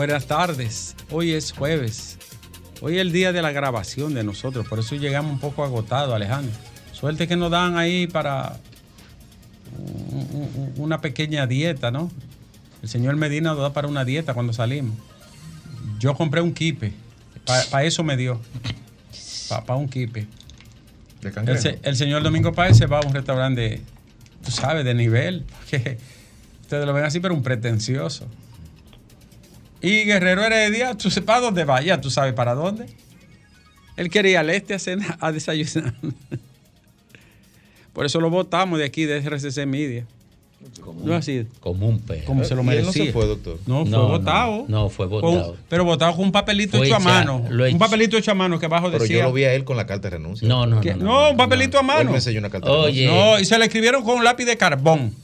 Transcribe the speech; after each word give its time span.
buenas 0.00 0.24
tardes. 0.24 0.96
Hoy 1.10 1.32
es 1.32 1.52
jueves. 1.52 2.16
Hoy 2.80 2.94
es 2.94 3.02
el 3.02 3.12
día 3.12 3.34
de 3.34 3.42
la 3.42 3.52
grabación 3.52 4.14
de 4.14 4.24
nosotros, 4.24 4.66
por 4.66 4.78
eso 4.78 4.96
llegamos 4.96 5.30
un 5.30 5.38
poco 5.38 5.62
agotados, 5.62 6.14
Alejandro. 6.14 6.54
Suerte 6.90 7.28
que 7.28 7.36
nos 7.36 7.50
dan 7.50 7.76
ahí 7.76 8.06
para 8.06 8.56
una 10.76 11.02
pequeña 11.02 11.46
dieta, 11.46 11.90
¿no? 11.90 12.10
El 12.82 12.88
señor 12.88 13.16
Medina 13.16 13.50
nos 13.50 13.58
da 13.58 13.74
para 13.74 13.88
una 13.88 14.06
dieta 14.06 14.32
cuando 14.32 14.54
salimos. 14.54 14.96
Yo 15.98 16.14
compré 16.14 16.40
un 16.40 16.54
kipe, 16.54 16.94
para 17.44 17.84
eso 17.84 18.02
me 18.02 18.16
dio, 18.16 18.40
para 19.50 19.76
un 19.76 19.86
kipe. 19.86 20.26
El, 21.22 21.78
el, 21.82 21.96
señor 21.96 22.22
Domingo 22.22 22.54
Páez 22.54 22.78
se 22.78 22.86
va 22.86 23.00
a 23.00 23.06
un 23.06 23.12
restaurante, 23.12 23.82
tú 24.46 24.50
sabes, 24.50 24.82
de 24.86 24.94
nivel, 24.94 25.44
porque 25.58 25.98
ustedes 26.62 26.86
lo 26.86 26.94
ven 26.94 27.04
así, 27.04 27.20
pero 27.20 27.34
un 27.34 27.42
pretencioso. 27.42 28.26
Y 29.82 30.04
Guerrero 30.04 30.44
Heredia, 30.44 30.94
tú 30.94 31.10
sabes 31.10 31.26
para 31.26 31.40
dónde 31.40 31.64
vaya, 31.64 32.00
tú 32.00 32.10
sabes 32.10 32.34
para 32.34 32.54
dónde. 32.54 32.86
Él 33.96 34.10
quería 34.10 34.40
al 34.40 34.50
este 34.50 34.74
a, 34.74 34.78
cenar, 34.78 35.16
a 35.20 35.32
desayunar. 35.32 35.94
Por 37.92 38.06
eso 38.06 38.20
lo 38.20 38.30
votamos 38.30 38.78
de 38.78 38.84
aquí, 38.84 39.04
de 39.04 39.20
RCC 39.20 39.66
Media. 39.66 40.06
Como 40.82 41.00
no 41.04 41.14
así. 41.14 41.46
Como 41.60 41.88
un 41.88 41.98
perro. 42.00 42.26
Como 42.26 42.44
se 42.44 42.54
lo 42.54 42.62
merecía. 42.62 43.04
no 43.04 43.06
se 43.06 43.12
fue, 43.12 43.26
doctor. 43.26 43.58
No, 43.66 43.86
fue 43.86 43.98
votado. 43.98 44.64
No, 44.68 44.90
fue 44.90 45.06
votado. 45.06 45.56
pero 45.68 45.84
votado 45.84 46.14
con 46.14 46.26
un 46.26 46.32
papelito 46.32 46.82
hecho 46.82 46.96
a 46.96 46.98
mano. 46.98 47.44
un 47.48 47.78
papelito 47.78 48.16
hecho 48.18 48.30
a 48.30 48.34
mano 48.34 48.58
que 48.58 48.66
abajo 48.66 48.86
pero 48.88 49.02
decía. 49.02 49.16
Pero 49.16 49.28
yo 49.28 49.30
lo 49.30 49.34
vi 49.34 49.44
a 49.44 49.54
él 49.54 49.64
con 49.64 49.76
la 49.76 49.86
carta 49.86 50.08
de 50.08 50.16
renuncia. 50.18 50.46
No, 50.46 50.66
no, 50.66 50.82
no. 50.82 50.96
No, 50.96 51.30
un 51.30 51.36
papelito 51.36 51.78
a 51.78 51.82
mano. 51.82 52.00
Él 52.00 52.08
me 52.08 52.16
enseñó 52.16 52.40
una 52.40 52.50
carta 52.50 52.70
Oye. 52.70 53.02
de 53.02 53.06
renuncia. 53.08 53.32
No, 53.32 53.40
y 53.40 53.44
se 53.46 53.58
la 53.58 53.64
escribieron 53.64 54.04
con 54.04 54.18
un 54.18 54.24
lápiz 54.24 54.44
de 54.44 54.56
carbón. 54.58 55.14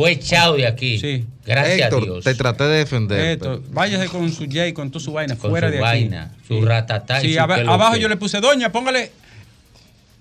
Fue 0.00 0.12
echado 0.12 0.56
de 0.56 0.66
aquí. 0.66 0.98
Sí. 0.98 1.26
Gracias 1.44 1.92
a 1.92 1.96
Dios. 1.96 2.24
Te 2.24 2.34
traté 2.34 2.64
de 2.64 2.78
defender. 2.78 3.32
Héctor, 3.32 3.62
váyase 3.70 4.08
con 4.08 4.32
su 4.32 4.46
J, 4.46 4.72
con 4.72 4.90
toda 4.90 5.04
su 5.04 5.12
vaina, 5.12 5.36
fuera 5.36 5.68
su 5.68 5.74
de 5.74 5.80
vaina, 5.80 6.32
aquí. 6.32 6.46
Su 6.48 6.64
ratatá. 6.64 7.20
Sí, 7.20 7.36
abajo 7.36 7.96
yo 7.96 8.08
le 8.08 8.16
puse, 8.16 8.40
doña, 8.40 8.72
póngale 8.72 9.12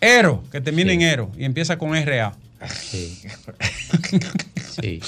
Ero, 0.02 0.44
que 0.52 0.60
termine 0.60 0.92
en 0.92 1.02
Ero 1.02 1.32
y 1.38 1.46
empieza 1.46 1.78
con 1.78 1.96
RA. 1.96 2.34
Sí. 2.68 3.22
sí. 4.82 5.00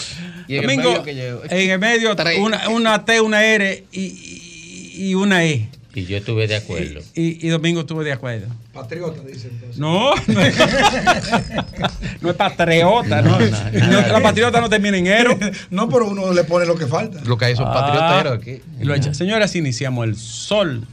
Y 0.48 0.56
en 0.56 0.62
Domingo, 0.62 1.04
el 1.06 1.16
medio, 1.16 1.42
en 1.50 1.70
el 1.70 1.80
medio 1.80 2.16
una, 2.40 2.70
una, 2.70 3.04
T, 3.04 3.20
una 3.20 3.44
R 3.44 3.84
y, 3.92 4.94
y, 4.96 5.16
una 5.16 5.44
E. 5.44 5.68
Y 5.94 6.06
yo 6.06 6.18
estuve 6.18 6.48
de 6.48 6.56
acuerdo. 6.56 7.02
Y, 7.14 7.46
y, 7.46 7.50
Domingo 7.50 7.82
estuve 7.82 8.06
de 8.06 8.14
acuerdo. 8.14 8.48
Patriota, 8.74 9.22
dice 9.24 9.50
entonces. 9.50 9.78
No, 9.78 10.16
no 10.16 10.42
es, 10.42 10.56
no 12.22 12.30
es 12.30 12.36
patriota, 12.36 13.22
¿no? 13.22 13.38
no, 13.38 13.48
no 13.50 14.08
la 14.08 14.22
patriota 14.22 14.62
no 14.62 14.70
termina 14.70 14.98
en 14.98 15.08
ero. 15.08 15.38
no, 15.70 15.90
pero 15.90 16.08
uno 16.08 16.34
le 16.34 16.46
pone 16.46 16.66
lo 16.66 16.78
que 16.78 16.88
falta. 16.88 17.22
Lo 17.26 17.38
que 17.38 17.46
hay 17.46 17.56
son 17.58 17.68
ah, 17.68 17.74
patrioteros 17.74 18.40
aquí. 18.40 18.62
Lo 18.80 19.14
Señoras, 19.14 19.56
iniciamos 19.56 20.06
el 20.06 20.16
sol 20.16 20.88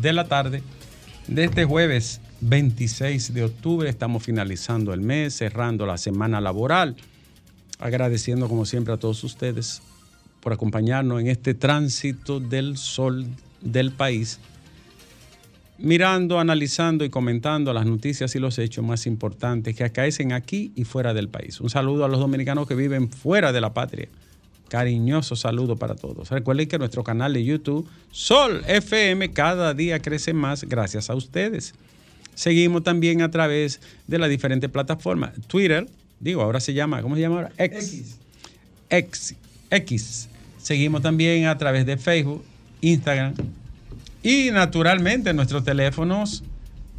de 0.00 0.12
la 0.12 0.26
tarde 0.26 0.62
de 1.26 1.44
este 1.44 1.64
jueves 1.64 2.20
26 2.40 3.34
de 3.34 3.44
octubre. 3.44 3.90
Estamos 3.90 4.22
finalizando 4.22 4.94
el 4.94 5.00
mes, 5.00 5.34
cerrando 5.34 5.84
la 5.84 5.98
semana 5.98 6.40
laboral. 6.40 6.94
Agradeciendo, 7.80 8.48
como 8.48 8.66
siempre, 8.66 8.94
a 8.94 8.98
todos 8.98 9.24
ustedes 9.24 9.82
por 10.40 10.52
acompañarnos 10.52 11.20
en 11.20 11.28
este 11.28 11.54
tránsito 11.54 12.38
del 12.38 12.76
sol 12.76 13.26
del 13.64 13.90
país, 13.90 14.38
mirando, 15.78 16.38
analizando 16.38 17.04
y 17.04 17.10
comentando 17.10 17.72
las 17.72 17.86
noticias 17.86 18.34
y 18.36 18.38
los 18.38 18.58
hechos 18.58 18.84
más 18.84 19.06
importantes 19.06 19.74
que 19.74 19.82
acaecen 19.82 20.32
aquí 20.32 20.72
y 20.76 20.84
fuera 20.84 21.12
del 21.14 21.28
país. 21.28 21.60
Un 21.60 21.70
saludo 21.70 22.04
a 22.04 22.08
los 22.08 22.20
dominicanos 22.20 22.68
que 22.68 22.74
viven 22.74 23.10
fuera 23.10 23.52
de 23.52 23.60
la 23.60 23.74
patria. 23.74 24.08
Cariñoso 24.68 25.36
saludo 25.36 25.76
para 25.76 25.94
todos. 25.94 26.30
Recuerden 26.30 26.68
que 26.68 26.78
nuestro 26.78 27.04
canal 27.04 27.32
de 27.32 27.44
YouTube, 27.44 27.88
Sol 28.10 28.62
FM, 28.66 29.32
cada 29.32 29.74
día 29.74 30.00
crece 30.00 30.32
más 30.32 30.64
gracias 30.64 31.10
a 31.10 31.14
ustedes. 31.14 31.74
Seguimos 32.34 32.82
también 32.82 33.22
a 33.22 33.30
través 33.30 33.80
de 34.06 34.18
las 34.18 34.28
diferentes 34.28 34.70
plataformas. 34.70 35.32
Twitter, 35.46 35.86
digo, 36.18 36.42
ahora 36.42 36.60
se 36.60 36.74
llama, 36.74 37.02
¿cómo 37.02 37.14
se 37.14 37.20
llama 37.20 37.36
ahora? 37.36 37.52
X. 37.58 38.18
X. 38.90 39.36
X. 39.70 40.28
Seguimos 40.58 41.02
también 41.02 41.46
a 41.46 41.58
través 41.58 41.86
de 41.86 41.96
Facebook, 41.96 42.44
Instagram 42.84 43.34
y 44.22 44.50
naturalmente 44.50 45.32
nuestros 45.34 45.64
teléfonos 45.64 46.42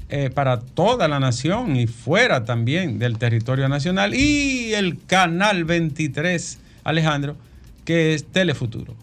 eh, 0.09 0.29
para 0.29 0.59
toda 0.59 1.07
la 1.07 1.19
nación 1.19 1.75
y 1.75 1.88
fuera 1.88 2.46
también 2.46 3.00
del 3.00 3.18
territorio 3.18 3.68
nacional 3.68 4.13
y 4.13 4.74
el 4.74 5.03
canal 5.06 5.66
23, 5.66 6.59
Alejandro, 6.84 7.35
que 7.84 8.13
es 8.13 8.25
Telefuturo. 8.25 8.94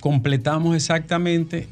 Completamos 0.00 0.74
exactamente 0.74 1.68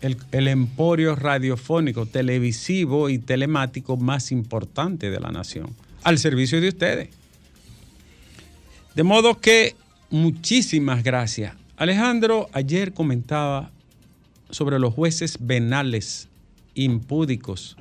el, 0.00 0.16
el, 0.32 0.48
emporio 0.48 1.14
radiofónico, 1.14 2.06
televisivo 2.06 3.10
y 3.10 3.18
telemático 3.18 3.96
más 3.96 4.32
importante 4.32 5.10
de 5.10 5.20
la 5.20 5.30
nación, 5.30 5.70
al 6.02 6.18
servicio 6.18 6.60
de 6.60 6.68
ustedes. 6.68 7.08
De 8.94 9.02
modo 9.02 9.38
que 9.40 9.76
muchísimas 10.10 11.04
gracias 11.04 11.54
Alejandro 11.76 12.48
ayer 12.54 12.94
comentaba 12.94 13.70
sobre 14.48 14.78
los 14.78 14.94
jueces 14.94 15.36
venales 15.38 16.28
impúdicos, 16.74 17.76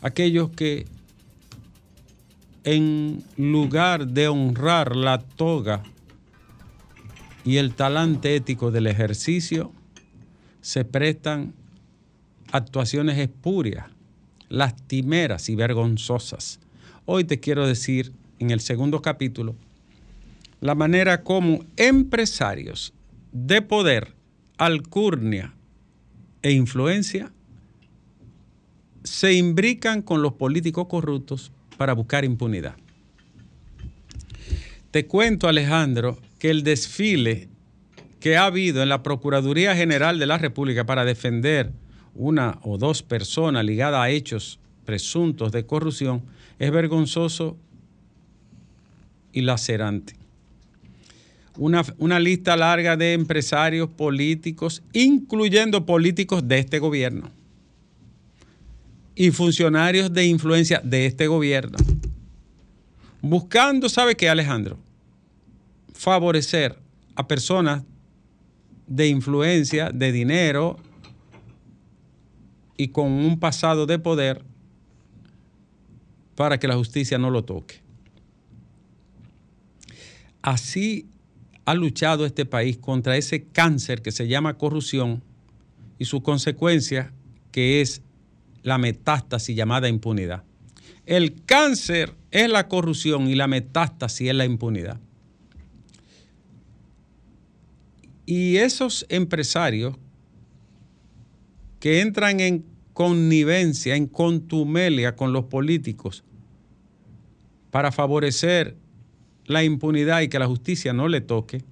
aquellos 0.00 0.50
que 0.50 0.86
en 2.62 3.24
lugar 3.36 4.06
de 4.06 4.28
honrar 4.28 4.94
la 4.94 5.18
toga 5.18 5.82
y 7.44 7.56
el 7.56 7.74
talante 7.74 8.36
ético 8.36 8.70
del 8.70 8.86
ejercicio, 8.86 9.72
se 10.60 10.84
prestan 10.84 11.52
actuaciones 12.52 13.18
espurias, 13.18 13.86
lastimeras 14.48 15.48
y 15.48 15.56
vergonzosas. 15.56 16.60
Hoy 17.06 17.24
te 17.24 17.40
quiero 17.40 17.66
decir 17.66 18.12
en 18.38 18.52
el 18.52 18.60
segundo 18.60 19.02
capítulo 19.02 19.56
la 20.62 20.76
manera 20.76 21.24
como 21.24 21.64
empresarios 21.76 22.94
de 23.32 23.62
poder, 23.62 24.14
alcurnia 24.58 25.52
e 26.40 26.52
influencia 26.52 27.32
se 29.02 29.32
imbrican 29.32 30.02
con 30.02 30.22
los 30.22 30.34
políticos 30.34 30.86
corruptos 30.86 31.50
para 31.76 31.94
buscar 31.94 32.24
impunidad. 32.24 32.76
Te 34.92 35.04
cuento, 35.06 35.48
Alejandro, 35.48 36.18
que 36.38 36.50
el 36.50 36.62
desfile 36.62 37.48
que 38.20 38.36
ha 38.36 38.44
habido 38.44 38.84
en 38.84 38.88
la 38.88 39.02
Procuraduría 39.02 39.74
General 39.74 40.20
de 40.20 40.26
la 40.26 40.38
República 40.38 40.86
para 40.86 41.04
defender 41.04 41.72
una 42.14 42.60
o 42.62 42.78
dos 42.78 43.02
personas 43.02 43.64
ligadas 43.64 44.00
a 44.00 44.10
hechos 44.10 44.60
presuntos 44.84 45.50
de 45.50 45.66
corrupción 45.66 46.22
es 46.60 46.70
vergonzoso 46.70 47.56
y 49.32 49.40
lacerante 49.40 50.21
una, 51.56 52.20
lista 52.20 52.56
larga 52.56 52.96
de 52.96 53.12
empresarios 53.12 53.88
políticos, 53.90 54.82
incluyendo 54.92 55.84
políticos 55.84 56.46
de 56.46 56.58
este 56.58 56.78
gobierno 56.78 57.30
y 59.14 59.30
funcionarios 59.30 60.12
de 60.12 60.26
influencia 60.26 60.80
de 60.82 61.06
este 61.06 61.26
gobierno, 61.26 61.76
buscando, 63.20 63.88
¿sabe 63.88 64.14
qué, 64.14 64.28
Alejandro? 64.28 64.78
Favorecer 65.92 66.78
a 67.14 67.28
personas 67.28 67.82
de 68.86 69.08
influencia, 69.08 69.90
de 69.90 70.12
dinero 70.12 70.78
y 72.76 72.88
con 72.88 73.12
un 73.12 73.38
pasado 73.38 73.86
de 73.86 73.98
poder 73.98 74.42
para 76.34 76.58
que 76.58 76.66
la 76.66 76.76
justicia 76.76 77.18
no 77.18 77.30
lo 77.30 77.44
toque. 77.44 77.82
Así 80.40 81.11
ha 81.64 81.74
luchado 81.74 82.26
este 82.26 82.44
país 82.44 82.76
contra 82.78 83.16
ese 83.16 83.44
cáncer 83.44 84.02
que 84.02 84.12
se 84.12 84.28
llama 84.28 84.58
corrupción 84.58 85.22
y 85.98 86.04
su 86.04 86.22
consecuencia 86.22 87.12
que 87.52 87.80
es 87.80 88.02
la 88.62 88.78
metástasis 88.78 89.54
llamada 89.54 89.88
impunidad. 89.88 90.44
El 91.06 91.42
cáncer 91.44 92.14
es 92.30 92.48
la 92.48 92.68
corrupción 92.68 93.28
y 93.28 93.34
la 93.34 93.46
metástasis 93.46 94.28
es 94.28 94.34
la 94.34 94.44
impunidad. 94.44 94.98
Y 98.24 98.56
esos 98.56 99.04
empresarios 99.08 99.96
que 101.80 102.00
entran 102.00 102.40
en 102.40 102.64
connivencia, 102.92 103.96
en 103.96 104.06
contumelia 104.06 105.16
con 105.16 105.32
los 105.32 105.44
políticos 105.46 106.24
para 107.70 107.90
favorecer 107.90 108.76
la 109.46 109.64
impunidad 109.64 110.20
y 110.20 110.28
que 110.28 110.38
la 110.38 110.46
justicia 110.46 110.92
no 110.92 111.08
le 111.08 111.20
toque, 111.20 111.62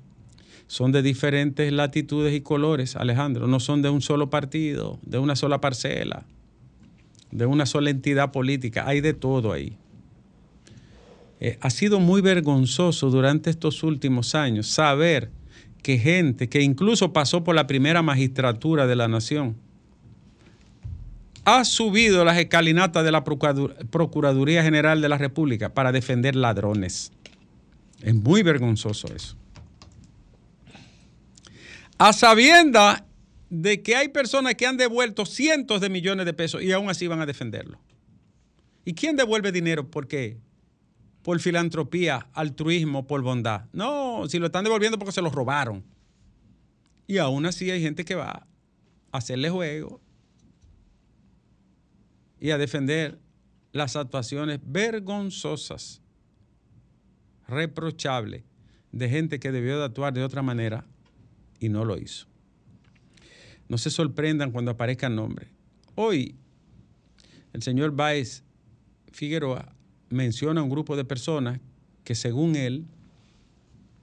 son 0.67 0.93
de 0.93 1.02
diferentes 1.02 1.72
latitudes 1.72 2.32
y 2.34 2.43
colores, 2.43 2.94
Alejandro. 2.94 3.49
No 3.49 3.58
son 3.58 3.82
de 3.82 3.90
un 3.90 4.00
solo 4.00 4.31
partido, 4.31 4.99
de 5.02 5.19
una 5.19 5.34
sola 5.34 5.61
parcela, 5.61 6.25
de 7.32 7.46
una 7.46 7.67
sola 7.67 7.90
entidad 7.90 8.31
política. 8.31 8.84
Hay 8.87 9.00
de 9.00 9.12
todo 9.12 9.52
ahí. 9.52 9.76
Eh, 11.40 11.58
ha 11.61 11.70
sido 11.70 11.99
muy 11.99 12.20
vergonzoso 12.20 13.11
durante 13.11 13.50
estos 13.50 13.82
últimos 13.82 14.34
años 14.34 14.69
saber 14.69 15.31
que 15.82 15.99
gente 15.99 16.49
que 16.49 16.61
incluso 16.62 17.12
pasó 17.12 17.43
por 17.43 17.55
la 17.55 17.66
primera 17.66 18.02
magistratura 18.02 18.87
de 18.87 18.94
la 18.94 19.08
nación 19.08 19.56
ha 21.44 21.64
subido 21.64 22.25
las 22.25 22.38
escalinatas 22.38 23.02
de 23.05 23.11
la 23.11 23.25
Procuraduría 23.25 24.62
General 24.62 25.00
de 25.00 25.08
la 25.08 25.19
República 25.19 25.73
para 25.73 25.90
defender 25.90 26.37
ladrones. 26.37 27.12
Es 28.02 28.14
muy 28.14 28.43
vergonzoso 28.43 29.08
eso. 29.14 29.37
A 31.99 32.12
sabienda 32.12 33.06
de 33.50 33.82
que 33.82 33.97
hay 33.97 34.08
personas 34.08 34.55
que 34.55 34.67
han 34.67 34.76
devuelto 34.76 35.26
cientos 35.26 35.81
de 35.81 35.91
millones 35.91 36.25
de 36.25 36.32
pesos 36.32 36.62
y 36.62 36.73
aún 36.73 36.88
así 36.88 37.06
van 37.06 37.20
a 37.20 37.26
defenderlo. 37.26 37.79
¿Y 38.85 38.94
quién 38.94 39.17
devuelve 39.17 39.52
dinero? 39.52 39.91
¿Por 39.91 40.06
qué? 40.08 40.38
Por 41.23 41.38
filantropía, 41.41 42.29
altruismo, 42.32 43.06
por 43.06 43.20
bondad. 43.23 43.67
No, 43.73 44.26
si 44.29 44.38
lo 44.38 44.47
están 44.47 44.64
devolviendo 44.64 44.99
porque 44.99 45.12
se 45.12 45.20
lo 45.20 45.31
robaron. 45.31 45.85
Y 47.06 47.19
aún 47.19 47.44
así 47.44 47.70
hay 47.70 47.82
gente 47.82 48.05
que 48.05 48.14
va 48.14 48.47
a 49.12 49.19
hacerle 49.19 49.50
juego 49.50 50.00
y 52.41 52.50
a 52.50 52.58
defender 52.58 53.19
las 53.73 53.97
actuaciones 53.97 54.61
vergonzosas, 54.64 56.00
reprochables 57.50 58.44
de 58.93 59.08
gente 59.08 59.38
que 59.38 59.52
debió 59.52 59.79
de 59.79 59.85
actuar 59.85 60.12
de 60.12 60.25
otra 60.25 60.43
manera 60.43 60.87
y 61.58 61.69
no 61.69 61.85
lo 61.85 61.99
hizo. 61.99 62.26
No 63.69 63.79
se 63.79 63.91
sorprendan 63.91 64.50
cuando 64.50 64.70
aparezcan 64.70 65.14
nombres. 65.14 65.49
Hoy, 65.94 66.35
el 67.52 67.62
señor 67.62 67.93
Baez 67.93 68.43
Figueroa 69.12 69.75
menciona 70.08 70.62
un 70.62 70.70
grupo 70.70 70.97
de 70.97 71.05
personas 71.05 71.61
que 72.05 72.14
según 72.14 72.56
él 72.56 72.87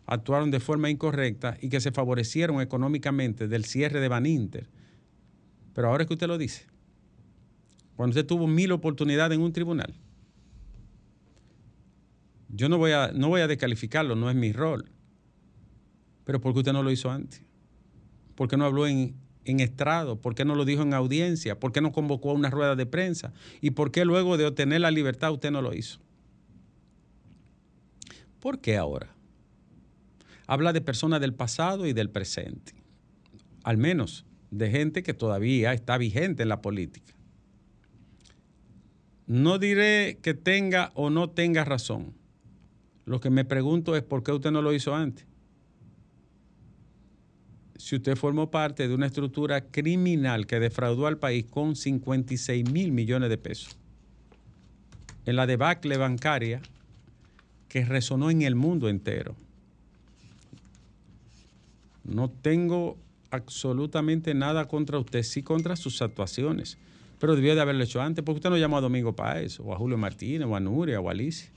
actuaron 0.05 0.51
de 0.51 0.59
forma 0.59 0.89
incorrecta 0.89 1.57
y 1.61 1.69
que 1.69 1.81
se 1.81 1.91
favorecieron 1.91 2.61
económicamente 2.61 3.47
del 3.47 3.65
cierre 3.65 3.99
de 3.99 4.07
Baninter. 4.07 4.69
Pero 5.73 5.89
ahora 5.89 6.03
es 6.03 6.07
que 6.07 6.13
usted 6.13 6.27
lo 6.27 6.37
dice 6.37 6.65
cuando 7.97 8.11
usted 8.11 8.27
tuvo 8.27 8.45
mil 8.45 8.71
oportunidades 8.71 9.35
en 9.35 9.43
un 9.43 9.51
tribunal. 9.51 9.93
Yo 12.49 12.69
no 12.69 12.77
voy 12.77 12.91
a, 12.91 13.11
no 13.13 13.29
voy 13.29 13.41
a 13.41 13.47
descalificarlo, 13.47 14.15
no 14.15 14.29
es 14.29 14.35
mi 14.35 14.53
rol. 14.53 14.89
Pero 16.23 16.41
¿por 16.41 16.53
qué 16.53 16.59
usted 16.59 16.73
no 16.73 16.83
lo 16.83 16.91
hizo 16.91 17.09
antes? 17.11 17.43
¿Por 18.35 18.47
qué 18.47 18.57
no 18.57 18.65
habló 18.65 18.87
en, 18.87 19.15
en 19.45 19.59
estrado? 19.59 20.21
¿Por 20.21 20.35
qué 20.35 20.45
no 20.45 20.55
lo 20.55 20.65
dijo 20.65 20.81
en 20.81 20.93
audiencia? 20.93 21.59
¿Por 21.59 21.71
qué 21.71 21.81
no 21.81 21.91
convocó 21.91 22.31
a 22.31 22.33
una 22.33 22.49
rueda 22.49 22.75
de 22.75 22.85
prensa? 22.85 23.33
¿Y 23.61 23.71
por 23.71 23.91
qué 23.91 24.05
luego 24.05 24.37
de 24.37 24.45
obtener 24.45 24.81
la 24.81 24.91
libertad 24.91 25.31
usted 25.31 25.51
no 25.51 25.61
lo 25.61 25.73
hizo? 25.73 25.99
¿Por 28.39 28.59
qué 28.59 28.77
ahora? 28.77 29.13
Habla 30.45 30.71
de 30.71 30.81
personas 30.81 31.19
del 31.19 31.33
pasado 31.33 31.85
y 31.85 31.93
del 31.93 32.09
presente. 32.09 32.73
Al 33.63 33.77
menos 33.77 34.25
de 34.51 34.69
gente 34.69 35.03
que 35.03 35.13
todavía 35.13 35.73
está 35.73 35.97
vigente 35.97 36.43
en 36.43 36.49
la 36.49 36.61
política. 36.61 37.13
No 39.25 39.59
diré 39.59 40.19
que 40.21 40.33
tenga 40.33 40.91
o 40.93 41.09
no 41.09 41.29
tenga 41.29 41.65
razón. 41.65 42.13
Lo 43.07 43.21
que 43.21 43.29
me 43.29 43.45
pregunto 43.45 43.95
es 43.95 44.03
por 44.03 44.21
qué 44.21 44.33
usted 44.33 44.51
no 44.51 44.61
lo 44.61 44.73
hizo 44.73 44.93
antes. 44.93 45.25
Si 47.77 47.95
usted 47.95 48.17
formó 48.17 48.51
parte 48.51 48.85
de 48.89 48.93
una 48.93 49.05
estructura 49.05 49.61
criminal 49.61 50.45
que 50.45 50.59
defraudó 50.59 51.07
al 51.07 51.17
país 51.17 51.45
con 51.45 51.77
56 51.77 52.69
mil 52.69 52.91
millones 52.91 53.29
de 53.29 53.37
pesos, 53.37 53.77
en 55.25 55.37
la 55.37 55.47
debacle 55.47 55.95
bancaria 55.95 56.61
que 57.69 57.85
resonó 57.85 58.29
en 58.29 58.41
el 58.41 58.55
mundo 58.55 58.89
entero. 58.89 59.37
No 62.03 62.29
tengo 62.29 62.97
absolutamente 63.31 64.33
nada 64.33 64.67
contra 64.67 64.99
usted, 64.99 65.23
sí 65.23 65.43
contra 65.43 65.77
sus 65.77 66.01
actuaciones. 66.01 66.77
Pero 67.19 67.37
debió 67.37 67.55
de 67.55 67.61
haberlo 67.61 67.85
hecho 67.85 68.01
antes. 68.01 68.23
porque 68.25 68.39
usted 68.39 68.49
no 68.49 68.57
llamó 68.57 68.77
a 68.77 68.81
Domingo 68.81 69.15
Páez, 69.15 69.61
o 69.61 69.73
a 69.73 69.77
Julio 69.77 69.97
Martínez, 69.97 70.45
o 70.45 70.57
a 70.57 70.59
Nuria, 70.59 70.99
o 70.99 71.07
a 71.07 71.11
Alicia? 71.11 71.49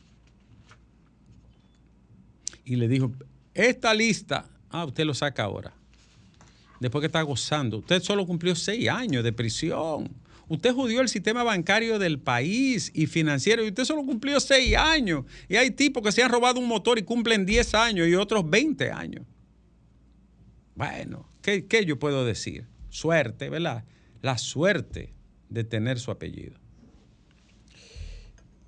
Y 2.71 2.77
le 2.77 2.87
dijo, 2.87 3.11
esta 3.53 3.93
lista, 3.93 4.49
ah, 4.69 4.85
usted 4.85 5.05
lo 5.05 5.13
saca 5.13 5.43
ahora. 5.43 5.73
Después 6.79 7.03
que 7.03 7.07
está 7.07 7.21
gozando. 7.23 7.79
Usted 7.79 8.01
solo 8.01 8.25
cumplió 8.25 8.55
seis 8.55 8.89
años 8.89 9.25
de 9.25 9.33
prisión. 9.33 10.09
Usted 10.47 10.73
jodió 10.73 11.01
el 11.01 11.09
sistema 11.09 11.43
bancario 11.43 11.99
del 11.99 12.21
país 12.21 12.93
y 12.95 13.09
financiero 13.09 13.65
y 13.65 13.71
usted 13.71 13.85
solo 13.85 14.05
cumplió 14.05 14.39
seis 14.39 14.77
años. 14.77 15.25
Y 15.49 15.57
hay 15.57 15.73
tipos 15.73 16.01
que 16.01 16.13
se 16.13 16.23
han 16.23 16.31
robado 16.31 16.61
un 16.61 16.69
motor 16.69 16.97
y 16.97 17.03
cumplen 17.03 17.45
10 17.45 17.75
años 17.75 18.07
y 18.07 18.15
otros 18.15 18.49
20 18.49 18.93
años. 18.93 19.27
Bueno, 20.77 21.29
¿qué, 21.43 21.67
qué 21.67 21.85
yo 21.85 21.99
puedo 21.99 22.25
decir? 22.25 22.69
Suerte, 22.89 23.51
¿verdad? 23.51 23.83
La 24.23 24.39
suerte 24.39 25.13
de 25.49 25.65
tener 25.65 25.99
su 25.99 26.13
apellido. 26.13 26.55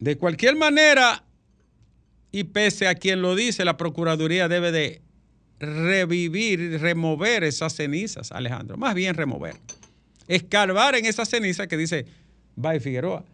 De 0.00 0.18
cualquier 0.18 0.56
manera, 0.56 1.24
y 2.32 2.44
pese 2.44 2.88
a 2.88 2.94
quien 2.94 3.22
lo 3.22 3.36
dice, 3.36 3.64
la 3.64 3.76
Procuraduría 3.76 4.48
debe 4.48 4.72
de 4.72 5.02
revivir, 5.60 6.80
remover 6.80 7.44
esas 7.44 7.74
cenizas, 7.74 8.32
Alejandro, 8.32 8.76
más 8.76 8.94
bien 8.94 9.14
remover. 9.14 9.54
Escarbar 10.26 10.94
en 10.96 11.06
esas 11.06 11.28
cenizas 11.28 11.68
que 11.68 11.76
dice 11.76 12.06
Bay 12.56 12.80
Figueroa. 12.80 13.24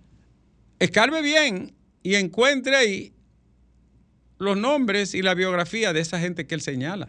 Escarbe 0.78 1.22
bien 1.22 1.72
y 2.02 2.16
encuentre 2.16 2.76
ahí 2.76 3.12
los 4.38 4.56
nombres 4.56 5.14
y 5.14 5.22
la 5.22 5.34
biografía 5.34 5.92
de 5.92 6.00
esa 6.00 6.18
gente 6.18 6.46
que 6.46 6.54
él 6.54 6.60
señala. 6.60 7.08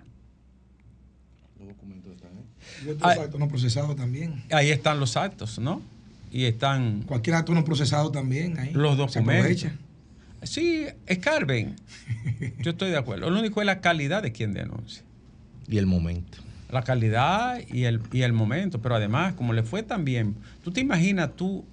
Los 1.58 1.70
documentos 1.70 2.14
están 2.14 2.32
ahí. 2.38 2.46
Y 2.86 2.90
otros 2.90 3.18
actos 3.18 3.40
no 3.40 3.48
procesados 3.50 3.96
también. 3.96 4.44
Ahí 4.52 4.70
están 4.70 5.00
los 5.00 5.18
actos, 5.18 5.60
¿no? 5.60 5.82
y 6.32 6.46
están... 6.46 7.04
Cualquier 7.04 7.38
acto 7.38 7.54
no 7.54 7.66
procesado 7.66 8.12
también 8.12 8.58
ahí. 8.60 8.72
Los 8.74 8.98
documentos. 8.98 9.72
Sí, 10.44 10.86
escarben. 11.06 11.76
Yo 12.60 12.72
estoy 12.72 12.92
de 12.92 12.98
acuerdo. 12.98 13.30
Lo 13.30 13.40
único 13.40 13.62
es 13.62 13.66
la 13.66 13.82
calidad 13.82 14.24
de 14.24 14.32
quien 14.32 14.54
denuncia. 14.54 15.04
Y 15.68 15.78
el 15.78 15.86
momento. 15.86 16.40
La 16.72 16.84
calidad 16.84 17.60
y 17.68 17.84
el, 17.84 18.02
y 18.12 18.22
el 18.22 18.34
momento. 18.34 18.82
Pero 18.82 18.96
además, 18.96 19.34
como 19.34 19.54
le 19.54 19.64
fue 19.64 19.84
tan 19.84 20.06
bien, 20.06 20.36
tú 20.64 20.72
te 20.72 20.82
imaginas 20.82 21.36
tú 21.36 21.66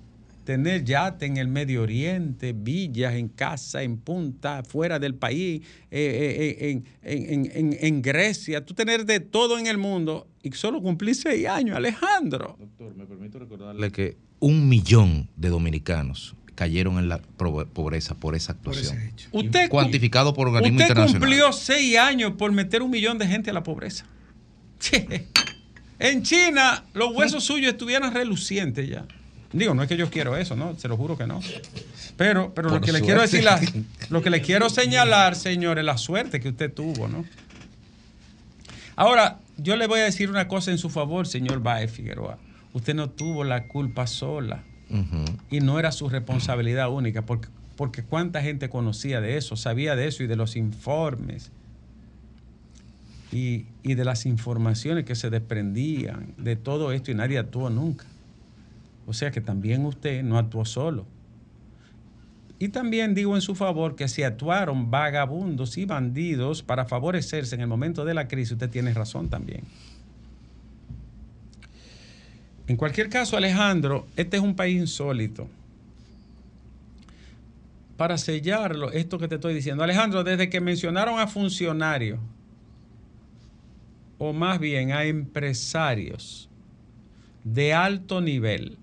tener 0.46 0.84
yate 0.84 1.26
en 1.26 1.36
el 1.36 1.48
Medio 1.48 1.82
Oriente, 1.82 2.52
villas 2.52 3.14
en 3.14 3.28
casa, 3.28 3.82
en 3.82 3.98
punta, 3.98 4.62
fuera 4.62 4.98
del 4.98 5.16
país, 5.16 5.60
eh, 5.90 6.56
eh, 6.60 6.82
eh, 7.02 7.52
en, 7.54 7.76
en, 7.78 8.00
Grecia, 8.00 8.64
tú 8.64 8.72
tener 8.72 9.04
de 9.04 9.18
todo 9.18 9.58
en 9.58 9.66
el 9.66 9.76
mundo 9.76 10.28
y 10.42 10.52
solo 10.52 10.80
cumplir 10.80 11.16
seis 11.16 11.48
años, 11.48 11.76
Alejandro. 11.76 12.56
Doctor, 12.60 12.94
me 12.94 13.06
permito 13.06 13.40
recordarle 13.40 13.90
que 13.90 14.16
un 14.38 14.68
millón 14.68 15.28
de 15.36 15.48
dominicanos 15.48 16.36
cayeron 16.56 16.98
en 16.98 17.08
la 17.08 17.18
pobreza 17.18 18.16
por 18.16 18.34
esa 18.34 18.52
actuación. 18.54 19.12
usted, 19.30 19.68
cuantificado 19.68 20.34
por 20.34 20.48
organismos 20.48 20.82
internacionales. 20.82 21.14
Usted 21.14 21.20
cumplió 21.20 21.52
seis 21.52 21.96
años 21.96 22.32
por 22.36 22.50
meter 22.50 22.82
un 22.82 22.90
millón 22.90 23.18
de 23.18 23.28
gente 23.28 23.50
a 23.50 23.52
la 23.52 23.62
pobreza. 23.62 24.06
En 25.98 26.22
China 26.22 26.84
los 26.94 27.14
huesos 27.14 27.44
suyos 27.44 27.72
estuvieran 27.72 28.12
relucientes 28.12 28.88
ya. 28.88 29.04
Digo, 29.52 29.74
no 29.74 29.82
es 29.82 29.88
que 29.88 29.96
yo 29.96 30.10
quiero 30.10 30.36
eso, 30.36 30.56
¿no? 30.56 30.76
Se 30.76 30.88
lo 30.88 30.96
juro 30.96 31.16
que 31.16 31.26
no. 31.26 31.40
Pero, 32.16 32.52
pero 32.52 32.68
lo 32.68 32.80
que 32.80 32.92
le 32.92 33.00
quiero 33.00 33.22
decir, 33.22 33.44
lo 34.10 34.20
que 34.22 34.30
le 34.30 34.42
quiero 34.42 34.68
señalar, 34.68 35.36
señores, 35.36 35.84
la 35.84 35.96
suerte 35.96 36.40
que 36.40 36.48
usted 36.48 36.72
tuvo, 36.72 37.06
¿no? 37.06 37.24
Ahora, 38.96 39.38
yo 39.56 39.76
le 39.76 39.86
voy 39.86 40.00
a 40.00 40.04
decir 40.04 40.28
una 40.28 40.48
cosa 40.48 40.72
en 40.72 40.78
su 40.78 40.90
favor, 40.90 41.26
señor 41.26 41.60
Baez 41.60 41.92
Figueroa 41.92 42.38
usted 42.76 42.94
no 42.94 43.08
tuvo 43.08 43.42
la 43.42 43.68
culpa 43.68 44.06
sola 44.06 44.62
y 45.50 45.60
no 45.60 45.78
era 45.78 45.92
su 45.92 46.08
responsabilidad 46.08 46.90
única, 46.90 47.22
porque, 47.22 47.48
porque 47.76 48.02
cuánta 48.02 48.42
gente 48.42 48.68
conocía 48.68 49.20
de 49.20 49.36
eso, 49.36 49.56
sabía 49.56 49.96
de 49.96 50.06
eso 50.06 50.22
y 50.22 50.26
de 50.26 50.36
los 50.36 50.56
informes 50.56 51.50
y, 53.32 53.66
y 53.82 53.94
de 53.94 54.04
las 54.04 54.26
informaciones 54.26 55.04
que 55.04 55.14
se 55.14 55.30
desprendían 55.30 56.34
de 56.36 56.56
todo 56.56 56.92
esto 56.92 57.10
y 57.10 57.14
nadie 57.14 57.38
actuó 57.38 57.70
nunca. 57.70 58.06
O 59.06 59.12
sea 59.12 59.30
que 59.30 59.40
también 59.40 59.84
usted 59.84 60.22
no 60.22 60.38
actuó 60.38 60.64
solo. 60.64 61.06
Y 62.58 62.68
también 62.68 63.14
digo 63.14 63.34
en 63.34 63.42
su 63.42 63.54
favor 63.54 63.96
que 63.96 64.08
si 64.08 64.22
actuaron 64.22 64.90
vagabundos 64.90 65.76
y 65.76 65.84
bandidos 65.84 66.62
para 66.62 66.86
favorecerse 66.86 67.54
en 67.54 67.60
el 67.60 67.66
momento 67.66 68.04
de 68.04 68.14
la 68.14 68.28
crisis, 68.28 68.52
usted 68.52 68.70
tiene 68.70 68.94
razón 68.94 69.28
también. 69.28 69.62
En 72.68 72.76
cualquier 72.76 73.08
caso, 73.08 73.36
Alejandro, 73.36 74.06
este 74.16 74.36
es 74.36 74.42
un 74.42 74.56
país 74.56 74.80
insólito. 74.80 75.48
para 77.96 78.18
sellarlo, 78.18 78.92
esto 78.92 79.18
que 79.18 79.26
te 79.26 79.36
estoy 79.36 79.54
diciendo. 79.54 79.82
Alejandro, 79.82 80.22
desde 80.22 80.50
que 80.50 80.60
mencionaron 80.60 81.18
a 81.18 81.26
funcionarios, 81.26 82.20
o 84.18 84.34
más 84.34 84.60
bien 84.60 84.92
a 84.92 85.04
empresarios 85.04 86.50
de 87.42 87.72
alto 87.72 88.20
nivel 88.20 88.76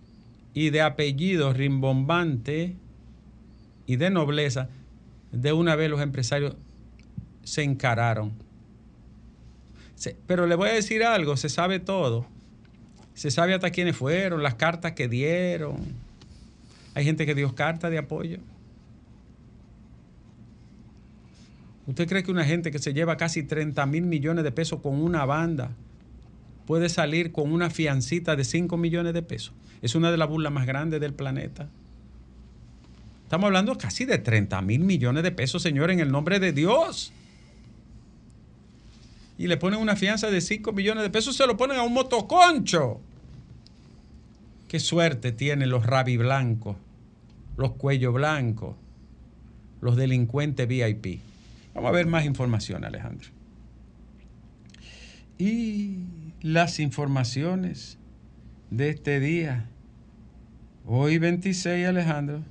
y 0.54 0.70
de 0.70 0.82
apellido 0.82 1.54
rimbombante 1.54 2.76
y 3.86 3.98
de 3.98 4.10
nobleza, 4.10 4.70
de 5.32 5.54
una 5.54 5.76
vez 5.76 5.90
los 5.90 6.02
empresarios 6.02 6.56
se 7.44 7.64
encararon. 7.64 8.32
pero 10.28 10.48
le 10.48 10.56
voy 10.56 10.70
a 10.70 10.74
decir 10.74 11.04
algo, 11.04 11.38
se 11.38 11.50
sabe 11.50 11.80
todo. 11.80 12.26
Se 13.14 13.32
sabe 13.32 13.54
hasta 13.54 13.70
quiénes 13.70 13.96
fueron, 13.96 14.42
las 14.42 14.56
cartas 14.56 14.94
que 14.94 15.08
dieron. 15.08 15.78
Hay 16.96 17.06
gente 17.06 17.26
que 17.26 17.36
dio 17.36 17.54
cartas 17.56 17.92
de 17.92 17.98
apoyo. 17.98 18.40
¿Usted 21.86 22.08
cree 22.08 22.24
que 22.24 22.32
una 22.32 22.46
gente 22.46 22.72
que 22.72 22.80
se 22.80 22.94
lleva 22.94 23.18
casi 23.18 23.44
30 23.44 23.86
mil 23.88 24.04
millones 24.04 24.44
de 24.44 24.52
pesos 24.52 24.80
con 24.82 25.02
una 25.02 25.26
banda 25.26 25.72
puede 26.66 26.88
salir 26.88 27.32
con 27.32 27.52
una 27.52 27.70
fiancita 27.70 28.36
de 28.36 28.46
5 28.46 28.78
millones 28.78 29.14
de 29.14 29.22
pesos? 29.22 29.54
Es 29.82 29.96
una 29.96 30.12
de 30.12 30.18
las 30.18 30.30
burlas 30.30 30.54
más 30.54 30.66
grandes 30.66 31.02
del 31.02 31.14
planeta. 31.14 31.70
Estamos 33.24 33.48
hablando 33.48 33.78
casi 33.78 34.06
de 34.06 34.18
30 34.18 34.62
mil 34.62 34.82
millones 34.82 35.24
de 35.24 35.32
pesos, 35.32 35.62
señor, 35.62 35.92
en 35.92 36.00
el 36.00 36.12
nombre 36.12 36.40
de 36.40 36.54
Dios. 36.54 37.12
Y 39.38 39.48
le 39.48 39.58
ponen 39.58 39.80
una 39.80 39.96
fianza 39.96 40.30
de 40.30 40.42
5 40.42 40.74
millones 40.74 41.04
de 41.04 41.10
pesos, 41.10 41.36
se 41.36 41.48
lo 41.48 41.58
ponen 41.58 41.78
a 41.78 41.84
un 41.84 41.94
motoconcho. 41.94 43.02
Qué 44.68 44.80
suerte 44.80 45.32
tienen 45.32 45.70
los 45.70 45.86
rabi 45.86 46.18
blancos, 46.18 46.78
los 47.58 47.74
cuello 47.74 48.12
blancos, 48.14 48.76
los 49.82 49.96
delincuentes 49.96 50.68
VIP. 50.68 51.20
Vamos 51.74 51.90
a 51.90 51.92
ver 51.92 52.08
más 52.08 52.26
información, 52.26 52.86
Alejandro. 52.86 53.30
Y 55.38 56.06
las 56.42 56.80
informaciones 56.80 57.98
de 58.70 58.90
este 58.90 59.20
día. 59.20 59.68
Hoy 60.86 61.18
26, 61.18 61.88
Alejandro. 61.88 62.44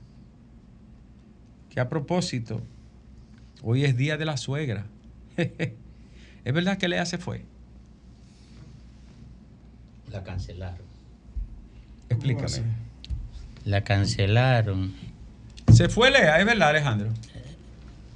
Que 1.71 1.81
a 1.81 1.89
propósito, 1.89 2.63
hoy 3.63 3.85
es 3.85 3.97
día 3.97 4.17
de 4.17 4.25
la 4.25 4.37
suegra. 4.37 4.87
¿Es 6.45 6.53
verdad 6.53 6.79
que 6.79 6.89
Lea 6.89 7.07
se 7.07 7.19
fue? 7.19 7.45
La 10.11 10.23
cancelaron. 10.25 10.87
Explícame. 12.09 12.63
La 13.65 13.83
cancelaron. 13.83 14.93
Se 15.73 15.89
fue 15.89 16.11
Lea, 16.11 16.39
¿es 16.41 16.47
verdad, 16.47 16.71
Alejandro? 16.71 17.09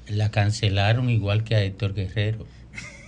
La 0.08 0.30
cancelaron 0.30 1.08
igual 1.08 1.44
que 1.44 1.54
a 1.54 1.62
Héctor 1.62 1.94
Guerrero. 1.94 2.46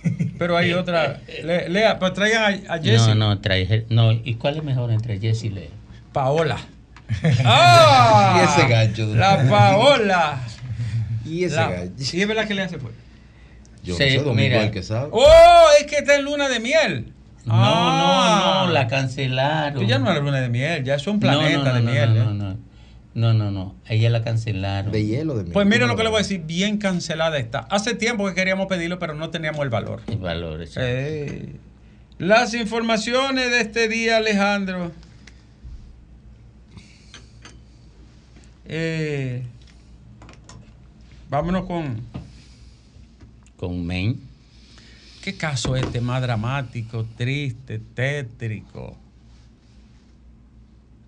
Pero 0.39 0.57
hay 0.57 0.73
otra. 0.73 1.21
Lea, 1.43 1.99
pues 1.99 2.13
traigan 2.13 2.63
a, 2.69 2.79
Jesse. 2.79 3.07
No, 3.09 3.15
no, 3.15 3.39
trae, 3.39 3.85
no. 3.89 4.11
¿Y 4.11 4.35
cuál 4.35 4.57
es 4.57 4.63
mejor 4.63 4.91
entre 4.91 5.19
Jesse 5.19 5.45
y 5.45 5.49
Lea? 5.49 5.69
Paola. 6.13 6.57
¡Ah! 7.45 8.39
y 8.39 8.61
ese 8.61 8.69
gancho. 8.69 9.15
La 9.15 9.47
Paola. 9.47 10.41
y 11.25 11.43
ese 11.43 11.55
gancho. 11.55 12.17
¿Y 12.17 12.21
es 12.21 12.27
verdad 12.27 12.47
que 12.47 12.55
Lea 12.55 12.69
se 12.69 12.79
fue? 12.79 12.91
Yo 13.89 13.95
sí, 13.95 14.17
no 14.17 14.23
sé, 14.23 14.31
mira. 14.33 14.63
el 14.63 14.71
que 14.71 14.83
sabe. 14.83 15.09
¡Oh! 15.11 15.65
Es 15.79 15.87
que 15.87 15.97
está 15.97 16.15
en 16.15 16.25
luna 16.25 16.47
de 16.47 16.59
miel. 16.59 17.13
No, 17.45 17.55
no, 17.55 17.61
no, 17.61 17.63
ah. 17.63 18.69
la 18.71 18.87
cancelaron. 18.87 19.81
Tú 19.81 19.87
ya 19.87 19.97
no 19.97 20.11
es 20.11 20.21
luna 20.21 20.39
de 20.41 20.49
miel, 20.49 20.83
ya 20.83 20.95
es 20.95 21.07
un 21.07 21.19
planeta 21.19 21.73
de 21.73 21.81
miel. 21.81 22.15
No, 22.15 22.25
no, 22.25 22.33
no. 22.33 22.57
No, 23.15 23.33
no, 23.33 23.49
no. 23.51 23.75
Ella 23.87 24.09
la 24.11 24.23
cancelaron. 24.23 24.91
De 24.91 25.05
hielo, 25.05 25.35
de 25.35 25.51
Pues 25.51 25.65
miren 25.65 25.87
lo 25.87 25.95
que 25.95 26.03
le 26.03 26.09
voy 26.09 26.17
a 26.17 26.21
decir. 26.21 26.43
Bien 26.45 26.77
cancelada 26.77 27.39
está. 27.39 27.59
Hace 27.71 27.95
tiempo 27.95 28.27
que 28.27 28.35
queríamos 28.35 28.67
pedirlo, 28.67 28.99
pero 28.99 29.15
no 29.15 29.29
teníamos 29.31 29.61
el 29.61 29.69
valor. 29.69 30.01
El 30.07 30.19
valor, 30.19 30.63
eh, 30.77 31.55
Las 32.19 32.53
informaciones 32.53 33.49
de 33.49 33.61
este 33.61 33.87
día, 33.87 34.17
Alejandro. 34.17 34.91
Eh, 38.67 39.41
vámonos 41.29 41.65
con. 41.65 42.01
Con 43.59 43.85
Maine. 43.85 44.15
¿Qué 45.21 45.35
caso 45.35 45.75
este 45.75 45.99
más 45.99 46.21
dramático, 46.21 47.05
triste, 47.17 47.79
tétrico? 47.93 48.97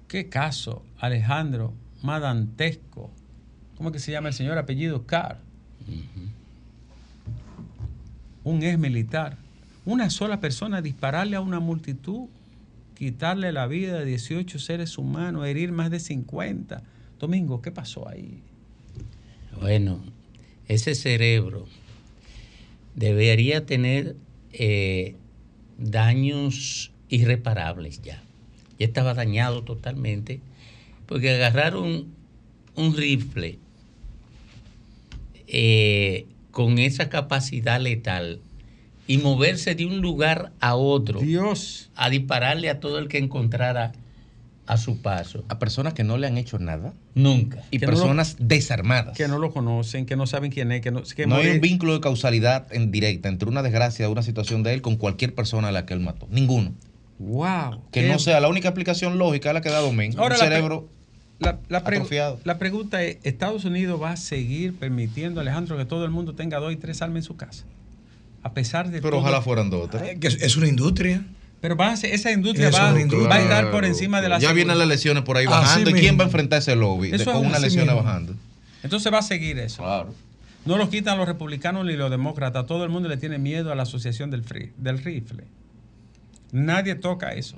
¿Qué 0.10 0.28
caso, 0.28 0.84
Alejandro? 1.00 1.74
Madantesco. 2.04 3.10
¿Cómo 3.78 3.94
que 3.94 4.00
se 4.00 4.12
llama 4.12 4.28
el 4.28 4.34
señor? 4.34 4.58
Apellido 4.58 5.06
Carr. 5.06 5.40
Un 8.44 8.64
ex 8.64 8.78
militar. 8.78 9.38
Una 9.86 10.10
sola 10.10 10.42
persona 10.42 10.82
dispararle 10.82 11.38
a 11.38 11.42
una 11.42 11.62
multitud, 11.62 12.28
quitarle 12.98 13.54
la 13.54 13.66
vida 13.66 14.00
a 14.00 14.04
18 14.04 14.60
seres 14.60 14.98
humanos, 14.98 15.48
herir 15.48 15.72
más 15.72 15.90
de 15.90 16.02
50. 16.02 16.84
Domingo, 17.18 17.62
¿qué 17.62 17.72
pasó 17.72 18.10
ahí? 18.10 18.44
Bueno, 19.62 20.04
ese 20.68 20.96
cerebro 20.96 21.66
debería 22.96 23.66
tener 23.66 24.16
eh, 24.52 25.16
daños 25.78 26.92
irreparables 27.10 28.02
ya. 28.02 28.22
Ya 28.80 28.86
estaba 28.86 29.14
dañado 29.14 29.64
totalmente 29.64 30.42
porque 31.06 31.30
agarraron 31.32 32.08
un 32.76 32.96
rifle 32.96 33.60
eh, 35.48 36.26
con 36.52 36.80
esa 36.80 37.10
capacidad 37.10 37.80
letal 37.80 38.40
y 39.08 39.18
moverse 39.18 39.76
de 39.76 39.86
un 39.86 40.02
lugar 40.02 40.54
a 40.60 40.76
otro. 40.76 41.20
Dios. 41.20 41.90
A 41.96 42.10
dispararle 42.10 42.70
a 42.70 42.80
todo 42.80 43.00
el 43.00 43.08
que 43.08 43.18
encontrara 43.18 43.92
a 44.68 44.78
su 44.78 45.02
paso. 45.02 45.44
A 45.50 45.60
personas 45.60 45.94
que 45.94 46.04
no 46.04 46.18
le 46.18 46.28
han 46.28 46.38
hecho 46.38 46.60
nada. 46.60 46.94
Nunca. 47.16 47.64
Y 47.72 47.80
personas 47.80 48.38
desarmadas. 48.40 49.18
Que 49.18 49.28
no 49.28 49.40
lo 49.40 49.52
conocen, 49.52 50.06
que 50.06 50.16
no 50.16 50.28
saben 50.28 50.52
quién 50.52 50.72
es. 50.72 50.82
Que 50.82 50.92
no, 50.92 51.02
no 51.28 51.36
hay 51.36 51.50
un 51.50 51.62
vínculo 51.62 51.94
de 51.94 52.00
causalidad 52.00 52.68
en 52.72 52.92
directa 52.92 53.30
entre 53.30 53.50
una 53.50 53.64
desgracia 53.64 54.08
o 54.08 54.12
una 54.12 54.24
situación 54.24 54.64
de 54.64 54.74
él 54.74 54.82
con 54.82 54.96
cualquier 54.96 55.36
persona 55.36 55.70
a 55.70 55.72
la 55.72 55.86
que 55.86 55.94
él 55.94 56.00
mató. 56.00 56.28
Ninguno. 56.30 56.74
Wow. 57.20 57.82
Que 57.92 58.08
no 58.08 58.18
sea 58.20 58.40
la 58.40 58.48
única 58.48 58.70
explicación 58.70 59.18
lógica 59.18 59.54
la 59.54 59.62
que 59.62 59.70
da 59.70 59.80
Domingo. 59.80 60.22
Ahora, 60.22 60.36
un 60.36 60.42
cerebro 60.42 60.90
la, 61.42 61.60
la, 62.44 62.60
pregunta 62.60 63.04
es, 63.04 63.18
¿Estados 63.24 63.66
Unidos 63.66 64.00
va 64.02 64.12
a 64.12 64.18
seguir 64.18 64.76
permitiendo, 64.76 65.42
Alejandro, 65.42 65.76
que 65.76 65.86
todo 65.86 66.06
el 66.06 66.12
mundo 66.12 66.36
tenga 66.36 66.60
dos 66.60 66.72
y 66.72 66.76
tres 66.76 67.02
almas 67.02 67.18
en 67.18 67.24
su 67.24 67.36
casa? 67.36 67.66
A 68.44 68.54
pesar 68.54 68.90
de 68.92 69.02
Pero 69.02 69.18
ojalá 69.18 69.42
fueran 69.42 69.72
dos. 69.72 69.90
Eh, 69.96 70.20
es 70.22 70.56
una 70.56 70.68
industria. 70.68 71.26
Pero 71.62 71.76
va 71.76 71.94
esa 71.94 72.32
industria 72.32 72.72
va, 72.72 72.92
a 72.92 73.40
estar 73.40 73.70
por 73.70 73.86
encima 73.86 74.20
de 74.20 74.30
la 74.30 74.40
Ya 74.40 74.52
vienen 74.52 74.80
las 74.80 74.88
lesiones 74.88 75.24
por 75.24 75.38
ahí 75.38 75.46
bajando. 75.46 75.92
¿Y 75.92 75.94
quién 75.94 76.18
va 76.18 76.24
a 76.24 76.26
enfrentar 76.26 76.60
ese 76.60 76.76
lobby 76.76 77.12
con 77.24 77.46
una 77.46 77.60
lesión 77.60 77.88
bajando? 77.88 78.36
Entonces 78.84 79.14
va 79.14 79.20
a 79.20 79.24
seguir 79.24 79.60
eso. 79.60 79.84
Claro. 79.84 80.14
No 80.66 80.78
lo 80.78 80.90
quitan 80.90 81.18
los 81.18 81.28
republicanos 81.28 81.86
ni 81.86 81.94
los 81.94 82.10
demócratas. 82.10 82.66
Todo 82.66 82.84
el 82.84 82.90
mundo 82.90 83.10
le 83.10 83.18
tiene 83.18 83.38
miedo 83.38 83.72
a 83.72 83.76
la 83.76 83.84
asociación 83.84 84.32
del, 84.32 84.44
del 84.78 85.00
rifle. 85.00 85.44
Nadie 86.52 86.96
toca 86.96 87.34
eso. 87.34 87.58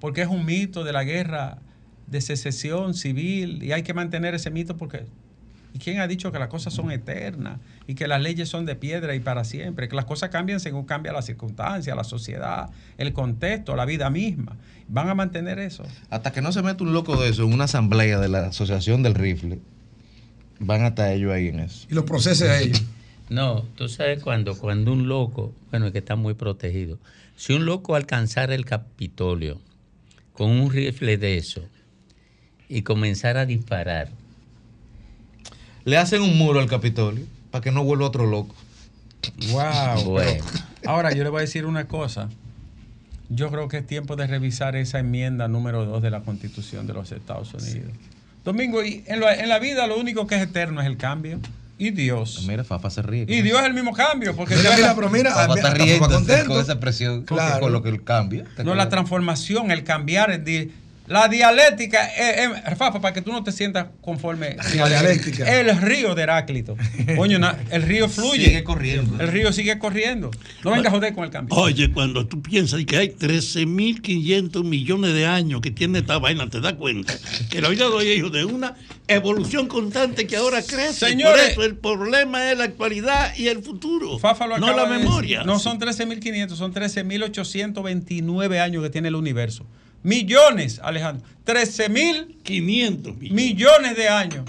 Porque 0.00 0.22
es 0.22 0.28
un 0.28 0.44
mito 0.44 0.82
de 0.82 0.92
la 0.92 1.04
guerra 1.04 1.58
de 2.06 2.20
secesión 2.20 2.94
civil 2.94 3.62
y 3.62 3.72
hay 3.72 3.82
que 3.82 3.94
mantener 3.94 4.34
ese 4.34 4.50
mito 4.50 4.76
porque 4.76 5.04
¿y 5.72 5.78
quién 5.78 6.00
ha 6.00 6.06
dicho 6.06 6.32
que 6.32 6.38
las 6.38 6.48
cosas 6.48 6.72
son 6.72 6.90
eternas 6.90 7.58
y 7.86 7.94
que 7.94 8.06
las 8.06 8.20
leyes 8.20 8.48
son 8.48 8.66
de 8.66 8.76
piedra 8.76 9.14
y 9.14 9.20
para 9.20 9.44
siempre? 9.44 9.88
Que 9.88 9.96
las 9.96 10.04
cosas 10.04 10.30
cambian 10.30 10.60
según 10.60 10.84
cambia 10.84 11.12
la 11.12 11.22
circunstancia, 11.22 11.94
la 11.94 12.04
sociedad, 12.04 12.70
el 12.98 13.12
contexto, 13.12 13.76
la 13.76 13.84
vida 13.84 14.10
misma. 14.10 14.56
¿Van 14.88 15.08
a 15.08 15.14
mantener 15.14 15.58
eso? 15.58 15.84
Hasta 16.10 16.32
que 16.32 16.42
no 16.42 16.52
se 16.52 16.62
mete 16.62 16.82
un 16.82 16.92
loco 16.92 17.20
de 17.20 17.30
eso 17.30 17.44
en 17.44 17.52
una 17.52 17.64
asamblea 17.64 18.18
de 18.18 18.28
la 18.28 18.46
Asociación 18.46 19.02
del 19.02 19.14
Rifle, 19.14 19.60
van 20.58 20.82
hasta 20.82 21.12
ellos 21.12 21.32
ahí 21.32 21.48
en 21.48 21.60
eso. 21.60 21.86
Y 21.90 21.94
los 21.94 22.04
procesos 22.04 22.48
a 22.48 22.60
ellos. 22.60 22.82
No, 23.30 23.62
tú 23.76 23.88
sabes 23.88 24.22
cuando, 24.22 24.58
cuando 24.58 24.92
un 24.92 25.08
loco, 25.08 25.54
bueno, 25.70 25.86
es 25.86 25.92
que 25.92 26.00
está 26.00 26.16
muy 26.16 26.34
protegido, 26.34 26.98
si 27.34 27.54
un 27.54 27.64
loco 27.64 27.94
alcanzara 27.94 28.54
el 28.54 28.66
Capitolio 28.66 29.58
con 30.34 30.50
un 30.50 30.70
rifle 30.70 31.16
de 31.16 31.38
eso, 31.38 31.62
y 32.72 32.82
comenzar 32.82 33.36
a 33.36 33.44
disparar. 33.44 34.08
Le 35.84 35.96
hacen 35.96 36.22
un 36.22 36.36
muro 36.38 36.60
al 36.60 36.68
Capitolio 36.68 37.24
para 37.50 37.62
que 37.62 37.70
no 37.70 37.84
vuelva 37.84 38.06
otro 38.06 38.26
loco. 38.26 38.54
Wow. 39.50 40.18
ahora 40.86 41.12
yo 41.12 41.22
le 41.24 41.30
voy 41.30 41.38
a 41.38 41.42
decir 41.42 41.66
una 41.66 41.86
cosa. 41.86 42.28
Yo 43.28 43.50
creo 43.50 43.68
que 43.68 43.78
es 43.78 43.86
tiempo 43.86 44.16
de 44.16 44.26
revisar 44.26 44.76
esa 44.76 44.98
enmienda 44.98 45.48
número 45.48 45.86
2 45.86 46.02
de 46.02 46.10
la 46.10 46.20
Constitución 46.20 46.86
de 46.86 46.92
los 46.92 47.12
Estados 47.12 47.54
Unidos. 47.54 47.92
Domingo, 48.44 48.82
y 48.84 49.04
en, 49.06 49.20
la 49.20 49.58
vida 49.58 49.86
lo 49.86 49.98
único 49.98 50.26
que 50.26 50.34
es 50.34 50.42
eterno 50.42 50.80
es 50.80 50.86
el 50.86 50.96
cambio. 50.96 51.38
Y 51.78 51.90
Dios. 51.90 52.44
Mira, 52.46 52.62
Fafa 52.62 52.90
se 52.90 53.02
ríe. 53.02 53.24
Y 53.28 53.42
Dios 53.42 53.58
es 53.60 53.66
el 53.66 53.74
mismo 53.74 53.92
cambio. 53.92 54.36
Porque 54.36 54.54
mira, 54.54 54.76
mira, 54.76 54.94
pero 54.94 55.10
mira, 55.10 55.32
Fafa 55.32 55.54
está 55.54 55.74
riendo 55.74 56.08
con 56.46 56.60
esa 56.60 56.78
presión 56.78 57.22
claro. 57.22 57.60
con 57.60 57.72
lo 57.72 57.82
que 57.82 57.88
el 57.88 58.04
cambio. 58.04 58.44
No, 58.64 58.74
la 58.74 58.88
transformación, 58.88 59.70
el 59.70 59.82
cambiar, 59.82 60.30
el, 60.30 60.72
La 61.08 61.26
dialéctica, 61.28 62.06
eh, 62.16 62.48
eh, 62.66 62.76
Fafa, 62.76 63.00
para 63.00 63.12
que 63.12 63.22
tú 63.22 63.32
no 63.32 63.42
te 63.42 63.50
sientas 63.50 63.88
conforme. 64.00 64.56
La 64.76 64.88
dialéctica. 64.88 65.60
El 65.60 65.76
río 65.80 66.14
de 66.14 66.22
Heráclito. 66.22 66.76
Coño, 67.16 67.38
el 67.70 67.82
río 67.82 68.08
fluye. 68.08 68.46
Sigue 68.46 68.64
corriendo. 68.64 69.22
El 69.22 69.28
río 69.28 69.52
sigue 69.52 69.78
corriendo. 69.78 70.30
No 70.64 70.70
venga 70.70 70.88
a 70.88 70.92
joder 70.92 71.12
con 71.12 71.24
el 71.24 71.30
cambio. 71.30 71.56
Oye, 71.56 71.90
cuando 71.92 72.26
tú 72.26 72.40
piensas 72.40 72.84
que 72.84 72.96
hay 72.96 73.08
13.500 73.08 74.64
millones 74.64 75.12
de 75.14 75.26
años 75.26 75.60
que 75.60 75.70
tiene 75.70 75.98
esta 75.98 76.18
vaina, 76.18 76.48
te 76.48 76.60
das 76.60 76.74
cuenta 76.74 77.12
que 77.50 77.60
la 77.60 77.68
vida 77.68 77.86
de 77.88 77.90
hoy 77.94 78.10
es 78.12 78.32
de 78.32 78.44
una 78.44 78.74
evolución 79.08 79.66
constante 79.66 80.26
que 80.26 80.36
ahora 80.36 80.62
crece. 80.62 81.08
Señores. 81.08 81.54
Por 81.54 81.64
eso 81.64 81.64
el 81.64 81.76
problema 81.76 82.50
es 82.52 82.58
la 82.58 82.64
actualidad 82.64 83.36
y 83.36 83.48
el 83.48 83.62
futuro, 83.62 84.18
Fafa 84.18 84.46
lo 84.46 84.58
no 84.58 84.68
la 84.74 84.84
de 84.84 84.90
decir. 84.92 85.04
memoria. 85.04 85.42
No 85.42 85.58
son 85.58 85.78
13.500, 85.80 86.54
son 86.54 86.72
13.829 86.72 88.60
años 88.60 88.82
que 88.82 88.90
tiene 88.90 89.08
el 89.08 89.16
universo. 89.16 89.66
Millones, 90.02 90.80
Alejandro. 90.82 91.26
13.000 91.44 92.36
500 92.42 93.16
millones. 93.16 93.32
millones 93.32 93.96
de 93.96 94.08
años. 94.08 94.44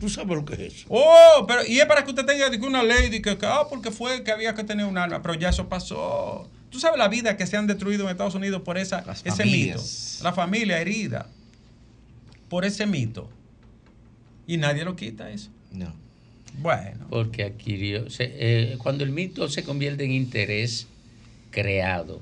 ¿Tú 0.00 0.08
sabes 0.08 0.36
lo 0.36 0.44
que 0.44 0.54
es 0.54 0.60
eso? 0.74 0.86
Oh, 0.88 1.44
pero 1.48 1.66
y 1.66 1.80
es 1.80 1.86
para 1.86 2.04
que 2.04 2.10
usted 2.10 2.24
tenga 2.24 2.48
una 2.66 2.82
ley 2.82 3.08
de 3.10 3.20
que, 3.20 3.36
ah, 3.42 3.64
porque 3.68 3.90
fue 3.90 4.22
que 4.22 4.30
había 4.30 4.54
que 4.54 4.62
tener 4.64 4.86
un 4.86 4.96
arma, 4.96 5.20
pero 5.22 5.34
ya 5.34 5.48
eso 5.48 5.68
pasó. 5.68 6.48
Tú 6.70 6.78
sabes 6.78 6.98
la 6.98 7.08
vida 7.08 7.36
que 7.36 7.46
se 7.46 7.56
han 7.56 7.66
destruido 7.66 8.04
en 8.04 8.10
Estados 8.10 8.34
Unidos 8.34 8.62
por 8.62 8.78
esa, 8.78 9.02
Las 9.06 9.20
ese 9.26 9.30
familias. 9.30 10.12
mito. 10.14 10.24
La 10.24 10.32
familia 10.32 10.78
herida 10.80 11.26
por 12.48 12.64
ese 12.64 12.86
mito. 12.86 13.28
Y 14.46 14.56
nadie 14.58 14.84
lo 14.84 14.94
quita 14.94 15.30
eso. 15.30 15.48
No. 15.72 15.92
Bueno. 16.60 17.06
Porque 17.10 17.44
adquirió. 17.44 18.08
se- 18.10 18.32
eh, 18.38 18.78
cuando 18.78 19.02
el 19.04 19.10
mito 19.10 19.48
se 19.48 19.64
convierte 19.64 20.04
en 20.04 20.12
interés 20.12 20.86
creado, 21.50 22.20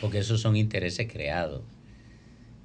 porque 0.00 0.18
esos 0.18 0.40
son 0.40 0.56
intereses 0.56 1.10
creados, 1.10 1.62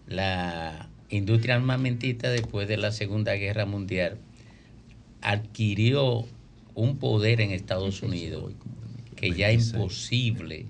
la 0.08 0.90
industria 1.10 1.56
armamentista 1.56 2.30
después 2.30 2.68
de 2.68 2.78
la 2.78 2.92
Segunda 2.92 3.34
Guerra 3.34 3.66
Mundial 3.66 4.18
adquirió 5.22 6.26
un 6.76 6.98
poder 6.98 7.42
en 7.42 7.52
Estados 7.52 8.02
Unidos 8.02 8.54
que 9.16 9.32
ya 9.32 9.50
es 9.50 9.74
imposible 9.74 10.66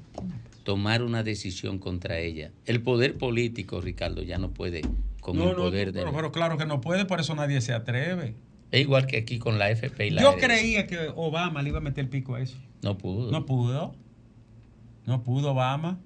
tomar 0.63 1.03
una 1.03 1.23
decisión 1.23 1.79
contra 1.79 2.19
ella. 2.19 2.51
El 2.65 2.81
poder 2.81 3.17
político, 3.17 3.79
Ricardo, 3.81 4.23
ya 4.23 4.37
no 4.37 4.51
puede 4.51 4.81
con 5.21 5.37
No, 5.37 5.45
el 5.45 5.49
no, 5.51 5.55
poder 5.57 5.91
de... 5.91 5.99
pero, 5.99 6.13
pero 6.13 6.31
claro 6.31 6.57
que 6.57 6.65
no 6.65 6.81
puede, 6.81 7.05
por 7.05 7.19
eso 7.19 7.35
nadie 7.35 7.61
se 7.61 7.73
atreve. 7.73 8.35
Es 8.71 8.81
igual 8.81 9.07
que 9.07 9.17
aquí 9.17 9.39
con 9.39 9.57
la 9.59 9.69
FP 9.71 10.07
y 10.07 10.09
la 10.11 10.21
Yo 10.21 10.35
creía 10.37 10.85
que 10.87 11.11
Obama 11.15 11.61
le 11.61 11.69
iba 11.69 11.79
a 11.79 11.81
meter 11.81 12.05
el 12.05 12.09
pico 12.09 12.35
a 12.35 12.41
eso. 12.41 12.57
No 12.81 12.97
pudo. 12.97 13.31
No 13.31 13.45
pudo. 13.45 13.95
No 15.05 15.23
pudo 15.23 15.51
Obama. 15.51 15.99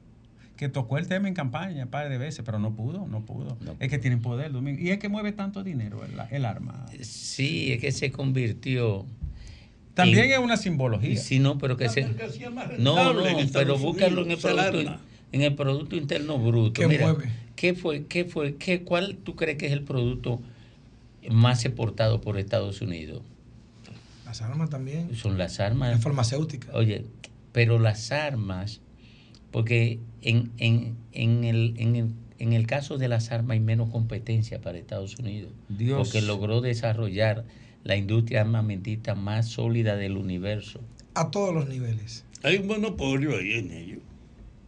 Que 0.64 0.70
tocó 0.70 0.98
el 0.98 1.08
tema 1.10 1.28
en 1.28 1.34
campaña 1.34 1.84
un 1.84 1.90
par 1.90 2.08
de 2.08 2.18
veces, 2.18 2.42
pero 2.46 2.58
no 2.58 2.74
pudo, 2.74 3.06
no 3.06 3.26
pudo. 3.26 3.58
No 3.60 3.76
es 3.82 3.90
que 3.90 3.98
tienen 4.00 4.22
poder, 4.22 4.54
Domingo. 4.54 4.80
Y 4.82 4.92
es 4.92 4.98
que 4.98 5.10
mueve 5.10 5.34
tanto 5.34 5.62
dinero 5.62 6.06
el, 6.06 6.14
el 6.32 6.46
arma. 6.46 6.86
Sí, 7.02 7.74
es 7.74 7.82
que 7.82 7.92
se 7.92 8.14
convirtió. 8.14 9.06
También 9.94 10.24
en- 10.28 10.32
es 10.32 10.38
una 10.40 10.56
simbología. 10.56 11.18
Sí, 11.20 11.40
no, 11.40 11.58
pero 11.58 11.76
que 11.76 11.84
La 11.88 11.92
se. 11.92 12.04
No, 12.80 13.14
no, 13.14 13.24
pero 13.52 13.78
búscalo 13.78 14.22
en 14.24 14.32
el, 14.32 14.38
producto, 14.38 15.00
en 15.34 15.42
el 15.42 15.54
Producto 15.54 15.96
Interno 15.98 16.40
Bruto. 16.40 16.72
¿Qué 16.80 16.88
Mira, 16.88 17.08
mueve? 17.12 17.30
¿Qué 17.58 17.74
fue, 17.74 18.06
qué 18.06 18.24
fue, 18.24 18.56
qué, 18.56 18.84
cuál 18.84 19.18
tú 19.18 19.36
crees 19.36 19.58
que 19.58 19.66
es 19.66 19.74
el 19.74 19.84
producto 19.84 20.42
más 21.30 21.66
exportado 21.66 22.22
por 22.22 22.38
Estados 22.40 22.80
Unidos? 22.82 23.22
Las 24.24 24.42
armas 24.42 24.70
también. 24.70 25.14
Son 25.14 25.38
las 25.38 25.60
La 25.60 25.66
armas. 25.66 26.02
farmacéutica. 26.02 26.70
Oye, 26.74 27.06
pero 27.52 27.80
las 27.80 28.14
armas, 28.14 28.80
porque 29.54 30.00
en, 30.22 30.52
en, 30.58 30.98
en, 31.14 31.44
el, 31.46 31.74
en, 31.78 31.96
el, 31.96 32.08
en 32.40 32.52
el 32.54 32.68
caso 32.68 32.98
de 32.98 33.08
las 33.08 33.32
armas 33.32 33.52
hay 33.54 33.60
menos 33.62 33.90
competencia 33.92 34.60
para 34.60 34.78
Estados 34.78 35.18
Unidos, 35.20 35.54
Dios. 35.70 35.98
porque 36.10 36.22
logró 36.22 36.60
desarrollar 36.60 37.46
la 37.86 37.96
industria 37.96 38.42
armamentista 38.42 39.16
más 39.16 39.48
sólida 39.48 39.96
del 39.96 40.18
universo. 40.18 40.82
A 41.14 41.30
todos 41.32 41.54
los 41.54 41.70
niveles. 41.70 42.26
Hay 42.44 42.58
un 42.58 42.68
monopolio 42.68 43.38
ahí 43.38 43.54
en 43.54 43.72
ello. 43.72 43.98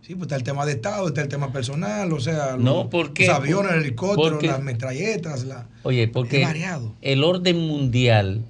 Sí, 0.02 0.14
pues 0.14 0.26
está 0.28 0.36
el 0.36 0.44
tema 0.44 0.68
de 0.68 0.74
Estado, 0.74 1.08
está 1.08 1.24
el 1.24 1.30
tema 1.30 1.52
personal, 1.52 2.14
o 2.14 2.20
sea, 2.20 2.58
No, 2.60 2.76
los, 2.84 2.88
¿por 2.88 3.12
qué? 3.14 3.26
los 3.26 3.36
aviones, 3.38 3.72
el 3.74 3.80
helicóptero, 3.82 4.34
Porque- 4.34 4.48
las 4.48 4.62
metralletas, 4.62 5.46
la... 5.46 5.68
Oye, 5.82 6.08
porque 6.08 6.42
Es 6.42 6.48
variado. 6.48 6.94
el 7.02 7.24
orden 7.24 7.58
mundial, 7.58 8.46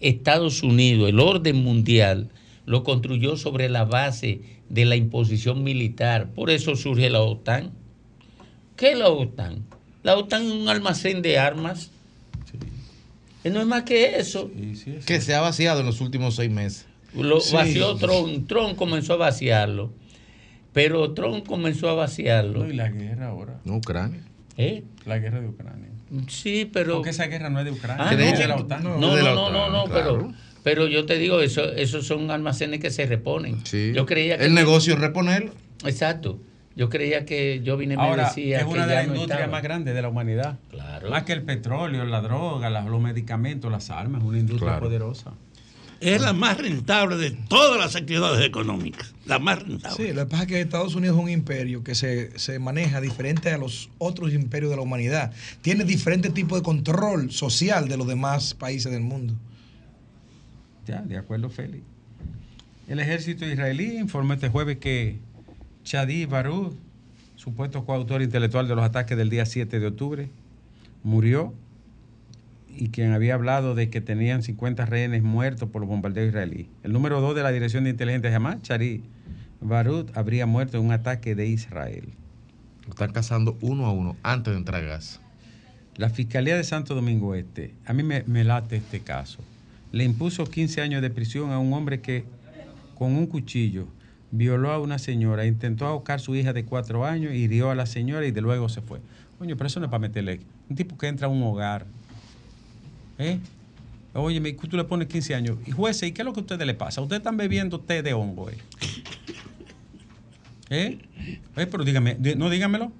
Estados 0.00 0.62
Unidos, 0.64 1.08
el 1.08 1.20
orden 1.20 1.56
mundial, 1.62 2.30
lo 2.68 2.84
construyó 2.84 3.36
sobre 3.36 3.68
la 3.68 3.84
base 3.84 4.40
de 4.68 4.84
la 4.84 4.94
imposición 4.96 5.64
militar. 5.64 6.28
Por 6.34 6.50
eso 6.50 6.76
surge 6.76 7.08
la 7.10 7.20
OTAN. 7.22 7.70
¿Qué 8.76 8.92
es 8.92 8.98
la 8.98 9.08
OTAN? 9.08 9.64
La 10.02 10.16
OTAN 10.16 10.46
es 10.46 10.52
un 10.52 10.68
almacén 10.68 11.22
de 11.22 11.38
armas. 11.38 11.90
Eh, 13.44 13.50
No 13.50 13.60
es 13.60 13.66
más 13.66 13.82
que 13.84 14.18
eso. 14.18 14.50
Sí, 14.54 14.76
sí, 14.76 14.96
sí. 15.00 15.06
Que 15.06 15.20
se 15.20 15.34
ha 15.34 15.40
vaciado 15.40 15.80
en 15.80 15.86
los 15.86 16.00
últimos 16.00 16.34
seis 16.36 16.50
meses. 16.50 16.86
Lo 17.14 17.40
Sí. 17.40 17.54
vació 17.54 17.96
Trump. 17.96 18.46
Trump 18.48 18.76
comenzó 18.76 19.14
a 19.14 19.16
vaciarlo. 19.16 19.90
Pero 20.72 21.12
Trump 21.14 21.46
comenzó 21.46 21.88
a 21.88 21.94
vaciarlo. 21.94 22.64
No, 22.64 22.70
y 22.70 22.74
la 22.76 22.88
guerra 22.90 23.28
ahora. 23.28 23.60
No, 23.64 23.76
Ucrania. 23.76 24.20
¿Eh? 24.56 24.84
La 25.06 25.18
guerra 25.18 25.40
de 25.40 25.48
Ucrania. 25.48 25.88
Sí, 26.28 26.68
pero... 26.72 26.94
Porque 26.96 27.10
esa 27.10 27.26
guerra 27.26 27.48
no 27.50 27.58
es 27.60 27.64
de 27.64 27.70
Ucrania, 27.72 28.04
Ah, 28.08 28.12
es 28.14 28.32
no. 28.34 28.38
de 28.38 28.46
la 28.48 28.56
OTAN. 28.56 28.82
No, 28.84 28.98
no, 28.98 29.16
no, 29.16 29.50
no, 29.50 29.70
no, 29.70 29.84
claro. 29.84 30.18
pero, 30.18 30.34
pero 30.68 30.86
yo 30.86 31.06
te 31.06 31.16
digo, 31.18 31.40
eso, 31.40 31.72
esos 31.72 32.06
son 32.06 32.30
almacenes 32.30 32.78
que 32.78 32.90
se 32.90 33.06
reponen. 33.06 33.64
Sí. 33.64 33.92
Yo 33.94 34.04
creía 34.04 34.36
que. 34.36 34.44
El 34.44 34.52
negocio 34.52 34.92
es 34.92 35.00
reponerlo. 35.00 35.52
Exacto. 35.86 36.38
Yo 36.76 36.90
creía 36.90 37.24
que 37.24 37.62
yo 37.64 37.78
vine 37.78 37.96
me 37.96 38.02
Ahora, 38.02 38.26
decía 38.28 38.58
es 38.60 38.66
una 38.66 38.82
que 38.84 38.88
de 38.90 38.94
las 38.96 39.06
no 39.06 39.14
industrias 39.14 39.38
estaba. 39.40 39.52
más 39.52 39.62
grandes 39.62 39.94
de 39.94 40.02
la 40.02 40.08
humanidad. 40.10 40.58
Claro. 40.70 41.08
Más 41.08 41.22
que 41.22 41.32
el 41.32 41.42
petróleo, 41.42 42.04
la 42.04 42.20
droga, 42.20 42.68
los 42.68 43.00
medicamentos, 43.00 43.72
las 43.72 43.88
armas, 43.88 44.22
una 44.22 44.38
industria 44.38 44.72
Claro. 44.72 44.84
poderosa. 44.86 45.32
Es 46.00 46.20
la 46.20 46.34
más 46.34 46.58
rentable 46.58 47.16
de 47.16 47.30
todas 47.30 47.80
las 47.80 47.96
actividades 47.96 48.44
económicas. 48.46 49.14
La 49.24 49.38
más 49.38 49.62
rentable. 49.62 49.96
Sí, 49.96 50.12
lo 50.12 50.20
que 50.26 50.30
pasa 50.30 50.42
es 50.42 50.48
que 50.48 50.60
Estados 50.60 50.94
Unidos 50.94 51.16
es 51.16 51.22
un 51.24 51.30
imperio 51.30 51.82
que 51.82 51.94
se, 51.94 52.38
se 52.38 52.58
maneja 52.58 53.00
diferente 53.00 53.50
a 53.50 53.58
los 53.58 53.88
otros 53.98 54.32
imperios 54.34 54.70
de 54.70 54.76
la 54.76 54.82
humanidad. 54.82 55.32
Tiene 55.62 55.84
diferentes 55.84 56.32
tipos 56.34 56.58
de 56.58 56.62
control 56.62 57.32
social 57.32 57.88
de 57.88 57.96
los 57.96 58.06
demás 58.06 58.52
países 58.54 58.92
del 58.92 59.00
mundo. 59.02 59.34
Ya, 60.88 61.02
de 61.02 61.18
acuerdo, 61.18 61.50
Félix. 61.50 61.84
El 62.88 62.98
ejército 62.98 63.44
israelí 63.44 63.98
informó 63.98 64.32
este 64.32 64.48
jueves 64.48 64.78
que 64.78 65.18
Chadi 65.84 66.24
Barud, 66.24 66.72
supuesto 67.36 67.84
coautor 67.84 68.22
intelectual 68.22 68.66
de 68.66 68.74
los 68.74 68.82
ataques 68.82 69.18
del 69.18 69.28
día 69.28 69.44
7 69.44 69.80
de 69.80 69.86
octubre, 69.86 70.30
murió 71.02 71.52
y 72.74 72.88
quien 72.88 73.12
había 73.12 73.34
hablado 73.34 73.74
de 73.74 73.90
que 73.90 74.00
tenían 74.00 74.42
50 74.42 74.86
rehenes 74.86 75.22
muertos 75.22 75.68
por 75.68 75.82
los 75.82 75.90
bombardeos 75.90 76.28
israelíes. 76.28 76.68
El 76.82 76.94
número 76.94 77.20
2 77.20 77.36
de 77.36 77.42
la 77.42 77.52
Dirección 77.52 77.84
de 77.84 77.90
Inteligencia 77.90 78.30
de 78.30 78.36
Hamas, 78.36 78.60
Barud, 79.60 80.10
habría 80.14 80.46
muerto 80.46 80.78
en 80.78 80.86
un 80.86 80.92
ataque 80.92 81.34
de 81.34 81.48
Israel. 81.48 82.14
Lo 82.86 82.90
están 82.90 83.12
cazando 83.12 83.58
uno 83.60 83.84
a 83.84 83.92
uno 83.92 84.16
antes 84.22 84.54
de 84.54 84.58
entrar 84.58 84.82
a 84.82 84.86
gas. 84.86 85.20
La 85.96 86.08
Fiscalía 86.08 86.56
de 86.56 86.64
Santo 86.64 86.94
Domingo 86.94 87.34
Este, 87.34 87.74
a 87.84 87.92
mí 87.92 88.02
me, 88.02 88.22
me 88.26 88.42
late 88.42 88.76
este 88.76 89.00
caso, 89.00 89.40
le 89.92 90.04
impuso 90.04 90.44
15 90.44 90.80
años 90.80 91.02
de 91.02 91.10
prisión 91.10 91.50
a 91.52 91.58
un 91.58 91.72
hombre 91.72 92.00
que 92.00 92.24
con 92.94 93.14
un 93.14 93.26
cuchillo 93.26 93.86
violó 94.30 94.72
a 94.72 94.78
una 94.80 94.98
señora, 94.98 95.46
intentó 95.46 95.86
ahorcar 95.86 96.16
a 96.16 96.18
su 96.18 96.34
hija 96.34 96.52
de 96.52 96.64
cuatro 96.64 97.06
años, 97.06 97.32
hirió 97.34 97.70
a 97.70 97.74
la 97.74 97.86
señora 97.86 98.26
y 98.26 98.30
de 98.30 98.40
luego 98.40 98.68
se 98.68 98.80
fue. 98.82 99.00
Coño, 99.38 99.56
pero 99.56 99.68
eso 99.68 99.80
no 99.80 99.86
es 99.86 99.90
para 99.90 100.00
meterle. 100.00 100.40
Un 100.68 100.76
tipo 100.76 100.98
que 100.98 101.06
entra 101.06 101.26
a 101.28 101.30
un 101.30 101.42
hogar. 101.42 101.86
¿Eh? 103.18 103.38
Oye, 104.14 104.40
tú 104.68 104.76
le 104.76 104.84
pones 104.84 105.06
15 105.08 105.34
años. 105.34 105.58
Y 105.66 105.70
jueces, 105.70 106.08
¿y 106.08 106.12
qué 106.12 106.22
es 106.22 106.26
lo 106.26 106.32
que 106.32 106.40
a 106.40 106.42
ustedes 106.42 106.66
le 106.66 106.74
pasa? 106.74 107.00
Ustedes 107.00 107.20
están 107.20 107.36
bebiendo 107.36 107.80
té 107.80 108.02
de 108.02 108.12
hongo, 108.14 108.50
¿eh? 108.50 108.58
¿Eh? 110.70 110.98
Eh, 111.56 111.66
Pero 111.66 111.84
dígame, 111.84 112.16
no 112.36 112.50
dígamelo. 112.50 112.92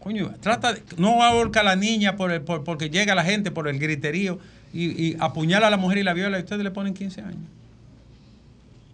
Coño, 0.00 0.32
trata 0.40 0.72
de, 0.72 0.82
no 0.96 1.22
ahorca 1.22 1.60
a 1.60 1.62
la 1.64 1.76
niña 1.76 2.16
por 2.16 2.32
el, 2.32 2.40
por- 2.40 2.64
porque 2.64 2.88
llega 2.88 3.14
la 3.14 3.24
gente 3.24 3.50
por 3.50 3.68
el 3.68 3.78
griterío 3.78 4.38
y, 4.72 5.16
apuñala 5.18 5.66
a 5.66 5.70
la 5.70 5.76
mujer 5.76 5.98
y 5.98 6.02
la 6.02 6.12
viola 6.12 6.38
y 6.38 6.42
ustedes 6.42 6.62
le 6.62 6.70
ponen 6.70 6.94
15 6.94 7.22
años. 7.22 7.42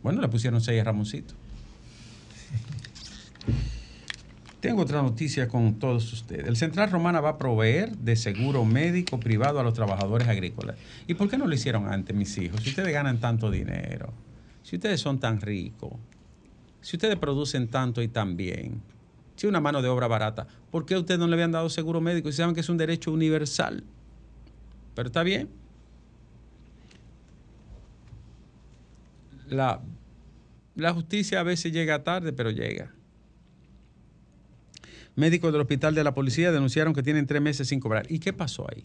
Bueno, 0.03 0.21
le 0.21 0.29
pusieron 0.29 0.61
6 0.61 0.81
a 0.81 0.85
Ramoncito. 0.85 1.35
Tengo 4.61 4.83
otra 4.83 5.03
noticia 5.03 5.49
con 5.49 5.79
todos 5.79 6.13
ustedes. 6.13 6.47
El 6.47 6.57
Central 6.57 6.91
Romana 6.91 7.21
va 7.21 7.31
a 7.31 7.39
proveer 7.39 7.97
de 7.97 8.17
seguro 8.17 8.65
médico 8.65 9.21
privado 9.21 9.61
a 9.61 9.63
los 9.63 9.75
trabajadores 9.75 10.29
agrícolas. 10.29 10.77
¿Y 11.07 11.15
por 11.15 11.29
qué 11.29 11.37
no 11.37 11.47
lo 11.47 11.55
hicieron 11.55 11.93
antes, 11.93 12.17
mis 12.17 12.37
hijos? 12.39 12.63
Si 12.63 12.71
ustedes 12.71 12.93
ganan 12.93 13.19
tanto 13.19 13.51
dinero, 13.51 14.13
si 14.63 14.77
ustedes 14.77 15.01
son 15.01 15.19
tan 15.19 15.41
ricos, 15.41 15.93
si 16.81 16.97
ustedes 16.97 17.17
producen 17.17 17.69
tanto 17.69 18.01
y 18.01 18.09
tan 18.09 18.37
bien, 18.37 18.81
si 19.37 19.47
una 19.47 19.61
mano 19.61 19.83
de 19.83 19.89
obra 19.89 20.09
barata, 20.09 20.47
¿por 20.71 20.87
qué 20.87 20.97
ustedes 20.97 21.21
no 21.21 21.27
le 21.27 21.35
habían 21.35 21.53
dado 21.53 21.69
seguro 21.69 22.01
médico? 22.01 22.31
Si 22.31 22.39
saben 22.39 22.55
que 22.55 22.61
es 22.61 22.69
un 22.69 22.79
derecho 22.79 23.13
universal. 23.13 23.85
Pero 24.95 25.09
está 25.09 25.23
bien. 25.23 25.51
La, 29.49 29.81
la 30.75 30.93
justicia 30.93 31.41
a 31.41 31.43
veces 31.43 31.73
llega 31.73 32.03
tarde, 32.03 32.33
pero 32.33 32.51
llega. 32.51 32.93
Médicos 35.15 35.51
del 35.51 35.63
hospital 35.63 35.95
de 35.95 36.05
la 36.05 36.13
policía 36.13 36.53
denunciaron 36.53 36.93
que 36.93 37.03
tienen 37.03 37.27
tres 37.27 37.41
meses 37.41 37.69
sin 37.69 37.81
cobrar. 37.81 38.07
¿Y 38.11 38.19
qué 38.19 38.35
pasó 38.35 38.67
ahí? 38.71 38.85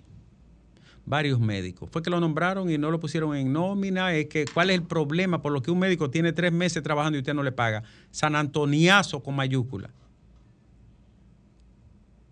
Varios 1.06 1.39
médicos. 1.39 1.89
Fue 1.91 2.02
que 2.02 2.10
lo 2.10 2.21
nombraron 2.21 2.69
y 2.69 2.78
no 2.78 2.89
lo 2.89 3.00
pusieron 3.00 3.36
en 3.36 3.52
nómina. 3.52 4.13
Es 4.13 4.28
que, 4.28 4.45
¿Cuál 4.45 4.69
es 4.69 4.78
el 4.78 4.84
problema 4.84 5.41
por 5.41 5.52
lo 5.52 5.62
que 5.62 5.71
un 5.71 5.80
médico 5.80 6.10
tiene 6.10 6.32
tres 6.32 6.54
meses 6.54 6.82
trabajando 6.82 7.17
y 7.17 7.19
usted 7.19 7.34
no 7.34 7.43
le 7.43 7.52
paga? 7.52 7.84
San 8.12 8.36
Antoniazo 8.36 9.21
con 9.21 9.36
mayúscula. 9.36 9.89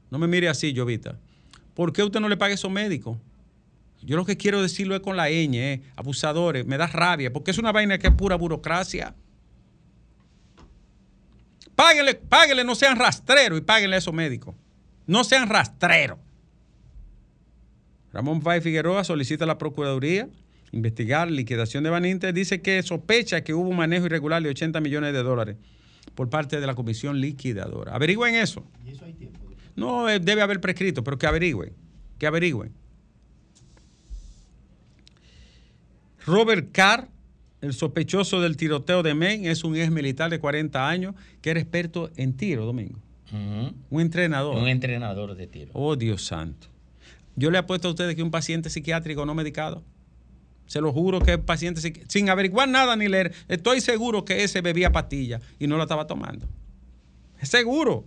No 0.09 0.17
me 0.17 0.27
mire 0.27 0.47
así, 0.47 0.73
Jovita. 0.75 1.19
¿Por 1.73 1.91
qué 1.91 2.03
usted 2.03 2.21
no 2.21 2.29
le 2.29 2.37
paga 2.37 2.51
a 2.51 2.55
esos 2.55 2.71
médicos? 2.71 3.17
Yo 4.01 4.15
lo 4.15 4.25
que 4.25 4.37
quiero 4.37 4.61
decirlo 4.61 4.95
es 4.95 5.01
con 5.01 5.17
la 5.17 5.29
ñ, 5.29 5.55
eh, 5.55 5.81
abusadores, 5.95 6.65
me 6.65 6.77
da 6.77 6.87
rabia, 6.87 7.33
porque 7.33 7.51
es 7.51 7.57
una 7.57 7.71
vaina 7.71 7.97
que 7.97 8.07
es 8.07 8.13
pura 8.13 8.35
burocracia. 8.35 9.15
Páguenle, 11.75 12.15
páguenle, 12.15 12.63
no 12.63 12.75
sean 12.75 12.97
rastreros 12.97 13.59
y 13.59 13.61
páguenle 13.61 13.95
a 13.95 13.99
esos 13.99 14.13
médicos. 14.13 14.55
No 15.05 15.23
sean 15.23 15.49
rastreros. 15.49 16.19
Ramón 18.11 18.41
Fay 18.41 18.61
Figueroa 18.61 19.03
solicita 19.03 19.43
a 19.43 19.47
la 19.47 19.57
Procuraduría 19.57 20.29
investigar 20.71 21.29
liquidación 21.29 21.83
de 21.83 21.89
Baninter. 21.89 22.33
Dice 22.33 22.61
que 22.61 22.81
sospecha 22.83 23.41
que 23.43 23.53
hubo 23.53 23.69
un 23.69 23.77
manejo 23.77 24.05
irregular 24.05 24.41
de 24.41 24.49
80 24.49 24.79
millones 24.81 25.13
de 25.13 25.23
dólares 25.23 25.57
por 26.15 26.29
parte 26.29 26.59
de 26.59 26.67
la 26.67 26.75
comisión 26.75 27.19
liquidadora. 27.19 27.93
Averigüen 27.93 28.35
eso. 28.35 28.65
No 29.75 30.09
eh, 30.09 30.19
debe 30.19 30.41
haber 30.41 30.59
prescrito, 30.59 31.03
pero 31.03 31.17
que 31.17 31.27
averigüen. 31.27 31.73
Que 32.17 32.27
averigüen. 32.27 32.73
Robert 36.25 36.71
Carr, 36.71 37.07
el 37.61 37.73
sospechoso 37.73 38.41
del 38.41 38.57
tiroteo 38.57 39.03
de 39.03 39.13
Maine, 39.13 39.49
es 39.49 39.63
un 39.63 39.75
ex 39.75 39.91
militar 39.91 40.29
de 40.29 40.39
40 40.39 40.87
años 40.87 41.15
que 41.41 41.51
era 41.51 41.59
experto 41.59 42.09
en 42.15 42.35
tiro, 42.35 42.65
Domingo. 42.65 42.99
Un 43.31 44.01
entrenador. 44.01 44.57
Un 44.57 44.67
entrenador 44.67 45.35
de 45.35 45.47
tiro. 45.47 45.71
Oh, 45.73 45.95
Dios 45.95 46.23
santo. 46.23 46.67
Yo 47.35 47.51
le 47.51 47.57
apuesto 47.57 47.87
a 47.87 47.91
ustedes 47.91 48.15
que 48.15 48.23
un 48.23 48.31
paciente 48.31 48.69
psiquiátrico 48.69 49.25
no 49.25 49.35
medicado. 49.35 49.83
Se 50.65 50.81
lo 50.81 50.91
juro 50.91 51.19
que 51.19 51.33
es 51.33 51.39
paciente 51.39 51.81
sin 52.07 52.29
averiguar 52.29 52.69
nada 52.69 52.95
ni 52.95 53.07
leer. 53.07 53.33
Estoy 53.47 53.81
seguro 53.81 54.25
que 54.25 54.43
ese 54.43 54.61
bebía 54.61 54.91
pastilla 54.91 55.39
y 55.57 55.67
no 55.67 55.77
la 55.77 55.83
estaba 55.83 56.05
tomando. 56.05 56.47
Es 57.39 57.49
seguro. 57.49 58.05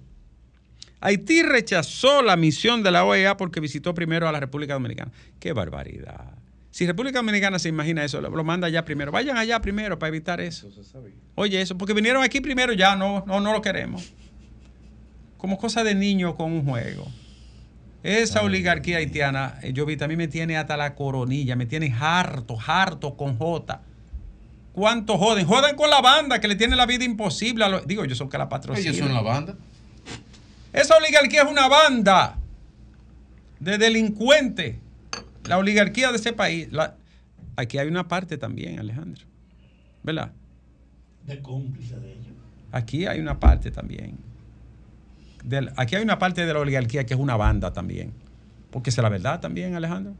Haití 1.00 1.42
rechazó 1.42 2.22
la 2.22 2.36
misión 2.36 2.84
de 2.84 2.92
la 2.92 3.04
OEA 3.04 3.36
porque 3.36 3.58
visitó 3.58 3.94
primero 3.94 4.28
a 4.28 4.32
la 4.32 4.38
República 4.38 4.74
Dominicana. 4.74 5.10
Qué 5.40 5.52
barbaridad. 5.52 6.38
Si 6.72 6.86
República 6.86 7.18
Dominicana 7.18 7.58
se 7.58 7.68
imagina 7.68 8.02
eso, 8.02 8.20
lo, 8.22 8.44
manda 8.44 8.66
allá 8.66 8.82
primero. 8.84 9.12
Vayan 9.12 9.36
allá 9.36 9.60
primero 9.60 9.98
para 9.98 10.08
evitar 10.08 10.40
eso. 10.40 10.68
Oye, 11.34 11.60
eso, 11.60 11.76
porque 11.76 11.92
vinieron 11.92 12.22
aquí 12.24 12.40
primero, 12.40 12.72
ya 12.72 12.96
no, 12.96 13.22
no, 13.26 13.40
no 13.40 13.52
lo 13.52 13.60
queremos. 13.60 14.10
Como 15.36 15.58
cosa 15.58 15.84
de 15.84 15.94
niño 15.94 16.34
con 16.34 16.50
un 16.50 16.64
juego. 16.64 17.06
Esa 18.02 18.42
oligarquía 18.42 18.96
haitiana, 18.96 19.58
eh, 19.62 19.74
yo 19.74 19.84
vi, 19.84 19.98
también 19.98 20.16
me 20.18 20.28
tiene 20.28 20.56
hasta 20.56 20.78
la 20.78 20.94
coronilla, 20.94 21.56
me 21.56 21.66
tiene 21.66 21.94
harto, 22.00 22.56
harto 22.66 23.16
con 23.18 23.36
J. 23.36 23.82
¿Cuánto 24.72 25.18
joden? 25.18 25.46
Joden 25.46 25.76
con 25.76 25.90
la 25.90 26.00
banda 26.00 26.40
que 26.40 26.48
le 26.48 26.56
tiene 26.56 26.74
la 26.74 26.86
vida 26.86 27.04
imposible. 27.04 27.66
a 27.66 27.68
los- 27.68 27.86
digo, 27.86 28.02
ellos 28.02 28.16
son 28.16 28.30
que 28.30 28.38
la 28.38 28.48
patrocinan. 28.48 28.94
Ellos 28.94 29.06
son 29.06 29.14
la 29.14 29.20
banda. 29.20 29.54
Esa 30.72 30.96
oligarquía 30.96 31.42
es 31.42 31.50
una 31.50 31.68
banda 31.68 32.38
de 33.60 33.76
delincuentes. 33.76 34.76
La 35.52 35.58
oligarquía 35.58 36.10
de 36.10 36.16
ese 36.16 36.32
país. 36.32 36.72
la- 36.72 36.96
aquí 37.56 37.76
hay 37.76 37.86
una 37.86 38.08
parte 38.08 38.38
también, 38.38 38.78
Alejandro. 38.78 39.22
¿Verdad? 40.02 40.32
De 41.26 41.42
cómplice 41.42 41.94
de 42.00 42.10
ellos. 42.12 42.32
Aquí 42.72 43.04
hay 43.04 43.20
una 43.20 43.38
parte 43.38 43.70
también. 43.70 44.16
Aquí 45.76 45.94
hay 45.94 46.02
una 46.02 46.18
parte 46.18 46.46
de 46.46 46.54
la 46.54 46.60
oligarquía 46.60 47.04
que 47.04 47.12
es 47.12 47.20
una 47.20 47.36
banda 47.36 47.70
también. 47.70 48.14
Porque 48.70 48.88
es 48.88 48.96
la 48.96 49.10
verdad 49.10 49.40
también, 49.40 49.74
Alejandro. 49.74 50.14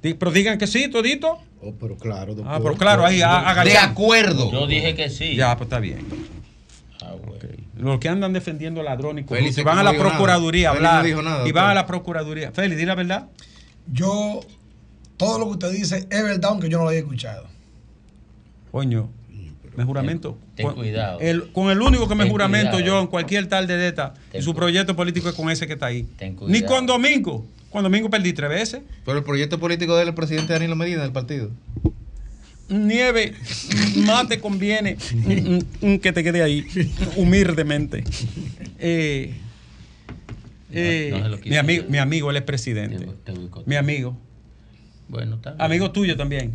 Di- 0.00 0.14
Pero 0.14 0.30
digan 0.30 0.56
que 0.56 0.68
sí, 0.68 0.88
todito. 0.88 1.40
Oh, 1.60 1.74
pero 1.74 1.96
claro, 1.98 2.36
doctor. 2.36 2.54
Ah, 2.54 2.60
pero 2.62 2.76
claro, 2.76 3.04
ahí 3.04 3.18
De 3.18 3.76
acuerdo. 3.78 4.52
Yo 4.52 4.68
dije 4.68 4.94
que 4.94 5.10
sí. 5.10 5.34
Ya, 5.34 5.56
pues 5.56 5.66
está 5.66 5.80
bien. 5.80 6.06
Ah, 7.02 7.14
bueno. 7.20 7.34
Los 7.80 7.98
que 7.98 8.08
andan 8.08 8.32
defendiendo 8.32 8.82
ladrones 8.82 9.24
y 9.24 9.28
Félix 9.28 9.56
corruptos, 9.56 9.58
y 9.58 9.60
que 9.60 9.64
van 9.64 9.78
a 9.78 9.82
la 9.82 9.92
nada. 9.92 10.04
procuraduría 10.08 10.70
a 10.70 10.72
Félix 10.74 10.82
no 10.82 10.88
hablar. 10.90 11.06
dijo 11.06 11.22
nada, 11.22 11.48
y 11.48 11.52
van 11.52 11.70
a 11.70 11.74
la 11.74 11.86
procuraduría. 11.86 12.52
Félix, 12.52 12.78
di 12.78 12.84
la 12.86 12.94
verdad. 12.94 13.28
Yo, 13.92 14.40
todo 15.16 15.38
lo 15.38 15.46
que 15.46 15.50
usted 15.52 15.72
dice 15.72 16.06
es 16.10 16.22
verdad, 16.22 16.50
aunque 16.50 16.68
yo 16.68 16.78
no 16.78 16.84
lo 16.84 16.90
haya 16.90 17.00
escuchado. 17.00 17.46
Coño, 18.70 19.08
me 19.76 19.84
juramento. 19.84 20.36
ten 20.54 20.66
con, 20.66 20.74
cuidado. 20.76 21.18
El, 21.20 21.50
con 21.52 21.70
el 21.70 21.80
único 21.80 22.08
que 22.08 22.14
me 22.14 22.24
Ten 22.24 22.32
juramento 22.32 22.72
cuidado. 22.72 22.86
yo 22.86 23.00
en 23.00 23.06
cualquier 23.06 23.46
tal 23.48 23.66
de 23.66 23.88
esta 23.88 24.14
Ten 24.30 24.40
y 24.40 24.44
su 24.44 24.54
proyecto 24.54 24.94
político 24.94 25.28
es 25.28 25.34
con 25.34 25.50
ese 25.50 25.66
que 25.66 25.72
está 25.74 25.86
ahí. 25.86 26.02
Ten 26.18 26.32
Ni 26.46 26.60
cuidado. 26.60 26.66
con 26.66 26.86
Domingo. 26.86 27.46
Con 27.70 27.82
Domingo 27.82 28.10
perdí 28.10 28.32
tres 28.32 28.50
veces. 28.50 28.82
Pero 29.04 29.18
el 29.18 29.24
proyecto 29.24 29.58
político 29.58 29.94
de 29.96 30.02
él 30.02 30.08
es 30.08 30.12
el 30.12 30.14
presidente 30.16 30.52
Danilo 30.52 30.74
Medina 30.76 31.02
del 31.02 31.12
partido. 31.12 31.50
Nieve, 32.70 33.34
más 33.96 34.28
te 34.28 34.38
conviene 34.40 34.96
que 36.02 36.12
te 36.12 36.22
quede 36.24 36.42
ahí, 36.42 36.66
humildemente. 37.16 38.04
Eh, 38.78 39.34
eh, 40.72 41.10
No- 41.12 41.36
quise 41.38 41.50
mi, 41.50 41.56
amigo, 41.56 41.84
mi 41.88 41.98
amigo, 41.98 42.30
él 42.30 42.36
es 42.36 42.42
presidente. 42.42 43.06
Mi 43.66 43.74
amigo. 43.76 44.16
Bueno, 45.08 45.38
bien. 45.38 45.60
Amigo 45.60 45.90
tuyo 45.90 46.16
también. 46.16 46.54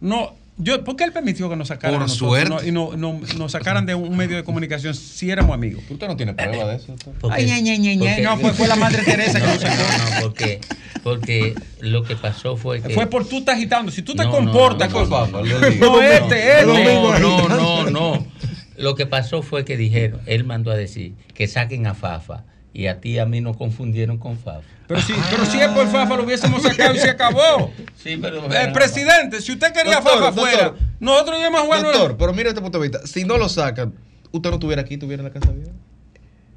No, 0.00 0.34
yo, 0.56 0.84
¿por 0.84 0.94
qué 0.96 1.04
él 1.04 1.12
permitió 1.12 1.48
que 1.50 1.56
nos 1.56 1.68
sacaran 1.68 1.98
Por 1.98 2.08
nosotros, 2.08 2.28
suerte. 2.48 2.48
no- 2.50 2.62
y 2.62 2.70
no, 2.70 2.96
no- 2.96 3.20
nos 3.36 3.52
sacaran 3.52 3.86
de 3.86 3.94
un 3.94 4.16
medio 4.16 4.36
de 4.36 4.44
comunicación 4.44 4.94
si 4.94 5.30
éramos 5.30 5.54
amigos? 5.54 5.82
¿Usted 5.90 6.06
no 6.06 6.16
tiene 6.16 6.34
prueba 6.34 6.66
de 6.70 6.76
eso? 6.76 6.94
Ay, 7.30 8.20
No, 8.22 8.36
fue- 8.38 8.52
fue 8.52 8.68
la 8.68 8.76
Madre 8.76 9.02
Teresa 9.02 9.40
que 9.40 9.46
no, 9.46 9.54
lo 9.54 9.60
sacó. 9.60 9.74
No, 9.76 10.14
no, 10.14 10.20
porque, 10.22 10.60
porque 11.02 11.54
lo 11.80 12.04
que 12.04 12.16
pasó 12.16 12.56
fue 12.56 12.80
que. 12.80 12.90
Fue 12.94 13.06
por 13.08 13.26
tú 13.26 13.38
estás 13.38 13.56
agitando. 13.56 13.90
Si 13.90 14.02
tú 14.02 14.14
te 14.14 14.24
comportas 14.28 14.90
no, 14.92 15.08
con 15.08 15.10
no, 15.10 15.26
no, 15.26 15.42
No, 15.42 15.58
no, 15.60 15.86
no, 15.96 16.02
este, 16.02 16.60
este. 16.60 16.66
No, 16.66 17.18
no, 17.18 17.48
no, 17.48 17.90
no. 17.90 18.26
Lo 18.76 18.94
que 18.96 19.06
pasó 19.06 19.42
fue 19.42 19.64
que 19.64 19.76
dijeron, 19.76 20.20
él 20.26 20.44
mandó 20.44 20.70
a 20.70 20.76
decir 20.76 21.14
que 21.34 21.46
saquen 21.46 21.86
a 21.86 21.94
Fafa 21.94 22.44
y 22.74 22.88
a 22.88 23.00
ti 23.00 23.10
y 23.12 23.18
a 23.18 23.24
mí 23.24 23.40
nos 23.40 23.56
confundieron 23.56 24.18
con 24.18 24.36
Fafa. 24.36 24.60
Pero 24.86 25.00
si, 25.00 25.14
pero 25.30 25.46
si 25.46 25.58
es 25.60 25.68
por 25.68 25.86
Fafa 25.88 26.16
lo 26.16 26.24
hubiésemos 26.24 26.62
sacado 26.62 26.94
y 26.94 26.98
se 26.98 27.08
acabó. 27.08 27.70
Sí, 27.96 28.18
pero 28.20 28.44
Eh, 28.52 28.70
presidente, 28.74 29.40
si 29.40 29.52
usted 29.52 29.72
quería 29.72 29.94
Doctor, 29.94 30.12
Fafa 30.12 30.30
doctor. 30.32 30.48
afuera, 30.48 30.74
nosotros 31.00 31.38
íbamos 31.40 31.60
a 31.60 31.64
jugar. 31.64 31.82
Doctor, 31.84 32.16
pero 32.18 32.34
mira 32.34 32.50
este 32.50 32.60
punto 32.60 32.78
de 32.78 32.88
vista. 32.88 33.06
Si 33.06 33.24
no 33.24 33.38
lo 33.38 33.48
sacan, 33.48 33.94
usted 34.30 34.50
no 34.50 34.56
estuviera 34.56 34.82
aquí, 34.82 34.94
estuviera 34.94 35.22
en 35.22 35.32
la 35.32 35.40
casa 35.40 35.50
vieja. 35.52 35.70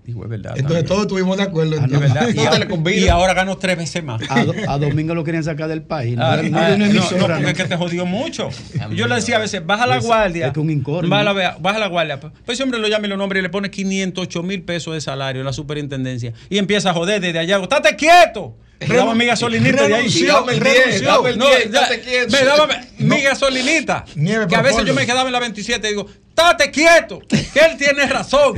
Digo, 0.08 0.24
es 0.24 0.30
verdad. 0.30 0.54
Entonces 0.56 0.86
todos 0.86 1.02
estuvimos 1.02 1.36
de 1.36 1.44
acuerdo. 1.44 1.76
Ah, 1.82 1.86
verdad. 2.00 2.30
Y, 2.34 3.08
ahora- 3.10 3.34
y 3.34 3.36
ganó 3.36 3.58
tres 3.58 3.76
veces 3.78 4.02
más. 4.06 4.22
A, 4.30 4.46
Do- 4.46 4.54
a 4.66 4.78
Domingo 4.78 5.14
lo 5.14 5.22
querían 5.26 5.44
sacar 5.44 5.68
del 5.68 5.82
país. 5.82 6.16
No, 6.16 6.24
Ah, 6.26 6.38
no, 6.38 6.44
no, 6.50 6.58
ah, 6.58 6.70
no, 6.78 6.88
no, 6.88 7.02
porque 7.20 7.42
¿no? 7.42 7.48
es 7.50 7.54
que 7.54 7.66
te 7.66 7.76
jodió 7.76 8.06
mucho. 8.06 8.48
Yo 8.96 9.06
le 9.08 9.16
decía 9.16 9.36
a 9.36 9.40
veces, 9.40 9.66
baja 9.66 9.86
la 9.86 10.00
guardia. 10.00 10.48
es 10.48 10.54
que 10.54 10.62
un 10.62 10.70
incógnito. 10.70 11.10
Baja 11.10 11.34
la, 11.34 11.58
baja 11.60 11.78
la 11.80 11.88
guardia. 11.88 12.20
Pues 12.22 12.32
ese 12.48 12.64
hombre 12.64 12.80
lo 12.80 12.88
llama 12.88 13.06
y 13.06 13.10
lo 13.10 13.18
nombra 13.18 13.38
y 13.40 13.42
le 13.42 13.50
pone 13.50 13.70
508 13.70 14.44
mil 14.44 14.62
pesos 14.64 14.94
de 14.94 15.02
salario 15.02 15.42
en 15.42 15.46
la 15.46 15.52
superintendencia. 15.52 16.32
Y 16.50 16.58
empieza 16.58 16.92
a 16.92 16.94
joder 16.94 17.20
desde 17.20 17.40
allá. 17.40 17.58
¡Estate 17.62 17.98
quieto! 17.98 18.56
Me 18.80 18.96
daba 18.96 19.16
mi 19.16 19.26
gasolinita 19.26 19.88
de 19.88 19.96
ahí. 19.96 20.02
renunció, 20.04 20.34
Dame 20.34 20.54
el 20.54 20.60
10, 20.64 20.76
renunció. 20.86 21.08
dame 21.08 21.30
el 21.32 21.38
No, 21.38 21.48
10, 21.50 21.72
ya, 21.72 21.82
estate 21.82 22.02
quieto. 22.02 22.32
me 22.38 22.44
daba 22.46 22.68
mi 23.00 23.22
gasolinita. 23.22 24.06
Nieve 24.16 24.48
que 24.48 24.56
a 24.56 24.62
veces 24.62 24.86
yo 24.86 24.94
me 24.94 25.06
quedaba 25.06 25.28
en 25.28 25.34
la 25.34 25.40
27 25.40 25.88
y 25.88 25.90
digo, 25.92 26.08
¡estate 26.30 26.70
quieto! 26.70 27.20
Que 27.28 27.60
él 27.66 27.78
tiene 27.78 28.06
razón. 28.06 28.54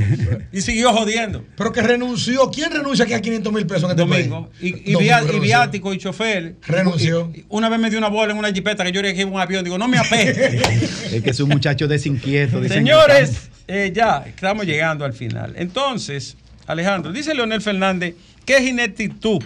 Y 0.52 0.60
siguió 0.60 0.92
jodiendo. 0.92 1.42
Pero 1.56 1.72
que 1.72 1.80
renunció. 1.80 2.50
¿Quién 2.50 2.70
renuncia 2.70 3.04
aquí 3.06 3.14
a 3.14 3.22
500 3.22 3.50
mil 3.52 3.66
pesos 3.66 3.84
en 3.84 3.90
este 3.90 4.02
Domingo. 4.02 4.50
país? 4.50 4.74
Y, 4.84 4.90
y, 4.90 4.92
Domingo 4.92 5.32
y 5.36 5.40
viático 5.40 5.94
y 5.94 5.98
chofer. 5.98 6.56
Renunció. 6.66 7.30
Y- 7.34 7.46
una 7.48 7.70
vez 7.70 7.80
me 7.80 7.88
dio 7.88 7.98
una 7.98 8.08
bola 8.08 8.32
en 8.32 8.38
una 8.38 8.52
jipeta 8.52 8.84
que 8.84 8.92
yo 8.92 9.00
creía 9.00 9.14
que 9.14 9.22
iba 9.22 9.30
un 9.30 9.40
avión. 9.40 9.64
Digo, 9.64 9.78
no 9.78 9.88
me 9.88 9.96
apegue. 9.98 10.60
Es 11.12 11.22
que 11.22 11.30
es 11.30 11.40
un 11.40 11.48
muchacho 11.48 11.88
desinquieto. 11.88 12.60
dicen 12.60 12.78
Señores, 12.78 13.48
eh, 13.66 13.90
ya 13.94 14.22
estamos 14.26 14.66
llegando 14.66 15.04
al 15.06 15.14
final. 15.14 15.54
Entonces, 15.56 16.36
Alejandro, 16.66 17.10
dice 17.12 17.34
Leonel 17.34 17.62
Fernández 17.62 18.14
que 18.44 18.56
es 18.58 18.62
ineptitud 18.68 19.42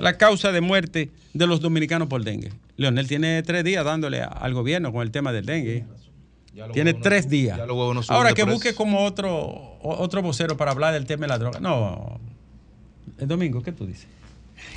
la 0.00 0.16
causa 0.18 0.50
de 0.52 0.60
muerte 0.60 1.10
de 1.34 1.46
los 1.46 1.60
dominicanos 1.60 2.08
por 2.08 2.24
dengue. 2.24 2.50
Leonel 2.76 3.06
tiene 3.06 3.42
tres 3.42 3.62
días 3.64 3.84
dándole 3.84 4.22
a- 4.22 4.26
al 4.26 4.54
gobierno 4.54 4.92
con 4.92 5.02
el 5.02 5.10
tema 5.10 5.32
del 5.32 5.46
dengue. 5.46 5.84
Tiene 6.72 6.94
no 6.94 7.00
tres 7.00 7.28
días. 7.28 7.58
no 7.58 8.00
Ahora 8.08 8.32
que 8.32 8.42
busque 8.42 8.74
como 8.74 9.04
otro, 9.04 9.78
otro 9.82 10.20
vocero 10.22 10.56
para 10.56 10.72
hablar 10.72 10.92
del 10.94 11.06
tema 11.06 11.22
de 11.22 11.28
la 11.28 11.38
droga. 11.38 11.60
No. 11.60 12.18
El 13.18 13.28
domingo, 13.28 13.62
¿qué 13.62 13.70
tú 13.72 13.86
dices? 13.86 14.06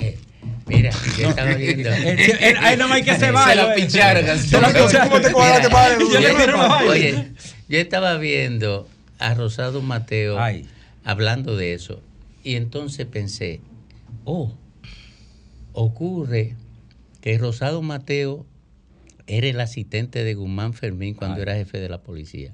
Eh, 0.00 0.18
mira, 0.66 0.90
yo 1.18 1.28
estaba 1.30 1.54
viendo. 1.54 1.90
Eh, 1.90 2.16
eh, 2.40 2.54
ahí 2.60 2.76
más 2.76 2.90
hay 2.92 3.02
que 3.02 3.12
se 3.14 3.18
Se 3.20 3.30
va. 3.32 3.54
la 3.54 3.74
pincharon. 3.74 4.38
Se 4.38 4.60
la 4.60 4.68
pincharon. 4.68 5.08
¿Cómo 5.08 5.20
te 5.20 5.32
cuadraste. 5.32 5.74
Oye, 6.88 7.32
yo 7.68 7.78
estaba 7.78 8.16
viendo 8.18 8.88
a 9.18 9.34
Rosado 9.34 9.82
Mateo 9.82 10.38
Ay. 10.38 10.66
hablando 11.04 11.56
de 11.56 11.74
eso. 11.74 12.00
Y 12.44 12.54
entonces 12.56 13.06
pensé, 13.06 13.60
oh, 14.24 14.52
ocurre 15.74 16.54
que 17.20 17.36
Rosado 17.38 17.82
Mateo 17.82 18.46
era 19.26 19.46
el 19.48 19.60
asistente 19.60 20.24
de 20.24 20.34
Guzmán 20.34 20.72
Fermín 20.74 21.14
cuando 21.14 21.36
era 21.42 21.54
jefe 21.54 21.78
de 21.78 21.88
la 21.88 22.02
policía. 22.02 22.52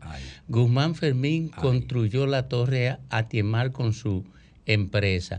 Guzmán 0.49 0.95
Fermín 0.95 1.49
construyó 1.49 2.27
la 2.27 2.49
torre 2.49 2.97
Atiemar 3.11 3.73
con 3.73 3.93
su 3.93 4.25
empresa. 4.67 5.39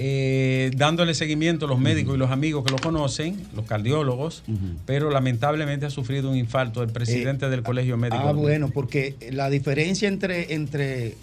eh, 0.00 0.70
dándole 0.76 1.12
seguimiento 1.12 1.66
a 1.66 1.68
los 1.68 1.80
médicos 1.80 2.14
y 2.14 2.18
los 2.18 2.30
amigos 2.30 2.64
que 2.64 2.70
lo 2.70 2.78
conocen, 2.78 3.36
los 3.56 3.66
cardiólogos, 3.66 4.44
pero 4.86 5.10
lamentablemente 5.10 5.86
ha 5.86 5.90
sufrido 5.90 6.30
un 6.30 6.36
infarto 6.36 6.84
el 6.84 6.90
presidente 6.90 7.48
del 7.48 7.64
Colegio 7.64 7.96
Médico. 7.96 8.22
Ah, 8.24 8.30
bueno, 8.30 8.70
porque 8.72 9.16
la 9.32 9.50
diferencia 9.50 10.06
entre, 10.06 10.54
entre 10.54 11.16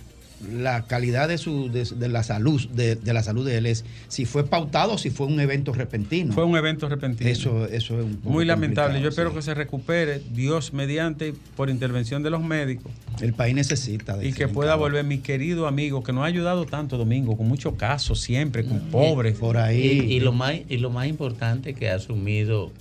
la 0.52 0.86
calidad 0.86 1.28
de 1.28 1.38
su 1.38 1.72
de, 1.72 1.86
de 1.86 2.10
la 2.10 2.24
salud 2.24 2.68
de, 2.70 2.96
de 2.96 3.14
la 3.14 3.24
salud 3.24 3.46
de 3.46 3.58
él 3.58 3.66
es 3.66 3.86
si 4.10 4.26
fue 4.26 4.46
pautado 4.46 4.94
o 4.94 4.98
si 4.98 5.10
fue 5.10 5.28
un 5.28 5.40
evento 5.40 5.74
repentino. 5.74 6.34
Fue 6.34 6.44
un 6.44 6.58
evento 6.58 6.90
repentino. 6.90 7.30
Eso, 7.30 7.66
eso 7.66 8.00
es 8.00 8.06
un 8.06 8.18
poco 8.18 8.30
Muy 8.30 8.46
lamentable. 8.46 9.02
Yo 9.02 9.10
espero 9.10 9.34
que 9.34 9.42
se 9.42 9.54
recupere, 9.54 10.22
Dios 10.34 10.74
mediante, 10.74 11.34
por 11.56 11.70
intervención 11.70 12.22
de 12.24 12.30
los 12.30 12.44
médicos. 12.44 12.92
El 13.22 13.34
país 13.34 13.56
necesita. 13.56 14.18
de 14.18 14.28
Y 14.28 14.34
que 14.34 14.48
pueda 14.48 14.76
volver 14.76 15.06
mi 15.06 15.20
querido 15.20 15.68
amigo, 15.68 16.04
que 16.04 16.12
nos 16.12 16.24
ha 16.24 16.28
ayudado 16.28 16.66
tanto, 16.66 16.98
Domingo, 16.98 17.38
con 17.38 17.48
muchos 17.48 17.76
casos 17.76 18.20
siempre, 18.22 18.66
con 18.66 18.80
pobres. 18.92 19.38
Por 19.38 19.58
Y, 19.72 19.78
y 19.78 20.20
lo 20.20 20.34
más, 20.34 20.56
y 20.68 20.78
lo 20.78 20.90
más 20.90 21.08
importante 21.08 21.74
que 21.74 21.90
ha 21.90 21.96
asumido 21.96 22.72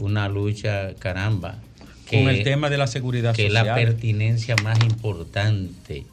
una 0.00 0.28
lucha, 0.28 0.94
caramba. 0.98 1.58
Con 2.08 2.28
el 2.28 2.44
tema 2.44 2.70
de 2.70 2.78
la 2.78 2.86
seguridad 2.86 3.34
que 3.34 3.50
la 3.50 3.74
pertinencia 3.74 4.54
más 4.62 4.78
importante. 4.84 6.04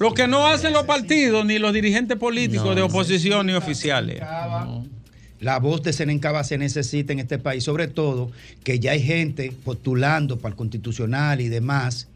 Lo 0.00 0.14
que 0.14 0.26
no 0.26 0.46
hacen 0.46 0.72
los 0.72 0.84
partidos, 0.84 1.44
ni 1.44 1.58
los 1.58 1.74
dirigentes 1.74 2.16
políticos 2.16 2.64
No, 2.64 2.74
de 2.74 2.80
oposición 2.80 3.46
ni 3.46 3.52
oficiales. 3.52 4.22
La 5.40 5.58
voz 5.58 5.82
de 5.82 5.92
Senencaba 5.92 6.42
se 6.42 6.56
necesita 6.56 7.12
en 7.12 7.20
este 7.20 7.38
país, 7.38 7.64
sobre 7.64 7.86
todo 7.86 8.30
que 8.64 8.80
ya 8.80 8.92
hay 8.92 9.02
gente 9.02 9.52
postulando 9.62 10.38
para 10.38 10.52
el 10.52 10.56
constitucional 10.56 11.42
y 11.42 11.50
demás, 11.50 12.08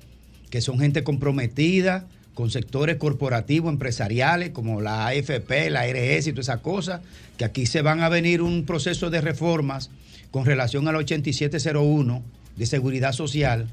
que 0.48 0.62
son 0.62 0.78
gente 0.78 1.04
comprometida 1.04 2.06
con 2.32 2.50
sectores 2.50 2.96
corporativos, 2.96 3.70
empresariales, 3.70 4.50
como 4.50 4.80
la 4.80 5.08
AFP, 5.08 5.68
la 5.68 5.82
ARS 5.82 6.26
y 6.26 6.32
todas 6.32 6.46
esas 6.46 6.60
cosas, 6.60 7.02
que 7.36 7.44
aquí 7.44 7.66
se 7.66 7.82
van 7.82 8.02
a 8.02 8.08
venir 8.08 8.40
un 8.40 8.64
proceso 8.64 9.10
de 9.10 9.20
reformas 9.20 9.90
con 10.30 10.46
relación 10.46 10.88
al 10.88 10.96
8701 10.96 12.22
de 12.56 12.66
seguridad 12.66 13.12
social 13.12 13.68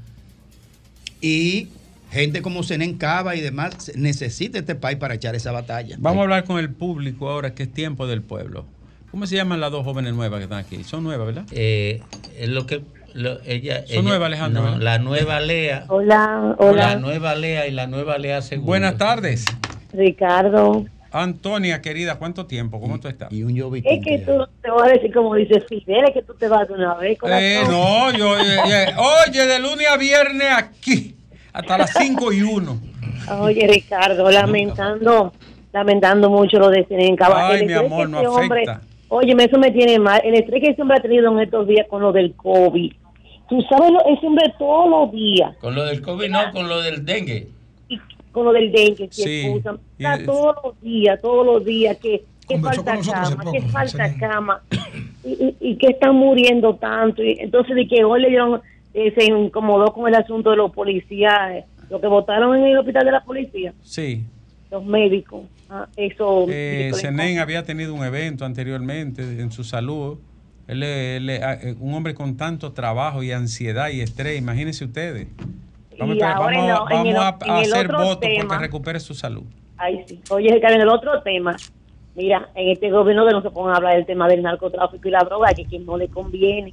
y 1.22 1.68
gente 2.12 2.42
como 2.42 2.62
Senencaba 2.62 3.34
y 3.34 3.40
demás 3.40 3.90
necesita 3.96 4.58
este 4.58 4.74
país 4.74 4.98
para 4.98 5.14
echar 5.14 5.34
esa 5.34 5.50
batalla. 5.50 5.96
Vamos 5.98 6.20
a 6.20 6.22
hablar 6.24 6.44
con 6.44 6.58
el 6.58 6.70
público 6.70 7.30
ahora, 7.30 7.54
que 7.54 7.62
es 7.64 7.72
tiempo 7.72 8.06
del 8.06 8.20
pueblo. 8.22 8.66
¿Cómo 9.10 9.26
se 9.26 9.36
llaman 9.36 9.60
las 9.60 9.70
dos 9.72 9.84
jóvenes 9.84 10.12
nuevas 10.14 10.38
que 10.38 10.44
están 10.44 10.58
aquí? 10.58 10.84
Son 10.84 11.02
nuevas, 11.04 11.26
¿verdad? 11.26 11.44
Eh, 11.52 12.02
lo 12.46 12.66
que 12.66 12.82
lo- 13.14 13.40
ella, 13.44 13.80
Son 13.86 13.90
ella- 13.90 14.02
nuevas, 14.02 14.26
Alejandro, 14.26 14.78
la 14.78 14.98
nueva 14.98 15.40
Lea. 15.40 15.84
Hola, 15.88 16.54
La 16.58 16.66
hola, 16.66 16.96
nueva 16.96 17.34
Lea 17.34 17.66
y 17.66 17.72
la 17.72 17.86
nueva 17.86 18.16
Lea 18.18 18.40
segunda. 18.42 18.66
Buenas 18.68 18.96
tardes. 18.98 19.44
Ricardo. 19.92 20.84
Antonia, 21.10 21.82
querida, 21.82 22.14
¿cuánto 22.18 22.46
tiempo? 22.46 22.80
¿Cómo 22.80 22.98
tú 22.98 23.08
estás? 23.08 23.30
Y 23.30 23.42
un 23.42 23.50
Es 23.84 24.04
que 24.04 24.18
tú 24.24 24.46
te 24.62 24.70
voy 24.70 24.88
a 24.88 24.92
decir 24.94 25.12
como 25.12 25.34
dice 25.34 25.60
Fidel, 25.68 26.04
es 26.08 26.14
que 26.14 26.22
tú 26.22 26.32
te 26.34 26.48
vas 26.48 26.66
de 26.66 26.72
una 26.74 26.94
vez 26.94 27.18
con 27.18 27.30
Eh, 27.30 27.60
no, 27.68 28.10
yo, 28.16 28.38
eh, 28.38 28.56
eh, 28.66 28.86
oye, 29.28 29.46
de 29.46 29.58
lunes 29.58 29.86
a 29.90 29.98
viernes 29.98 30.48
aquí, 30.56 31.14
hasta 31.52 31.78
las 31.78 31.92
5 31.94 32.32
y 32.32 32.42
1. 32.42 32.78
Oye, 33.40 33.66
Ricardo, 33.66 34.30
lamentando, 34.30 35.32
lamentando 35.72 36.30
mucho 36.30 36.58
lo 36.58 36.70
de 36.70 36.84
Senencaba. 36.86 37.48
Ay, 37.48 37.60
El 37.60 37.66
mi 37.66 37.72
amor, 37.74 38.06
que 38.06 38.12
no 38.12 38.18
ese 38.20 38.28
hombre- 38.28 38.62
afecta. 38.68 38.86
Oye, 39.08 39.34
eso 39.38 39.58
me 39.58 39.70
tiene 39.70 39.98
mal. 39.98 40.20
El 40.24 40.34
estrés 40.34 40.62
que 40.62 40.70
ese 40.70 40.80
hombre 40.82 40.96
ha 40.98 41.02
tenido 41.02 41.30
en 41.32 41.40
estos 41.40 41.66
días 41.68 41.86
con 41.88 42.00
lo 42.02 42.12
del 42.12 42.34
COVID. 42.34 42.92
Tú 43.48 43.60
sabes, 43.68 43.90
lo- 43.90 44.06
ese 44.06 44.26
hombre 44.26 44.52
todos 44.58 44.88
los 44.88 45.12
días, 45.12 45.54
Con 45.58 45.74
lo 45.74 45.84
del 45.84 46.00
COVID, 46.00 46.30
no, 46.30 46.38
con 46.52 46.68
lo 46.68 46.80
del 46.80 47.04
dengue. 47.04 47.48
con 48.32 48.46
lo 48.46 48.52
del 48.52 48.72
dengue, 48.72 49.08
si 49.10 49.22
Sí, 49.24 49.40
excusan, 49.42 49.78
y 49.98 50.04
está 50.04 50.14
es- 50.16 50.24
todos 50.24 50.56
los 50.64 50.80
días, 50.80 51.20
todos 51.20 51.44
los 51.44 51.62
días, 51.66 51.98
que, 51.98 52.24
que 52.48 52.58
falta 52.58 52.96
cama, 52.98 53.28
que 53.52 53.60
poco, 53.60 53.68
falta 53.68 54.04
Senen. 54.06 54.18
cama, 54.18 54.62
y, 55.22 55.28
y- 55.32 55.56
y 55.60 55.76
que 55.76 55.88
están 55.88 56.14
muriendo 56.16 56.74
tanto. 56.76 57.22
Y 57.22 57.36
entonces, 57.40 57.76
de 57.76 57.86
que 57.86 58.02
hoy 58.04 58.22
le 58.22 58.30
dieron, 58.30 58.62
eh, 58.94 59.12
se 59.16 59.24
incomodó 59.24 59.92
con 59.92 60.08
el 60.08 60.14
asunto 60.14 60.50
de 60.50 60.56
los 60.56 60.72
policías, 60.72 61.64
lo 61.90 62.00
que 62.00 62.06
votaron 62.06 62.56
en 62.56 62.64
el 62.66 62.78
hospital 62.78 63.04
de 63.06 63.12
la 63.12 63.24
policía, 63.24 63.72
Sí. 63.82 64.24
los 64.70 64.84
médicos. 64.84 65.42
Ah, 65.70 65.86
eso. 65.96 66.46
Eh, 66.50 66.90
había 67.40 67.62
tenido 67.64 67.94
un 67.94 68.04
evento 68.04 68.44
anteriormente 68.44 69.22
en 69.22 69.50
su 69.50 69.64
salud. 69.64 70.18
Él, 70.68 70.82
él 70.82 71.28
es, 71.30 71.40
eh, 71.42 71.74
un 71.80 71.94
hombre 71.94 72.14
con 72.14 72.36
tanto 72.36 72.72
trabajo 72.72 73.22
y 73.22 73.32
ansiedad 73.32 73.88
y 73.90 74.00
estrés, 74.00 74.38
imagínense 74.38 74.84
ustedes. 74.84 75.28
Vamos, 75.98 76.16
a, 76.22 76.38
vamos, 76.38 76.90
el- 77.06 77.16
hacer 77.52 77.88
votos 77.88 78.20
tema- 78.20 78.48
porque 78.48 78.58
recupere 78.58 79.00
su 79.00 79.14
salud. 79.14 79.42
Ay, 79.76 80.02
sí. 80.06 80.20
Oye, 80.30 80.52
Ricardo, 80.52 80.76
en 80.76 80.82
el 80.82 80.88
otro 80.88 81.20
tema, 81.22 81.56
mira, 82.14 82.48
en 82.54 82.68
este 82.70 82.90
gobierno 82.90 83.26
que 83.26 83.32
no 83.32 83.42
se 83.42 83.50
pongan 83.50 83.74
a 83.74 83.76
hablar 83.78 83.96
del 83.96 84.06
tema 84.06 84.28
del 84.28 84.42
narcotráfico 84.42 85.08
y 85.08 85.10
la 85.10 85.20
droga, 85.24 85.52
que, 85.54 85.64
que 85.64 85.78
no 85.78 85.96
le 85.96 86.08
conviene. 86.08 86.72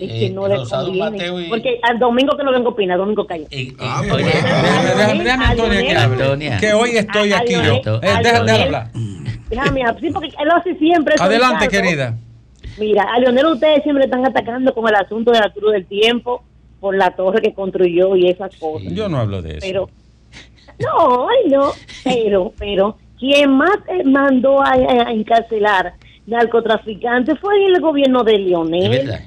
Es 0.00 0.10
que 0.12 0.26
Eh, 0.26 0.30
no 0.30 0.46
le 0.48 0.56
conviene. 0.68 1.10
Mateo 1.10 1.40
y- 1.40 1.48
Porque 1.48 1.78
al 1.82 1.98
domingo 1.98 2.36
que 2.36 2.44
no 2.44 2.52
vengo 2.52 2.68
a 2.68 2.72
opinar, 2.72 2.98
domingo 2.98 3.26
calla. 3.26 3.46
Déjame, 3.50 4.06
déjame, 4.16 5.24
déjame, 5.24 5.44
Antonia, 5.44 5.80
que, 5.86 5.96
Antonia. 5.96 6.56
que 6.58 6.72
hoy 6.74 6.90
estoy 6.96 7.32
A- 7.32 7.36
a 7.36 7.40
aquí 7.40 7.52
yo. 7.54 7.60
Eh, 7.60 7.80
déjame, 7.82 8.22
déjame 8.22 8.22
Lionel- 8.52 8.62
hablar. 8.64 8.90
Déjame, 9.48 9.82
sí, 10.00 10.10
porque 10.12 10.28
él 10.28 10.48
lo 10.48 10.54
hace 10.56 10.74
siempre. 10.76 11.14
Adelante, 11.18 11.68
querida. 11.68 12.14
Mira, 12.78 13.04
a 13.04 13.18
Leonel 13.20 13.46
ustedes 13.46 13.82
siempre 13.84 14.04
están 14.04 14.26
atacando 14.26 14.74
con 14.74 14.86
el 14.88 14.94
asunto 14.96 15.30
del 15.30 15.42
Arturo 15.42 15.70
del 15.70 15.86
Tiempo 15.86 16.42
por 16.80 16.94
la 16.96 17.10
torre 17.12 17.40
que 17.40 17.54
construyó 17.54 18.16
y 18.16 18.28
esas 18.28 18.54
cosas. 18.56 18.92
Yo 18.92 19.08
no 19.08 19.18
hablo 19.18 19.40
de 19.40 19.52
eso. 19.58 19.60
Pero, 19.66 19.88
no, 20.78 21.28
ay, 21.28 21.50
no, 21.50 21.70
pero, 22.04 22.52
pero, 22.58 22.96
quien 23.18 23.50
más 23.56 23.78
eh, 23.88 24.04
mandó 24.04 24.60
a, 24.60 24.72
a 24.72 25.10
encarcelar 25.12 25.94
narcotraficantes 26.26 27.38
fue 27.40 27.64
el 27.66 27.80
gobierno 27.80 28.24
de 28.24 28.38
Leonel. 28.38 28.92
Es 28.92 29.04
verdad. 29.06 29.20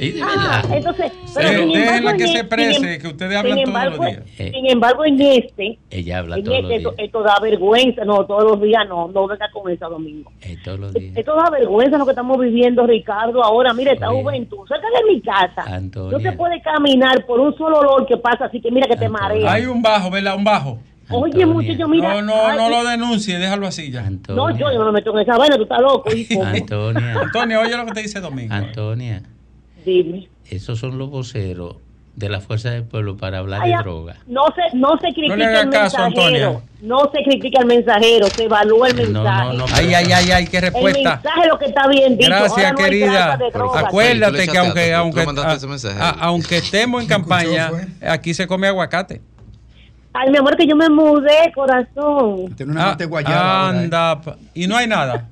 Y 0.00 0.12
de 0.12 0.22
Ah, 0.22 0.62
entonces, 0.72 1.12
pero 1.34 1.48
Eh, 1.48 1.52
sin 1.52 1.60
embargo, 1.60 1.74
déjenla 1.74 2.16
que 2.16 2.22
en 2.24 2.28
se 2.28 2.34
e- 2.36 2.40
exprese, 2.40 2.74
sin 2.74 2.84
em- 2.88 3.00
que 3.00 3.06
ustedes 3.08 3.36
hablan 3.36 3.54
todos 3.56 3.68
embargo, 3.68 3.96
los 3.96 4.06
días. 4.06 4.22
Eh. 4.38 4.50
Sin 4.54 4.66
embargo, 4.70 5.04
en 5.04 5.20
este, 5.20 5.78
Ella 5.90 6.18
habla 6.18 6.36
en 6.36 6.44
todos 6.44 6.62
los 6.62 6.70
este 6.70 6.78
días. 6.80 6.92
esto, 6.92 7.02
esto 7.04 7.22
da 7.22 7.38
vergüenza, 7.40 8.04
no, 8.04 8.24
todos 8.26 8.44
los 8.44 8.62
días 8.62 8.88
no, 8.88 9.08
no 9.08 9.26
venga 9.26 9.50
con 9.52 9.70
esa 9.70 9.86
domingo. 9.86 10.32
Eh, 10.40 10.56
todos 10.64 10.78
los 10.80 10.94
días. 10.94 11.16
Esto 11.16 11.34
da 11.36 11.50
vergüenza 11.50 11.98
lo 11.98 12.04
que 12.06 12.12
estamos 12.12 12.38
viviendo, 12.38 12.86
Ricardo. 12.86 13.44
Ahora, 13.44 13.72
mira, 13.74 13.92
esta 13.92 14.08
juventud, 14.08 14.66
cerca 14.66 14.86
de 14.98 15.12
mi 15.12 15.20
casa. 15.20 15.62
Antonia. 15.74 16.10
No 16.10 16.20
se 16.20 16.32
puede 16.32 16.60
caminar 16.62 17.26
por 17.26 17.38
un 17.40 17.54
solo 17.56 17.78
olor 17.80 18.06
que 18.06 18.16
pasa, 18.16 18.46
así 18.46 18.60
que 18.60 18.70
mira 18.70 18.86
que 18.86 18.96
te 18.96 19.04
Antonia. 19.06 19.28
marea. 19.28 19.52
Hay 19.52 19.66
un 19.66 19.82
bajo, 19.82 20.10
¿verdad? 20.10 20.36
Un 20.36 20.44
bajo. 20.44 20.78
Oye, 21.12 21.42
Antonia. 21.42 21.46
muchacho, 21.46 21.88
mira. 21.88 22.14
No, 22.14 22.22
no, 22.22 22.34
ay, 22.46 22.56
no 22.56 22.70
lo 22.70 22.84
denuncie, 22.88 23.36
déjalo 23.38 23.66
así 23.66 23.90
ya. 23.90 24.06
Antonia. 24.06 24.40
No, 24.42 24.50
yo, 24.56 24.72
yo 24.72 24.78
no 24.78 24.86
me 24.86 24.92
meto 24.92 25.12
en 25.12 25.18
esa 25.28 25.36
vaina, 25.36 25.56
tú 25.56 25.64
estás 25.64 25.80
loco. 25.80 26.08
hijo. 26.14 26.42
Antonia. 26.44 27.20
Antonio, 27.20 27.60
oye 27.60 27.76
lo 27.76 27.84
que 27.86 27.92
te 27.92 28.02
dice 28.02 28.20
Domingo. 28.20 28.54
Antonia. 28.54 29.20
Dime. 29.84 30.28
Esos 30.48 30.78
son 30.78 30.98
los 30.98 31.10
voceros 31.10 31.76
de 32.16 32.28
la 32.28 32.40
Fuerza 32.40 32.70
del 32.70 32.84
Pueblo 32.84 33.16
para 33.16 33.38
hablar 33.38 33.60
Ay, 33.62 33.70
de 33.70 33.74
ah, 33.76 33.82
droga. 33.82 34.16
No 34.26 34.42
se, 34.54 34.76
no 34.76 34.98
se 34.98 35.12
critica 35.14 35.34
haga 35.34 35.60
el 35.62 35.70
caso, 35.70 35.98
mensajero. 35.98 36.48
Antonia. 36.48 36.60
No 36.82 37.10
se 37.14 37.22
critica 37.22 37.60
el 37.60 37.66
mensajero, 37.66 38.26
se 38.26 38.44
evalúa 38.44 38.88
el 38.88 39.12
No, 39.12 39.22
mensaje. 39.22 39.46
no, 39.46 39.52
no. 39.54 39.64
Ay, 39.72 39.94
ay, 39.94 40.12
ay, 40.12 40.30
ay, 40.32 40.46
qué 40.48 40.56
El 40.58 40.62
respuesta. 40.64 40.98
mensaje 41.14 41.40
es 41.42 41.48
lo 41.48 41.58
que 41.58 41.64
está 41.66 41.86
bien 41.88 42.16
dicho. 42.18 42.28
Gracias, 42.30 42.72
no 42.72 42.78
querida. 42.78 43.38
Acuérdate 43.76 44.48
que 44.48 44.58
aunque, 44.58 44.92
aunque, 44.94 45.20
le 45.20 45.26
mandaste 45.26 45.50
a- 45.52 45.54
ese 45.54 45.66
mensaje. 45.66 45.98
a- 46.00 46.10
aunque 46.10 46.56
estemos 46.58 47.02
en 47.02 47.08
¿Me 47.08 47.14
escuchó, 47.14 47.28
campaña, 47.30 47.70
aquí 48.10 48.34
se 48.34 48.46
come 48.46 48.66
aguacate. 48.66 49.20
Ay, 50.12 50.28
mi 50.30 50.38
amor, 50.38 50.56
que 50.56 50.66
yo 50.66 50.74
me 50.74 50.88
mudé, 50.88 51.52
corazón. 51.54 52.52
Tiene 52.56 52.72
una 52.72 52.84
Ah, 52.86 52.88
mente 52.88 53.04
guayaba. 53.06 53.66
ahora, 53.68 53.78
¿eh? 53.78 53.84
anda, 53.84 54.20
y 54.54 54.66
no 54.66 54.76
hay 54.76 54.88
nada. 54.88 55.28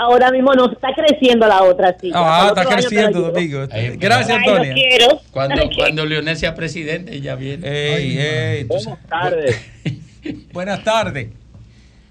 Ahora 0.00 0.30
mismo 0.30 0.54
no 0.54 0.70
está 0.70 0.88
creciendo 0.94 1.46
la 1.48 1.64
otra 1.64 1.98
silla. 1.98 2.14
Ah, 2.16 2.52
está 2.56 2.64
creciendo. 2.64 3.20
Domingo. 3.32 3.66
Ay, 3.72 3.96
Gracias, 3.96 4.38
Ay, 4.40 4.46
lo 4.48 4.52
Antonia. 4.54 4.74
quiero. 4.74 5.20
Cuando, 5.32 5.60
Ay, 5.62 5.70
cuando 5.76 6.06
Leonel 6.06 6.36
sea 6.36 6.54
presidente, 6.54 7.14
ella 7.16 7.34
viene. 7.34 7.66
Ey, 7.68 8.18
ey, 8.18 8.64
tú 8.64 8.78
sa- 8.78 8.90
Buenas 9.08 9.08
tardes. 9.08 9.70
Buenas 10.52 10.84
tardes. 10.84 11.28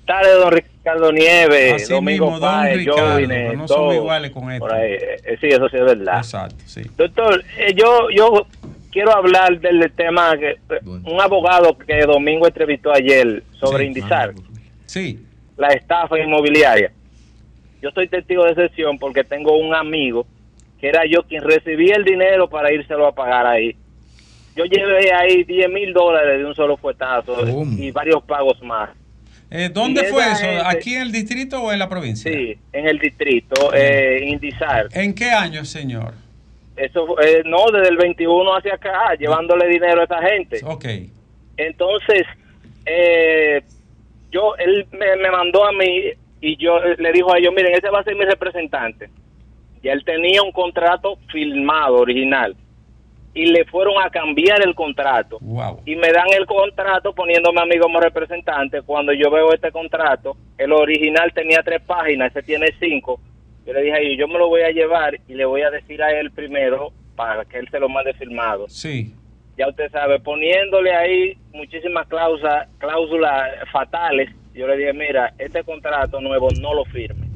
tardes, 0.06 0.34
don 0.36 0.52
Ricardo 0.52 1.12
Nieves, 1.12 1.84
Así 1.84 1.93
Domingo 1.93 2.26
mismo, 2.32 2.39
don 2.39 2.50
Páez, 2.52 2.78
Ricardo, 2.78 3.12
Jovine, 3.13 3.56
no 3.56 3.65
todo. 3.65 3.78
somos 3.78 3.95
iguales 3.95 4.32
con 4.32 4.52
esto. 4.52 4.65
Por 4.67 4.73
ahí, 4.76 4.91
eh, 4.93 5.38
sí, 5.41 5.47
eso 5.47 5.67
sí 5.69 5.78
es 5.78 5.84
verdad. 5.86 6.17
Exacto, 6.17 6.56
sí. 6.65 6.82
Doctor, 6.97 7.43
eh, 7.58 7.73
yo 7.73 8.10
yo 8.15 8.47
quiero 8.91 9.15
hablar 9.15 9.60
del 9.60 9.91
tema 9.95 10.36
que 10.38 10.52
eh, 10.52 10.80
Bueno. 10.82 11.10
un 11.12 11.21
abogado 11.21 11.78
que 11.78 12.02
Domingo 12.02 12.47
entrevistó 12.47 12.91
ayer 12.93 13.43
sobre 13.60 13.84
Sí. 13.84 13.88
Indizar, 13.88 14.34
Sí, 14.86 15.19
la 15.58 15.67
estafa 15.69 16.17
inmobiliaria. 16.19 16.91
Yo 17.82 17.92
soy 17.92 18.08
testigo 18.08 18.44
de 18.46 18.52
excepción 18.52 18.98
porque 18.98 19.24
tengo 19.24 19.58
un 19.58 19.74
amigo 19.74 20.26
que 20.80 20.88
era 20.90 21.02
yo 21.10 21.24
quien 21.24 21.44
recibía 21.44 21.96
el 21.96 22.04
dinero 22.04 22.48
para 22.50 22.72
írselo 22.72 23.08
a 23.08 23.12
pagar 23.16 23.46
ahí. 23.48 23.76
Yo 24.56 24.66
llevé 24.66 25.12
ahí 25.13 25.44
10 25.44 25.70
mil 25.70 25.94
dólares 25.94 26.40
de 26.40 26.46
un 26.46 26.56
solo 26.56 26.78
fuetazo 26.78 27.36
y 27.78 27.92
varios 27.92 28.24
pagos 28.24 28.62
más. 28.63 28.90
Eh, 29.50 29.70
¿Dónde 29.72 30.04
fue 30.06 30.24
eso? 30.24 30.42
gente- 30.42 30.63
¿Aquí 30.66 30.96
en 30.96 31.04
el 31.04 31.12
distrito 31.12 31.62
o 31.63 31.72
en 31.72 31.80
la 31.80 31.88
provincia? 31.88 32.32
Sí, 32.32 32.58
en 32.74 32.88
el 32.88 33.00
distrito, 33.00 33.72
eh, 33.74 34.20
Indizar. 34.26 34.88
¿En 34.94 35.13
qué 35.16 35.30
año, 35.32 35.63
señor? 35.63 36.13
Eso 36.76 37.08
fue- 37.08 37.24
eh, 37.40 37.44
no, 37.46 37.66
desde 37.72 37.90
el 37.90 37.98
21 37.98 38.56
hacia 38.56 38.74
acá, 38.76 39.16
llevándole 39.18 39.68
dinero 39.68 40.02
a 40.02 40.04
esa 40.04 40.22
gente. 40.22 40.60
Ok. 40.63 40.86
Entonces, 41.56 42.24
eh, 42.86 43.62
yo, 44.32 44.56
él 44.58 44.86
me, 44.92 45.16
me 45.16 45.32
mandó 45.32 45.66
a 45.66 45.72
mí 45.72 46.04
y 46.41 46.56
yo 46.58 46.78
eh, 46.84 46.95
le 46.97 47.12
dijo 47.12 47.34
a 47.34 47.38
ellos, 47.38 47.54
miren, 47.56 47.73
ese 47.73 47.89
va 47.89 48.00
a 48.00 48.04
ser 48.04 48.15
mi 48.15 48.26
representante. 48.26 49.10
Ya 49.84 49.93
él 49.93 50.04
tenía 50.04 50.41
un 50.41 50.52
contrato 50.52 51.17
firmado, 51.32 51.95
original, 51.95 52.56
y 53.34 53.45
le 53.45 53.65
fueron 53.65 53.95
a 54.04 54.10
cambiar 54.10 54.62
el 54.65 54.73
contrato. 54.73 55.38
Wow. 55.41 55.82
Y 55.86 55.95
me 55.95 56.12
dan 56.12 56.26
el 56.36 56.45
contrato 56.45 57.13
poniéndome 57.13 57.62
a 57.62 57.65
mí 57.65 57.78
como 57.78 58.00
representante. 58.00 58.82
Cuando 58.82 59.13
yo 59.13 59.30
veo 59.30 59.54
este 59.54 59.71
contrato, 59.71 60.36
el 60.58 60.71
original 60.73 61.32
tenía 61.34 61.62
tres 61.63 61.82
páginas, 61.82 62.32
ese 62.32 62.41
tiene 62.43 62.67
cinco. 62.80 63.19
Yo 63.65 63.73
le 63.73 63.82
dije 63.82 63.93
a 63.95 64.00
ellos, 64.00 64.17
yo 64.17 64.28
me 64.28 64.39
lo 64.39 64.47
voy 64.47 64.62
a 64.62 64.71
llevar 64.71 65.19
y 65.28 65.34
le 65.36 65.45
voy 65.45 65.62
a 65.62 65.69
decir 65.69 66.02
a 66.02 66.12
él 66.19 66.32
primero 66.32 66.91
para 67.15 67.45
que 67.45 67.58
él 67.60 67.67
se 67.69 67.80
lo 67.80 67.89
mande 67.89 68.13
firmado 68.13 68.65
Sí. 68.69 69.13
ya 69.58 69.67
usted 69.67 69.89
sabe, 69.91 70.19
poniéndole 70.19 70.93
ahí 70.95 71.38
muchísimas 71.52 72.08
cláusulas, 72.08 72.69
cláusulas 72.78 73.50
fatales, 73.71 74.30
yo 74.58 74.67
le 74.67 74.78
dije, 74.78 74.93
mira, 74.93 75.34
este 75.38 75.63
contrato 75.63 76.20
nuevo 76.22 76.50
no 76.62 76.74
lo 76.74 76.86
firme. 76.86 77.28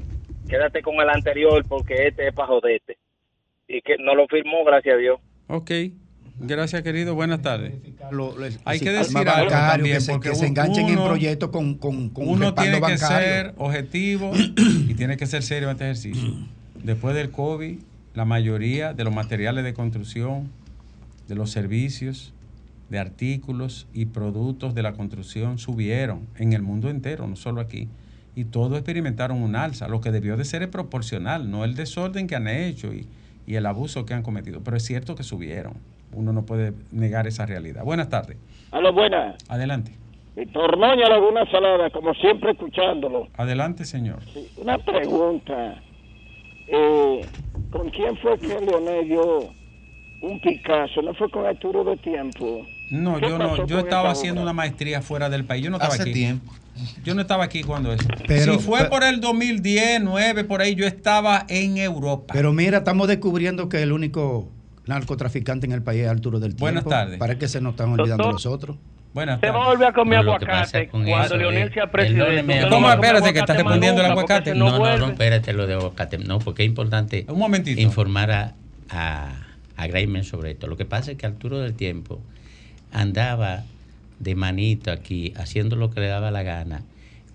Quédate 0.48 0.82
con 0.82 0.96
el 0.96 1.10
anterior 1.10 1.64
porque 1.68 2.08
este 2.08 2.28
es 2.28 2.34
para 2.34 2.48
joderte. 2.48 2.98
Y 3.68 3.82
que 3.82 3.96
no 4.00 4.16
lo 4.16 4.28
firmó, 4.28 4.64
gracias 4.66 4.96
a 4.96 4.98
Dios. 4.98 5.20
Ok. 5.48 5.72
Gracias, 6.44 6.82
querido. 6.82 7.14
Buenas 7.14 7.42
tardes. 7.42 7.74
Lo- 8.12 8.36
lo- 8.36 8.46
el 8.46 8.58
Hay 8.66 8.80
que 8.80 8.90
decir 8.90 9.16
algo 9.18 9.26
bancario, 9.50 9.50
también, 9.52 9.96
que 9.98 10.02
se, 10.02 10.12
porque 10.12 10.30
que 10.30 10.36
se 10.36 10.48
enganchen 10.48 10.86
uno- 10.86 11.02
en 11.04 11.08
proyectos 11.08 11.50
con, 11.52 11.76
con, 11.76 12.10
con 12.10 12.28
Uno 12.28 12.46
respaldo 12.48 12.62
tiene 12.62 12.76
que 12.78 12.82
bancario. 13.02 13.28
ser 13.28 13.54
objetivo 13.58 14.32
y 14.88 14.94
tiene 14.96 15.18
que 15.18 15.28
ser 15.28 15.44
serio 15.44 15.70
en 15.70 15.74
este 15.74 15.84
ejercicio. 15.86 16.34
Después 16.84 17.16
del 17.16 17.30
COVID, 17.30 17.80
la 18.16 18.26
mayoría 18.26 18.94
de 18.94 19.04
los 19.04 19.14
materiales 19.14 19.64
de 19.64 19.74
construcción, 19.76 20.50
de 21.28 21.36
los 21.36 21.52
servicios, 21.52 22.34
de 22.92 23.00
artículos 23.00 23.88
y 23.94 24.06
productos 24.08 24.76
de 24.76 24.84
la 24.84 24.92
construcción 24.94 25.58
subieron 25.58 26.28
en 26.38 26.52
el 26.52 26.62
mundo 26.62 26.90
entero, 26.90 27.26
no 27.26 27.38
solo 27.38 27.62
aquí. 27.62 27.88
Y 28.36 28.46
todos 28.46 28.74
experimentaron 28.74 29.42
un 29.42 29.56
alza. 29.56 29.88
Lo 29.88 30.02
que 30.02 30.12
debió 30.12 30.36
de 30.36 30.44
ser 30.44 30.62
es 30.62 30.68
proporcional, 30.68 31.50
no 31.50 31.64
el 31.64 31.76
desorden 31.76 32.28
que 32.28 32.36
han 32.36 32.50
hecho 32.50 32.94
y, 32.94 33.08
y 33.48 33.56
el 33.56 33.66
abuso 33.66 34.06
que 34.06 34.14
han 34.14 34.24
cometido. 34.24 34.62
Pero 34.62 34.76
es 34.76 34.84
cierto 34.84 35.16
que 35.16 35.24
subieron. 35.24 35.74
Uno 36.14 36.34
no 36.34 36.46
puede 36.46 36.74
negar 36.92 37.28
esa 37.28 37.46
realidad. 37.46 37.86
Buenas 37.86 38.10
tardes. 38.10 38.38
A 38.72 38.82
lo 38.82 38.92
buena. 38.92 39.36
Adelante. 39.48 39.94
Víctor 40.36 40.78
Noña 40.78 41.08
Laguna 41.08 41.50
Salada, 41.50 41.90
como 41.92 42.14
siempre 42.16 42.52
escuchándolo. 42.52 43.30
Adelante, 43.38 43.86
señor. 43.86 44.20
Una 44.58 44.78
pregunta. 44.78 45.82
Eh, 46.68 47.22
¿Con 47.70 47.90
quién 47.90 48.18
fue 48.18 48.38
que 48.38 48.48
Leonel 48.48 49.08
dio 49.08 49.61
un 50.22 50.40
Picasso? 50.40 51.02
¿No 51.02 51.14
fue 51.14 51.30
con 51.30 51.46
Arturo 51.46 51.84
de 51.84 51.98
Tiempo? 51.98 52.66
No, 52.92 53.16
¿Qué 53.20 53.30
yo 53.30 53.38
no, 53.38 53.66
yo 53.66 53.80
estaba 53.80 54.12
haciendo 54.12 54.42
obra? 54.42 54.52
una 54.52 54.54
maestría 54.54 55.02
fuera 55.02 55.30
del 55.30 55.46
país. 55.46 55.64
Yo 55.64 55.70
no 55.70 55.78
estaba 55.78 55.94
Hace 55.94 56.04
aquí. 56.04 56.14
tiempo. 56.14 56.52
Yo 57.04 57.14
no 57.16 57.22
estaba 57.22 57.44
aquí 57.44 57.64
cuando 57.64 57.92
eso. 57.94 58.08
Pero- 58.28 58.54
si 58.54 58.60
fue 58.60 58.80
pero- 58.80 58.90
por 58.90 59.04
el 59.04 59.20
2010, 59.22 60.02
9, 60.02 60.44
por 60.44 60.62
ahí, 60.62 60.76
yo 60.76 60.86
estaba 60.86 61.46
en 61.50 61.78
Europa. 61.78 62.34
Pero 62.34 62.54
mira, 62.54 62.80
estamos 62.80 63.08
descubriendo 63.08 63.70
que 63.70 63.82
el 63.82 63.92
único 63.92 64.50
narcotraficante 64.88 65.66
en 65.68 65.72
el 65.74 65.82
país 65.84 66.02
es 66.04 66.10
Arturo 66.10 66.40
del 66.40 66.52
Tiempo. 66.52 66.66
Buenas 66.66 66.86
tardes. 66.86 67.18
Para 67.18 67.38
que 67.38 67.48
se 67.48 67.62
nos 67.62 67.72
están 67.72 67.90
olvidando 67.92 68.24
Doctor. 68.24 68.34
los 68.34 68.46
otros. 68.46 68.78
Buenas 69.14 69.40
Se 69.42 69.48
va 69.48 69.52
a 69.52 69.54
tardes. 69.60 69.74
volver 69.74 69.88
a 69.90 69.94
comer 69.94 70.26
No, 70.26 70.34
aguacate 70.34 70.88
con 70.88 71.04
cuando 71.06 71.26
eso 71.26 71.38
Leonel 71.38 71.74
sea 71.74 71.92
presidente. 71.92 72.68
¿Cómo? 72.70 72.90
Espérate, 72.92 73.34
que 73.34 73.40
está 73.40 73.54
respondiendo 73.54 74.02
el 74.04 74.12
aguacate. 74.12 74.56
No, 74.56 74.70
no, 74.80 74.98
no, 74.98 75.08
espérate 75.08 75.54
lo 75.54 75.68
de 75.68 75.74
aguacate. 75.74 76.18
No, 76.18 76.40
porque 76.40 76.64
es 76.64 76.70
importante 76.70 77.26
Un 77.28 77.38
momentito. 77.40 77.80
informar 77.82 78.32
a, 78.32 78.54
a, 78.90 79.34
a 79.78 79.88
Graimen 79.88 80.24
sobre 80.24 80.52
esto. 80.52 80.68
Lo 80.68 80.78
que 80.78 80.86
pasa 80.86 81.12
es 81.12 81.18
que 81.18 81.26
Arturo 81.26 81.60
del 81.60 81.74
Tiempo 81.74 82.20
andaba 82.92 83.64
de 84.20 84.36
manito 84.36 84.92
aquí, 84.92 85.34
haciendo 85.36 85.76
lo 85.76 85.90
que 85.92 86.02
le 86.02 86.08
daba 86.08 86.32
la 86.32 86.44
gana, 86.44 86.84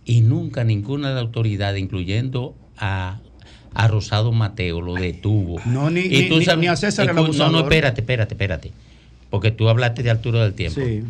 y 0.04 0.20
nunca 0.20 0.62
ninguna 0.64 1.08
de 1.08 1.14
las 1.14 1.22
autoridades, 1.24 1.80
incluyendo 1.80 2.54
a, 2.76 3.18
a 3.74 3.88
Rosado 3.88 4.30
Mateo, 4.32 4.80
lo 4.80 4.94
detuvo. 4.94 5.60
No, 5.64 5.90
ni- 5.90 6.02
Y 6.02 6.08
ni- 6.22 6.28
tú 6.28 6.38
ni- 6.38 6.44
sabes- 6.44 6.60
ni 6.60 6.66
a 6.68 6.76
César 6.76 7.08
el 7.08 7.16
escu- 7.16 7.34
No, 7.36 7.50
no, 7.50 7.60
espérate, 7.60 8.00
espérate, 8.02 8.34
espérate. 8.34 8.72
Porque 9.30 9.50
tú 9.50 9.68
hablaste 9.68 10.02
de 10.04 10.10
Arturo 10.10 10.38
del 10.40 10.54
Tiempo. 10.54 10.80
Sí. 10.80 11.02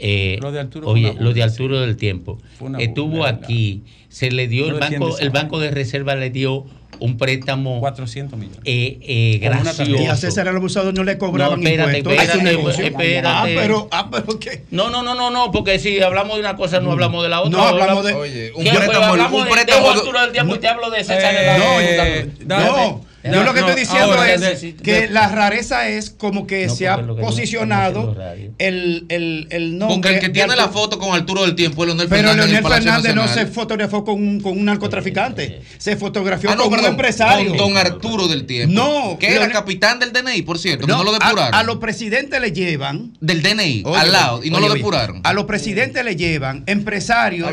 Eh, 0.00 0.38
Lo 0.40 0.52
de 0.52 0.60
Arturo 0.60 0.88
oye, 0.88 1.14
lo 1.18 1.32
de 1.32 1.42
Arturo 1.42 1.80
del 1.80 1.96
Tiempo. 1.96 2.38
Estuvo 2.78 3.24
aquí, 3.24 3.82
se 4.08 4.30
le 4.30 4.46
dio, 4.48 4.66
No 4.68 4.74
el 4.74 4.80
banco, 4.80 5.18
el. 5.18 5.30
Banco 5.30 5.58
de 5.58 5.70
Reserva 5.70 6.14
le 6.14 6.30
dio 6.30 6.64
un 7.00 7.16
préstamo 7.16 7.78
400 7.78 8.36
millones. 8.38 8.60
eh, 8.64 8.98
eh, 9.02 9.38
gracioso. 9.40 9.84
Y 9.84 10.06
a 10.06 10.16
César 10.16 10.48
el 10.48 10.56
abusador 10.56 10.92
no 10.94 11.04
le 11.04 11.16
cobraban 11.18 11.60
No, 11.60 11.66
espérate, 11.68 11.98
impuestos. 11.98 12.28
espérate, 12.34 12.82
espérate. 12.86 13.28
Ah, 13.28 13.44
pero, 13.46 13.88
ah, 13.92 14.08
pero 14.10 14.38
¿qué? 14.40 14.64
No, 14.72 14.90
no, 14.90 15.02
no, 15.04 15.14
no, 15.14 15.30
no, 15.30 15.50
porque 15.52 15.78
si 15.78 16.00
hablamos 16.00 16.34
de 16.34 16.40
una 16.40 16.56
cosa 16.56 16.80
no 16.80 16.90
hablamos 16.92 17.22
de 17.22 17.28
la 17.28 17.40
otra. 17.42 17.50
No, 17.58 17.64
hablamos 17.64 18.04
de- 18.04 18.14
Oye, 18.14 18.52
un 18.54 18.64
¿Qué, 18.64 18.70
pues, 18.70 18.80
préstamo, 18.84 19.04
hablamos 19.06 19.40
un 19.40 19.44
de- 19.46 19.50
préstamo. 19.52 19.82
de 19.86 19.92
Arturo 19.98 20.20
del 20.22 20.32
Tiempo 20.32 20.54
y 20.56 20.58
te 20.58 20.68
hablo 20.68 20.90
de 20.90 20.98
César 21.04 21.34
Eh, 21.34 21.40
el 21.42 21.48
Abusador. 21.50 21.82
eh, 21.82 22.30
dale. 22.46 22.66
No, 22.66 23.00
yo 23.24 23.42
lo 23.42 23.52
que 23.54 23.60
No, 23.60 23.68
estoy 23.68 23.80
diciendo 23.82 24.12
ahora, 24.14 24.32
es 24.32 24.40
de- 24.40 24.54
de- 24.54 24.74
que 24.76 24.92
de- 25.02 25.08
la 25.10 25.28
rareza 25.28 25.88
es 25.88 26.10
como 26.10 26.46
que 26.46 26.66
No, 26.68 26.74
se 26.74 26.88
ha 26.88 26.96
posicionado 27.06 28.16
el, 28.58 29.06
el, 29.08 29.46
el 29.50 29.78
nombre. 29.78 29.96
Porque 29.96 30.14
el 30.16 30.20
que 30.20 30.28
tiene 30.28 30.54
la 30.56 30.68
foto 30.68 30.98
con 30.98 31.12
Arturo 31.14 31.42
del 31.42 31.54
Tiempo 31.54 31.82
es 31.82 31.88
Leonel 31.88 32.08
Pero 32.08 32.28
Fernández. 32.28 32.36
Leonel 32.36 32.54
del 32.54 32.62
Palacio 32.62 32.92
Fernández 32.92 33.14
no 33.14 33.28
se 33.28 33.46
fotografió 33.46 34.04
con 34.04 34.14
un, 34.22 34.40
con 34.40 34.52
un 34.52 34.64
narcotraficante. 34.64 35.62
Se 35.78 35.96
fotografió 35.96 36.50
Ah, 36.50 36.54
no, 36.54 36.70
con 36.70 36.78
un 36.78 36.84
empresario. 36.86 37.48
Con 37.50 37.56
don 37.58 37.76
Arturo 37.76 38.28
del 38.28 38.46
Tiempo. 38.46 38.74
No, 38.74 39.18
Que 39.18 39.26
era 39.28 39.40
Leonel- 39.46 39.52
capitán 39.52 39.98
del 39.98 40.12
DNI, 40.12 40.42
por 40.42 40.58
cierto, 40.58 40.86
No, 40.86 40.98
no 40.98 41.04
lo 41.04 41.10
a- 41.10 41.18
depuraron. 41.18 41.54
A, 41.54 41.62
los 41.64 41.76
presidentes 41.78 42.40
le 42.40 42.52
llevan. 42.52 43.12
Del 43.20 43.42
DNI, 43.42 43.82
Oye, 43.84 43.98
al 44.00 44.12
lado, 44.12 44.44
y 44.44 44.50
no 44.50 44.58
oye, 44.58 44.66
lo 44.66 44.72
oye, 44.72 44.78
depuraron. 44.80 45.20
A 45.24 45.32
los 45.32 45.44
presidentes 45.44 46.04
le 46.04 46.16
llevan 46.16 46.62
empresarios 46.66 47.50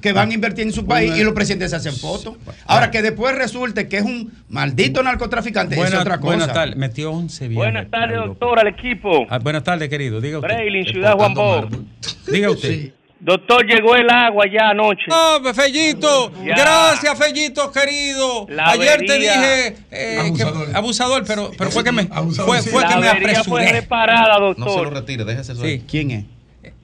que 0.00 0.12
van 0.12 0.30
a 0.30 0.34
invertir 0.34 0.64
en 0.66 0.72
su 0.72 0.86
país 0.86 1.12
y 1.16 1.22
los 1.24 1.32
presidentes 1.34 1.70
se 1.70 1.76
hacen 1.76 1.96
fotos. 1.96 2.34
Ahora 2.66 2.90
que 2.90 3.02
después 3.02 3.34
resulte 3.34 3.88
que 3.88 3.98
es 3.98 4.02
un 4.04 4.32
maldito 4.48 5.02
narcotraficante, 5.06 5.74
es 5.74 5.80
Buenas, 5.80 6.00
otra 6.00 6.16
cosa. 6.18 6.26
buenas 6.26 6.52
tardes. 6.52 6.76
Metió 6.76 7.10
11 7.12 7.48
viajes. 7.48 7.56
Buenas 7.72 7.90
tardes, 7.90 8.16
doctor, 8.18 8.58
al 8.60 8.68
equipo. 8.68 9.26
Ah, 9.30 9.38
buenas 9.38 9.64
tardes, 9.64 9.88
querido. 9.88 10.20
Diga 10.20 10.38
usted. 10.38 10.48
Braylin, 10.54 10.84
Ciudad 10.86 11.14
Juan 11.14 11.34
Bo. 11.34 11.68
Diga 12.30 12.50
usted. 12.50 12.92
Doctor, 13.18 13.64
llegó 13.66 13.96
el 13.96 14.08
agua 14.10 14.44
ya 14.52 14.68
anoche. 14.70 15.06
Ah, 15.10 15.38
Fellito, 15.54 16.30
Ya. 16.44 16.54
gracias, 16.54 17.18
Fellito, 17.18 17.72
querido. 17.72 18.46
La 18.50 18.68
Ayer 18.68 18.98
te 19.06 19.18
dije 19.18 19.76
eh, 19.90 20.32
que- 20.36 20.76
abusador. 20.76 21.24
pero, 21.26 21.50
pero 21.56 21.70
fue 21.70 21.82
que 21.82 21.92
me, 21.92 22.04
fue, 22.04 22.62
fue 22.62 22.82
La 22.82 22.88
que 22.88 22.96
me 22.96 23.08
avería 23.08 23.42
fue 23.42 23.62
apresuré. 23.62 23.80
reparada, 23.80 24.38
doctor. 24.38 24.66
No 24.66 24.72
se 24.74 24.82
lo 24.82 24.90
retire, 24.90 25.24
déjese 25.24 25.52
eso. 25.52 25.62
Sí. 25.64 25.82
¿Quién 25.88 26.10
es? 26.10 26.24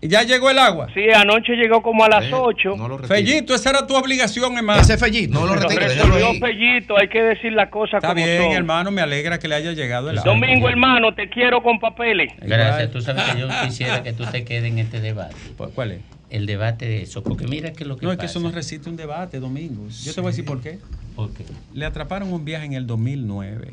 ¿Ya 0.00 0.22
llegó 0.22 0.50
el 0.50 0.58
agua? 0.58 0.88
Sí, 0.94 1.00
anoche 1.14 1.52
llegó 1.54 1.82
como 1.82 2.04
a 2.04 2.08
las 2.08 2.32
8. 2.32 2.76
No 2.76 2.88
lo 2.88 2.98
retire. 2.98 3.16
Fellito, 3.16 3.54
esa 3.54 3.70
era 3.70 3.86
tu 3.86 3.94
obligación, 3.94 4.56
hermano. 4.56 4.80
Ese 4.80 4.98
Fellito. 4.98 5.32
No 5.38 5.46
lo 5.46 5.54
retire, 5.54 5.86
ahí. 5.86 6.40
Pellito, 6.40 6.98
hay 6.98 7.08
que 7.08 7.22
decir 7.22 7.52
las 7.52 7.70
cosas 7.70 8.02
Está 8.02 8.08
como 8.08 8.24
bien, 8.24 8.42
son. 8.42 8.52
hermano, 8.52 8.90
me 8.90 9.00
alegra 9.00 9.38
que 9.38 9.48
le 9.48 9.54
haya 9.54 9.72
llegado 9.72 10.10
el 10.10 10.18
agua. 10.18 10.32
Domingo, 10.32 10.68
hermano, 10.68 11.14
te 11.14 11.28
quiero 11.28 11.62
con 11.62 11.78
papeles. 11.78 12.32
Gracias, 12.40 12.90
tú 12.90 13.00
sabes 13.00 13.22
que 13.24 13.40
yo 13.40 13.48
quisiera 13.64 14.02
que 14.02 14.12
tú 14.12 14.24
te 14.26 14.44
quedes 14.44 14.70
en 14.70 14.78
este 14.78 15.00
debate. 15.00 15.34
¿Cuál 15.74 15.92
es? 15.92 16.00
El 16.30 16.46
debate 16.46 16.86
de 16.86 17.02
eso, 17.02 17.22
porque 17.22 17.46
mira 17.46 17.72
que 17.72 17.84
lo 17.84 17.98
que 17.98 18.06
No, 18.06 18.12
es 18.12 18.18
que 18.18 18.24
eso 18.26 18.40
no 18.40 18.50
resiste 18.50 18.88
un 18.88 18.96
debate, 18.96 19.38
Domingo. 19.38 19.86
Yo 20.02 20.14
te 20.14 20.20
voy 20.22 20.28
a 20.28 20.30
decir 20.30 20.46
por 20.46 20.62
qué. 20.62 20.78
¿Por 21.14 21.32
qué? 21.34 21.44
Le 21.74 21.84
atraparon 21.84 22.32
un 22.32 22.44
viaje 22.44 22.64
en 22.64 22.72
el 22.72 22.86
2009 22.86 23.72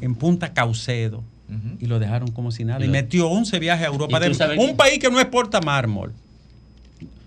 en 0.00 0.14
Punta 0.14 0.54
Caucedo 0.54 1.22
y 1.80 1.86
lo 1.86 1.98
dejaron 1.98 2.30
como 2.30 2.50
si 2.50 2.64
nada. 2.64 2.80
Y 2.84 2.86
Lo- 2.86 2.92
metió 2.92 3.28
11 3.28 3.58
viajes 3.58 3.84
a 3.86 3.88
Europa. 3.90 4.18
¿Y 4.26 4.30
tú 4.32 4.38
de- 4.38 4.56
un 4.58 4.76
país 4.76 4.98
que 4.98 5.10
no 5.10 5.20
exporta 5.20 5.60
mármol. 5.60 6.12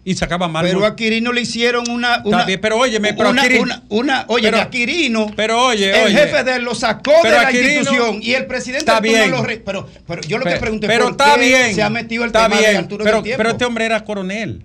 Y 0.05 0.15
sacaba 0.15 0.49
mármol. 0.49 0.69
Pero 0.73 0.85
a 0.85 0.95
Quirino 0.97 1.31
le 1.31 1.41
hicieron 1.41 1.89
una. 1.89 2.15
Está 2.15 2.27
una 2.27 2.43
bien, 2.45 2.59
pero 2.59 2.77
óyeme, 2.77 3.13
pero 3.13 3.29
una, 3.29 3.41
a 3.41 3.45
Quirino- 3.45 3.61
una, 3.63 3.83
una- 3.89 4.25
oye, 4.27 4.49
pero- 4.51 4.61
a 4.61 4.69
Quirino, 4.69 5.27
pero 5.35 5.65
oye, 5.67 5.91
el 5.97 6.07
oye. 6.07 6.15
jefe 6.17 6.43
de 6.43 6.55
él 6.57 6.63
lo 6.63 6.75
sacó 6.75 7.13
de 7.23 7.31
la 7.31 7.49
Quirino- 7.49 7.79
institución 7.79 8.19
y 8.21 8.33
el 8.33 8.45
presidente 8.45 8.79
Está 8.91 8.99
bien. 8.99 9.31
lo 9.31 9.41
re- 9.43 9.61
pero, 9.65 9.87
pero 10.05 10.21
yo 10.23 10.37
lo 10.39 10.43
que 10.45 10.57
pregunté 10.57 10.87
pero 10.87 11.05
¿por 11.05 11.11
está 11.13 11.35
qué 11.35 11.41
bien. 11.47 11.75
se 11.75 11.81
ha 11.83 11.89
metido 11.89 12.23
el 12.23 12.27
está 12.27 12.43
tema 12.49 12.57
de 12.57 12.61
bien, 12.67 12.77
Arturo 12.77 13.03
pero, 13.05 13.15
del 13.17 13.23
Tiempo? 13.23 13.37
pero 13.37 13.49
este 13.51 13.63
hombre 13.65 13.85
era 13.85 14.03
coronel. 14.03 14.63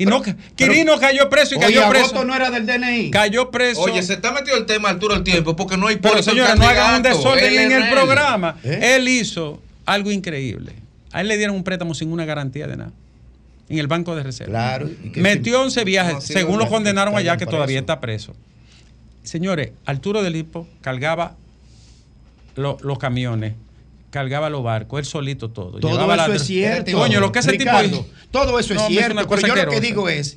Y 0.00 0.06
no, 0.06 0.22
Quirino 0.56 0.98
cayó 0.98 1.28
preso 1.28 1.54
y 1.54 1.58
Oye, 1.58 1.66
cayó 1.74 1.88
preso. 1.90 2.06
Agosto 2.06 2.24
no 2.24 2.34
era 2.34 2.50
del 2.50 2.64
DNI. 2.64 3.10
Cayó 3.10 3.50
preso. 3.50 3.82
Oye, 3.82 4.02
se 4.02 4.14
está 4.14 4.32
metido 4.32 4.56
el 4.56 4.64
tema 4.64 4.88
Arturo 4.88 5.14
el 5.14 5.22
tiempo 5.22 5.54
porque 5.54 5.76
no 5.76 5.88
hay 5.88 5.96
Pero 5.96 6.14
Hipólito 6.18 6.30
el 6.30 6.36
señores, 6.36 6.58
no 6.58 6.66
hagan 6.66 6.94
un 6.96 7.02
desorden 7.02 7.58
en 7.58 7.72
el 7.72 7.90
programa. 7.90 8.56
¿Eh? 8.64 8.94
Él 8.96 9.06
hizo 9.08 9.60
algo 9.84 10.10
increíble. 10.10 10.72
A 11.12 11.20
él 11.20 11.28
le 11.28 11.36
dieron 11.36 11.54
un 11.54 11.64
préstamo 11.64 11.92
sin 11.94 12.12
una 12.12 12.24
garantía 12.24 12.66
de 12.66 12.78
nada. 12.78 12.92
En 13.68 13.78
el 13.78 13.88
Banco 13.88 14.16
de 14.16 14.22
Reserva. 14.22 14.50
Claro. 14.52 14.88
Metió 15.16 15.60
11 15.62 15.84
viajes, 15.84 16.14
No 16.14 16.20
según 16.22 16.58
lo 16.58 16.66
condenaron 16.68 17.14
allá, 17.14 17.32
que 17.36 17.44
preso. 17.44 17.50
todavía 17.56 17.78
está 17.80 18.00
preso. 18.00 18.34
Señores, 19.22 19.72
Arturo 19.84 20.22
del 20.22 20.34
Hipo 20.34 20.66
cargaba 20.80 21.36
lo- 22.56 22.78
los 22.80 22.98
camiones, 22.98 23.52
cargaba 24.10 24.50
los 24.50 24.62
barcos, 24.62 24.98
él 25.00 25.04
solito 25.06 25.50
todo. 25.50 25.78
Todo 25.78 25.92
Llevaba 25.92 26.16
eso 26.16 26.28
la- 26.28 26.36
es 26.36 26.42
cierto. 26.44 26.92
Coño, 26.92 27.20
lo 27.20 27.32
que 27.32 27.38
ese 27.38 27.52
Ricardo, 27.52 27.82
tipo 27.88 27.96
hizo. 28.02 28.06
Todo 28.30 28.58
eso 28.58 28.74
No, 28.74 28.80
es 28.82 28.86
cierto. 28.88 29.28
Pero 29.28 29.46
yo 29.46 29.54
lo 29.64 29.70
que 29.70 29.80
digo 29.80 30.08
es, 30.08 30.36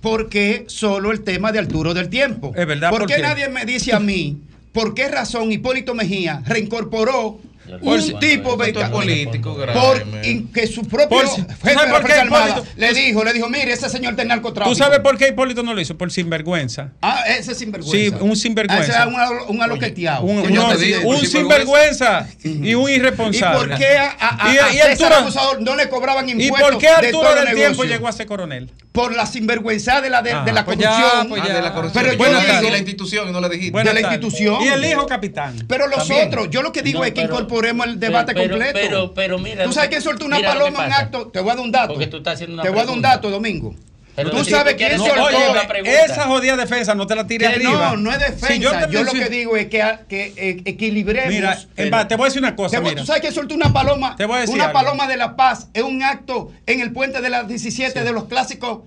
¿por 0.00 0.28
qué 0.28 0.64
solo 0.68 1.10
el 1.12 1.22
tema 1.22 1.52
de 1.52 1.58
Arturo 1.58 1.94
del 1.94 2.08
Tiempo? 2.08 2.52
Es 2.56 2.66
verdad, 2.66 2.90
¿Por 2.90 3.00
¿por 3.00 3.08
qué 3.08 3.16
qué? 3.16 3.22
nadie 3.22 3.48
me 3.48 3.64
dice 3.66 3.92
a 3.92 4.00
mí 4.00 4.38
por 4.72 4.94
qué 4.94 5.08
razón 5.08 5.50
Hipólito 5.50 5.94
Mejía 5.94 6.42
reincorporó 6.46 7.40
Por 7.82 7.94
un 7.94 8.02
si- 8.02 8.14
tipo 8.14 8.56
beca- 8.56 8.90
político, 8.90 9.54
por 9.54 9.60
grave, 9.66 10.44
que 10.54 10.66
su 10.66 10.82
propio 10.82 11.08
Por 11.08 11.28
si- 11.28 11.42
¿tú 11.42 11.48
jefe 11.48 11.68
de 11.68 11.74
sabes 11.74 11.88
la 11.90 11.94
por 11.98 12.00
qué 12.06 12.06
Fuerza 12.14 12.22
Armada 12.22 12.48
Hipólito- 12.48 12.66
le 12.76 12.92
dijo, 12.94 13.24
le 13.24 13.32
dijo, 13.32 13.48
mire, 13.48 13.72
ese 13.72 13.88
señor 13.90 14.10
está 14.12 14.22
en 14.22 14.28
narcotráfico. 14.28 14.74
¿Tú 14.76 14.82
sabes 14.82 15.00
por 15.00 15.16
qué 15.18 15.28
Hipólito 15.28 15.62
no 15.62 15.74
lo 15.74 15.80
hizo? 15.80 15.96
Por 15.96 16.10
sinvergüenza. 16.10 16.92
Ah, 17.02 17.22
ese 17.28 17.52
es 17.52 17.58
sinvergüenza. 17.58 18.16
Sí, 18.18 18.24
un 18.24 18.36
sinvergüenza. 18.36 19.02
Ah, 19.02 19.04
ese 19.08 19.10
es 19.10 19.40
un, 19.48 19.56
un 19.56 19.62
aloqueteado. 19.62 20.24
Un, 20.24 20.52
no, 20.54 20.76
digo, 20.76 21.00
un 21.08 21.18
sinvergüenza 21.26 22.26
y 22.42 22.74
un 22.74 22.88
¿Y 22.88 22.94
irresponsable. 22.94 23.58
por 23.68 23.78
qué 23.78 23.96
a, 23.98 24.10
a, 24.18 24.48
a- 24.48 24.54
Y- 24.54 24.58
a 24.58 24.72
y 24.72 24.90
César 24.90 25.12
Abusador 25.12 25.60
no 25.60 25.76
le 25.76 25.88
cobraban 25.88 26.28
¿Y 26.28 26.32
impuestos 26.32 26.70
por 26.70 26.78
qué 26.78 26.86
de 26.86 26.92
Arturo 26.92 27.10
todo 27.28 27.36
el 27.38 27.44
del 27.46 27.54
tiempo 27.54 27.84
llegó 27.84 28.08
a 28.08 28.12
ser 28.12 28.26
coronel? 28.26 28.70
Por 28.92 29.14
la 29.14 29.26
sinvergüenza 29.26 30.00
de 30.00 30.10
la, 30.10 30.22
de, 30.22 30.32
Ah, 30.32 30.44
de 30.44 30.52
la 30.52 30.64
pues 30.64 30.76
ya, 30.78 30.90
corrupción. 30.90 31.28
pues 31.28 31.42
Ah, 31.44 31.52
de 31.54 31.62
la 31.62 31.72
corrupción. 31.74 32.04
Pero 32.04 32.16
yo 32.16 32.40
digo- 32.40 32.68
y 32.68 32.70
la 32.70 32.78
institución 32.78 33.28
y 33.28 33.32
no 33.32 33.40
la 33.40 33.48
dijiste. 33.48 33.78
De 33.78 33.92
la 33.94 34.00
institución. 34.00 34.62
Y 34.62 34.68
el 34.68 34.84
hijo 34.84 35.06
capitán. 35.06 35.64
Pero 35.68 35.86
los 35.86 36.10
otros, 36.10 36.48
yo 36.50 36.62
lo 36.62 36.72
que 36.72 36.82
digo 36.82 37.04
es 37.04 37.12
que 37.12 37.22
pero- 37.22 37.34
el 37.66 38.00
debate 38.00 38.32
pero- 38.34 38.50
completo. 38.50 38.78
pero- 38.80 39.14
pero 39.14 39.38
mira 39.38 39.64
Tú 39.64 39.72
sabes 39.72 39.88
que- 39.90 39.96
que 39.96 40.00
soltó 40.02 40.26
una 40.26 40.38
que 40.38 40.44
paloma 40.44 40.86
en 40.86 40.92
acto. 40.92 41.28
Te 41.28 41.40
voy 41.40 41.50
a 41.50 41.54
dar 41.54 41.64
un 41.64 41.72
dato. 41.72 41.88
Porque 41.94 42.06
tú 42.06 42.18
estás 42.18 42.34
haciendo 42.34 42.54
una 42.54 42.62
Te 42.62 42.70
voy 42.70 42.80
a 42.80 42.84
dar 42.84 42.94
un 42.94 43.02
dato, 43.02 43.30
Domingo. 43.30 43.74
Pero 44.16 44.30
tú 44.32 44.44
sabes. 44.44 44.74
Oye, 44.74 45.68
pregunta. 45.68 46.04
esa 46.04 46.24
jodida 46.26 46.56
defensa 46.56 46.92
no 46.96 47.06
te 47.06 47.14
la 47.14 47.24
tires 47.28 47.48
Que 47.50 47.54
arriba. 47.54 47.90
no, 47.90 47.96
no 47.98 48.12
es 48.12 48.18
defensa. 48.18 48.48
Si 48.48 48.58
yo 48.58 48.72
te 48.72 48.92
yo 48.92 49.04
lo 49.04 49.12
que 49.12 49.28
digo 49.28 49.56
es 49.56 49.66
que, 49.68 49.80
que 50.08 50.32
eh, 50.36 50.62
equilibremos. 50.64 51.68
Mira, 51.76 52.08
te 52.08 52.16
voy 52.16 52.24
a 52.24 52.28
decir 52.28 52.42
una 52.42 52.56
cosa. 52.56 52.72
Te 52.76 52.80
voy- 52.80 52.90
mira. 52.90 53.02
¿Tú 53.02 53.06
sabes 53.06 53.22
que 53.22 53.30
soltó 53.30 53.54
una 53.54 53.72
paloma? 53.72 54.16
Te 54.16 54.24
voy 54.26 54.38
a 54.38 54.40
decir 54.40 54.56
una 54.56 54.64
algo. 54.66 54.78
paloma 54.80 55.06
de 55.06 55.16
la 55.16 55.36
paz 55.36 55.68
en 55.72 55.84
un 55.84 56.02
acto 56.02 56.50
en 56.66 56.80
el 56.80 56.92
puente 56.92 57.20
de 57.20 57.30
las 57.30 57.46
17 57.46 58.02
de 58.02 58.12
los 58.12 58.24
clásicos. 58.24 58.80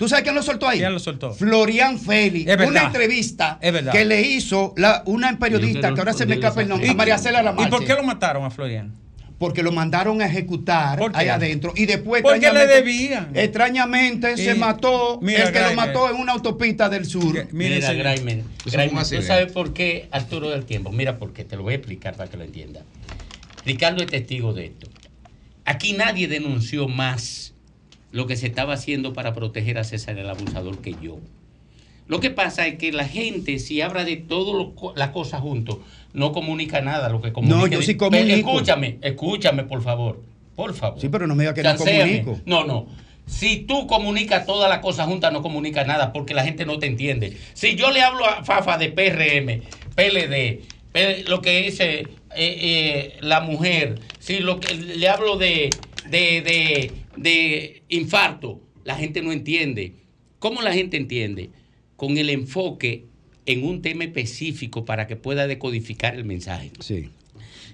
¿Tú 0.00 0.08
sabes 0.08 0.22
quién 0.22 0.34
lo 0.34 0.42
soltó 0.42 0.66
ahí? 0.66 0.78
¿Quién 0.78 0.94
lo 0.94 0.98
soltó? 0.98 1.34
Florian 1.34 1.98
Félix. 1.98 2.48
Es 2.50 2.56
verdad. 2.56 2.70
Una 2.70 2.82
entrevista 2.84 3.58
que 3.92 4.06
le 4.06 4.22
hizo 4.22 4.72
la, 4.78 5.02
una 5.04 5.38
periodista, 5.38 5.92
que 5.92 6.00
ahora 6.00 6.14
se 6.14 6.24
me 6.24 6.36
escapa 6.36 6.62
el 6.62 6.70
nombre, 6.70 6.86
¿Y- 6.86 6.90
a 6.92 6.94
María 6.94 7.18
Cela 7.18 7.42
La 7.42 7.54
¿Y 7.58 7.66
por 7.66 7.84
qué 7.84 7.92
lo 7.92 8.02
mataron 8.02 8.42
a 8.46 8.50
Florian? 8.50 8.94
Porque 9.36 9.62
lo 9.62 9.72
mandaron 9.72 10.22
a 10.22 10.24
ejecutar 10.24 10.98
ahí 11.12 11.28
adentro. 11.28 11.74
Y 11.76 11.84
después, 11.84 12.22
Porque 12.22 12.50
le 12.50 12.66
debían. 12.66 13.32
Extrañamente 13.34 14.38
se 14.38 14.54
mató 14.54 15.18
mira, 15.20 15.40
el 15.40 15.52
que 15.52 15.58
Graimer. 15.58 15.76
lo 15.76 15.76
mató 15.76 16.08
en 16.08 16.16
una 16.16 16.32
autopista 16.32 16.88
del 16.88 17.04
sur. 17.04 17.34
Que- 17.34 17.48
Mira, 17.52 17.86
señor. 17.86 17.96
Graimer, 17.98 18.44
Graimer, 18.72 19.06
¿tú 19.06 19.20
sabes 19.20 19.52
por 19.52 19.74
qué 19.74 20.08
Arturo 20.12 20.48
del 20.48 20.64
Tiempo? 20.64 20.90
Mira 20.92 21.18
por 21.18 21.34
qué, 21.34 21.44
te 21.44 21.56
lo 21.56 21.62
voy 21.62 21.74
a 21.74 21.76
explicar 21.76 22.16
para 22.16 22.30
que 22.30 22.38
lo 22.38 22.44
entienda. 22.44 22.80
Ricardo 23.66 24.02
es 24.02 24.08
testigo 24.08 24.54
de 24.54 24.64
esto. 24.64 24.88
Aquí 25.66 25.92
nadie 25.92 26.26
denunció 26.26 26.88
más 26.88 27.49
lo 28.12 28.26
que 28.26 28.36
se 28.36 28.46
estaba 28.46 28.74
haciendo 28.74 29.12
para 29.12 29.32
proteger 29.34 29.78
a 29.78 29.84
César 29.84 30.18
el 30.18 30.28
abusador 30.28 30.78
que 30.78 30.94
yo. 31.00 31.18
Lo 32.08 32.18
que 32.18 32.30
pasa 32.30 32.66
es 32.66 32.76
que 32.76 32.90
la 32.90 33.06
gente, 33.06 33.58
si 33.60 33.80
habla 33.82 34.04
de 34.04 34.16
todas 34.16 34.66
las 34.96 35.10
cosas 35.10 35.40
juntos, 35.40 35.78
no 36.12 36.32
comunica 36.32 36.80
nada. 36.80 37.08
Lo 37.08 37.20
que 37.20 37.32
comunica 37.32 37.56
No, 37.56 37.66
yo 37.68 37.82
sí 37.82 37.94
Pero 37.94 38.10
comunico. 38.10 38.50
Escúchame, 38.50 38.98
escúchame, 39.00 39.62
por 39.64 39.80
favor. 39.82 40.20
Por 40.56 40.74
favor. 40.74 41.00
Sí, 41.00 41.08
pero 41.08 41.28
no 41.28 41.36
me 41.36 41.44
diga 41.44 41.54
que 41.54 41.62
no 41.62 41.68
Chanceame. 41.70 42.22
comunico. 42.24 42.40
No, 42.46 42.64
no. 42.64 42.86
Si 43.26 43.58
tú 43.58 43.86
comunicas 43.86 44.44
todas 44.44 44.68
las 44.68 44.80
cosas 44.80 45.06
juntas, 45.06 45.32
no 45.32 45.40
comunicas 45.40 45.86
nada 45.86 46.12
porque 46.12 46.34
la 46.34 46.42
gente 46.42 46.66
no 46.66 46.80
te 46.80 46.86
entiende. 46.86 47.36
Si 47.54 47.76
yo 47.76 47.92
le 47.92 48.02
hablo 48.02 48.26
a 48.26 48.42
Fafa 48.42 48.76
de 48.76 48.88
PRM, 48.90 49.62
PLD, 49.94 51.28
lo 51.28 51.40
que 51.40 51.62
dice 51.62 52.00
eh, 52.00 52.08
eh, 52.36 53.18
la 53.20 53.40
mujer, 53.40 54.00
si 54.18 54.40
lo 54.40 54.58
que 54.58 54.74
le 54.74 55.08
hablo 55.08 55.36
de, 55.36 55.70
de, 56.10 56.42
de, 56.42 56.92
de 57.16 57.82
infarto, 57.88 58.60
la 58.84 58.96
gente 58.96 59.22
no 59.22 59.32
entiende. 59.32 59.94
¿Cómo 60.38 60.62
la 60.62 60.72
gente 60.72 60.96
entiende? 60.96 61.50
Con 61.96 62.18
el 62.18 62.30
enfoque 62.30 63.04
en 63.46 63.64
un 63.64 63.82
tema 63.82 64.04
específico 64.04 64.84
para 64.84 65.06
que 65.06 65.16
pueda 65.16 65.46
decodificar 65.46 66.14
el 66.14 66.24
mensaje. 66.24 66.72
Sí. 66.80 67.10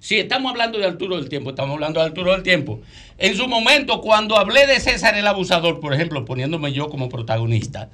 Si 0.00 0.18
estamos 0.18 0.50
hablando 0.50 0.78
de 0.78 0.86
Arturo 0.86 1.16
del 1.16 1.28
Tiempo, 1.28 1.50
estamos 1.50 1.74
hablando 1.74 2.00
de 2.00 2.06
Arturo 2.06 2.32
del 2.32 2.42
Tiempo. 2.42 2.80
En 3.18 3.36
su 3.36 3.48
momento, 3.48 4.00
cuando 4.00 4.36
hablé 4.36 4.66
de 4.66 4.78
César 4.80 5.16
el 5.16 5.26
Abusador, 5.26 5.80
por 5.80 5.94
ejemplo, 5.94 6.24
poniéndome 6.24 6.72
yo 6.72 6.88
como 6.88 7.08
protagonista, 7.08 7.90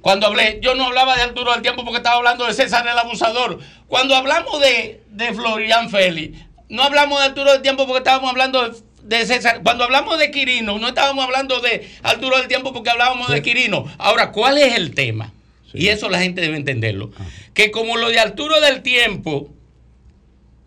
cuando 0.00 0.26
hablé, 0.26 0.60
yo 0.62 0.74
no 0.74 0.84
hablaba 0.84 1.16
de 1.16 1.22
Arturo 1.22 1.52
del 1.52 1.62
Tiempo 1.62 1.82
porque 1.84 1.96
estaba 1.98 2.16
hablando 2.16 2.44
de 2.44 2.52
César 2.52 2.86
el 2.86 2.98
Abusador. 2.98 3.58
Cuando 3.86 4.14
hablamos 4.14 4.60
de, 4.60 5.02
de 5.08 5.32
Florian 5.32 5.88
Félix, 5.88 6.38
no 6.68 6.82
hablamos 6.82 7.20
de 7.20 7.24
Arturo 7.26 7.52
del 7.52 7.62
Tiempo 7.62 7.86
porque 7.86 7.98
estábamos 7.98 8.30
hablando 8.30 8.68
de, 8.68 8.76
de 9.04 9.26
César. 9.26 9.60
Cuando 9.62 9.84
hablamos 9.84 10.18
de 10.18 10.30
Quirino, 10.30 10.78
no 10.78 10.88
estábamos 10.88 11.24
hablando 11.24 11.60
de 11.60 11.88
Arturo 12.02 12.38
del 12.38 12.48
Tiempo 12.48 12.72
porque 12.72 12.90
hablábamos 12.90 13.30
de 13.30 13.42
Quirino. 13.42 13.84
Ahora, 13.98 14.32
¿cuál 14.32 14.58
es 14.58 14.74
el 14.76 14.94
tema? 14.94 15.32
Y 15.72 15.88
eso 15.88 16.08
la 16.08 16.20
gente 16.20 16.40
debe 16.40 16.56
entenderlo. 16.56 17.10
Que 17.52 17.70
como 17.70 17.96
lo 17.96 18.08
de 18.08 18.18
Arturo 18.18 18.60
del 18.60 18.82
Tiempo 18.82 19.48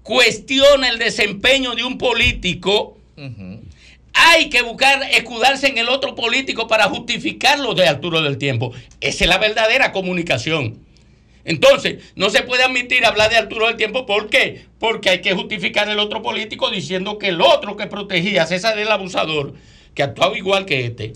cuestiona 0.04 0.90
el 0.90 1.00
desempeño 1.00 1.76
de 1.76 1.84
un 1.84 1.98
político, 1.98 2.98
hay 4.14 4.50
que 4.50 4.62
buscar 4.62 5.02
escudarse 5.12 5.68
en 5.68 5.78
el 5.78 5.90
otro 5.90 6.16
político 6.16 6.68
para 6.68 6.86
justificar 6.86 7.60
lo 7.60 7.74
de 7.74 7.88
Arturo 7.88 8.22
del 8.22 8.38
Tiempo. 8.38 8.74
Esa 9.02 9.24
es 9.24 9.30
la 9.30 9.38
verdadera 9.38 9.92
comunicación. 9.92 10.87
Entonces, 11.48 12.04
no 12.16 12.30
se 12.30 12.43
puede 12.43 12.64
admitir 12.64 13.06
hablar 13.06 13.30
de 13.32 13.38
Arturo 13.38 13.68
del 13.68 13.78
Tiempo. 13.78 14.06
¿Por 14.06 14.30
qué? 14.30 14.66
Porque 14.80 15.10
hay 15.10 15.22
que 15.22 15.34
justificar 15.34 15.89
el 15.89 15.98
otro 15.98 16.22
político 16.22 16.70
diciendo 16.70 17.18
que 17.18 17.30
el 17.30 17.41
otro 17.41 17.76
que 17.78 17.88
protegía 17.88 18.43
a 18.43 18.45
César 18.45 18.78
el 18.78 18.91
abusador, 18.91 19.54
que 19.95 20.04
actuaba 20.04 20.38
igual 20.38 20.66
que 20.66 20.86
este, 20.86 21.14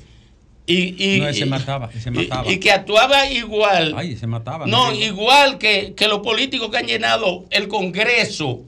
y, 0.66 0.96
y- 1.16 1.20
No, 1.20 1.28
ese 1.28 1.46
y- 1.46 1.50
mataba, 1.50 1.90
ese 1.94 2.10
y- 2.10 2.14
mataba. 2.14 2.50
y 2.52 2.60
que 2.60 2.72
actuaba 2.72 3.28
igual. 3.30 3.94
Ay, 3.98 4.16
se 4.16 4.26
mataba. 4.26 4.66
No, 4.68 4.94
igual 4.94 5.58
que, 5.58 5.94
que 5.96 6.08
los 6.08 6.20
políticos 6.20 6.70
que 6.72 6.78
han 6.78 6.88
llenado 6.88 7.46
el 7.50 7.68
Congreso 7.68 8.62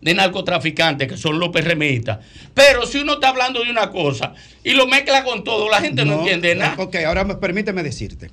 de 0.00 0.14
narcotraficantes, 0.14 1.08
que 1.08 1.16
son 1.16 1.38
los 1.38 1.48
PRMistas. 1.50 2.18
Pero 2.52 2.86
si 2.86 2.98
uno 2.98 3.14
está 3.14 3.28
hablando 3.28 3.62
de 3.64 3.70
una 3.70 3.90
cosa 3.90 4.34
y 4.62 4.72
lo 4.72 4.86
mezcla 4.86 5.22
con 5.24 5.44
todo, 5.44 5.70
la 5.70 5.80
gente 5.80 6.04
no, 6.04 6.18
entiende 6.18 6.54
nada. 6.56 6.74
Ok, 6.78 6.96
ahora 7.06 7.24
me- 7.24 7.36
permíteme 7.36 7.82
decirte. 7.82 8.30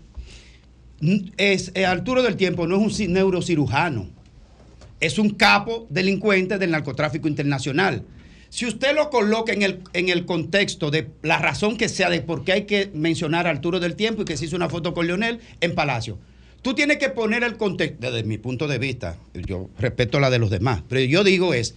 Es, 1.38 1.72
eh, 1.76 1.86
Arturo 1.86 2.22
del 2.24 2.36
Tiempo 2.36 2.68
no 2.68 2.76
es 2.76 2.82
un 2.82 2.90
ci- 2.90 3.10
neurocirujano. 3.10 4.10
es 5.00 5.18
un 5.18 5.32
capo 5.32 5.88
delincuente 5.90 6.60
del 6.60 6.70
narcotráfico 6.72 7.28
internacional. 7.28 8.04
Si 8.50 8.68
usted 8.68 8.94
lo 8.94 9.10
coloca 9.10 9.52
en 9.52 9.64
el, 9.64 9.80
en 9.94 10.10
el 10.10 10.26
contexto 10.26 10.92
de 10.92 11.08
la 11.24 11.40
razón 11.40 11.76
que 11.76 11.90
sea 11.90 12.10
de 12.12 12.22
por 12.22 12.44
qué 12.44 12.52
hay 12.52 12.62
que 12.66 12.92
mencionar 12.94 13.48
a 13.48 13.50
Arturo 13.50 13.80
del 13.80 13.96
Tiempo 13.96 14.22
y 14.22 14.26
que 14.26 14.38
se 14.38 14.46
hizo 14.46 14.56
una 14.56 14.70
foto 14.70 14.94
con 14.94 15.08
Leonel 15.08 15.40
en 15.60 15.74
Palacio, 15.74 16.20
tú 16.62 16.76
tienes 16.76 16.98
que 16.98 17.10
poner 17.10 17.44
el 17.44 17.58
contexto, 17.58 18.12
desde 18.12 18.24
mi 18.28 18.38
punto 18.38 18.68
de 18.68 18.78
vista, 18.78 19.18
yo 19.34 19.70
respeto 19.80 20.20
la 20.20 20.30
de 20.30 20.38
los 20.38 20.52
demás, 20.52 20.84
pero 20.88 21.02
yo 21.02 21.24
digo 21.24 21.56
es, 21.56 21.74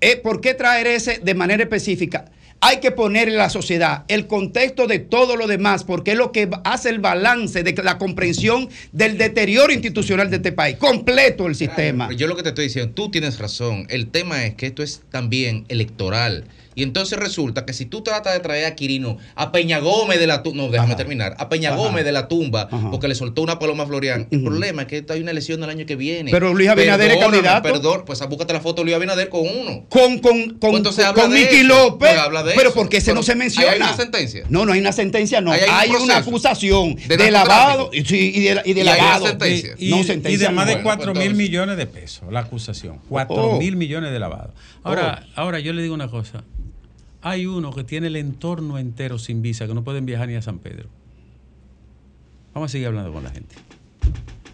eh, 0.00 0.16
¿por 0.16 0.40
qué 0.40 0.54
traer 0.54 0.88
ese 0.88 1.18
de 1.18 1.34
manera 1.34 1.62
específica? 1.62 2.32
Hay 2.66 2.80
que 2.80 2.92
poner 2.92 3.28
en 3.28 3.36
la 3.36 3.50
sociedad 3.50 4.06
el 4.08 4.26
contexto 4.26 4.86
de 4.86 4.98
todo 4.98 5.36
lo 5.36 5.46
demás, 5.46 5.84
porque 5.84 6.12
es 6.12 6.16
lo 6.16 6.32
que 6.32 6.48
hace 6.64 6.88
el 6.88 6.98
balance 6.98 7.62
de 7.62 7.74
la 7.82 7.98
comprensión 7.98 8.70
del 8.90 9.18
deterioro 9.18 9.70
institucional 9.70 10.30
de 10.30 10.36
este 10.36 10.50
país, 10.50 10.78
completo 10.78 11.46
el 11.46 11.56
sistema. 11.56 12.08
Pero 12.08 12.18
yo 12.18 12.26
lo 12.26 12.36
que 12.36 12.42
te 12.42 12.48
estoy 12.48 12.64
diciendo, 12.64 12.94
tú 12.94 13.10
tienes 13.10 13.38
razón. 13.38 13.86
El 13.90 14.08
tema 14.08 14.46
es 14.46 14.54
que 14.54 14.64
esto 14.64 14.82
es 14.82 15.02
también 15.10 15.66
electoral. 15.68 16.44
Y 16.74 16.82
entonces 16.82 17.18
resulta 17.18 17.64
que 17.66 17.72
si 17.72 17.86
tú 17.86 18.02
tratas 18.02 18.32
de 18.34 18.40
traer 18.40 18.64
a 18.66 18.74
Quirino, 18.74 19.18
a 19.34 19.52
Peña 19.52 19.78
Gómez 19.78 20.18
de 20.18 20.26
la 20.26 20.42
tumba, 20.42 20.64
no, 20.64 20.70
déjame 20.70 20.94
terminar, 20.96 21.34
a 21.38 21.48
Peña 21.48 21.70
Ajá. 21.70 21.78
Gómez 21.78 22.04
de 22.04 22.12
la 22.12 22.28
tumba, 22.28 22.68
Ajá. 22.70 22.90
porque 22.90 23.08
le 23.08 23.14
soltó 23.14 23.42
una 23.42 23.58
paloma 23.58 23.84
a 23.84 23.86
Florian. 23.86 24.26
El 24.30 24.42
problema 24.42 24.82
es 24.82 24.88
que 24.88 25.04
hay 25.08 25.20
una 25.20 25.30
elección 25.30 25.62
el 25.62 25.70
año 25.70 25.86
que 25.86 25.96
viene. 25.96 26.30
Pero 26.30 26.52
Luis 26.54 26.68
Abinader 26.68 27.12
es 27.12 27.18
candidato. 27.18 27.62
Perdón, 27.68 28.02
pues 28.06 28.20
búscate 28.28 28.52
la 28.52 28.60
foto 28.60 28.82
de 28.82 28.86
Luis 28.86 28.96
Abinader 28.96 29.28
con 29.28 29.42
uno. 29.42 29.86
Con, 29.88 30.18
con, 30.18 30.50
con, 30.50 30.58
Pues 30.58 30.74
entonces 30.74 31.06
con 31.12 31.30
de 31.30 31.38
Miki 31.40 31.56
eso. 31.56 31.68
López. 31.68 32.08
Pues 32.10 32.20
habla 32.20 32.42
de 32.42 32.54
pero 32.54 32.70
eso. 32.70 32.74
porque 32.78 32.96
ese 32.98 33.06
Pero 33.06 33.16
no 33.16 33.22
se 33.22 33.34
menciona. 33.34 33.70
hay 33.72 33.76
una 33.78 33.94
sentencia. 33.96 34.44
No, 34.48 34.64
no 34.66 34.72
hay 34.72 34.80
una 34.80 34.92
sentencia, 34.92 35.40
no. 35.40 35.52
Hay 35.52 35.60
un 35.62 35.70
hay 35.70 35.90
una 35.90 36.16
acusación 36.18 36.96
de 37.06 37.30
lavado 37.30 37.90
y, 37.92 38.04
sí, 38.04 38.32
y 38.34 38.40
de, 38.42 38.62
y 38.64 38.72
de 38.72 38.80
Y 38.82 38.88
hay 38.88 38.98
una 38.98 39.04
lavado. 39.06 39.26
sentencia. 39.28 39.74
Y, 39.78 39.90
no 39.90 39.98
y 40.00 40.04
sentencia. 40.04 40.48
de 40.48 40.54
más 40.54 40.66
de 40.66 40.76
no. 40.76 40.82
4 40.82 41.12
pues, 41.12 41.24
mil 41.26 41.34
millones 41.36 41.76
de 41.76 41.86
pesos, 41.86 42.24
la 42.32 42.40
acusación. 42.40 42.98
4 43.08 43.34
Oh. 43.34 43.58
mil 43.58 43.76
millones 43.76 44.12
de 44.12 44.18
lavado. 44.18 44.52
Ahora, 44.82 45.26
ahora 45.34 45.60
yo 45.60 45.72
le 45.72 45.82
digo 45.82 45.94
una 45.94 46.08
cosa. 46.08 46.42
Hay 47.26 47.46
uno 47.46 47.72
que 47.72 47.84
tiene 47.84 48.08
el 48.08 48.16
entorno 48.16 48.78
entero 48.78 49.18
sin 49.18 49.40
visa, 49.40 49.66
que 49.66 49.72
no 49.74 49.82
pueden 49.82 50.04
viajar 50.04 50.28
ni 50.28 50.34
a 50.34 50.42
San 50.42 50.58
Pedro. 50.58 50.90
Vamos 52.52 52.70
a 52.70 52.72
seguir 52.72 52.86
hablando 52.88 53.12
con 53.14 53.24
la 53.24 53.30
gente. 53.30 53.56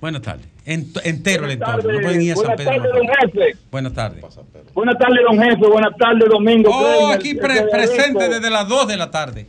Buenas 0.01 0.23
tardes. 0.23 0.47
Ent- 0.65 1.01
entero 1.05 1.45
el 1.47 1.51
entorno. 1.51 1.93
No 1.93 2.01
pueden 2.01 2.23
ir 2.23 2.33
a 2.33 2.37
San 2.37 2.45
Buenas 2.47 2.57
Pedro. 2.57 2.73
tardes, 2.83 2.93
don 2.95 3.07
jefe. 3.43 3.59
Buenas 3.73 3.93
tardes. 3.93 4.25
Buenas 4.73 4.99
tardes, 4.99 5.19
don 5.29 5.39
jefe. 5.43 5.67
Buenas 5.69 5.97
tardes, 5.99 6.29
Domingo. 6.31 6.71
Oh, 6.73 7.09
aquí 7.09 7.35
pre- 7.35 7.65
presente 7.65 8.29
desde 8.29 8.49
las 8.51 8.69
2 8.69 8.87
de 8.89 8.97
la 8.97 9.11
tarde. 9.11 9.47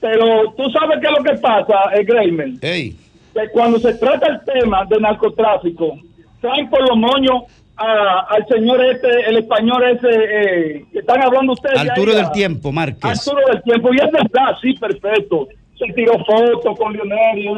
Pero 0.00 0.52
tú 0.56 0.64
sabes 0.70 0.98
qué 1.00 1.06
es 1.06 1.12
lo 1.18 1.22
que 1.22 1.38
pasa, 1.40 1.74
eh, 1.94 2.04
Kramer. 2.06 2.52
Ey, 2.62 2.96
Que 3.34 3.48
cuando 3.52 3.78
se 3.78 3.94
trata 3.94 4.26
el 4.28 4.40
tema 4.44 4.84
de 4.86 4.98
narcotráfico, 4.98 5.98
traen 6.40 6.68
por 6.68 6.80
los 6.88 6.96
moños 6.98 7.42
a- 7.82 8.26
al 8.30 8.46
señor 8.46 8.84
este, 8.84 9.08
el 9.28 9.36
español 9.38 9.82
ese, 9.84 10.08
eh, 10.10 10.84
que 10.92 10.98
están 11.00 11.22
hablando 11.22 11.52
ustedes. 11.52 11.82
de 11.82 11.90
Arturo 11.90 12.10
ahí, 12.10 12.16
del 12.16 12.26
a- 12.26 12.32
Tiempo, 12.32 12.72
Márquez. 12.72 13.04
Arturo 13.28 13.42
del 13.52 13.62
Tiempo. 13.62 13.90
Y 13.92 13.96
es 13.96 14.10
verdad, 14.12 14.56
sí, 14.60 14.72
perfecto. 14.74 15.48
Se 15.78 15.92
tiró 15.94 16.12
fotos 16.24 16.78
con 16.78 16.92
Lionel 16.92 17.38
y, 17.38 17.48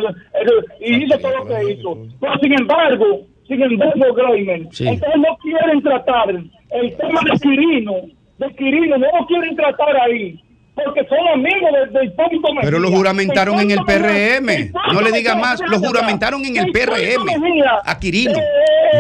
y 0.80 1.04
hizo 1.04 1.18
todo 1.18 1.36
lo 1.38 1.46
que 1.46 1.72
hizo. 1.72 1.98
Pero 2.20 2.38
sin 2.40 2.52
embargo, 2.58 3.04
sin 3.46 3.62
embargo, 3.62 4.14
Grayman, 4.14 4.68
Sí. 4.72 4.86
entonces 4.88 5.20
no 5.20 5.36
quieren 5.42 5.82
tratar 5.82 6.30
el 6.30 6.96
tema 6.96 7.20
de 7.30 7.38
Quirino, 7.40 7.92
de 8.38 8.54
Quirino, 8.56 8.96
no 8.98 9.06
lo 9.18 9.26
quieren 9.26 9.54
tratar 9.56 9.96
ahí. 10.00 10.40
Porque 10.74 11.06
son 11.08 11.28
amigos 11.32 11.70
de, 11.92 11.98
de 11.98 12.06
Hipólito 12.06 12.48
Mejía. 12.48 12.60
Pero 12.62 12.78
lo 12.80 12.90
juramentaron 12.90 13.60
en 13.60 13.70
el 13.70 13.78
Mejía- 13.80 14.40
PRM. 14.40 14.72
No 14.92 15.00
le 15.02 15.12
diga 15.12 15.34
más, 15.36 15.60
lo 15.68 15.78
juramentaron 15.78 16.44
en 16.44 16.56
el 16.56 16.72
PRM. 16.72 17.24
Mejía, 17.24 17.78
A 17.84 17.98
Quirino. 17.98 18.32
eh, 18.38 18.42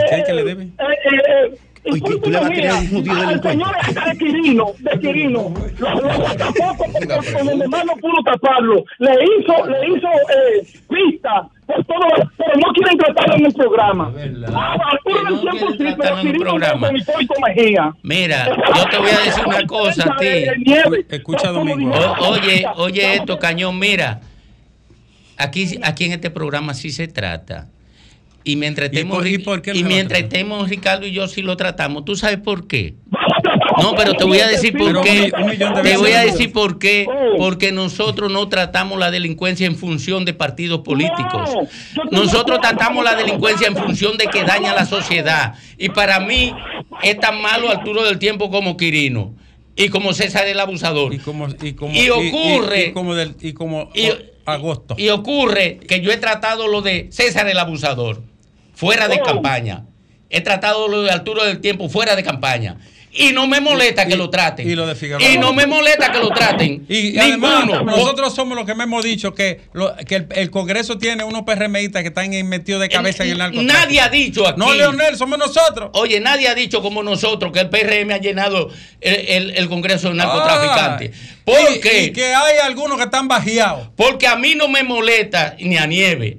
¿Y 0.06 0.08
qué 0.10 0.16
es 0.20 0.24
que 0.24 0.32
le 0.32 0.44
debe? 0.44 0.62
eh, 0.64 0.68
eh, 0.78 1.22
eh, 1.50 1.58
Oye, 1.86 1.98
Hipólito 1.98 2.20
tú 2.22 2.30
le 2.30 2.38
vas 2.38 2.46
a 2.46 2.50
creer 2.50 2.72
un 2.72 2.88
judío 2.88 3.12
al 3.12 3.42
señor 3.42 3.76
de 4.06 4.18
Quirino, 4.18 4.66
de 4.78 5.00
Quirino, 5.00 5.54
lo, 5.78 5.94
lo 6.00 6.34
tapó 6.36 6.76
porque 6.78 7.06
con 7.34 7.46
donde 7.46 7.68
más 7.68 7.84
no 7.84 7.92
pudo 7.96 8.22
taparlo. 8.24 8.84
Le 9.00 9.10
hizo, 9.12 9.66
le 9.66 9.88
hizo 9.88 10.08
eh, 10.08 10.66
pista 10.88 11.46
todo, 11.66 12.30
pero 12.36 12.50
no 12.56 12.72
quieren 12.72 12.98
tratarlo 12.98 13.34
en 13.36 13.46
el 13.46 13.52
programa. 13.54 14.12
Ah, 14.54 14.76
Arturo 14.92 15.24
del 15.24 15.40
Tiempo 15.40 15.70
sí, 15.72 15.76
pero 15.78 15.96
tratarlo 15.96 16.20
en 16.20 16.26
el 16.26 16.32
Quirino 16.32 16.50
programa. 16.50 16.90
Mira, 18.02 18.46
yo 18.76 18.88
te 18.90 18.98
voy 18.98 19.10
a 19.10 19.18
decir 19.24 19.44
una 19.46 19.66
cosa 19.66 20.12
a 20.12 20.16
ti. 20.16 20.26
Escucha, 21.08 21.50
Domingo. 21.50 21.92
O- 21.94 22.28
oye, 22.30 22.64
oye 22.76 23.14
esto, 23.14 23.38
Cañón, 23.38 23.78
mira. 23.78 24.20
Aquí, 25.36 25.78
aquí 25.82 26.04
en 26.04 26.12
este 26.12 26.30
programa 26.30 26.74
sí 26.74 26.90
se 26.90 27.08
trata. 27.08 27.66
Y 28.44 28.56
mientras 28.56 28.90
¿Y 28.92 28.96
estemos, 28.96 29.16
por- 29.18 29.26
y 29.26 29.38
por 29.38 29.62
mientras 29.84 30.20
estemos 30.20 30.68
Ricardo 30.68 31.06
y 31.06 31.12
yo 31.12 31.26
sí 31.28 31.40
lo 31.42 31.56
tratamos. 31.56 32.04
¿Tú 32.04 32.14
sabes 32.14 32.38
por 32.38 32.66
qué? 32.68 32.94
No, 33.80 33.94
pero 33.96 34.14
te 34.14 34.24
voy 34.24 34.38
a 34.40 34.46
decir 34.48 34.76
por 34.76 35.02
qué. 35.02 35.32
mi- 35.36 35.42
un 35.42 35.50
millón 35.50 35.74
de 35.74 35.82
Te 35.82 35.96
voy 35.96 36.12
a 36.12 36.20
decir 36.20 36.52
por 36.52 36.78
qué. 36.78 37.06
Porque 37.38 37.72
nosotros 37.72 38.30
no 38.30 38.48
tratamos 38.48 38.98
la 38.98 39.10
delincuencia 39.10 39.66
en 39.66 39.76
función 39.76 40.24
de 40.24 40.34
partidos 40.34 40.80
políticos. 40.80 41.50
Nosotros 42.10 42.60
tratamos 42.60 43.04
la 43.04 43.14
delincuencia 43.14 43.66
en 43.68 43.76
función 43.76 44.16
de 44.16 44.26
que 44.26 44.44
daña 44.44 44.72
a 44.72 44.74
la 44.74 44.86
sociedad. 44.86 45.54
Y 45.78 45.88
para 45.88 46.20
mí 46.20 46.52
es 47.02 47.18
tan 47.18 47.40
malo 47.40 47.70
Arturo 47.70 48.04
del 48.04 48.18
Tiempo 48.18 48.50
como 48.50 48.76
Quirino. 48.76 49.34
Y 49.76 49.88
como 49.88 50.12
César 50.12 50.46
el 50.46 50.60
abusador. 50.60 51.12
Y 51.12 51.18
como, 51.18 51.48
y 51.60 51.72
como, 51.72 51.94
Y 51.94 52.08
ocurre- 52.08 52.86
Y, 52.86 52.88
y 52.90 52.92
como, 52.92 53.14
del, 53.14 53.34
y 53.40 53.52
como 53.52 53.90
agosto. 54.46 54.94
Y 54.98 55.08
ocurre 55.08 55.78
que 55.78 56.00
yo 56.00 56.12
he 56.12 56.16
tratado 56.16 56.68
lo 56.68 56.80
de 56.80 57.08
César 57.10 57.48
el 57.48 57.58
abusador 57.58 58.22
fuera 58.74 59.08
de 59.08 59.18
campaña. 59.20 59.86
He 60.30 60.40
tratado 60.42 60.86
lo 60.88 61.02
de 61.02 61.10
Arturo 61.10 61.44
del 61.44 61.60
Tiempo 61.60 61.88
fuera 61.88 62.14
de 62.14 62.22
campaña. 62.22 62.76
Y 63.16 63.32
no 63.32 63.46
me 63.46 63.60
molesta 63.60 64.06
que 64.06 64.16
lo 64.16 64.28
traten. 64.28 64.68
y 64.68 64.74
lo 64.74 64.86
de 64.86 64.94
Figueroa. 64.96 65.28
Y 65.28 65.38
no 65.38 65.52
me 65.52 65.66
molesta 65.66 66.10
que 66.10 66.18
lo 66.18 66.30
traten. 66.30 66.84
Y, 66.88 67.10
y 67.14 67.18
además, 67.18 67.64
nosotros 67.84 68.34
somos 68.34 68.56
los 68.56 68.66
que 68.66 68.74
me 68.74 68.84
hemos 68.84 69.04
dicho 69.04 69.32
que, 69.34 69.60
lo- 69.72 69.94
que 69.96 70.16
el, 70.16 70.26
el 70.32 70.50
Congreso 70.50 70.98
tiene 70.98 71.22
unos 71.22 71.42
PRMistas 71.42 72.02
que 72.02 72.08
están 72.08 72.30
metidos 72.48 72.80
de 72.80 72.88
cabeza 72.88 73.22
en 73.24 73.30
el 73.30 73.38
narcotráfico. 73.38 73.72
Nadie 73.72 74.00
ha 74.00 74.08
dicho 74.08 74.46
aquí. 74.48 74.58
No, 74.58 74.72
Leonel, 74.74 75.16
somos 75.16 75.38
nosotros. 75.38 75.90
Oye, 75.94 76.18
nadie 76.20 76.48
ha 76.48 76.54
dicho 76.54 76.82
como 76.82 77.02
nosotros 77.04 77.52
que 77.52 77.60
el 77.60 77.68
PRM 77.70 78.10
ha 78.12 78.18
llenado 78.18 78.70
el, 79.00 79.14
el- 79.14 79.50
el 79.56 79.68
Congreso 79.68 80.08
de 80.08 80.14
narcotraficantes. 80.14 81.10
Ah, 81.14 81.34
¿Por 81.44 81.76
y- 81.76 81.80
qué? 81.80 82.04
y 82.04 82.12
que 82.12 82.34
hay 82.34 82.58
algunos 82.64 82.98
que 82.98 83.04
están 83.04 83.28
bajeados. 83.28 83.90
Porque 83.96 84.26
a 84.26 84.34
mí 84.36 84.54
no 84.56 84.66
me 84.68 84.82
molesta, 84.82 85.54
ni 85.60 85.76
a 85.76 85.86
Nieve, 85.86 86.38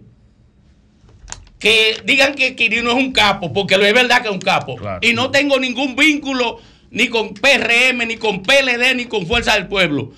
que 1.66 1.98
digan 2.06 2.36
que 2.36 2.56
Quirino 2.56 2.92
es 2.92 2.96
un 2.96 3.12
capo, 3.12 3.52
porque 3.52 3.76
lo 3.76 3.86
es 3.88 3.94
verdad 3.94 4.22
que 4.22 4.28
es 4.28 4.34
un 4.36 4.40
capo. 4.40 4.76
y 5.02 5.14
no 5.14 5.32
tengo 5.32 5.60
ningún 5.60 5.96
vínculo 5.96 6.60
ni 6.92 7.08
con 7.08 7.34
PRM, 7.34 8.08
ni 8.08 8.18
con 8.18 8.44
PLD, 8.44 8.94
ni 8.96 9.06
con 9.06 9.26
Fuerza 9.26 9.56
del 9.56 9.66
Pueblo. 9.66 10.12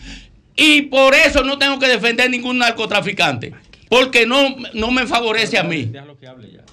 Y 0.57 0.81
por 0.83 1.15
eso 1.15 1.43
no 1.45 1.57
tengo 1.57 1.79
que 1.79 1.87
defender 1.87 2.29
ningún 2.29 2.57
narcotraficante, 2.57 3.53
porque 3.89 4.25
no, 4.27 4.57
no 4.73 4.91
me 4.91 5.07
favorece 5.07 5.57
a 5.57 5.63
mí. 5.63 5.89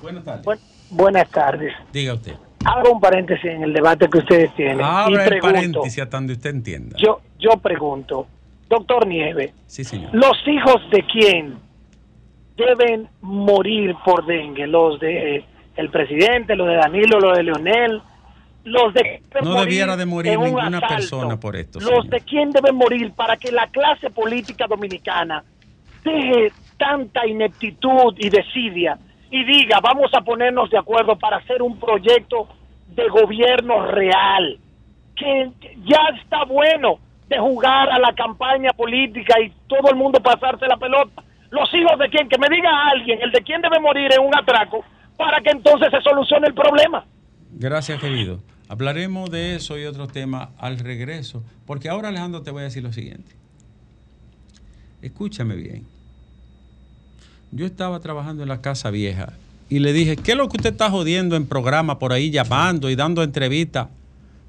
Buenas 0.02 0.24
tardes. 0.24 0.60
Buenas 0.90 1.30
tardes. 1.30 1.72
Diga 1.92 2.14
usted. 2.14 2.34
Hago 2.64 2.94
un 2.94 3.00
paréntesis 3.00 3.44
en 3.44 3.62
el 3.62 3.72
debate 3.72 4.08
que 4.10 4.18
ustedes 4.18 4.52
tienen. 4.56 4.80
Abra 4.80 5.24
y 5.30 5.34
el 5.34 5.38
paréntesis 5.40 6.02
hasta 6.02 6.16
donde 6.16 6.32
usted 6.32 6.50
entienda. 6.50 6.96
yo, 6.98 7.20
yo 7.38 7.50
pregunto, 7.58 8.26
doctor 8.68 9.06
Nieve, 9.06 9.52
Sí, 9.68 9.84
señor. 9.84 10.10
¿los 10.12 10.36
hijos 10.48 10.82
de 10.90 11.04
quién 11.12 11.63
deben 12.56 13.08
morir 13.20 13.94
por 14.04 14.24
dengue? 14.26 14.66
¿Los 14.66 15.00
de 15.00 15.36
eh, 15.36 15.44
el 15.76 15.90
presidente, 15.90 16.56
los 16.56 16.68
de 16.68 16.76
Danilo, 16.76 17.18
los 17.20 17.36
de 17.36 17.42
Leonel? 17.42 18.02
¿Los 18.64 18.94
de 18.94 19.20
No 19.42 19.60
debiera 19.60 19.96
de 19.96 20.06
morir 20.06 20.38
un 20.38 20.44
ninguna 20.44 20.78
asalto? 20.78 20.88
persona 20.88 21.38
por 21.38 21.54
esto. 21.56 21.80
¿Los 21.80 21.88
señor. 21.88 22.06
de 22.06 22.20
quién 22.20 22.50
deben 22.50 22.76
morir 22.76 23.12
para 23.14 23.36
que 23.36 23.52
la 23.52 23.66
clase 23.66 24.10
política 24.10 24.66
dominicana 24.66 25.44
deje 26.02 26.52
tanta 26.78 27.26
ineptitud 27.26 28.14
y 28.18 28.30
desidia 28.30 28.98
y 29.30 29.44
diga, 29.44 29.80
vamos 29.82 30.10
a 30.14 30.20
ponernos 30.22 30.70
de 30.70 30.78
acuerdo 30.78 31.16
para 31.16 31.38
hacer 31.38 31.60
un 31.60 31.78
proyecto 31.78 32.48
de 32.88 33.08
gobierno 33.08 33.86
real? 33.86 34.58
Que 35.16 35.50
ya 35.84 36.00
está 36.22 36.44
bueno 36.44 36.98
de 37.28 37.38
jugar 37.38 37.90
a 37.90 37.98
la 37.98 38.12
campaña 38.14 38.70
política 38.72 39.40
y 39.40 39.52
todo 39.66 39.90
el 39.90 39.96
mundo 39.96 40.20
pasarse 40.20 40.66
la 40.66 40.76
pelota. 40.76 41.22
Los 41.54 41.72
hijos 41.72 41.96
de 42.00 42.08
quién, 42.10 42.28
que 42.28 42.36
me 42.36 42.48
diga 42.48 42.88
alguien, 42.90 43.22
el 43.22 43.30
de 43.30 43.40
quién 43.42 43.62
debe 43.62 43.78
morir 43.78 44.12
en 44.12 44.26
un 44.26 44.34
atraco 44.34 44.84
para 45.16 45.40
que 45.40 45.50
entonces 45.50 45.88
se 45.88 46.00
solucione 46.00 46.48
el 46.48 46.54
problema. 46.54 47.06
Gracias, 47.52 48.00
querido. 48.00 48.40
Hablaremos 48.68 49.30
de 49.30 49.54
eso 49.54 49.78
y 49.78 49.84
otros 49.84 50.10
temas 50.10 50.48
al 50.58 50.80
regreso. 50.80 51.44
Porque 51.64 51.88
ahora, 51.88 52.08
Alejandro, 52.08 52.42
te 52.42 52.50
voy 52.50 52.62
a 52.62 52.64
decir 52.64 52.82
lo 52.82 52.92
siguiente. 52.92 53.30
Escúchame 55.00 55.54
bien. 55.54 55.86
Yo 57.52 57.66
estaba 57.66 58.00
trabajando 58.00 58.42
en 58.42 58.48
la 58.48 58.60
Casa 58.60 58.90
Vieja 58.90 59.34
y 59.68 59.78
le 59.78 59.92
dije, 59.92 60.16
¿qué 60.16 60.32
es 60.32 60.36
lo 60.36 60.48
que 60.48 60.56
usted 60.56 60.72
está 60.72 60.90
jodiendo 60.90 61.36
en 61.36 61.46
programa 61.46 62.00
por 62.00 62.12
ahí 62.12 62.32
llamando 62.32 62.90
y 62.90 62.96
dando 62.96 63.22
entrevistas? 63.22 63.90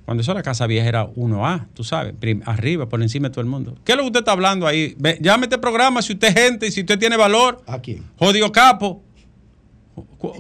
Cuando 0.06 0.22
eso 0.22 0.34
la 0.36 0.44
Casa 0.44 0.68
Vieja 0.68 0.88
era 0.88 1.08
1A, 1.08 1.68
tú 1.74 1.84
sabes, 1.84 2.14
arriba, 2.46 2.88
por 2.88 3.02
encima 3.02 3.30
de 3.30 3.34
todo 3.34 3.42
el 3.42 3.48
mundo. 3.48 3.76
¿Qué 3.84 3.94
es 3.94 3.98
lo 3.98 4.04
que 4.04 4.08
usted 4.08 4.20
está 4.20 4.34
hablando 4.34 4.68
ahí? 4.68 4.96
Ve, 5.00 5.18
llame 5.20 5.48
este 5.48 5.58
programa 5.58 6.04
si 6.04 6.14
usted 6.14 6.28
es 6.28 6.34
gente 6.36 6.68
y 6.68 6.72
si 6.72 6.82
usted 6.82 7.00
tiene 7.00 7.18
valor. 7.18 7.64
¿A 7.66 7.80
quién? 7.80 8.04
Jodido 8.18 8.52
capo. 8.52 9.02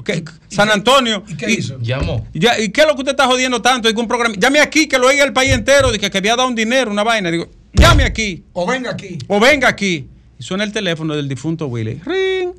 ¿Qué? 0.03 0.24
San 0.49 0.70
Antonio. 0.70 1.24
¿Y 1.28 1.36
qué 1.36 1.49
hizo? 1.49 1.80
Llamó. 1.80 2.28
Ya, 2.34 2.59
¿Y 2.59 2.70
qué 2.70 2.82
es 2.82 2.88
lo 2.88 2.93
que 2.93 3.01
usted 3.01 3.11
está 3.13 3.26
jodiendo 3.26 3.61
tanto? 3.61 3.88
Digo, 3.88 4.01
un 4.01 4.07
programa. 4.07 4.36
Llame 4.38 4.59
aquí, 4.59 4.88
que 4.88 4.99
lo 4.99 5.07
oiga 5.07 5.24
el 5.24 5.34
país 5.34 5.51
entero. 5.51 5.91
Dije 5.91 6.11
que 6.11 6.18
había 6.18 6.36
dado 6.36 6.47
un 6.47 6.55
dinero, 6.55 6.91
una 6.91 7.03
vaina. 7.03 7.32
Digo, 7.32 7.49
llame 7.74 8.03
aquí. 8.03 8.43
O 8.53 8.68
venga 8.68 8.91
aquí. 8.91 9.18
O 9.28 9.39
venga 9.39 9.68
aquí. 9.68 10.07
Y 10.38 10.43
suena 10.43 10.63
el 10.63 10.72
teléfono 10.72 11.16
del 11.16 11.28
difunto 11.28 11.68
Willy. 11.68 12.01
Ring. 12.05 12.53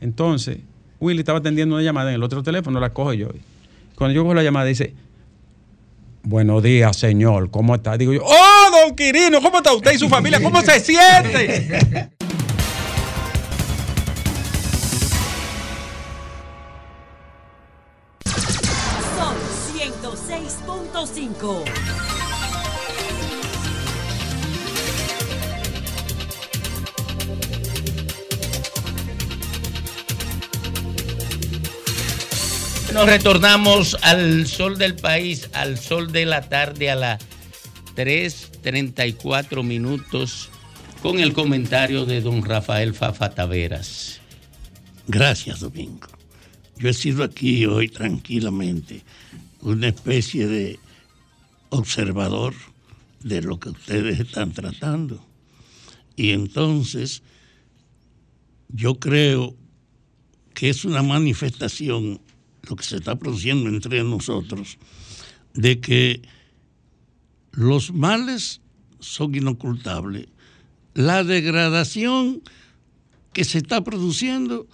Entonces, 0.00 0.58
Willy 1.00 1.20
estaba 1.20 1.38
atendiendo 1.38 1.74
una 1.74 1.84
llamada 1.84 2.10
en 2.10 2.16
el 2.16 2.22
otro 2.22 2.42
teléfono, 2.42 2.78
la 2.78 2.90
cojo 2.90 3.14
yo. 3.14 3.28
Cuando 3.96 4.14
yo 4.14 4.22
cojo 4.22 4.34
la 4.34 4.42
llamada, 4.42 4.66
dice, 4.66 4.94
buenos 6.30 6.62
días, 6.62 6.96
señor, 6.96 7.50
¿cómo 7.50 7.74
está? 7.74 7.98
Digo 7.98 8.12
yo, 8.12 8.22
oh, 8.24 8.70
don 8.70 8.94
Quirino, 8.94 9.42
¿cómo 9.42 9.58
está 9.58 9.74
usted 9.74 9.92
y 9.92 9.98
su 9.98 10.08
familia? 10.08 10.40
¿Cómo 10.40 10.62
se 10.62 10.78
siente? 10.78 12.08
Nos 33.00 33.08
retornamos 33.08 33.96
al 34.02 34.46
sol 34.46 34.76
del 34.76 34.94
país, 34.94 35.48
al 35.54 35.78
sol 35.78 36.12
de 36.12 36.26
la 36.26 36.50
tarde 36.50 36.90
a 36.90 36.96
las 36.96 37.22
3.34 37.96 39.64
minutos 39.64 40.50
con 41.00 41.18
el 41.18 41.32
comentario 41.32 42.04
de 42.04 42.20
don 42.20 42.44
Rafael 42.44 42.92
Fafa 42.92 43.30
Taveras. 43.30 44.20
Gracias, 45.08 45.60
Domingo. 45.60 46.08
Yo 46.76 46.90
he 46.90 46.92
sido 46.92 47.24
aquí 47.24 47.64
hoy 47.64 47.88
tranquilamente 47.88 49.02
una 49.62 49.88
especie 49.88 50.46
de 50.46 50.78
observador 51.70 52.52
de 53.20 53.40
lo 53.40 53.58
que 53.58 53.70
ustedes 53.70 54.20
están 54.20 54.52
tratando. 54.52 55.26
Y 56.16 56.32
entonces 56.32 57.22
yo 58.68 58.96
creo 58.96 59.56
que 60.52 60.68
es 60.68 60.84
una 60.84 61.02
manifestación 61.02 62.20
lo 62.70 62.76
que 62.76 62.84
se 62.84 62.96
está 62.96 63.18
produciendo 63.18 63.68
entre 63.68 64.02
nosotros 64.04 64.78
de 65.54 65.80
que 65.80 66.22
los 67.50 67.92
males 67.92 68.60
son 69.00 69.34
inocultables. 69.34 70.28
La 70.94 71.24
degradación 71.24 72.42
que 73.32 73.44
se 73.44 73.58
está 73.58 73.82
produciendo 73.82 74.68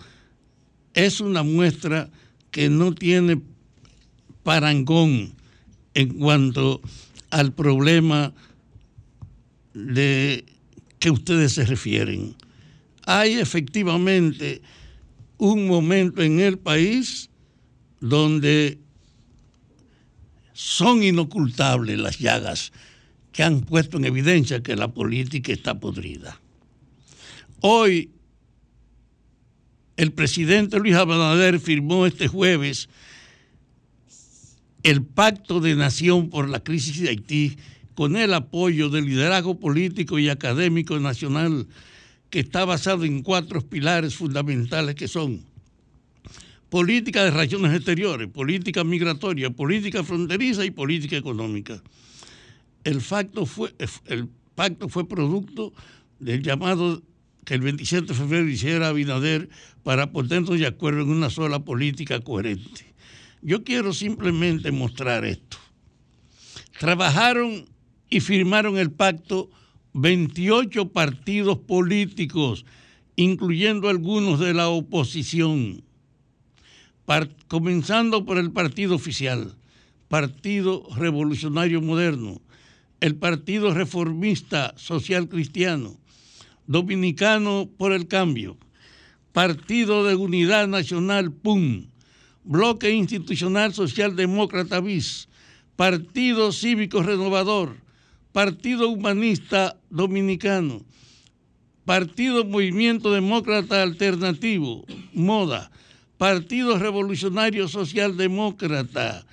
es 0.92 1.20
una 1.20 1.42
muestra 1.42 2.10
que 2.50 2.68
no 2.68 2.94
tiene 2.94 3.40
parangón 4.42 5.34
en 5.94 6.18
cuanto 6.18 6.82
al 7.30 7.54
problema 7.54 8.34
de 9.72 10.44
que 10.98 11.10
ustedes 11.10 11.54
se 11.54 11.64
refieren. 11.64 12.34
Hay 13.06 13.34
efectivamente 13.34 14.60
un 15.38 15.66
momento 15.66 16.22
en 16.22 16.40
el 16.40 16.58
país 16.58 17.30
donde 18.00 18.78
son 20.52 21.02
inocultables 21.02 21.98
las 21.98 22.18
llagas 22.18 22.72
que 23.32 23.42
han 23.42 23.60
puesto 23.60 23.98
en 23.98 24.06
evidencia 24.06 24.62
que 24.62 24.76
la 24.76 24.88
política 24.88 25.52
está 25.52 25.78
podrida. 25.78 26.40
Hoy 27.60 28.10
el 29.96 30.12
presidente 30.12 30.78
Luis 30.78 30.94
Abinader 30.94 31.58
firmó 31.60 32.06
este 32.06 32.28
jueves 32.28 32.88
el 34.82 35.02
Pacto 35.02 35.60
de 35.60 35.74
Nación 35.74 36.30
por 36.30 36.48
la 36.48 36.60
Crisis 36.60 37.00
de 37.00 37.08
Haití 37.08 37.56
con 37.94 38.16
el 38.16 38.34
apoyo 38.34 38.88
del 38.88 39.06
liderazgo 39.06 39.58
político 39.58 40.18
y 40.18 40.28
académico 40.28 40.98
nacional 41.00 41.66
que 42.30 42.40
está 42.40 42.64
basado 42.64 43.04
en 43.04 43.22
cuatro 43.22 43.62
pilares 43.62 44.14
fundamentales 44.14 44.94
que 44.94 45.08
son 45.08 45.42
política 46.68 47.24
de 47.24 47.30
relaciones 47.30 47.74
exteriores, 47.74 48.28
política 48.28 48.84
migratoria, 48.84 49.50
política 49.50 50.02
fronteriza 50.02 50.64
y 50.64 50.70
política 50.70 51.16
económica. 51.16 51.82
El, 52.84 53.00
facto 53.00 53.46
fue, 53.46 53.74
el 54.06 54.28
pacto 54.54 54.88
fue 54.88 55.08
producto 55.08 55.72
del 56.18 56.42
llamado 56.42 57.02
que 57.44 57.54
el 57.54 57.60
27 57.60 58.08
de 58.08 58.14
febrero 58.14 58.48
hiciera 58.48 58.88
Abinader 58.88 59.48
para 59.84 60.10
ponernos 60.10 60.58
de 60.58 60.66
acuerdo 60.66 61.02
en 61.02 61.10
una 61.10 61.30
sola 61.30 61.60
política 61.60 62.20
coherente. 62.20 62.92
Yo 63.40 63.62
quiero 63.62 63.92
simplemente 63.92 64.72
mostrar 64.72 65.24
esto. 65.24 65.58
Trabajaron 66.80 67.66
y 68.10 68.20
firmaron 68.20 68.76
el 68.78 68.90
pacto 68.90 69.50
28 69.92 70.88
partidos 70.88 71.58
políticos, 71.58 72.66
incluyendo 73.14 73.88
algunos 73.88 74.40
de 74.40 74.52
la 74.52 74.68
oposición, 74.68 75.85
comenzando 77.48 78.24
por 78.24 78.38
el 78.38 78.50
partido 78.50 78.94
oficial, 78.94 79.54
Partido 80.08 80.86
Revolucionario 80.96 81.80
Moderno, 81.80 82.40
el 83.00 83.16
Partido 83.16 83.74
Reformista 83.74 84.74
Social 84.76 85.28
Cristiano, 85.28 85.96
Dominicano 86.66 87.68
por 87.76 87.92
el 87.92 88.08
Cambio, 88.08 88.56
Partido 89.32 90.04
de 90.04 90.14
Unidad 90.14 90.66
Nacional 90.66 91.30
PUM, 91.30 91.86
Bloque 92.44 92.90
Institucional 92.90 93.74
Socialdemócrata 93.74 94.80
BIS, 94.80 95.28
Partido 95.76 96.52
Cívico 96.52 97.02
Renovador, 97.02 97.76
Partido 98.32 98.88
Humanista 98.88 99.76
Dominicano, 99.90 100.82
Partido 101.84 102.44
Movimiento 102.44 103.12
Demócrata 103.12 103.82
Alternativo, 103.82 104.84
MODA, 105.12 105.70
Partido 106.18 106.78
Revolucionario 106.78 107.68
Socialdemócrata, 107.68 109.26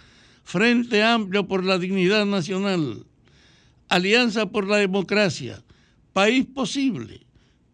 Frente 0.43 1.01
Amplio 1.03 1.47
por 1.47 1.63
la 1.63 1.77
Dignidad 1.77 2.25
Nacional, 2.25 3.05
Alianza 3.88 4.47
por 4.47 4.67
la 4.67 4.77
Democracia, 4.77 5.63
País 6.11 6.45
Posible, 6.45 7.21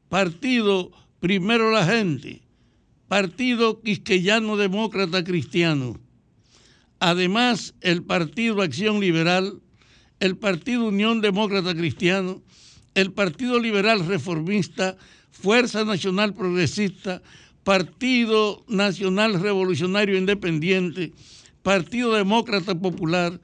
Partido 0.10 0.92
Primero 1.20 1.72
la 1.72 1.86
Gente, 1.86 2.42
Partido 3.08 3.82
Quisqueyano 3.82 4.56
Demócrata 4.56 5.24
Cristiano. 5.24 6.00
Además, 7.00 7.74
el 7.82 8.04
Partido 8.04 8.62
Acción 8.62 9.00
Liberal, 9.00 9.60
el 10.20 10.38
Partido 10.38 10.86
Unión 10.86 11.22
Demócrata 11.22 11.74
Cristiano, 11.74 12.42
el 12.94 13.12
Partido 13.12 13.60
Liberal 13.60 14.06
Reformista, 14.06 14.98
Fuerza 15.32 15.86
Nacional 15.86 16.34
Progresista, 16.34 17.22
Partido 17.64 18.64
Nacional 18.68 19.40
Revolucionario 19.40 20.18
Independiente, 20.18 21.14
Partido 21.62 22.14
Demócrata 22.14 22.76
Popular, 22.76 23.40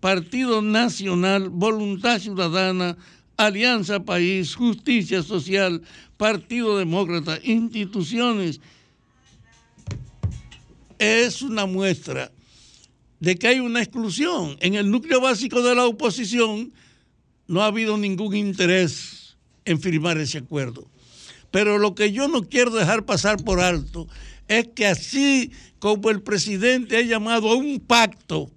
Partido 0.00 0.62
Nacional, 0.62 1.48
Voluntad 1.48 2.18
Ciudadana, 2.18 2.96
Alianza 3.36 4.04
País, 4.04 4.54
Justicia 4.54 5.22
Social, 5.22 5.82
Partido 6.16 6.76
Demócrata, 6.78 7.38
instituciones. 7.42 8.60
Es 10.98 11.42
una 11.42 11.66
muestra 11.66 12.30
de 13.20 13.36
que 13.36 13.48
hay 13.48 13.60
una 13.60 13.80
exclusión. 13.80 14.56
En 14.60 14.74
el 14.74 14.90
núcleo 14.90 15.20
básico 15.20 15.62
de 15.62 15.74
la 15.74 15.86
oposición 15.86 16.72
no 17.46 17.62
ha 17.62 17.66
habido 17.66 17.96
ningún 17.96 18.34
interés 18.34 19.36
en 19.64 19.80
firmar 19.80 20.18
ese 20.18 20.38
acuerdo. 20.38 20.91
Pero 21.52 21.78
lo 21.78 21.94
que 21.94 22.10
yo 22.10 22.26
no 22.26 22.42
quiero 22.42 22.72
dejar 22.72 23.04
pasar 23.04 23.36
por 23.44 23.60
alto 23.60 24.08
es 24.48 24.68
que 24.74 24.86
así 24.86 25.52
como 25.78 26.10
el 26.10 26.22
presidente 26.22 26.96
ha 26.96 27.02
llamado 27.02 27.50
a 27.50 27.54
un 27.54 27.78
pacto 27.78 28.50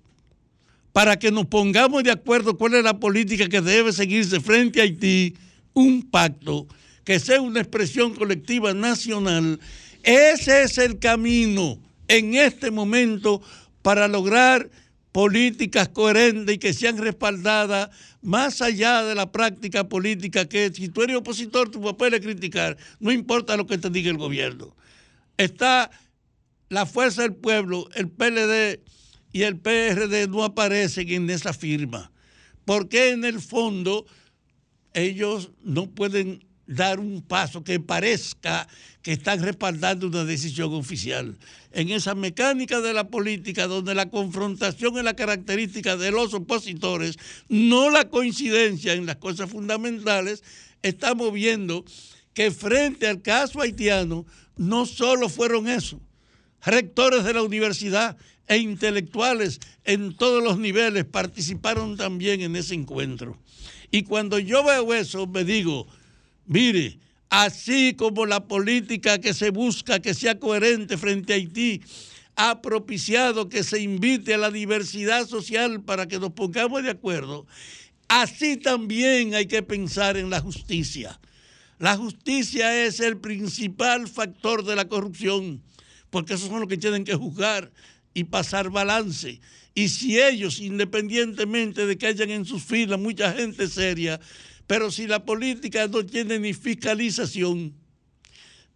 para 0.92 1.20
que 1.20 1.30
nos 1.30 1.46
pongamos 1.48 2.04
de 2.04 2.12
acuerdo 2.12 2.58
cuál 2.58 2.76
es 2.76 2.84
la 2.84 3.00
política 3.00 3.50
que 3.50 3.62
debe 3.62 3.92
seguirse 3.92 4.40
frente 4.40 4.80
a 4.80 4.84
Haití, 4.84 5.36
un 5.74 6.04
pacto 6.10 6.68
que 7.04 7.20
sea 7.20 7.42
una 7.42 7.60
expresión 7.60 8.16
colectiva 8.16 8.74
nacional, 8.74 9.60
ese 10.02 10.64
es 10.64 10.78
el 10.78 10.98
camino 10.98 11.78
en 12.08 12.36
este 12.36 12.72
momento 12.72 13.42
para 13.82 14.08
lograr 14.08 14.70
políticas 15.16 15.88
coherentes 15.88 16.56
y 16.56 16.58
que 16.58 16.74
sean 16.74 16.98
respaldadas 16.98 17.90
más 18.22 18.62
allá 18.62 19.02
de 19.02 19.16
la 19.16 19.32
práctica 19.32 19.88
política 19.88 20.50
que 20.50 20.70
si 20.74 20.90
tú 20.90 21.04
eres 21.04 21.16
opositor 21.16 21.72
tu 21.72 21.82
papel 21.82 22.16
es 22.16 22.20
criticar, 22.20 22.76
no 23.00 23.14
importa 23.14 23.56
lo 23.56 23.66
que 23.66 23.78
te 23.78 23.90
diga 23.90 24.12
el 24.12 24.18
gobierno. 24.18 24.76
Está 25.38 25.90
la 26.68 26.86
fuerza 26.86 27.22
del 27.22 27.34
pueblo, 27.34 27.88
el 27.96 28.10
PLD 28.10 28.82
y 29.32 29.44
el 29.44 29.58
PRD 29.58 30.28
no 30.28 30.44
aparecen 30.44 31.08
en 31.10 31.30
esa 31.30 31.54
firma, 31.54 32.12
porque 32.66 33.12
en 33.12 33.24
el 33.24 33.40
fondo 33.40 34.06
ellos 34.94 35.52
no 35.64 35.90
pueden 35.92 36.45
dar 36.68 37.00
un 37.00 37.22
paso 37.22 37.64
que 37.64 37.80
parezca 37.80 38.68
que 39.02 39.14
están 39.14 39.42
respaldando 39.42 40.08
una 40.08 40.26
decisión 40.26 40.74
oficial. 40.74 41.38
En 41.72 41.90
esa 41.90 42.16
mecánica 42.16 42.82
de 42.82 42.94
la 42.94 43.08
política 43.08 43.68
donde 43.68 43.94
la 43.94 44.10
confrontación 44.10 44.98
es 44.98 45.04
la 45.04 45.16
característica 45.16 45.96
de 45.98 46.12
los 46.12 46.34
opositores, 46.34 47.18
no 47.50 47.90
la 47.90 48.10
coincidencia 48.10 48.94
en 48.94 49.06
las 49.06 49.18
cosas 49.18 49.50
fundamentales, 49.50 50.44
estamos 50.82 51.32
viendo 51.34 51.86
que 52.34 52.52
frente 52.52 53.08
al 53.08 53.22
caso 53.22 53.62
haitiano 53.62 54.26
no 54.58 54.86
solo 54.86 55.30
fueron 55.30 55.68
eso, 55.68 56.00
rectores 56.64 57.24
de 57.24 57.34
la 57.34 57.44
universidad 57.44 58.18
e 58.48 58.58
intelectuales 58.58 59.60
en 59.84 60.16
todos 60.16 60.44
los 60.44 60.58
niveles 60.58 61.06
participaron 61.06 61.98
también 61.98 62.42
en 62.42 62.56
ese 62.56 62.76
encuentro. 62.76 63.38
Y 63.92 64.04
cuando 64.04 64.40
yo 64.40 64.64
veo 64.64 64.94
eso, 64.94 65.28
me 65.28 65.44
digo, 65.44 65.88
mire, 66.46 67.00
así 67.30 67.94
como 67.96 68.26
la 68.26 68.48
política 68.48 69.20
que 69.20 69.34
se 69.34 69.50
busca 69.50 70.00
que 70.00 70.14
sea 70.14 70.40
coherente 70.40 70.98
frente 70.98 71.34
a 71.34 71.36
Haití 71.36 71.82
ha 72.36 72.62
propiciado 72.62 73.50
que 73.50 73.64
se 73.64 73.82
invite 73.82 74.34
a 74.34 74.38
la 74.38 74.52
diversidad 74.52 75.28
social 75.28 75.82
para 75.82 76.08
que 76.08 76.20
nos 76.20 76.32
pongamos 76.32 76.84
de 76.84 76.92
acuerdo, 76.92 77.46
así 78.08 78.58
también 78.58 79.36
hay 79.36 79.46
que 79.46 79.64
pensar 79.64 80.18
en 80.18 80.30
la 80.30 80.42
justicia. 80.42 81.20
La 81.80 81.98
justicia 81.98 82.86
es 82.86 83.00
el 83.00 83.18
principal 83.18 84.08
factor 84.08 84.64
de 84.64 84.76
la 84.76 84.88
corrupción, 84.88 85.62
porque 86.10 86.36
esos 86.36 86.50
son 86.50 86.62
los 86.62 86.70
que 86.70 86.78
tienen 86.78 87.04
que 87.04 87.16
juzgar 87.16 87.72
y 88.14 88.26
pasar 88.26 88.70
balance. 88.70 89.42
Y 89.74 89.90
si 89.90 90.20
ellos, 90.20 90.60
independientemente 90.60 91.86
de 91.86 91.98
que 91.98 92.08
hayan 92.08 92.30
en 92.30 92.46
sus 92.46 92.64
filas 92.64 92.98
mucha 92.98 93.34
gente 93.34 93.68
seria, 93.68 94.22
pero 94.68 94.92
si 94.92 95.08
la 95.08 95.26
política 95.26 95.88
no 95.88 96.06
tiene 96.06 96.40
ni 96.40 96.54
fiscalización, 96.54 97.74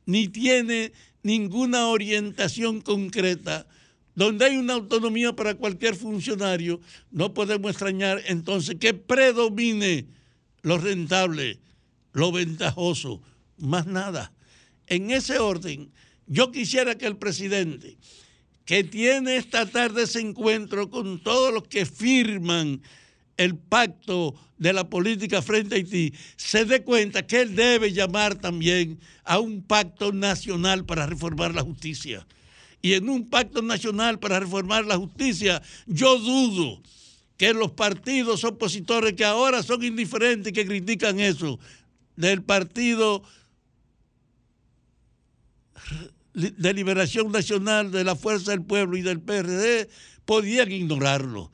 ni 0.06 0.28
tiene 0.28 0.92
ninguna 1.24 1.88
orientación 1.88 2.82
concreta, 2.82 3.68
donde 4.16 4.46
hay 4.46 4.58
una 4.58 4.74
autonomía 4.74 5.34
para 5.34 5.56
cualquier 5.56 5.96
funcionario, 5.96 6.80
no 7.12 7.34
podemos 7.34 7.72
extrañar 7.72 8.22
entonces 8.28 8.76
que 8.80 8.94
predomine 8.94 10.08
lo 10.62 10.78
rentable, 10.78 11.60
lo 12.12 12.32
ventajoso, 12.32 13.22
más 13.58 13.86
nada. 13.88 14.34
En 14.88 15.12
ese 15.12 15.40
orden, 15.40 15.92
yo 16.28 16.52
quisiera 16.52 16.96
que 16.96 17.06
el 17.06 17.18
presidente, 17.18 17.98
que 18.66 18.84
tiene 18.84 19.38
esta 19.38 19.66
tarde 19.66 20.04
ese 20.04 20.20
encuentro 20.20 20.90
con 20.90 21.20
todos 21.20 21.54
los 21.54 21.68
que 21.68 21.86
firman 21.86 22.82
el 23.40 23.56
pacto 23.56 24.36
de 24.58 24.74
la 24.74 24.90
política 24.90 25.42
frente 25.42 25.76
a 25.76 25.78
Haití, 25.78 26.14
se 26.36 26.66
dé 26.66 26.84
cuenta 26.84 27.26
que 27.26 27.40
él 27.40 27.56
debe 27.56 27.94
llamar 27.94 28.36
también 28.36 29.00
a 29.24 29.40
un 29.40 29.64
pacto 29.64 30.12
nacional 30.12 30.86
para 30.86 31.06
reformar 31.06 31.56
la 31.56 31.62
justicia. 31.62 32.28
Y 32.82 32.94
en 32.94 33.08
un 33.08 33.30
pacto 33.30 33.62
nacional 33.62 34.20
para 34.20 34.42
reformar 34.42 34.86
la 34.86 34.98
justicia, 34.98 35.62
yo 35.88 36.20
dudo 36.20 36.82
que 37.38 37.54
los 37.54 37.72
partidos 37.72 38.44
opositores 38.44 39.14
que 39.14 39.24
ahora 39.24 39.64
son 39.64 39.86
indiferentes 39.86 40.52
y 40.52 40.54
que 40.54 40.66
critican 40.66 41.22
eso, 41.22 41.60
del 42.18 42.44
partido 42.44 43.24
de 46.34 46.74
Liberación 46.74 47.32
Nacional, 47.32 47.90
de 47.92 48.04
la 48.04 48.18
Fuerza 48.18 48.52
del 48.52 48.64
Pueblo 48.64 48.98
y 48.98 49.02
del 49.02 49.22
PRD, 49.22 49.90
podían 50.26 50.70
ignorarlo. 50.70 51.50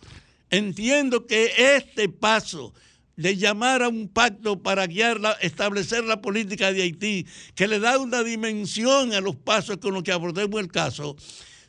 Entiendo 0.50 1.26
que 1.26 1.52
este 1.76 2.10
paso 2.10 2.74
de 3.16 3.38
llamar 3.38 3.82
a 3.82 3.90
un 3.90 4.08
pacto 4.10 4.62
para 4.62 4.88
guiar 4.88 5.20
la, 5.20 5.32
establecer 5.34 6.04
la 6.04 6.22
política 6.22 6.72
de 6.72 6.84
Haití, 6.84 7.26
que 7.56 7.68
le 7.68 7.80
da 7.80 7.98
una 7.98 8.24
dimensión 8.24 9.14
a 9.14 9.22
los 9.22 9.36
pasos 9.36 9.78
con 9.78 9.94
los 9.94 10.04
que 10.04 10.12
abordemos 10.12 10.60
el 10.60 10.72
caso, 10.72 11.16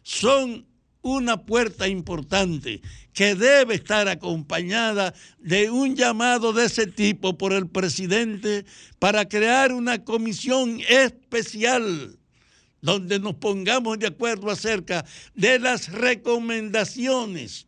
son 0.03 0.67
una 1.03 1.45
puerta 1.45 1.87
importante 1.87 2.81
que 3.13 3.37
debe 3.37 3.77
estar 3.77 4.09
acompañada 4.09 5.15
de 5.39 5.71
un 5.71 5.95
llamado 5.95 6.53
de 6.53 6.65
ese 6.65 6.87
tipo 6.87 7.39
por 7.39 7.53
el 7.53 7.69
presidente 7.69 8.67
para 8.99 9.29
crear 9.29 9.73
una 9.73 10.05
comisión 10.05 10.81
especial 10.89 12.19
donde 12.83 13.21
nos 13.21 13.37
pongamos 13.37 13.99
de 14.01 14.09
acuerdo 14.09 14.51
acerca 14.51 15.05
de 15.35 15.61
las 15.61 15.93
recomendaciones 15.93 17.66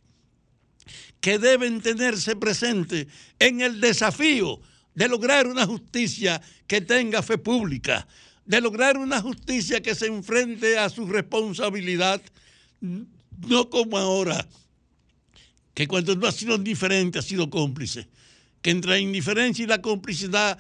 que 1.21 1.39
deben 1.39 1.81
tenerse 1.81 2.37
presentes 2.37 3.07
en 3.39 3.61
el 3.61 3.81
desafío 3.81 4.61
de 4.95 5.09
lograr 5.09 5.47
una 5.47 5.67
justicia 5.67 6.41
que 6.67 6.81
tenga 6.81 7.23
fe 7.23 7.39
pública, 7.39 8.07
de 8.45 8.61
lograr 8.61 8.97
una 8.99 9.21
justicia 9.21 9.81
que 9.81 9.95
se 9.95 10.07
enfrente 10.07 10.79
a 10.79 10.89
su 10.89 11.07
responsabilidad, 11.07 12.21
no 12.81 13.71
como 13.71 13.99
ahora, 13.99 14.49
que 15.75 15.87
cuando 15.87 16.17
no 16.17 16.27
ha 16.27 16.33
sido 16.33 16.57
indiferente 16.57 17.19
ha 17.19 17.23
sido 17.23 17.51
cómplice, 17.51 18.09
que 18.63 18.71
entre 18.71 18.91
la 18.91 18.99
indiferencia 18.99 19.63
y 19.63 19.69
la 19.69 19.83
complicidad 19.83 20.59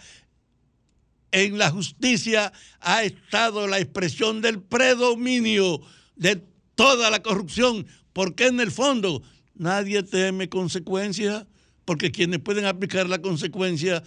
en 1.32 1.59
la 1.59 1.70
justicia 1.70 2.52
ha 2.80 3.02
estado 3.02 3.66
la 3.66 3.78
expresión 3.78 4.40
del 4.40 4.62
predominio 4.62 5.80
de 6.16 6.42
toda 6.74 7.11
la 7.11 7.22
corrupción, 7.22 7.86
porque 8.12 8.46
en 8.46 8.61
el 8.61 8.70
fondo 8.70 9.22
nadie 9.59 10.02
teme 10.02 10.48
consecuencias, 10.48 11.46
porque 11.84 12.11
quienes 12.11 12.40
pueden 12.40 12.64
aplicar 12.64 13.09
la 13.09 13.20
consecuencia 13.20 14.02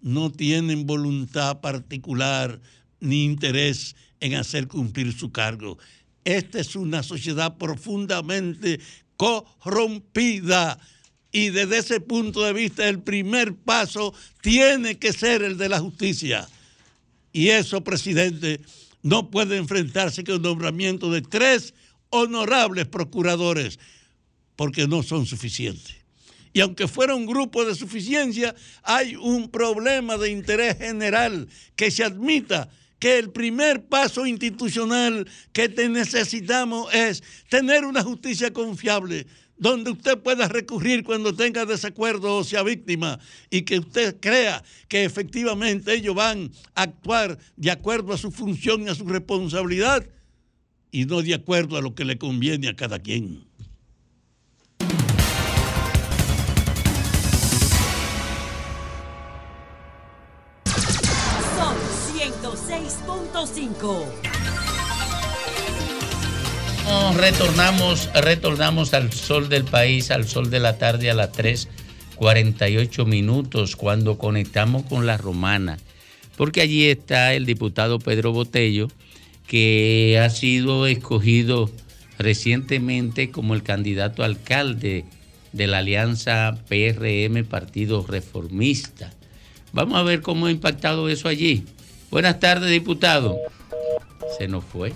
no 0.00 0.30
tienen 0.30 0.86
voluntad 0.86 1.60
particular 1.60 2.60
ni 3.00 3.24
interés 3.24 3.96
en 4.20 4.34
hacer 4.34 4.68
cumplir 4.68 5.12
su 5.12 5.30
cargo. 5.30 5.78
Esta 6.24 6.60
es 6.60 6.76
una 6.76 7.02
sociedad 7.02 7.56
profundamente 7.56 8.80
corrompida 9.16 10.78
y 11.32 11.50
desde 11.50 11.78
ese 11.78 12.00
punto 12.00 12.42
de 12.42 12.52
vista 12.52 12.88
el 12.88 13.00
primer 13.00 13.54
paso 13.54 14.14
tiene 14.40 14.98
que 14.98 15.12
ser 15.12 15.42
el 15.42 15.58
de 15.58 15.68
la 15.68 15.80
justicia. 15.80 16.48
Y 17.32 17.48
eso, 17.48 17.84
presidente, 17.84 18.60
no 19.02 19.30
puede 19.30 19.56
enfrentarse 19.56 20.24
con 20.24 20.36
el 20.36 20.42
nombramiento 20.42 21.10
de 21.10 21.22
tres 21.22 21.74
honorables 22.10 22.86
procuradores, 22.86 23.78
porque 24.58 24.88
no 24.88 25.04
son 25.04 25.24
suficientes. 25.24 25.94
Y 26.52 26.58
aunque 26.58 26.88
fuera 26.88 27.14
un 27.14 27.26
grupo 27.26 27.64
de 27.64 27.76
suficiencia, 27.76 28.56
hay 28.82 29.14
un 29.14 29.48
problema 29.50 30.18
de 30.18 30.32
interés 30.32 30.76
general 30.78 31.48
que 31.76 31.92
se 31.92 32.02
admita 32.02 32.68
que 32.98 33.20
el 33.20 33.30
primer 33.30 33.86
paso 33.86 34.26
institucional 34.26 35.28
que 35.52 35.68
te 35.68 35.88
necesitamos 35.88 36.92
es 36.92 37.22
tener 37.48 37.84
una 37.84 38.02
justicia 38.02 38.52
confiable, 38.52 39.28
donde 39.58 39.92
usted 39.92 40.18
pueda 40.18 40.48
recurrir 40.48 41.04
cuando 41.04 41.32
tenga 41.36 41.64
desacuerdo 41.64 42.38
o 42.38 42.42
sea 42.42 42.64
víctima 42.64 43.20
y 43.50 43.62
que 43.62 43.78
usted 43.78 44.16
crea 44.18 44.64
que 44.88 45.04
efectivamente 45.04 45.94
ellos 45.94 46.16
van 46.16 46.50
a 46.74 46.82
actuar 46.82 47.38
de 47.54 47.70
acuerdo 47.70 48.12
a 48.12 48.18
su 48.18 48.32
función 48.32 48.82
y 48.82 48.88
a 48.88 48.96
su 48.96 49.04
responsabilidad 49.04 50.04
y 50.90 51.04
no 51.04 51.22
de 51.22 51.34
acuerdo 51.34 51.76
a 51.76 51.80
lo 51.80 51.94
que 51.94 52.04
le 52.04 52.18
conviene 52.18 52.66
a 52.66 52.74
cada 52.74 52.98
quien. 52.98 53.47
No, 66.84 67.12
retornamos, 67.14 68.10
retornamos 68.12 68.94
al 68.94 69.12
sol 69.12 69.48
del 69.48 69.62
país, 69.62 70.10
al 70.10 70.26
sol 70.26 70.50
de 70.50 70.58
la 70.58 70.76
tarde 70.76 71.08
a 71.08 71.14
las 71.14 71.30
3:48 71.30 73.06
minutos 73.06 73.76
cuando 73.76 74.18
conectamos 74.18 74.82
con 74.86 75.06
la 75.06 75.18
romana, 75.18 75.78
porque 76.36 76.62
allí 76.62 76.86
está 76.86 77.32
el 77.34 77.46
diputado 77.46 78.00
Pedro 78.00 78.32
Botello, 78.32 78.88
que 79.46 80.20
ha 80.20 80.30
sido 80.30 80.88
escogido 80.88 81.70
recientemente 82.18 83.30
como 83.30 83.54
el 83.54 83.62
candidato 83.62 84.24
alcalde 84.24 85.04
de 85.52 85.66
la 85.68 85.78
alianza 85.78 86.58
PRM 86.68 87.44
Partido 87.44 88.04
Reformista. 88.04 89.12
Vamos 89.72 89.96
a 89.96 90.02
ver 90.02 90.22
cómo 90.22 90.46
ha 90.46 90.50
impactado 90.50 91.08
eso 91.08 91.28
allí. 91.28 91.64
Buenas 92.10 92.40
tardes, 92.40 92.70
diputado. 92.70 93.38
Se 94.38 94.48
nos 94.48 94.64
fue. 94.64 94.92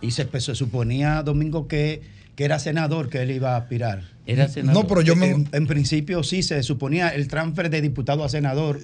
Y 0.00 0.10
se, 0.10 0.28
se 0.40 0.54
suponía, 0.54 1.22
Domingo, 1.22 1.68
que, 1.68 2.02
que 2.34 2.44
era 2.44 2.58
senador 2.58 3.08
que 3.08 3.22
él 3.22 3.30
iba 3.30 3.54
a 3.54 3.58
aspirar. 3.58 4.04
Era 4.26 4.48
senador. 4.48 4.82
No, 4.82 4.88
pero 4.88 5.02
yo 5.02 5.16
me... 5.16 5.30
En, 5.30 5.48
en 5.52 5.66
principio 5.66 6.22
sí 6.22 6.42
se 6.42 6.62
suponía 6.62 7.08
el 7.10 7.28
transfer 7.28 7.70
de 7.70 7.80
diputado 7.80 8.24
a 8.24 8.28
senador. 8.28 8.80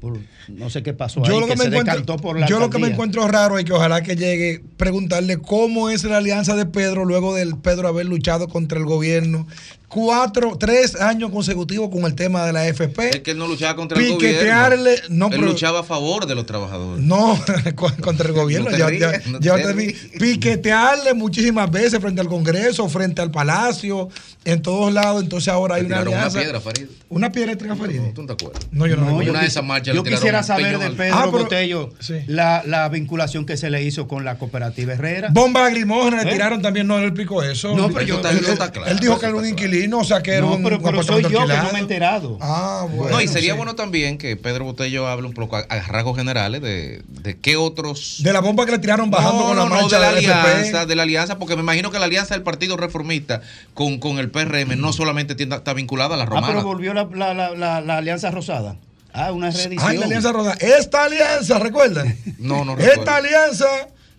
Por, 0.00 0.18
no 0.48 0.68
sé 0.68 0.82
qué 0.82 0.92
pasó 0.92 1.22
Yo 1.24 1.34
ahí, 1.34 1.40
lo 1.40 1.46
que, 1.46 1.52
que 1.54 1.58
me 1.58 1.70
se 1.70 1.76
encuentro, 1.78 2.16
por 2.18 2.38
la 2.38 2.46
yo 2.46 2.58
lo 2.58 2.68
que 2.68 2.78
me 2.78 2.88
encuentro 2.88 3.26
raro 3.28 3.58
es 3.58 3.64
que 3.64 3.72
ojalá 3.72 4.02
que 4.02 4.14
llegue 4.14 4.62
preguntarle 4.76 5.38
cómo 5.38 5.88
es 5.88 6.04
la 6.04 6.18
alianza 6.18 6.54
de 6.54 6.66
Pedro 6.66 7.06
luego 7.06 7.34
del 7.34 7.56
Pedro 7.56 7.88
haber 7.88 8.04
luchado 8.04 8.46
contra 8.46 8.78
el 8.78 8.84
gobierno. 8.84 9.46
Cuatro, 9.88 10.56
tres 10.58 10.96
años 11.00 11.30
consecutivos 11.30 11.90
con 11.90 12.04
el 12.04 12.14
tema 12.16 12.44
de 12.44 12.52
la 12.52 12.66
FP. 12.66 13.08
Es 13.10 13.20
que 13.20 13.30
él 13.30 13.38
no 13.38 13.46
luchaba 13.46 13.76
contra 13.76 13.98
el 13.98 14.04
Piquetearle- 14.04 14.78
gobierno. 14.78 15.06
no, 15.10 15.26
él 15.26 15.32
pero- 15.36 15.46
luchaba 15.46 15.80
a 15.80 15.84
favor 15.84 16.26
de 16.26 16.34
los 16.34 16.44
trabajadores. 16.44 17.04
No, 17.04 17.38
con- 17.76 17.94
contra 17.96 18.26
el 18.28 18.34
gobierno. 18.34 18.68
No 18.70 18.76
te 18.76 18.80
ya, 18.82 18.90
ya- 19.12 19.22
no 19.30 19.38
te 19.38 19.46
ya 19.46 19.56
te. 19.56 20.18
Piquetearle 20.18 21.14
muchísimas 21.14 21.70
veces 21.70 22.00
frente 22.00 22.20
al 22.20 22.26
Congreso, 22.28 22.88
frente 22.88 23.22
al 23.22 23.30
Palacio, 23.30 24.08
en 24.44 24.60
todos 24.60 24.92
lados. 24.92 25.22
Entonces 25.22 25.48
ahora 25.52 25.76
hay 25.76 25.82
Le 25.82 25.86
una 25.86 25.96
tiraron 25.98 26.12
una 26.14 26.22
alianza. 26.22 26.38
piedra, 26.40 26.60
Farid. 26.60 26.86
Una 27.08 27.30
piedra 27.32 27.52
eléctrica 27.52 27.74
a 27.74 27.76
Farid. 27.76 28.00
¿Tú 28.12 28.22
no 28.22 28.26
te 28.26 28.32
acuerdas? 28.32 28.66
No, 28.72 28.86
yo 28.88 28.96
no, 28.96 29.04
No, 29.06 29.22
yo 29.22 29.30
Una 29.30 29.40
de 29.42 29.46
esas 29.46 29.64
marchas 29.64 29.94
yo 29.94 30.02
le 30.02 30.10
quisiera 30.10 30.42
saber 30.42 30.78
de 30.80 30.90
Pedro 30.90 31.14
Ah, 31.16 31.28
pero- 31.30 31.44
Botello 31.44 31.90
sí. 32.00 32.14
la, 32.26 32.64
la 32.66 32.88
vinculación 32.88 33.46
que 33.46 33.56
se 33.56 33.70
le 33.70 33.84
hizo 33.84 34.08
con 34.08 34.24
la 34.24 34.36
cooperativa 34.36 34.94
Herrera. 34.94 35.28
Bomba 35.30 35.62
lagrimógena 35.62 36.24
le 36.24 36.30
¿Eh? 36.30 36.32
tiraron 36.32 36.60
también, 36.60 36.88
no, 36.88 36.98
él 36.98 37.04
explicó 37.04 37.42
eso. 37.44 37.76
No, 37.76 37.88
pero 37.90 38.04
yo- 38.04 38.20
él, 38.28 38.38
está 38.48 38.72
claro, 38.72 38.90
él 38.90 38.98
dijo 38.98 39.18
que 39.20 39.26
era 39.26 39.34
un 39.36 39.46
inquilino, 39.46 39.75
o 39.92 40.04
sea 40.04 40.22
que 40.22 40.32
era 40.32 40.40
No, 40.46 40.54
un 40.54 40.62
pero, 40.62 40.80
pero 40.80 41.02
soy 41.02 41.22
yo 41.22 41.28
que 41.28 41.34
no 41.34 41.40
alquilado. 41.40 41.72
me 41.72 41.78
he 41.78 41.82
enterado. 41.82 42.38
Ah, 42.40 42.86
bueno. 42.90 43.16
no, 43.16 43.20
y 43.22 43.28
sería 43.28 43.52
sí. 43.52 43.56
bueno 43.56 43.74
también 43.74 44.18
que 44.18 44.36
Pedro 44.36 44.64
Botello 44.64 45.06
hable 45.06 45.26
un 45.26 45.34
poco 45.34 45.56
a, 45.56 45.60
a 45.60 45.80
rasgos 45.82 46.16
generales 46.16 46.60
de, 46.62 47.02
de 47.08 47.38
qué 47.38 47.56
otros. 47.56 48.16
De 48.20 48.32
la 48.32 48.40
bomba 48.40 48.64
que 48.66 48.72
le 48.72 48.78
tiraron 48.78 49.10
bajando 49.10 49.40
no, 49.42 49.46
con 49.48 49.56
la 49.56 49.62
no, 49.64 49.68
no, 49.70 49.74
marcha 49.82 49.96
de 49.98 50.02
la 50.02 50.12
del 50.12 50.24
FP. 50.24 50.38
alianza, 50.40 50.86
de 50.86 50.96
la 50.96 51.02
alianza, 51.02 51.38
porque 51.38 51.56
me 51.56 51.62
imagino 51.62 51.90
que 51.90 51.98
la 51.98 52.04
alianza 52.06 52.34
del 52.34 52.42
Partido 52.42 52.76
Reformista 52.76 53.40
con, 53.74 53.98
con 53.98 54.18
el 54.18 54.30
PRM 54.30 54.78
no 54.80 54.92
solamente 54.92 55.34
tiene- 55.34 55.56
está 55.56 55.72
vinculada 55.74 56.14
a 56.14 56.18
la 56.18 56.24
Ah, 56.24 56.26
romana. 56.26 56.46
pero 56.48 56.62
volvió 56.64 56.94
la, 56.94 57.04
la, 57.12 57.34
la, 57.34 57.50
la, 57.54 57.80
la 57.80 57.96
Alianza 57.98 58.30
Rosada. 58.30 58.76
Ah, 59.12 59.32
una 59.32 59.50
reedición. 59.50 59.88
Ay, 59.90 59.96
la 59.96 60.04
alianza 60.06 60.30
roda. 60.30 60.52
Esta 60.60 61.04
alianza, 61.04 61.58
¿recuerdan? 61.58 62.16
No, 62.38 62.64
no 62.66 62.76
recuerdo. 62.76 63.00
Esta 63.00 63.16
alianza, 63.16 63.66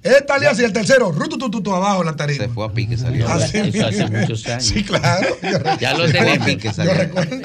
esta 0.03 0.35
alianza 0.35 0.61
y 0.61 0.65
el 0.65 0.73
tercero, 0.73 1.11
rututututu 1.11 1.73
abajo 1.73 2.01
en 2.01 2.05
la 2.07 2.15
tarima. 2.15 2.45
Se 2.45 2.49
fue 2.49 2.65
a 2.65 2.71
pique 2.71 2.95
alianza. 2.95 3.35
Así 3.35 3.57
Eso 3.57 3.87
hace 3.87 4.07
muchos 4.07 4.47
años. 4.47 4.63
Sí, 4.63 4.83
claro. 4.83 5.27
Ya 5.79 5.93
lo 5.93 6.07
Se 6.07 6.11
fue 6.17 6.31
a 6.31 6.39
tenemos. 6.39 6.47
pique. 6.47 6.71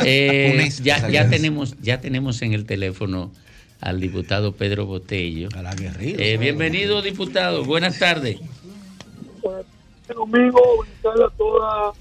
Eh, 0.05 0.68
ya, 0.82 1.09
ya 1.09 1.28
tenemos, 1.28 1.76
ya 1.80 2.00
tenemos 2.00 2.40
en 2.42 2.53
el 2.53 2.64
teléfono 2.66 3.32
al 3.80 4.00
diputado 4.00 4.53
Pedro 4.53 4.86
Botello. 4.86 5.48
A 5.57 5.62
la 5.62 5.74
guerrilla. 5.74 6.16
Eh, 6.24 6.36
bienvenido, 6.36 7.03
diputado. 7.03 7.64
Buenas 7.64 7.98
tardes. 7.98 8.38
Domingo, 10.14 10.61
buenas 10.76 10.94
tardes 11.03 11.26
a 11.26 11.36
toda 11.36 11.92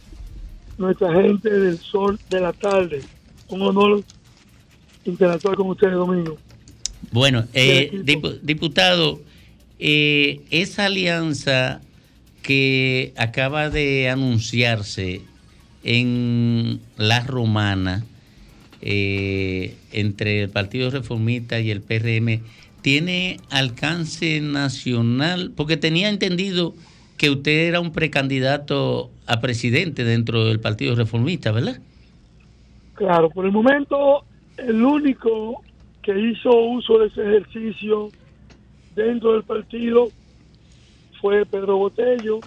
nuestra 0.78 1.14
gente 1.14 1.50
del 1.50 1.78
sol 1.80 2.20
de 2.30 2.40
la 2.42 2.54
tarde. 2.54 3.02
Un 3.48 3.62
honor 3.62 4.04
interactuar 5.06 5.56
con 5.56 5.70
ustedes, 5.70 5.94
Domingo. 5.94 6.38
Bueno, 7.12 7.46
eh, 7.54 7.92
diputado, 8.44 9.20
eh, 9.84 10.42
esa 10.52 10.86
alianza 10.86 11.82
que 12.44 13.14
acaba 13.18 13.72
de 13.72 14.10
anunciarse 14.10 15.22
en 15.84 16.80
La 16.98 17.22
Romana 17.22 18.04
eh, 18.84 19.76
entre 19.92 20.44
el 20.44 20.50
Partido 20.50 20.92
Reformista 20.92 21.60
y 21.60 21.72
el 21.72 21.82
PRM 21.82 22.44
tiene 22.84 23.38
alcance 23.50 24.40
nacional, 24.40 25.52
porque 25.56 25.78
tenía 25.78 26.10
entendido 26.10 26.76
que 27.18 27.32
usted 27.32 27.68
era 27.68 27.80
un 27.80 27.92
precandidato 27.92 29.10
a 29.26 29.42
presidente 29.42 30.04
dentro 30.04 30.46
del 30.46 30.60
Partido 30.60 30.94
Reformista, 30.96 31.52
¿verdad? 31.52 31.80
Claro, 32.94 33.32
por 33.32 33.48
el 33.48 33.52
momento, 33.52 34.26
el 34.58 34.84
único 34.84 35.64
que 36.04 36.20
hizo 36.20 36.56
uso 36.56 37.00
de 37.00 37.08
ese 37.08 37.22
ejercicio 37.22 38.12
dentro 38.96 39.34
del 39.34 39.44
partido 39.44 40.10
fue 41.20 41.46
Pedro 41.46 41.78
Botello. 41.78 42.40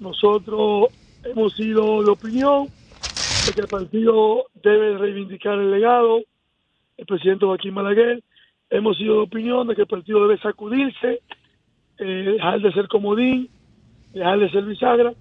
Nosotros 0.00 0.88
hemos 1.24 1.54
sido 1.54 2.02
de 2.02 2.10
opinión 2.10 2.68
de 3.46 3.52
que 3.52 3.60
el 3.60 3.68
partido 3.68 4.46
debe 4.62 4.98
reivindicar 4.98 5.54
el 5.58 5.70
legado. 5.70 6.20
El 6.96 7.06
presidente 7.06 7.46
Joaquín 7.46 7.74
Malaguer, 7.74 8.22
hemos 8.70 8.96
sido 8.96 9.14
de 9.16 9.22
opinión 9.22 9.66
de 9.66 9.74
que 9.74 9.82
el 9.82 9.88
partido 9.88 10.26
debe 10.26 10.40
sacudirse, 10.40 11.20
eh, 11.98 12.04
dejar 12.04 12.60
de 12.60 12.72
ser 12.72 12.88
comodín, 12.88 13.48
dejar 14.12 14.38
de 14.38 14.50
ser 14.50 14.64
bisagra. 14.64 15.12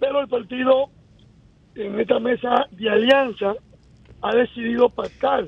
Pero 0.00 0.20
el 0.20 0.28
partido 0.28 0.90
en 1.74 2.00
esta 2.00 2.18
mesa 2.18 2.66
de 2.70 2.90
alianza 2.90 3.54
ha 4.22 4.34
decidido 4.34 4.88
pactar 4.88 5.46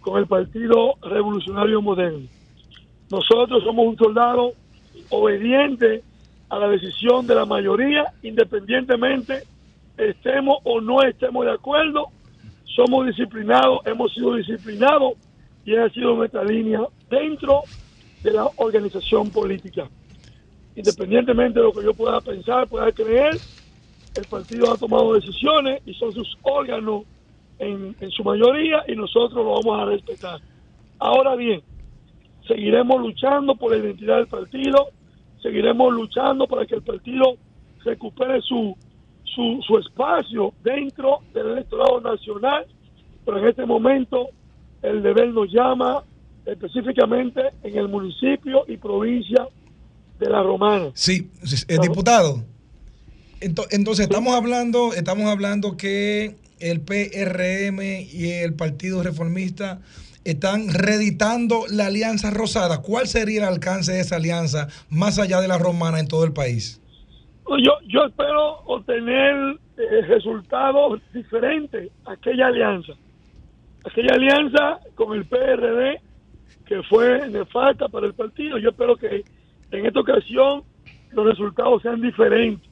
con 0.00 0.18
el 0.18 0.26
Partido 0.26 0.94
Revolucionario 1.02 1.82
Moderno. 1.82 2.28
Nosotros 3.10 3.62
somos 3.64 3.86
un 3.86 3.96
soldado 3.96 4.52
obediente 5.10 6.02
a 6.48 6.58
la 6.58 6.68
decisión 6.68 7.26
de 7.26 7.34
la 7.34 7.46
mayoría, 7.46 8.12
independientemente 8.22 9.44
estemos 9.96 10.58
o 10.64 10.80
no 10.80 11.02
estemos 11.02 11.44
de 11.44 11.52
acuerdo, 11.52 12.08
somos 12.64 13.06
disciplinados, 13.06 13.80
hemos 13.86 14.12
sido 14.12 14.34
disciplinados 14.34 15.14
y 15.64 15.74
esa 15.74 15.84
ha 15.84 15.90
sido 15.90 16.14
nuestra 16.14 16.44
línea 16.44 16.80
dentro 17.10 17.62
de 18.22 18.32
la 18.32 18.48
organización 18.56 19.30
política. 19.30 19.88
Independientemente 20.76 21.58
de 21.58 21.64
lo 21.64 21.72
que 21.72 21.84
yo 21.84 21.92
pueda 21.92 22.20
pensar, 22.20 22.68
pueda 22.68 22.92
creer, 22.92 23.36
el 24.14 24.24
partido 24.26 24.72
ha 24.72 24.76
tomado 24.76 25.14
decisiones 25.14 25.82
y 25.86 25.94
son 25.94 26.12
sus 26.12 26.36
órganos 26.42 27.04
en, 27.58 27.96
en 28.00 28.10
su 28.10 28.22
mayoría 28.22 28.84
y 28.86 28.94
nosotros 28.94 29.44
lo 29.44 29.60
vamos 29.60 29.80
a 29.80 29.84
respetar. 29.86 30.40
Ahora 30.98 31.34
bien, 31.34 31.62
seguiremos 32.48 33.00
luchando 33.00 33.54
por 33.54 33.70
la 33.72 33.78
identidad 33.84 34.16
del 34.16 34.26
partido, 34.26 34.88
seguiremos 35.42 35.92
luchando 35.92 36.46
para 36.48 36.66
que 36.66 36.74
el 36.74 36.82
partido 36.82 37.36
recupere 37.84 38.40
su, 38.42 38.76
su, 39.22 39.60
su 39.66 39.78
espacio 39.78 40.52
dentro 40.64 41.18
del 41.32 41.48
electorado 41.52 42.00
nacional, 42.00 42.66
pero 43.24 43.38
en 43.38 43.48
este 43.48 43.64
momento 43.66 44.28
el 44.82 45.02
deber 45.02 45.28
nos 45.28 45.52
llama 45.52 46.02
específicamente 46.46 47.40
en 47.62 47.76
el 47.78 47.88
municipio 47.88 48.64
y 48.66 48.76
provincia 48.76 49.46
de 50.18 50.30
La 50.30 50.42
Romana. 50.42 50.90
Sí, 50.94 51.30
eh, 51.68 51.76
diputado. 51.80 52.42
Ento- 53.40 53.66
Entonces 53.70 54.06
estamos 54.06 54.34
hablando, 54.34 54.92
estamos 54.94 55.26
hablando 55.26 55.76
que 55.76 56.36
el 56.58 56.80
PRM 56.80 57.80
y 58.12 58.30
el 58.30 58.54
Partido 58.54 59.02
Reformista 59.02 59.80
están 60.32 60.68
reeditando 60.68 61.64
la 61.70 61.86
Alianza 61.86 62.30
Rosada. 62.30 62.82
¿Cuál 62.82 63.06
sería 63.06 63.40
el 63.40 63.48
alcance 63.48 63.92
de 63.92 64.00
esa 64.00 64.16
alianza 64.16 64.68
más 64.90 65.18
allá 65.18 65.40
de 65.40 65.48
la 65.48 65.58
romana 65.58 66.00
en 66.00 66.08
todo 66.08 66.24
el 66.24 66.32
país? 66.32 66.82
Yo, 67.48 67.72
yo 67.86 68.04
espero 68.04 68.58
obtener 68.66 69.58
eh, 69.78 70.02
resultados 70.06 71.00
diferentes 71.14 71.90
a 72.04 72.12
aquella 72.12 72.48
alianza. 72.48 72.92
Aquella 73.84 74.14
alianza 74.14 74.80
con 74.94 75.16
el 75.16 75.24
PRD 75.24 76.00
que 76.66 76.82
fue 76.82 77.26
nefasta 77.30 77.88
para 77.88 78.06
el 78.06 78.12
partido. 78.12 78.58
Yo 78.58 78.70
espero 78.70 78.96
que 78.96 79.24
en 79.70 79.86
esta 79.86 80.00
ocasión 80.00 80.62
los 81.12 81.26
resultados 81.26 81.80
sean 81.80 82.02
diferentes 82.02 82.68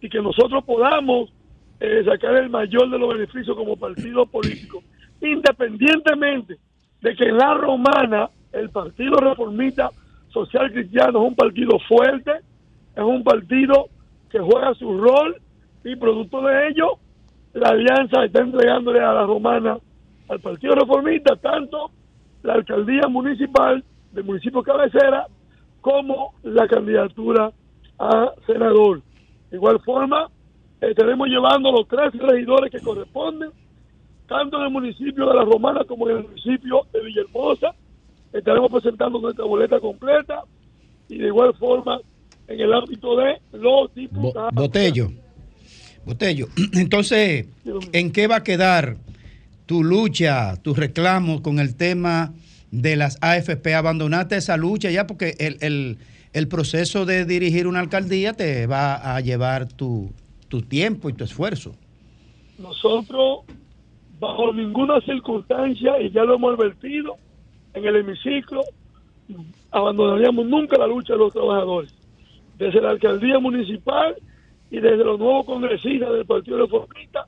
y 0.00 0.08
que 0.08 0.20
nosotros 0.20 0.62
podamos 0.64 1.32
eh, 1.80 2.04
sacar 2.04 2.36
el 2.36 2.48
mayor 2.48 2.88
de 2.90 2.98
los 2.98 3.12
beneficios 3.12 3.56
como 3.56 3.76
partido 3.76 4.24
político, 4.26 4.82
independientemente 5.20 6.58
de 7.06 7.14
que 7.14 7.28
en 7.28 7.38
la 7.38 7.54
romana 7.54 8.28
el 8.52 8.68
Partido 8.70 9.18
Reformista 9.18 9.90
Social 10.28 10.72
Cristiano 10.72 11.20
es 11.22 11.28
un 11.28 11.36
partido 11.36 11.78
fuerte, 11.86 12.32
es 12.96 13.04
un 13.04 13.22
partido 13.22 13.86
que 14.28 14.40
juega 14.40 14.74
su 14.74 14.98
rol 14.98 15.36
y 15.84 15.94
producto 15.94 16.42
de 16.42 16.66
ello 16.66 16.98
la 17.54 17.68
alianza 17.68 18.24
está 18.24 18.40
entregándole 18.40 18.98
a 18.98 19.12
la 19.12 19.22
romana 19.22 19.78
al 20.28 20.40
Partido 20.40 20.74
Reformista 20.74 21.36
tanto 21.36 21.92
la 22.42 22.54
alcaldía 22.54 23.06
municipal 23.08 23.84
del 24.10 24.24
municipio 24.24 24.64
cabecera 24.64 25.28
como 25.80 26.34
la 26.42 26.66
candidatura 26.66 27.52
a 28.00 28.32
senador. 28.48 29.00
De 29.52 29.58
igual 29.58 29.78
forma, 29.84 30.26
estaremos 30.80 31.28
llevando 31.28 31.70
los 31.70 31.86
tres 31.86 32.12
regidores 32.14 32.72
que 32.72 32.80
corresponden, 32.80 33.50
tanto 34.28 34.56
en 34.58 34.64
el 34.64 34.70
municipio 34.70 35.26
de 35.28 35.34
La 35.34 35.44
Romana 35.44 35.84
como 35.84 36.08
en 36.08 36.18
el 36.18 36.22
municipio 36.24 36.82
de 36.92 37.00
Villahermosa. 37.04 37.74
Estaremos 38.32 38.70
presentando 38.70 39.18
nuestra 39.20 39.44
boleta 39.44 39.80
completa 39.80 40.42
y 41.08 41.18
de 41.18 41.26
igual 41.28 41.54
forma 41.54 42.00
en 42.48 42.60
el 42.60 42.72
ámbito 42.72 43.16
de 43.16 43.40
los 43.52 43.94
diputados. 43.94 44.52
Botello. 44.54 45.10
Botello. 46.04 46.46
Entonces, 46.74 47.46
¿en 47.92 48.12
qué 48.12 48.26
va 48.26 48.36
a 48.36 48.42
quedar 48.42 48.96
tu 49.66 49.82
lucha, 49.82 50.56
tus 50.62 50.76
reclamos 50.76 51.40
con 51.40 51.58
el 51.58 51.76
tema 51.76 52.32
de 52.70 52.96
las 52.96 53.18
AFP? 53.20 53.74
¿Abandonaste 53.74 54.36
esa 54.36 54.56
lucha 54.56 54.90
ya? 54.90 55.06
Porque 55.06 55.34
el, 55.38 55.56
el- 55.60 55.98
el 56.32 56.48
proceso 56.48 57.06
de 57.06 57.24
dirigir 57.24 57.66
una 57.66 57.80
alcaldía 57.80 58.34
te 58.34 58.66
va 58.66 59.16
a 59.16 59.20
llevar 59.22 59.68
tu, 59.72 60.12
tu 60.48 60.60
tiempo 60.60 61.08
y 61.08 61.14
tu 61.14 61.24
esfuerzo. 61.24 61.74
nosotros 62.58 63.40
bajo 64.18 64.52
ninguna 64.52 65.00
circunstancia 65.00 66.00
y 66.00 66.10
ya 66.10 66.24
lo 66.24 66.34
hemos 66.34 66.54
advertido 66.54 67.16
en 67.74 67.84
el 67.84 67.96
hemiciclo 67.96 68.62
abandonaríamos 69.70 70.46
nunca 70.46 70.78
la 70.78 70.86
lucha 70.86 71.14
de 71.14 71.18
los 71.18 71.32
trabajadores 71.32 71.94
desde 72.58 72.80
la 72.80 72.90
alcaldía 72.90 73.38
municipal 73.38 74.16
y 74.70 74.80
desde 74.80 75.04
los 75.04 75.18
nuevos 75.18 75.46
congresistas 75.46 76.10
del 76.12 76.26
Partido 76.26 76.58
Reformista, 76.58 77.26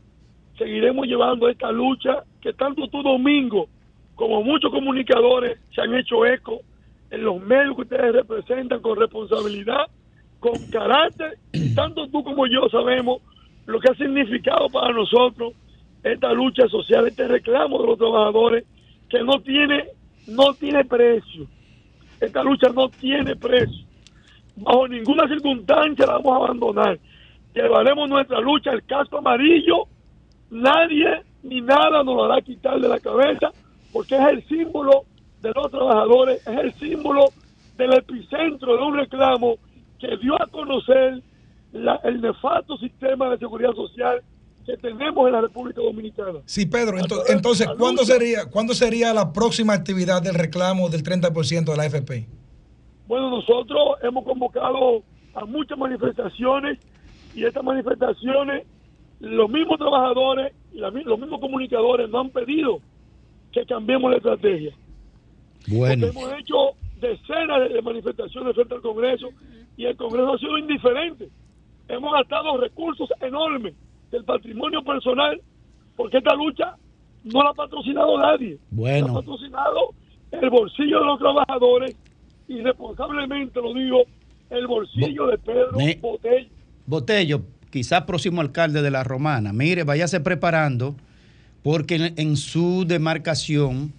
seguiremos 0.57 1.07
llevando 1.07 1.49
esta 1.49 1.71
lucha 1.71 2.25
que 2.41 2.53
tanto 2.53 2.89
tú, 2.89 3.03
Domingo, 3.03 3.69
como 4.15 4.43
muchos 4.43 4.71
comunicadores 4.71 5.59
se 5.75 5.83
han 5.83 5.95
hecho 5.95 6.27
eco 6.27 6.61
en 7.11 7.25
los 7.25 7.41
medios 7.41 7.77
que 7.77 7.83
ustedes 7.83 8.13
representan 8.13 8.81
con 8.81 8.99
responsabilidad, 8.99 9.87
con 10.41 10.55
carácter, 10.71 11.39
tanto 11.75 12.09
tú 12.09 12.25
como 12.25 12.47
yo 12.47 12.69
sabemos 12.71 13.23
lo 13.67 13.79
que 13.81 13.91
ha 13.91 13.95
significado 13.95 14.69
para 14.69 14.93
nosotros 14.93 15.53
esta 16.13 16.33
lucha 16.33 16.69
social, 16.69 17.07
este 17.07 17.27
reclamo 17.27 17.81
de 17.81 17.87
los 17.89 17.99
trabajadores 17.99 18.65
que 19.09 19.23
no 19.23 19.41
tiene, 19.41 19.89
no 20.27 20.55
tiene 20.55 20.85
precio. 20.85 21.47
Esta 22.21 22.43
lucha 22.43 22.69
no 22.71 22.89
tiene 22.89 23.37
precio. 23.37 23.87
Bajo 24.57 24.89
ninguna 24.89 25.29
circunstancia 25.29 26.07
la 26.07 26.15
vamos 26.15 26.33
a 26.33 26.45
abandonar. 26.45 26.99
Llevaremos 27.55 28.09
nuestra 28.09 28.41
lucha 28.41 28.71
al 28.71 28.85
casco 28.85 29.19
amarillo. 29.19 29.87
Nadie 30.51 31.23
ni 31.43 31.61
nada 31.61 32.03
nos 32.03 32.17
lo 32.17 32.25
hará 32.25 32.41
quitar 32.43 32.81
de 32.81 32.89
la 32.89 32.99
cabeza 32.99 33.51
porque 33.93 34.17
es 34.17 34.27
el 34.29 34.45
símbolo 34.49 35.05
de 35.41 35.53
los 35.55 35.71
trabajadores, 35.71 36.47
es 36.47 36.59
el 36.59 36.75
símbolo 36.75 37.29
del 37.77 37.95
epicentro 37.95 38.77
de 38.77 38.83
un 38.83 38.97
reclamo 38.97 39.57
que 39.99 40.17
dio 40.17 40.35
a 40.41 40.47
conocer 40.47 41.23
el 41.73 42.21
nefasto 42.21 42.77
sistema 42.79 43.31
de 43.31 43.39
seguridad 43.39 43.73
social 43.75 44.23
que 44.69 44.77
tenemos 44.77 45.27
en 45.27 45.33
la 45.33 45.41
República 45.41 45.81
Dominicana. 45.81 46.41
Sí, 46.45 46.67
Pedro, 46.67 46.99
ento- 46.99 47.23
entonces, 47.29 47.67
¿cuándo 47.79 48.05
sería, 48.05 48.45
¿cuándo 48.51 48.75
sería 48.75 49.15
la 49.15 49.33
próxima 49.33 49.73
actividad 49.73 50.21
del 50.21 50.35
reclamo 50.35 50.91
del 50.91 51.03
30% 51.03 51.65
de 51.71 51.77
la 51.77 51.85
AFP? 51.85 52.27
Bueno, 53.07 53.31
nosotros 53.31 53.97
hemos 54.03 54.25
convocado 54.25 55.03
a 55.35 55.47
muchas 55.47 55.79
manifestaciones 55.79 56.79
y 57.35 57.45
estas 57.45 57.65
manifestaciones, 57.65 58.67
los 59.21 59.49
mismos 59.49 59.79
trabajadores 59.79 60.53
y 60.75 60.79
la 60.81 60.91
los 60.91 61.19
mismos 61.19 61.41
comunicadores 61.41 62.11
nos 62.11 62.27
han 62.27 62.31
pedido 62.31 62.81
que 63.53 63.65
cambiemos 63.65 64.11
la 64.11 64.19
estrategia. 64.19 64.75
Bueno. 65.67 66.07
Porque 66.09 66.19
hemos 66.19 66.39
hecho 66.41 66.57
decenas 67.01 67.61
de- 67.63 67.69
de 67.71 67.81
manifestaciones 67.83 68.55
frente 68.55 68.75
al 68.75 68.83
Congreso 68.83 69.29
y 69.79 69.87
el 69.87 69.97
Congreso 69.97 70.35
ha 70.35 70.39
sido 70.39 70.59
indiferente. 70.59 71.31
Hemos 71.89 72.13
gastado 72.13 72.59
recursos 72.59 73.09
enormes 73.23 73.73
del 74.11 74.25
patrimonio 74.25 74.83
personal 74.83 75.41
porque 75.97 76.19
esta 76.19 76.35
lucha 76.35 76.77
no 77.25 77.43
la 77.43 77.51
ha 77.51 77.55
patrocinado 77.55 78.19
nadie. 78.19 78.59
Bueno. 78.71 79.07
La 79.09 79.13
ha 79.13 79.17
patrocinado 79.17 79.95
el 80.31 80.51
bolsillo 80.51 81.01
de 81.01 81.07
los 81.07 81.19
trabajadores 81.19 81.97
y 82.47 82.61
responsablemente 82.63 83.61
lo 83.61 83.75
digo, 83.75 84.03
el 84.51 84.67
bolsillo 84.67 85.27
de 85.27 85.39
Pedro 85.39 85.73
Me- 85.77 85.99
Botello. 86.01 86.49
Botello, 86.87 87.43
quizás 87.71 88.03
próximo 88.03 88.41
alcalde 88.41 88.81
de 88.81 88.91
la 88.91 89.05
Romana, 89.05 89.53
mire, 89.53 89.85
váyase 89.85 90.21
preparando, 90.21 90.95
porque 91.63 91.97
en, 91.97 92.15
en 92.17 92.37
su 92.37 92.85
demarcación 92.87 93.93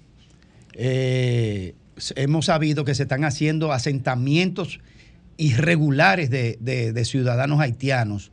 eh, 0.73 1.75
hemos 2.15 2.45
sabido 2.45 2.85
que 2.85 2.95
se 2.95 3.03
están 3.03 3.23
haciendo 3.25 3.71
asentamientos 3.71 4.79
irregulares 5.37 6.29
de, 6.29 6.57
de- 6.59 6.93
de 6.93 7.05
ciudadanos 7.05 7.59
haitianos. 7.59 8.31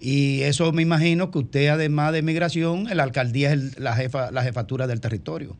Y 0.00 0.40
eso 0.42 0.72
me 0.72 0.82
imagino 0.82 1.30
que 1.30 1.38
usted, 1.38 1.68
además 1.68 2.12
de 2.12 2.22
migración, 2.22 2.84
la 2.92 3.02
alcaldía 3.02 3.52
es 3.52 3.76
el- 3.76 3.84
la, 3.84 3.94
jefa, 3.94 4.30
la 4.30 4.42
jefatura 4.42 4.86
del 4.86 5.00
territorio. 5.00 5.56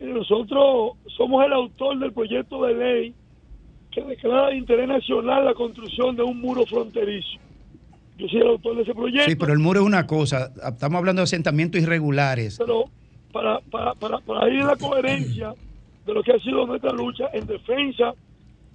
Nosotros 0.00 0.92
somos 1.16 1.44
el 1.44 1.52
autor 1.52 1.98
del 1.98 2.12
proyecto 2.12 2.64
de 2.64 2.74
ley 2.74 3.14
que 3.90 4.02
declara 4.02 4.48
de 4.48 4.56
interés 4.56 4.86
nacional 4.86 5.44
la 5.44 5.54
construcción 5.54 6.14
de 6.14 6.22
un 6.22 6.40
muro 6.40 6.64
fronterizo. 6.66 7.38
Yo 8.16 8.28
soy 8.28 8.40
el 8.40 8.48
autor 8.48 8.76
de 8.76 8.82
ese 8.82 8.94
proyecto. 8.94 9.28
Sí, 9.30 9.36
pero 9.36 9.52
el 9.52 9.58
muro 9.58 9.80
es 9.80 9.86
una 9.86 10.06
cosa, 10.06 10.52
estamos 10.68 10.98
hablando 10.98 11.20
de 11.20 11.24
asentamientos 11.24 11.80
irregulares. 11.80 12.56
pero 12.58 12.84
para, 13.32 13.60
para, 13.70 13.94
para, 13.94 14.18
para 14.18 14.48
ir 14.48 14.60
en 14.60 14.66
la 14.66 14.76
coherencia 14.76 15.52
de 16.06 16.14
lo 16.14 16.22
que 16.22 16.32
ha 16.32 16.38
sido 16.38 16.66
nuestra 16.66 16.92
lucha 16.92 17.24
en 17.32 17.46
defensa 17.46 18.14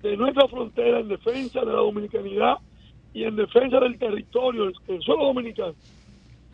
de 0.01 0.17
nuestra 0.17 0.47
frontera, 0.47 0.99
en 0.99 1.07
defensa 1.07 1.61
de 1.61 1.65
la 1.67 1.79
dominicanidad 1.79 2.55
y 3.13 3.23
en 3.23 3.35
defensa 3.35 3.79
del 3.79 3.97
territorio, 3.97 4.65
el, 4.65 4.73
el 4.87 5.01
suelo 5.01 5.25
dominicano. 5.25 5.73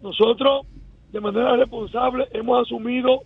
Nosotros, 0.02 0.66
de 1.12 1.20
manera 1.20 1.56
responsable, 1.56 2.28
hemos 2.32 2.66
asumido 2.66 3.22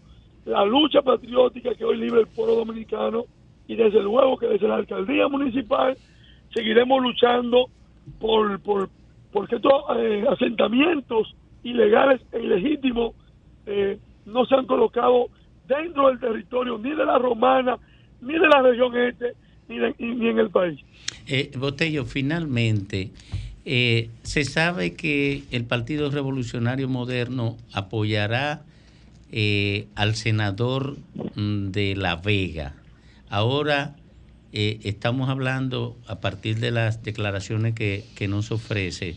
la 0.46 0.66
lucha 0.66 1.02
patriótica 1.02 1.74
que 1.76 1.86
hoy 1.86 1.98
libre 1.98 2.22
el 2.22 2.28
pueblo 2.28 2.56
dominicano 2.56 3.26
y 3.68 3.76
desde 3.76 4.02
luego 4.02 4.38
que 4.38 4.48
desde 4.48 4.68
la 4.68 4.76
alcaldía 4.76 5.28
municipal 5.28 5.98
seguiremos 6.54 7.02
luchando 7.02 7.70
por, 8.20 8.60
por 8.62 8.90
porque 9.32 9.56
estos 9.56 9.74
eh, 9.98 10.26
asentamientos 10.30 11.36
ilegales 11.64 12.22
e 12.32 12.40
ilegítimos 12.40 13.16
eh, 13.66 13.98
no 14.26 14.46
se 14.46 14.56
han 14.56 14.66
colocado 14.66 15.28
dentro 15.68 16.08
del 16.08 16.20
territorio 16.20 16.78
ni 16.78 16.92
de 16.92 17.06
la 17.06 17.18
romana, 17.18 17.78
ni 18.22 18.34
de 18.34 18.48
la 18.48 18.62
región 18.62 18.96
este, 18.96 19.34
ni 19.68 20.30
en 20.30 20.40
el 20.40 20.50
país. 20.50 20.80
Eh, 21.28 21.52
Botello, 21.58 22.06
finalmente, 22.06 23.12
eh, 23.66 24.10
se 24.24 24.44
sabe 24.44 24.94
que 24.94 25.44
el 25.52 25.66
Partido 25.66 26.10
Revolucionario 26.10 26.90
Moderno 26.90 27.58
apoyará 27.72 28.64
eh, 29.32 29.88
al 29.96 30.16
senador 30.16 30.98
mm, 31.36 31.72
de 31.72 31.96
La 31.96 32.18
Vega. 32.18 32.76
Ahora 33.30 33.96
estamos 34.56 35.30
hablando, 35.30 35.98
a 36.06 36.20
partir 36.20 36.60
de 36.60 36.70
las 36.70 37.02
declaraciones 37.02 37.74
que, 37.74 38.06
que 38.16 38.28
nos 38.28 38.52
ofrece, 38.52 39.16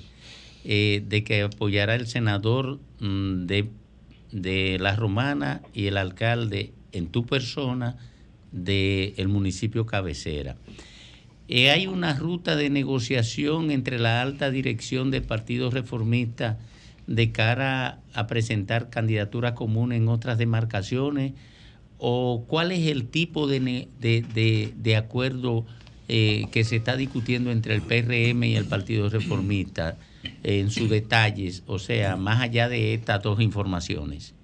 de 0.64 1.24
que 1.26 1.42
apoyará 1.42 1.94
el 1.94 2.07
senador 2.07 2.78
mm, 3.01 3.44
de, 3.44 3.68
de 4.32 4.78
La 4.80 4.97
Romana 4.97 5.61
y 5.74 5.88
el 5.88 5.99
alcalde 5.99 6.72
en 6.92 7.09
tu 7.09 7.26
persona 7.26 7.99
del 8.53 9.28
municipio 9.28 9.86
cabecera. 9.86 10.57
Eh, 11.49 11.70
hay 11.70 11.86
una 11.86 12.14
ruta 12.14 12.57
de 12.57 12.70
negociación 12.70 13.70
entre 13.70 13.99
la 13.99 14.20
alta 14.20 14.51
dirección 14.51 15.11
del 15.11 15.22
Partido 15.22 15.70
Reformista 15.70 16.59
de 17.07 17.30
cara 17.30 18.01
a 18.14 18.26
presentar 18.26 18.90
candidaturas 18.90 19.53
comunes 19.53 19.99
en 19.99 20.09
otras 20.09 20.38
demarcaciones? 20.38 21.34
¿O 21.99 22.44
cuál 22.49 22.72
es 22.72 22.88
el 22.88 23.07
tipo 23.07 23.47
de, 23.47 23.88
de- 24.01 24.72
de 24.76 24.97
acuerdo 24.97 25.64
eh, 26.09 26.47
que 26.53 26.62
se 26.64 26.76
está 26.76 26.97
discutiendo 26.97 27.51
entre 27.53 27.74
el 27.74 27.82
PRM 27.82 28.42
y 28.44 28.57
el 28.57 28.64
Partido 28.66 29.09
Reformista 29.09 29.97
eh, 30.42 30.59
en 30.61 30.70
sus 30.70 30.90
detalles? 30.90 31.62
O 31.66 31.78
sea, 31.78 32.16
más 32.16 32.40
allá 32.42 32.68
de 32.68 32.92
estas 32.94 33.22
dos 33.22 33.40
informaciones. 33.40 34.34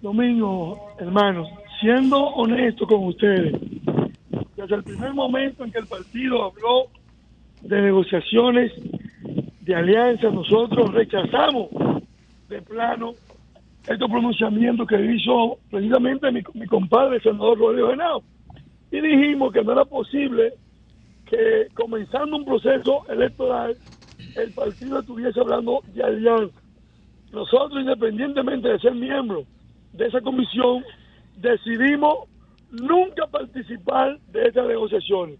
Domingo, 0.00 0.78
hermanos, 1.00 1.48
siendo 1.80 2.18
honesto 2.18 2.86
con 2.86 3.04
ustedes, 3.04 3.54
desde 4.56 4.74
el 4.74 4.82
primer 4.82 5.14
momento 5.14 5.64
en 5.64 5.72
que 5.72 5.78
el 5.78 5.86
partido 5.86 6.44
habló 6.44 6.86
de 7.62 7.82
negociaciones, 7.82 8.72
de 9.60 9.74
alianzas, 9.74 10.32
nosotros 10.32 10.92
rechazamos 10.92 11.68
de 12.48 12.62
plano 12.62 13.14
estos 13.86 14.10
pronunciamientos 14.10 14.86
que 14.86 15.14
hizo 15.14 15.58
precisamente 15.70 16.30
mi, 16.32 16.42
compadre, 16.66 17.16
el 17.16 17.22
senador 17.22 17.58
Rodrigo 17.58 17.90
Genao. 17.90 18.22
Y 18.90 19.00
dijimos 19.00 19.52
que 19.52 19.62
no 19.62 19.72
era 19.72 19.84
posible 19.84 20.54
que 21.26 21.68
comenzando 21.74 22.36
un 22.36 22.44
proceso 22.44 23.04
electoral, 23.08 23.76
el 24.36 24.52
partido 24.52 25.00
estuviese 25.00 25.40
hablando 25.40 25.80
de 25.94 26.02
alianza. 26.02 26.60
Nosotros, 27.32 27.80
independientemente 27.80 28.68
de 28.68 28.78
ser 28.78 28.94
miembros 28.94 29.44
de 29.92 30.06
esa 30.06 30.20
comisión, 30.20 30.84
decidimos 31.36 32.28
nunca 32.70 33.26
participar 33.26 34.18
de 34.28 34.48
estas 34.48 34.66
negociaciones. 34.66 35.38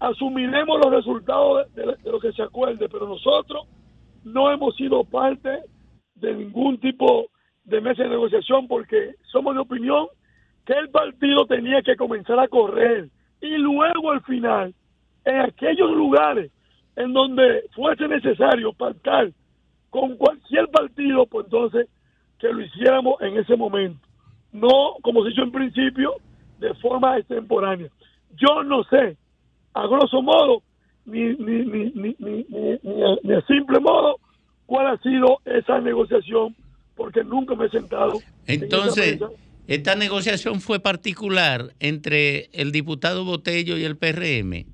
Asumiremos 0.00 0.78
los 0.84 0.92
resultados 0.92 1.72
de, 1.74 1.82
de- 1.86 1.96
de 1.96 2.10
lo 2.10 2.20
que 2.20 2.32
se 2.32 2.42
acuerde, 2.42 2.88
pero 2.88 3.06
nosotros 3.08 3.66
no 4.24 4.50
hemos 4.52 4.76
sido 4.76 5.04
parte 5.04 5.60
de 6.14 6.34
ningún 6.34 6.78
tipo 6.78 7.28
de 7.64 7.80
mesa 7.80 8.02
de 8.02 8.10
negociación 8.10 8.68
porque 8.68 9.14
somos 9.32 9.54
de 9.54 9.60
opinión 9.60 10.06
que 10.64 10.74
el 10.74 10.90
partido 10.90 11.46
tenía 11.46 11.80
que 11.82 11.96
comenzar 11.96 12.38
a 12.40 12.48
correr 12.48 13.08
y 13.40 13.56
luego 13.56 14.10
al 14.10 14.22
final, 14.22 14.74
en 15.24 15.36
aquellos 15.40 15.90
lugares 15.90 16.50
en 16.96 17.12
donde 17.12 17.64
fuese 17.74 18.08
necesario 18.08 18.72
pactar 18.72 19.30
con 19.90 20.16
cualquier 20.16 20.68
partido, 20.68 21.26
pues 21.26 21.46
entonces 21.46 21.88
que 22.38 22.48
lo 22.52 22.62
hiciéramos 22.62 23.20
en 23.22 23.36
ese 23.38 23.56
momento. 23.56 24.05
No, 24.56 24.96
como 25.02 25.24
se 25.24 25.30
hizo 25.30 25.42
en 25.42 25.52
principio, 25.52 26.14
de 26.58 26.72
forma 26.74 27.18
extemporánea. 27.18 27.88
Yo 28.36 28.62
no 28.64 28.84
sé, 28.84 29.16
a 29.74 29.86
grosso 29.86 30.22
modo, 30.22 30.62
ni, 31.04 31.20
ni, 31.34 31.64
ni, 31.64 31.84
ni, 31.94 32.16
ni, 32.18 32.46
ni- 32.48 32.78
ni 32.82 33.02
a, 33.02 33.16
ni 33.22 33.34
a 33.34 33.40
simple 33.46 33.78
modo, 33.80 34.18
cuál 34.66 34.86
ha 34.88 34.98
sido 35.02 35.38
esa 35.44 35.80
negociación, 35.80 36.54
porque 36.96 37.22
nunca 37.22 37.54
me 37.54 37.66
he 37.66 37.70
sentado. 37.70 38.18
Entonces, 38.46 39.20
esta 39.68 39.94
negociación 39.94 40.60
fue 40.60 40.80
particular 40.80 41.72
entre 41.80 42.48
el 42.52 42.72
diputado 42.72 43.24
Botello 43.24 43.76
y 43.76 43.84
el 43.84 43.96
PRM. 43.96 44.64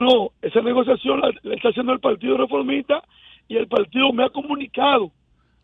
No, 0.00 0.32
esa 0.42 0.60
negociación 0.60 1.20
la, 1.20 1.30
la 1.42 1.54
está 1.54 1.68
haciendo 1.68 1.92
el 1.92 2.00
Partido 2.00 2.36
Reformista 2.36 3.02
y 3.48 3.56
el 3.56 3.66
partido 3.68 4.12
me 4.12 4.24
ha 4.24 4.28
comunicado 4.30 5.10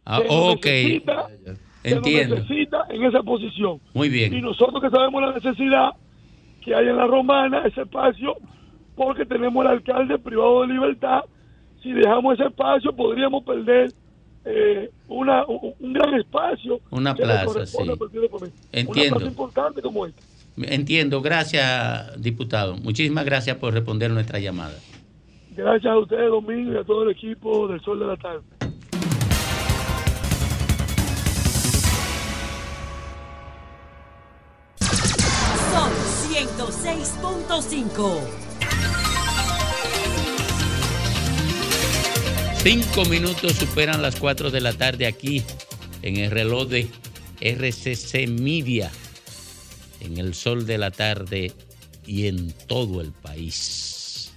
Ah, 0.07 0.21
que. 0.61 1.03
Necesita, 1.85 1.91
que 1.91 1.95
nos 1.95 2.07
Entiendo. 2.07 2.35
necesita 2.37 2.87
en 2.91 3.05
esa 3.05 3.23
posición. 3.23 3.81
Muy 3.93 4.09
bien. 4.09 4.35
Y 4.35 4.41
nosotros 4.41 4.83
que 4.83 4.91
sabemos 4.91 5.23
la 5.23 5.33
necesidad 5.33 5.91
que 6.63 6.75
hay 6.75 6.89
en 6.89 6.97
la 6.97 7.07
romana, 7.07 7.63
ese 7.67 7.83
espacio, 7.83 8.37
porque 8.97 9.27
tenemos 9.27 9.65
el 9.65 9.71
alcalde 9.73 10.19
privado 10.19 10.63
de 10.63 10.69
libertad, 10.69 11.21
si 11.83 11.93
dejamos 11.93 12.35
ese 12.35 12.49
espacio 12.49 12.95
podríamos 12.97 13.45
perder 13.45 13.93
eh, 14.47 14.91
una, 15.09 15.45
un, 15.47 15.75
un 15.79 15.93
gran 15.93 16.15
espacio. 16.15 16.81
Una 16.91 17.15
plaza, 17.15 17.67
sí. 17.67 17.77
al. 17.79 17.99
Entiendo. 18.73 19.17
Una 19.17 19.17
plaza 19.17 19.27
importante 19.27 19.83
como 19.83 20.07
esta. 20.07 20.23
Entiendo. 20.57 21.21
Gracias, 21.21 22.21
diputado. 22.21 22.77
Muchísimas 22.77 23.25
gracias 23.25 23.57
por 23.57 23.75
responder 23.75 24.11
nuestra 24.11 24.39
llamada. 24.39 24.75
Gracias 25.57 25.93
a 25.93 25.99
ustedes, 25.99 26.29
Domingo, 26.31 26.73
y 26.73 26.77
a 26.77 26.85
todo 26.85 27.05
el 27.05 27.11
equipo 27.11 27.69
del 27.69 27.81
Sol 27.81 28.01
de 28.01 28.07
la 28.07 28.17
Tarde. 28.17 28.43
106.5. 36.65 38.21
Cinco 42.63 43.05
minutos 43.05 43.53
superan 43.53 44.01
las 44.01 44.17
cuatro 44.17 44.51
de 44.51 44.63
la 44.63 44.73
tarde 44.73 45.07
aquí 45.07 45.43
en 46.01 46.17
el 46.17 46.31
reloj 46.31 46.69
de 46.69 46.89
RCC 47.41 48.29
Media, 48.29 48.91
en 50.01 50.17
el 50.17 50.33
sol 50.33 50.65
de 50.65 50.79
la 50.79 50.91
tarde 50.91 51.53
y 52.07 52.29
en 52.29 52.53
todo 52.67 53.03
el 53.03 53.13
país. 53.13 54.31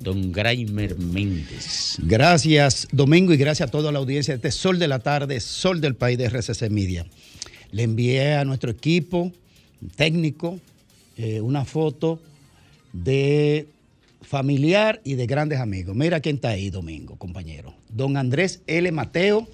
Don 0.00 0.32
Graimer 0.32 0.98
Méndez. 0.98 1.98
Gracias, 1.98 2.88
Domingo, 2.90 3.32
y 3.32 3.36
gracias 3.36 3.68
a 3.68 3.70
toda 3.70 3.92
la 3.92 4.00
audiencia 4.00 4.32
de 4.32 4.36
este 4.36 4.50
Sol 4.50 4.80
de 4.80 4.88
la 4.88 4.98
Tarde, 5.00 5.38
Sol 5.40 5.80
del 5.80 5.94
País 5.94 6.18
de 6.18 6.28
RCC 6.28 6.68
Media. 6.70 7.06
Le 7.70 7.84
envié 7.84 8.34
a 8.34 8.44
nuestro 8.44 8.70
equipo 8.70 9.32
técnico 9.94 10.60
eh, 11.18 11.40
una 11.42 11.64
foto 11.64 12.20
de 12.92 13.66
familiar 14.22 15.00
y 15.04 15.14
de 15.14 15.26
grandes 15.26 15.60
amigos. 15.60 15.94
Mira 15.96 16.20
quién 16.20 16.36
está 16.36 16.50
ahí, 16.50 16.70
Domingo, 16.70 17.16
compañero. 17.16 17.74
Don 17.90 18.16
Andrés 18.16 18.62
L. 18.66 18.90
Mateo. 18.92 19.48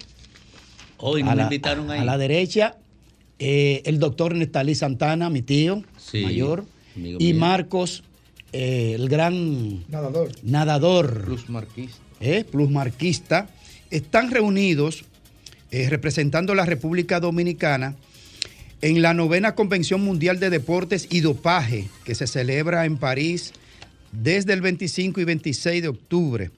Hoy 0.97 1.23
me 1.23 1.35
la- 1.35 1.43
invitaron 1.43 1.91
ahí. 1.91 1.99
A 1.99 2.05
la 2.05 2.17
derecha, 2.17 2.77
eh, 3.39 3.81
el 3.85 3.99
doctor 3.99 4.33
Nestalí 4.35 4.75
Santana, 4.75 5.29
mi 5.29 5.41
tío 5.41 5.83
Sí, 5.97 6.21
mayor, 6.21 6.65
amigo 6.95 7.17
y 7.19 7.33
mío. 7.33 7.39
Marcos, 7.39 8.03
eh, 8.53 8.93
el 8.95 9.09
gran 9.09 9.83
Nadador. 9.89 10.31
nadador. 10.43 11.25
Plus 11.25 11.49
marquista. 11.49 11.99
eh, 12.21 12.45
plusmarquista, 12.49 13.49
están 13.91 14.31
reunidos 14.31 15.03
eh, 15.71 15.89
representando 15.89 16.55
la 16.55 16.65
República 16.65 17.19
Dominicana 17.19 17.95
en 18.81 19.01
la 19.01 19.13
novena 19.13 19.55
Convención 19.55 20.01
Mundial 20.01 20.39
de 20.39 20.49
Deportes 20.49 21.07
y 21.09 21.21
Dopaje 21.21 21.87
que 22.03 22.15
se 22.15 22.27
celebra 22.27 22.85
en 22.85 22.97
París 22.97 23.53
desde 24.11 24.53
el 24.53 24.61
25 24.61 25.21
y 25.21 25.23
26 25.23 25.81
de 25.81 25.87
octubre. 25.87 26.51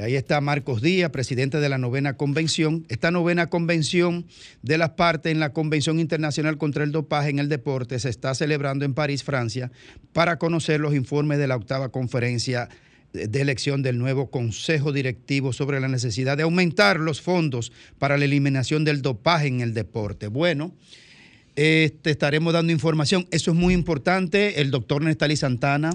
Ahí 0.00 0.14
está 0.14 0.40
Marcos 0.40 0.82
Díaz, 0.82 1.10
presidente 1.10 1.58
de 1.58 1.68
la 1.68 1.76
novena 1.76 2.16
convención. 2.16 2.86
Esta 2.88 3.10
novena 3.10 3.48
convención 3.48 4.24
de 4.62 4.78
las 4.78 4.90
partes 4.90 5.32
en 5.32 5.40
la 5.40 5.52
Convención 5.52 5.98
Internacional 5.98 6.58
contra 6.58 6.84
el 6.84 6.92
Dopaje 6.92 7.30
en 7.30 7.40
el 7.40 7.48
Deporte 7.48 7.98
se 7.98 8.08
está 8.08 8.34
celebrando 8.34 8.84
en 8.84 8.94
París, 8.94 9.24
Francia, 9.24 9.72
para 10.12 10.38
conocer 10.38 10.80
los 10.80 10.94
informes 10.94 11.38
de 11.38 11.48
la 11.48 11.56
octava 11.56 11.88
conferencia 11.88 12.68
de 13.12 13.40
elección 13.40 13.82
del 13.82 13.98
nuevo 13.98 14.30
Consejo 14.30 14.92
Directivo 14.92 15.52
sobre 15.52 15.80
la 15.80 15.88
necesidad 15.88 16.36
de 16.36 16.44
aumentar 16.44 17.00
los 17.00 17.20
fondos 17.20 17.72
para 17.98 18.16
la 18.16 18.24
eliminación 18.24 18.84
del 18.84 19.02
dopaje 19.02 19.48
en 19.48 19.60
el 19.60 19.74
deporte. 19.74 20.28
Bueno, 20.28 20.72
este, 21.60 22.10
estaremos 22.10 22.54
dando 22.54 22.72
información. 22.72 23.26
Eso 23.30 23.50
es 23.50 23.56
muy 23.56 23.74
importante. 23.74 24.62
El 24.62 24.70
doctor 24.70 25.02
Nestalí 25.02 25.36
Santana, 25.36 25.90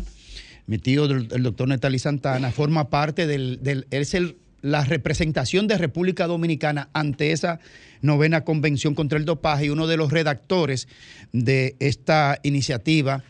mi 0.67 0.77
tío, 0.77 1.05
el 1.05 1.41
doctor 1.41 1.67
Nestalí 1.67 1.97
Santana, 1.97 2.51
forma 2.51 2.91
parte 2.91 3.25
del, 3.25 3.87
es 3.89 4.13
el- 4.13 4.35
la 4.61 4.83
representación 4.83 5.67
de 5.67 5.79
República 5.79 6.27
Dominicana 6.27 6.89
ante 6.93 7.31
esa 7.31 7.59
novena 8.01 8.43
convención 8.43 8.93
contra 8.93 9.17
el 9.17 9.25
dopaje 9.25 9.65
y 9.65 9.69
uno 9.69 9.87
de 9.87 9.97
los 9.97 10.11
redactores 10.11 10.87
de 11.33 11.75
esta 11.79 12.39
iniciativa 12.43 13.23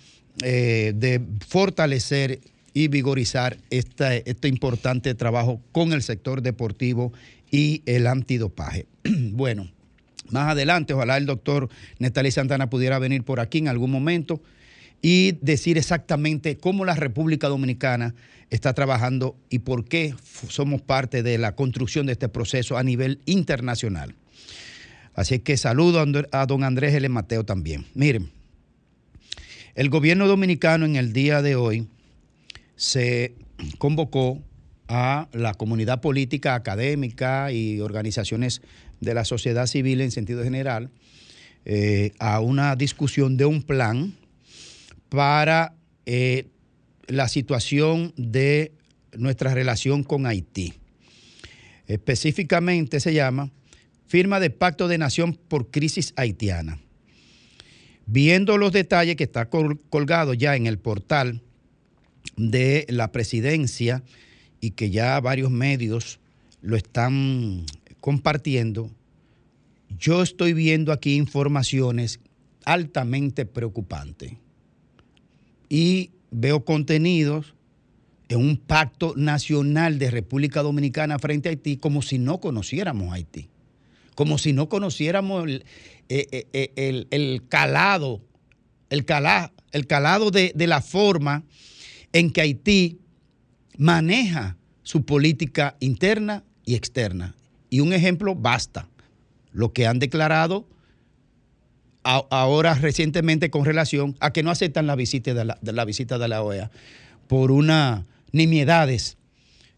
eh, 0.43 0.91
de 0.93 1.21
fortalecer 1.47 2.41
y 2.73 2.89
vigorizar 2.89 3.57
este 3.69 4.47
importante 4.49 5.15
trabajo 5.15 5.61
con 5.71 5.93
el 5.93 6.03
sector 6.03 6.41
deportivo 6.41 7.13
y 7.49 7.81
el 7.85 8.07
antidopaje. 8.07 8.87
bueno, 9.31 9.69
más 10.31 10.49
adelante, 10.49 10.93
ojalá 10.93 11.17
el 11.17 11.25
doctor 11.25 11.69
Nestalí 11.99 12.31
Santana 12.31 12.69
pudiera 12.69 12.99
venir 12.99 13.23
por 13.23 13.39
aquí 13.39 13.59
en 13.59 13.67
algún 13.67 13.91
momento 13.91 14.41
y 15.01 15.33
decir 15.41 15.77
exactamente 15.77 16.57
cómo 16.57 16.85
la 16.85 16.95
República 16.95 17.47
Dominicana 17.47 18.15
está 18.49 18.73
trabajando 18.73 19.35
y 19.49 19.59
por 19.59 19.85
qué 19.85 20.15
somos 20.49 20.81
parte 20.81 21.23
de 21.23 21.37
la 21.37 21.55
construcción 21.55 22.05
de 22.05 22.13
este 22.13 22.29
proceso 22.29 22.77
a 22.77 22.83
nivel 22.83 23.19
internacional. 23.25 24.15
Así 25.13 25.39
que 25.39 25.57
saludo 25.57 26.03
a 26.31 26.45
don 26.45 26.63
Andrés 26.63 26.93
L. 26.93 27.07
Mateo 27.09 27.45
también. 27.45 27.85
Miren, 27.93 28.31
el 29.75 29.89
gobierno 29.89 30.27
dominicano 30.27 30.85
en 30.85 30.95
el 30.95 31.13
día 31.13 31.41
de 31.41 31.55
hoy 31.55 31.87
se 32.75 33.35
convocó 33.77 34.41
a 34.87 35.27
la 35.33 35.53
comunidad 35.53 36.01
política, 36.01 36.55
académica 36.55 37.51
y 37.51 37.79
organizaciones 37.79 38.61
de 38.99 39.13
la 39.13 39.25
sociedad 39.25 39.67
civil 39.67 40.01
en 40.01 40.11
sentido 40.11 40.43
general 40.43 40.89
eh, 41.65 42.11
a 42.19 42.39
una 42.39 42.75
discusión 42.75 43.37
de 43.37 43.45
un 43.45 43.63
plan 43.63 44.13
para 45.09 45.73
eh, 46.05 46.47
la 47.07 47.27
situación 47.27 48.13
de 48.17 48.71
nuestra 49.17 49.53
relación 49.53 50.03
con 50.03 50.25
Haití. 50.25 50.73
Específicamente 51.87 52.99
se 52.99 53.13
llama 53.13 53.51
Firma 54.07 54.39
de 54.39 54.49
Pacto 54.49 54.87
de 54.87 54.97
Nación 54.97 55.33
por 55.33 55.71
Crisis 55.71 56.13
Haitiana. 56.15 56.79
Viendo 58.07 58.57
los 58.57 58.71
detalles 58.71 59.15
que 59.15 59.23
está 59.23 59.49
col- 59.49 59.79
colgado 59.89 60.33
ya 60.33 60.55
en 60.55 60.67
el 60.67 60.77
portal 60.77 61.41
de 62.37 62.85
la 62.89 63.11
presidencia 63.11 64.03
y 64.61 64.71
que 64.71 64.89
ya 64.89 65.19
varios 65.19 65.49
medios 65.51 66.19
lo 66.61 66.75
están 66.75 67.65
compartiendo, 68.05 68.91
yo 69.97 70.21
estoy 70.21 70.53
viendo 70.53 70.91
aquí 70.91 71.15
informaciones 71.15 72.19
altamente 72.63 73.47
preocupantes 73.47 74.33
y 75.69 76.11
veo 76.29 76.63
contenidos 76.65 77.55
en 78.29 78.41
un 78.41 78.57
pacto 78.57 79.15
nacional 79.17 79.97
de 79.97 80.11
República 80.11 80.61
Dominicana 80.61 81.17
frente 81.17 81.49
a 81.49 81.51
Haití 81.51 81.77
como 81.77 82.03
si 82.03 82.19
no 82.19 82.39
conociéramos 82.39 83.11
Haití, 83.11 83.49
como 84.13 84.37
si 84.37 84.53
no 84.53 84.69
conociéramos 84.69 85.45
el, 85.45 85.65
eh, 86.07 86.27
eh, 86.31 86.47
eh, 86.53 86.71
el- 86.75 87.07
el 87.09 87.47
calado, 87.49 88.21
el, 88.91 89.03
el 89.71 89.87
calado 89.87 90.29
de, 90.29 90.51
de 90.53 90.67
la 90.67 90.81
forma 90.83 91.43
en 92.13 92.29
que 92.29 92.41
Haití 92.41 92.99
maneja 93.79 94.57
su 94.83 95.05
política 95.05 95.75
interna 95.79 96.43
y 96.67 96.75
externa. 96.75 97.33
Y 97.75 97.81
un 97.81 97.91
ejemplo 97.91 98.35
basta, 98.35 98.87
lo 99.51 99.73
que 99.73 99.85
han 99.85 99.99
declarado 99.99 100.65
ahora 102.03 102.73
recientemente 102.75 103.49
con 103.49 103.65
relación 103.65 104.15
a 104.21 104.31
que 104.31 104.43
no 104.43 104.51
aceptan 104.51 104.87
la 104.87 104.95
visita 104.95 105.33
de 105.33 105.43
la, 105.43 105.57
de 105.61 105.73
la 105.73 105.83
visita 105.83 106.17
de 106.17 106.29
la 106.29 106.41
OEA 106.41 106.71
por 107.27 107.51
unas 107.51 108.05
nimiedades 108.31 109.17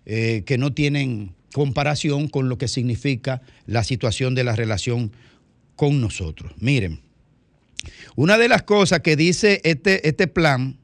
eh, 0.06 0.44
que 0.46 0.60
no 0.60 0.74
tienen 0.74 1.34
comparación 1.54 2.28
con 2.28 2.50
lo 2.50 2.60
que 2.60 2.68
significa 2.68 3.42
la 3.66 3.84
situación 3.84 4.36
de 4.36 4.44
la 4.44 4.56
relación 4.56 5.12
con 5.76 6.00
nosotros. 6.00 6.52
Miren, 6.60 7.00
una 8.16 8.38
de 8.38 8.48
las 8.48 8.62
cosas 8.62 9.00
que 9.00 9.16
dice 9.16 9.60
este, 9.64 10.08
este 10.08 10.28
plan 10.28 10.78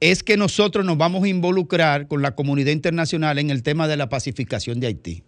es 0.00 0.22
que 0.22 0.38
nosotros 0.38 0.82
nos 0.86 0.96
vamos 0.96 1.24
a 1.24 1.28
involucrar 1.28 2.08
con 2.08 2.22
la 2.22 2.34
comunidad 2.34 2.72
internacional 2.72 3.38
en 3.38 3.50
el 3.50 3.62
tema 3.62 3.86
de 3.86 3.98
la 3.98 4.08
pacificación 4.08 4.80
de 4.80 4.86
Haití. 4.86 5.24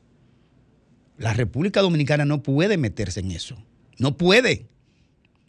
La 1.18 1.32
República 1.32 1.80
Dominicana 1.80 2.24
no 2.24 2.42
puede 2.42 2.76
meterse 2.76 3.20
en 3.20 3.30
eso. 3.30 3.56
No 3.98 4.16
puede. 4.16 4.66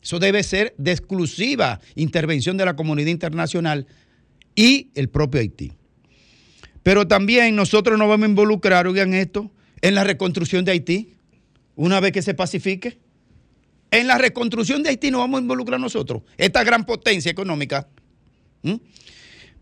Eso 0.02 0.20
debe 0.20 0.44
ser 0.44 0.74
de 0.78 0.92
exclusiva 0.92 1.82
intervención 1.96 2.56
de 2.58 2.66
la 2.66 2.76
comunidad 2.76 3.10
internacional 3.10 3.88
y 4.56 4.90
el 4.96 5.10
propio 5.10 5.42
Haití. 5.42 5.74
Pero 6.84 7.08
también 7.08 7.56
nosotros 7.56 8.00
nos 8.00 8.08
vamos 8.08 8.26
a 8.26 8.30
involucrar, 8.30 8.88
oigan 8.88 9.14
esto, 9.14 9.52
en 9.82 9.96
la 9.96 10.04
reconstrucción 10.06 10.64
de 10.64 10.72
Haití, 10.72 11.16
una 11.76 12.00
vez 12.00 12.14
que 12.14 12.22
se 12.22 12.34
pacifique. 12.34 12.98
En 13.92 14.08
la 14.08 14.18
reconstrucción 14.18 14.84
de 14.84 14.90
Haití 14.90 15.12
nos 15.12 15.20
vamos 15.20 15.40
a 15.40 15.42
involucrar 15.42 15.80
nosotros, 15.80 16.24
esta 16.38 16.64
gran 16.64 16.86
potencia 16.86 17.30
económica. 17.30 17.88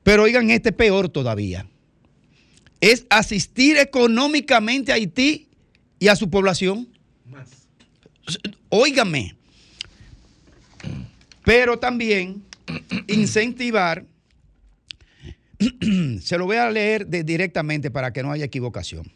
Pero 0.04 0.24
oigan, 0.24 0.52
este 0.52 0.70
es 0.70 0.76
peor 0.76 1.10
todavía. 1.10 1.68
Es 2.80 3.08
asistir 3.10 3.78
económicamente 3.78 4.92
a 4.92 4.96
Haití 4.96 5.45
y 6.06 6.08
a 6.08 6.16
su 6.16 6.30
población. 6.30 6.88
Óigame. 8.70 9.36
Pero 11.44 11.80
también 11.80 12.44
incentivar, 13.08 14.06
se 16.22 16.38
lo 16.38 16.46
voy 16.46 16.58
a 16.58 16.70
leer 16.70 17.08
de- 17.08 17.24
directamente 17.24 17.90
para 17.90 18.14
que 18.14 18.22
no 18.22 18.32
haya 18.32 18.46
equivocación. 18.46 19.12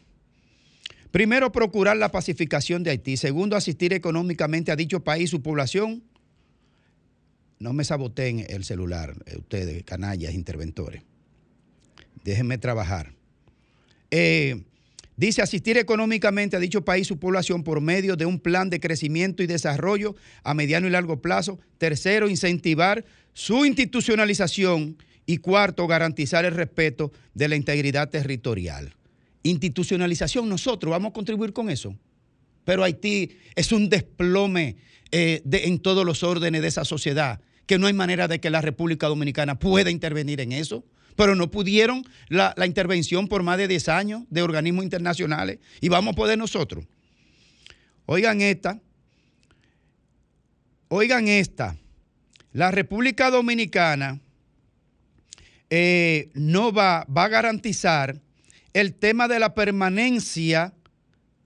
Primero, 1.12 1.52
procurar 1.52 1.96
la 1.96 2.10
pacificación 2.10 2.82
de 2.82 2.90
Haití. 2.90 3.16
Segundo, 3.16 3.54
asistir 3.54 3.92
económicamente 3.92 4.72
a 4.72 4.76
dicho 4.76 4.98
país 5.04 5.24
y 5.24 5.26
su 5.28 5.42
población. 5.42 6.02
No 7.60 7.72
me 7.72 7.84
saboteen 7.84 8.44
el 8.48 8.64
celular, 8.64 9.14
eh, 9.26 9.36
ustedes, 9.38 9.84
canallas, 9.84 10.34
interventores. 10.34 11.02
Déjenme 12.24 12.58
trabajar. 12.58 13.12
Eh, 14.10 14.64
dice 15.20 15.42
asistir 15.42 15.76
económicamente 15.78 16.56
a 16.56 16.60
dicho 16.60 16.84
país 16.84 17.06
su 17.06 17.18
población 17.18 17.62
por 17.62 17.80
medio 17.80 18.16
de 18.16 18.26
un 18.26 18.40
plan 18.40 18.70
de 18.70 18.80
crecimiento 18.80 19.42
y 19.42 19.46
desarrollo 19.46 20.16
a 20.42 20.54
mediano 20.54 20.86
y 20.86 20.90
largo 20.90 21.20
plazo. 21.20 21.58
Tercero, 21.78 22.28
incentivar 22.28 23.04
su 23.34 23.64
institucionalización. 23.64 24.96
Y 25.26 25.36
cuarto, 25.36 25.86
garantizar 25.86 26.44
el 26.44 26.54
respeto 26.54 27.12
de 27.34 27.46
la 27.48 27.54
integridad 27.54 28.08
territorial. 28.10 28.94
Institucionalización, 29.44 30.48
nosotros 30.48 30.90
vamos 30.90 31.10
a 31.10 31.12
contribuir 31.12 31.52
con 31.52 31.70
eso. 31.70 31.94
Pero 32.64 32.82
Haití 32.82 33.30
es 33.54 33.70
un 33.70 33.88
desplome 33.88 34.76
eh, 35.12 35.40
de- 35.44 35.66
en 35.66 35.78
todos 35.78 36.04
los 36.04 36.22
órdenes 36.24 36.62
de 36.62 36.68
esa 36.68 36.84
sociedad, 36.84 37.40
que 37.66 37.78
no 37.78 37.86
hay 37.86 37.92
manera 37.92 38.26
de 38.26 38.40
que 38.40 38.50
la 38.50 38.60
República 38.60 39.06
Dominicana 39.06 39.58
pueda 39.58 39.90
intervenir 39.90 40.40
en 40.40 40.52
eso. 40.52 40.84
Pero 41.20 41.34
no 41.34 41.50
pudieron 41.50 42.02
la, 42.28 42.54
intervención 42.64 43.28
por 43.28 43.42
más 43.42 43.58
de 43.58 43.68
10 43.68 43.90
años 43.90 44.22
de 44.30 44.40
organismos 44.40 44.84
internacionales 44.84 45.58
y 45.78 45.90
vamos 45.90 46.14
a 46.14 46.16
poder 46.16 46.38
nosotros. 46.38 46.86
Oigan 48.06 48.40
esta, 48.40 48.80
oigan 50.88 51.28
esta, 51.28 51.76
la 52.54 52.70
República 52.70 53.30
Dominicana 53.30 54.18
eh, 55.68 56.30
no 56.32 56.72
va, 56.72 57.04
va 57.14 57.24
a 57.24 57.28
garantizar 57.28 58.18
el 58.72 58.94
tema 58.94 59.28
de 59.28 59.40
la 59.40 59.54
permanencia, 59.54 60.72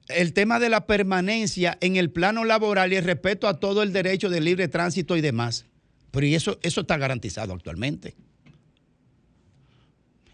el 0.07 0.35
tema 0.35 0.61
de 0.61 0.69
la 0.69 0.87
permanencia 0.87 1.79
en 1.81 1.97
el 1.97 2.13
plano 2.13 2.45
laboral 2.45 2.93
y 2.93 2.97
el 2.97 3.05
respeto 3.05 3.49
a 3.49 3.59
todo 3.59 3.83
el 3.83 3.93
derecho 3.93 4.31
de 4.31 4.41
libre 4.41 4.69
tránsito 4.69 5.17
y 5.17 5.21
demás. 5.21 5.67
Pero 6.13 6.27
y 6.27 6.37
eso, 6.37 6.61
eso 6.63 6.83
está 6.83 6.97
garantizado 6.97 7.53
actualmente. 7.53 8.15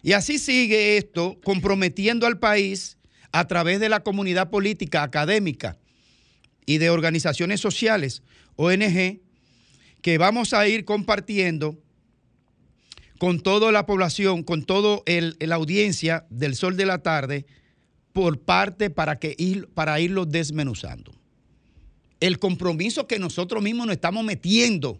Y 0.03 0.13
así 0.13 0.39
sigue 0.39 0.97
esto 0.97 1.39
comprometiendo 1.43 2.25
al 2.25 2.39
país 2.39 2.97
a 3.31 3.47
través 3.47 3.79
de 3.79 3.89
la 3.89 4.01
comunidad 4.01 4.49
política, 4.49 5.03
académica 5.03 5.77
y 6.65 6.79
de 6.79 6.89
organizaciones 6.89 7.59
sociales, 7.59 8.23
ONG, 8.55 9.21
que 10.01 10.17
vamos 10.17 10.53
a 10.53 10.67
ir 10.67 10.85
compartiendo 10.85 11.77
con 13.19 13.39
toda 13.39 13.71
la 13.71 13.85
población, 13.85 14.43
con 14.43 14.63
toda 14.63 15.01
la 15.05 15.55
audiencia 15.55 16.25
del 16.29 16.55
Sol 16.55 16.75
de 16.75 16.87
la 16.87 17.03
Tarde, 17.03 17.45
por 18.13 18.39
parte 18.39 18.89
para, 18.89 19.19
que 19.19 19.35
ir, 19.37 19.67
para 19.67 19.99
irlo 19.99 20.25
desmenuzando. 20.25 21.13
El 22.19 22.39
compromiso 22.39 23.07
que 23.07 23.19
nosotros 23.19 23.63
mismos 23.63 23.87
nos 23.87 23.93
estamos 23.93 24.23
metiendo, 24.23 24.99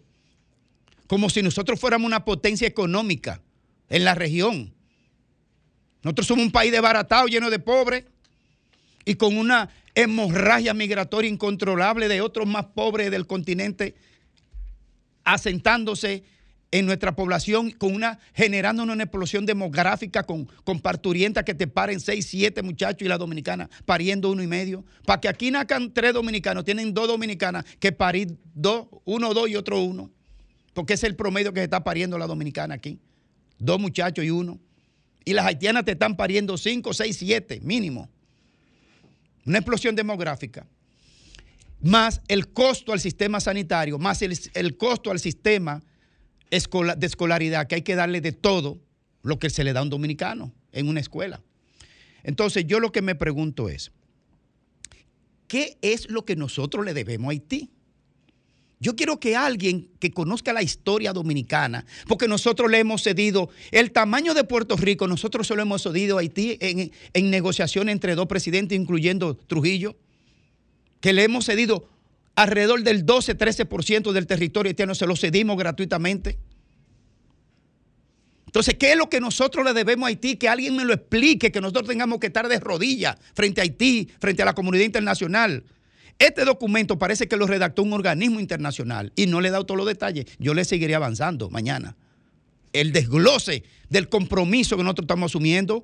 como 1.08 1.30
si 1.30 1.42
nosotros 1.42 1.80
fuéramos 1.80 2.08
una 2.08 2.24
potencia 2.24 2.68
económica 2.68 3.42
en 3.90 4.06
la 4.06 4.16
región. 4.16 4.74
Nosotros 6.04 6.28
somos 6.28 6.46
un 6.46 6.52
país 6.52 6.72
desbaratado, 6.72 7.28
lleno 7.28 7.50
de 7.50 7.60
pobres, 7.60 8.06
y 9.06 9.16
con 9.16 9.38
una 9.38 9.70
hemorragia 9.96 10.74
migratoria 10.74 11.30
incontrolable 11.30 12.08
de 12.08 12.22
otros 12.22 12.48
más 12.48 12.66
pobres 12.68 13.12
del 13.12 13.28
continente 13.28 13.96
asentándose 15.24 16.24
en 16.72 16.86
nuestra 16.86 17.16
población, 17.16 17.72
con 17.72 17.94
una, 17.94 18.20
generando 18.34 18.84
una 18.84 19.04
explosión 19.04 19.46
demográfica 19.46 20.24
con, 20.24 20.46
con 20.64 20.80
parturientas 20.80 21.44
que 21.44 21.54
te 21.54 21.68
paren 21.68 22.00
seis, 22.00 22.28
siete 22.28 22.64
muchachos 22.64 23.02
y 23.02 23.10
la 23.10 23.18
dominicana 23.18 23.70
pariendo 23.86 24.32
uno 24.32 24.42
y 24.42 24.48
medio. 24.48 24.86
Para 25.06 25.20
que 25.20 25.28
aquí 25.28 25.52
nacan 25.52 25.94
tres 25.94 26.14
dominicanos, 26.14 26.64
tienen 26.64 26.94
dos 26.94 27.10
dominicanas 27.10 27.66
que 27.80 27.92
parir 27.92 28.38
dos, 28.54 28.88
uno, 29.04 29.34
dos 29.34 29.50
y 29.50 29.58
otro 29.58 29.82
uno. 29.82 30.10
Porque 30.74 30.94
es 30.94 31.04
el 31.04 31.18
promedio 31.18 31.52
que 31.52 31.60
se 31.60 31.66
está 31.66 31.84
pariendo 31.84 32.18
la 32.18 32.28
dominicana 32.28 32.76
aquí. 32.76 33.00
Dos 33.60 33.78
muchachos 33.78 34.24
y 34.24 34.30
uno. 34.30 34.58
Y 35.24 35.34
las 35.34 35.46
haitianas 35.46 35.86
te 35.86 35.92
están 35.92 36.16
pariendo 36.16 36.58
cinco, 36.58 36.94
seis, 36.94 37.18
siete, 37.18 37.60
mínimo. 37.62 38.10
Una 39.46 39.60
explosión 39.60 39.96
demográfica. 39.96 40.68
Más 41.82 42.22
el 42.28 42.50
costo 42.50 42.94
al 42.94 43.00
sistema 43.00 43.40
sanitario, 43.40 43.98
más 43.98 44.22
el, 44.22 44.38
el 44.54 44.78
costo 44.78 45.12
al 45.12 45.20
sistema 45.20 45.82
de 46.50 47.08
escolaridad, 47.08 47.68
que 47.68 47.76
hay 47.76 47.82
que 47.82 47.96
darle 47.96 48.22
de 48.22 48.32
todo 48.32 48.80
lo 49.24 49.40
que 49.40 49.50
se 49.50 49.64
le 49.64 49.74
da 49.74 49.80
a 49.80 49.84
un 49.84 49.90
dominicano 49.90 50.52
en 50.72 50.88
una 50.88 51.00
escuela. 51.00 51.42
Entonces, 52.24 52.66
yo 52.68 52.80
lo 52.80 52.92
que 52.92 53.02
me 53.02 53.16
pregunto 53.16 53.70
es, 53.70 53.92
¿qué 55.48 55.78
es 55.82 56.10
lo 56.10 56.24
que 56.24 56.36
nosotros 56.36 56.86
le 56.86 56.94
debemos 56.94 57.30
a 57.30 57.32
Haití? 57.32 57.72
Yo 58.82 58.96
quiero 58.96 59.20
que 59.20 59.36
alguien 59.36 59.90
que 60.00 60.10
conozca 60.10 60.54
la 60.54 60.64
historia 60.64 61.14
dominicana, 61.14 61.86
porque 62.08 62.28
nosotros 62.28 62.72
le 62.72 62.80
hemos 62.80 63.04
cedido 63.04 63.52
el 63.70 63.92
tamaño 63.92 64.34
de 64.34 64.44
Puerto 64.44 64.76
Rico, 64.76 65.08
nosotros 65.08 65.46
solo 65.46 65.62
hemos 65.62 65.84
cedido 65.84 66.18
a 66.18 66.22
Haití 66.22 66.58
en, 66.60 67.30
negociación 67.30 67.90
entre 67.90 68.16
dos 68.16 68.26
presidentes, 68.26 68.76
incluyendo 68.76 69.36
Trujillo, 69.36 69.96
que 71.00 71.14
le 71.14 71.24
hemos 71.24 71.46
cedido 71.46 71.88
alrededor 72.34 72.82
del 72.82 73.06
12-13% 73.06 74.14
del 74.14 74.26
territorio 74.26 74.72
haitiano, 74.72 74.96
se 74.96 75.06
lo 75.06 75.16
cedimos 75.16 75.58
gratuitamente. 75.58 76.40
Entonces, 78.48 78.76
¿qué 78.80 78.94
es 78.94 78.98
lo 78.98 79.10
que 79.10 79.22
nosotros 79.22 79.64
le 79.64 79.74
debemos 79.74 80.06
a 80.06 80.08
Haití? 80.08 80.38
Que 80.38 80.50
alguien 80.50 80.76
me 80.76 80.86
lo 80.86 80.94
explique, 80.94 81.52
que 81.52 81.62
nosotros 81.62 81.88
tengamos 81.88 82.20
que 82.20 82.28
estar 82.28 82.48
de 82.48 82.60
rodillas 82.60 83.16
frente 83.36 83.62
a 83.62 83.64
Haití, 83.64 84.10
frente 84.20 84.42
a 84.42 84.46
la 84.46 84.56
comunidad 84.56 84.86
internacional. 84.86 85.64
Este 86.22 86.46
documento 86.46 87.00
parece 87.00 87.28
que 87.28 87.36
lo 87.36 87.48
redactó 87.48 87.82
un 87.82 87.94
organismo 87.94 88.40
internacional 88.40 89.12
y 89.16 89.26
no 89.26 89.42
le 89.42 89.48
he 89.48 89.52
dado 89.52 89.66
todos 89.66 89.80
los 89.80 89.88
detalles. 89.88 90.26
Yo 90.38 90.54
le 90.54 90.64
seguiré 90.66 90.94
avanzando 90.94 91.50
mañana. 91.50 91.98
El 92.74 92.92
desglose 92.92 93.64
del 93.90 94.08
compromiso 94.08 94.78
que 94.78 94.84
nosotros 94.84 95.06
estamos 95.06 95.32
asumiendo 95.32 95.84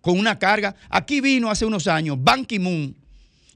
con 0.00 0.16
una 0.16 0.38
carga. 0.38 0.76
Aquí 0.90 1.20
vino 1.20 1.50
hace 1.50 1.66
unos 1.66 1.88
años 1.88 2.18
Ban 2.20 2.44
Ki-moon 2.44 2.94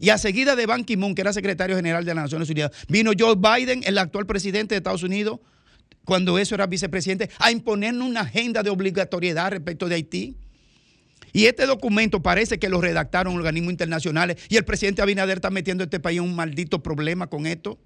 y 0.00 0.08
a 0.08 0.18
seguida 0.18 0.56
de 0.56 0.66
Ban 0.66 0.82
Ki-moon, 0.82 1.14
que 1.14 1.20
era 1.20 1.32
secretario 1.32 1.76
general 1.76 2.04
de 2.04 2.12
las 2.16 2.24
Naciones 2.24 2.50
Unidas, 2.50 2.72
vino 2.88 3.12
Joe 3.16 3.36
Biden, 3.36 3.82
el 3.84 3.96
actual 3.96 4.26
presidente 4.26 4.74
de 4.74 4.78
Estados 4.78 5.04
Unidos, 5.04 5.38
cuando 6.04 6.36
eso 6.36 6.56
era 6.56 6.66
vicepresidente, 6.66 7.30
a 7.38 7.52
imponernos 7.52 8.08
una 8.08 8.22
agenda 8.22 8.64
de 8.64 8.70
obligatoriedad 8.70 9.52
respecto 9.52 9.88
de 9.88 9.94
Haití. 9.94 10.36
Y 11.32 11.46
este 11.46 11.66
documento 11.66 12.22
parece 12.22 12.58
que 12.58 12.68
lo 12.68 12.80
redactaron 12.80 13.34
organismos 13.34 13.72
internacionales 13.72 14.36
y 14.48 14.56
el 14.56 14.64
presidente 14.64 15.02
Abinader 15.02 15.38
está 15.38 15.50
metiendo 15.50 15.82
a 15.82 15.86
este 15.86 16.00
país 16.00 16.18
en 16.18 16.24
un 16.24 16.34
maldito 16.34 16.82
problema 16.82 17.28
con 17.28 17.46
esto, 17.46 17.78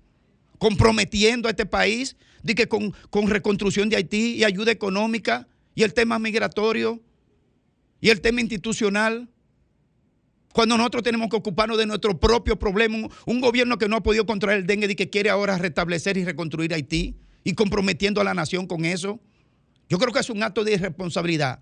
comprometiendo 0.58 1.48
a 1.48 1.50
este 1.50 1.66
país 1.66 2.16
de 2.42 2.54
que 2.54 2.68
con, 2.68 2.94
con 3.10 3.28
reconstrucción 3.28 3.88
de 3.88 3.96
Haití 3.96 4.36
y 4.36 4.44
ayuda 4.44 4.70
económica 4.70 5.48
y 5.74 5.82
el 5.82 5.94
tema 5.94 6.18
migratorio 6.18 7.00
y 8.00 8.10
el 8.10 8.20
tema 8.20 8.40
institucional. 8.40 9.28
Cuando 10.52 10.76
nosotros 10.76 11.02
tenemos 11.02 11.30
que 11.30 11.36
ocuparnos 11.36 11.78
de 11.78 11.86
nuestro 11.86 12.20
propio 12.20 12.58
problema, 12.58 12.96
un, 12.96 13.10
un 13.24 13.40
gobierno 13.40 13.78
que 13.78 13.88
no 13.88 13.96
ha 13.96 14.02
podido 14.02 14.26
controlar 14.26 14.58
el 14.58 14.66
dengue 14.66 14.90
y 14.90 14.94
que 14.94 15.08
quiere 15.08 15.30
ahora 15.30 15.56
restablecer 15.56 16.18
y 16.18 16.24
reconstruir 16.24 16.74
Haití 16.74 17.16
y 17.42 17.54
comprometiendo 17.54 18.20
a 18.20 18.24
la 18.24 18.34
nación 18.34 18.66
con 18.66 18.84
eso, 18.84 19.18
yo 19.88 19.98
creo 19.98 20.12
que 20.12 20.20
es 20.20 20.30
un 20.30 20.42
acto 20.42 20.62
de 20.62 20.74
irresponsabilidad. 20.74 21.60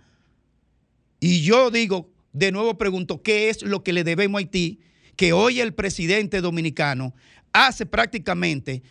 Y 1.20 1.42
yo 1.42 1.70
digo, 1.70 2.10
de 2.32 2.50
nuevo 2.50 2.78
pregunto, 2.78 3.22
¿qué 3.22 3.50
es 3.50 3.62
lo 3.62 3.82
que 3.82 3.92
le 3.92 4.04
debemos 4.04 4.38
a 4.38 4.40
Haití? 4.40 4.80
Que 5.16 5.32
hoy 5.32 5.60
el 5.60 5.74
presidente 5.74 6.40
dominicano 6.40 7.14
hace 7.52 7.86
prácticamente 7.86 8.82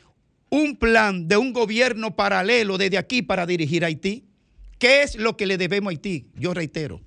un 0.49 0.75
plan 0.75 1.27
de 1.27 1.37
un 1.37 1.53
gobierno 1.53 2.15
paralelo 2.15 2.77
desde 2.77 2.97
aquí 2.97 3.21
para 3.21 3.45
dirigir 3.45 3.83
a 3.83 3.87
Haití. 3.87 4.25
¿Qué 4.77 5.01
es 5.03 5.15
lo 5.15 5.35
que 5.35 5.45
le 5.45 5.57
debemos 5.57 5.89
a 5.89 5.91
Haití? 5.91 6.27
Yo 6.35 6.53
reitero. 6.53 7.01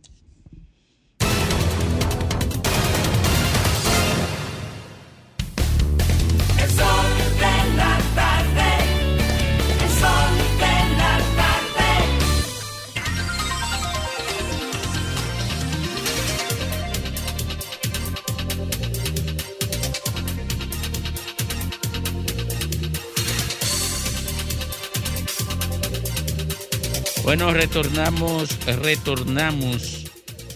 Bueno, 27.33 27.51
retornamos, 27.55 28.59
retornamos 28.67 30.05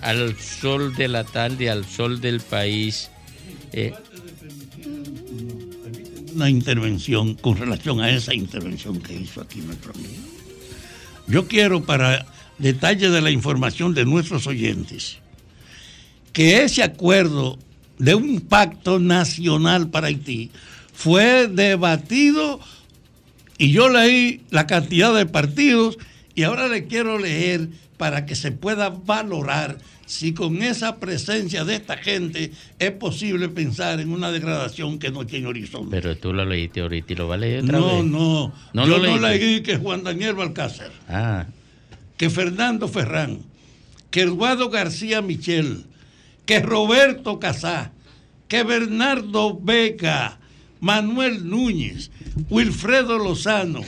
al 0.02 0.38
sol 0.38 0.94
de 0.94 1.08
la 1.08 1.24
tarde, 1.24 1.70
al 1.70 1.86
sol 1.86 2.20
del 2.20 2.40
país. 2.40 3.10
Eh, 3.72 3.94
una 6.34 6.50
intervención 6.50 7.32
con 7.32 7.56
relación 7.56 8.02
a 8.02 8.10
esa 8.10 8.34
intervención 8.34 9.00
que 9.00 9.14
hizo 9.14 9.40
aquí 9.40 9.62
nuestro 9.62 9.94
amigo. 9.94 10.10
Yo 11.26 11.48
quiero, 11.48 11.82
para 11.82 12.26
detalle 12.58 13.08
de 13.08 13.22
la 13.22 13.30
información 13.30 13.94
de 13.94 14.04
nuestros 14.04 14.46
oyentes, 14.46 15.16
que 16.34 16.62
ese 16.62 16.82
acuerdo 16.82 17.58
de 17.98 18.16
un 18.16 18.42
pacto 18.42 18.98
nacional 18.98 19.88
para 19.88 20.08
Haití 20.08 20.50
fue 20.92 21.48
debatido 21.48 22.60
y 23.56 23.72
yo 23.72 23.88
leí 23.88 24.42
la 24.50 24.66
cantidad 24.66 25.14
de 25.14 25.24
partidos 25.24 25.96
y 26.36 26.44
ahora 26.44 26.68
le 26.68 26.86
quiero 26.86 27.18
leer 27.18 27.68
para 27.96 28.26
que 28.26 28.36
se 28.36 28.52
pueda 28.52 28.90
valorar 28.90 29.78
si 30.06 30.34
con 30.34 30.62
esa 30.62 30.96
presencia 31.00 31.64
de 31.64 31.74
esta 31.74 31.96
gente 31.96 32.52
es 32.78 32.90
posible 32.92 33.48
pensar 33.48 33.98
en 34.00 34.12
una 34.12 34.30
degradación 34.30 35.00
que 35.00 35.10
no 35.10 35.26
tiene 35.26 35.48
horizonte. 35.48 35.88
pero 35.90 36.16
tú 36.16 36.32
lo 36.32 36.44
leíste 36.44 36.80
ahorita 36.82 37.12
y 37.12 37.16
lo 37.16 37.26
vas 37.26 37.36
a 37.36 37.40
leer 37.40 37.64
otra 37.64 37.78
No, 37.80 37.96
vez. 37.96 38.04
no, 38.04 38.52
No 38.72 38.86
yo 38.86 38.98
lo 38.98 39.16
no 39.18 39.28
leí 39.28 39.62
que 39.62 39.78
Juan 39.78 40.04
Daniel 40.04 40.34
Balcázar, 40.34 40.92
Ah, 41.08 41.46
que 42.16 42.30
Fernando 42.30 42.86
Ferrán, 42.86 43.40
que 44.10 44.20
Eduardo 44.22 44.70
García 44.70 45.22
Michel, 45.22 45.84
que 46.44 46.60
Roberto 46.60 47.40
Casá, 47.40 47.90
que 48.46 48.62
Bernardo 48.62 49.58
Vega, 49.60 50.38
Manuel 50.80 51.48
Núñez, 51.48 52.10
Wilfredo 52.48 53.18
Lozano, 53.18 53.80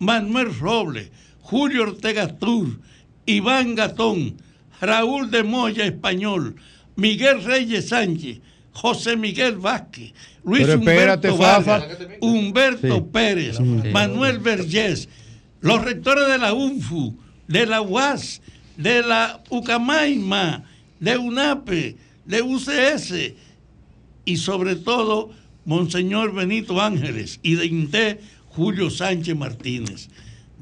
Manuel 0.00 0.54
Robles, 0.58 1.10
Julio 1.42 1.82
Ortega 1.82 2.28
Tur, 2.38 2.80
Iván 3.26 3.74
Gatón, 3.74 4.36
Raúl 4.80 5.30
de 5.30 5.42
Moya 5.42 5.84
Español, 5.84 6.56
Miguel 6.96 7.44
Reyes 7.44 7.88
Sánchez, 7.88 8.40
José 8.72 9.16
Miguel 9.16 9.56
Vázquez, 9.56 10.12
Luis 10.44 10.64
Pero 10.66 10.78
espérate, 10.80 11.30
Humberto. 11.30 11.38
Vargas, 11.38 11.98
Humberto 12.20 12.96
Sí. 12.96 13.04
Pérez, 13.12 13.56
Sí. 13.58 13.62
Manuel 13.92 14.38
Vergés, 14.38 15.08
los 15.60 15.82
rectores 15.84 16.26
de 16.28 16.38
la 16.38 16.52
UNFU, 16.54 17.16
de 17.48 17.66
la 17.66 17.80
UAS, 17.82 18.40
de 18.76 19.02
la 19.02 19.42
UCAMAIMA, 19.50 20.64
de 21.00 21.18
UNAPE, 21.18 21.96
de 22.24 22.42
UCS 22.42 23.34
y 24.24 24.36
sobre 24.36 24.76
todo 24.76 25.30
Monseñor 25.64 26.32
Benito 26.34 26.80
Ángeles 26.80 27.38
y 27.42 27.54
de 27.56 27.66
INTE 27.66 28.20
Julio 28.48 28.90
Sánchez 28.90 29.36
Martínez. 29.36 30.08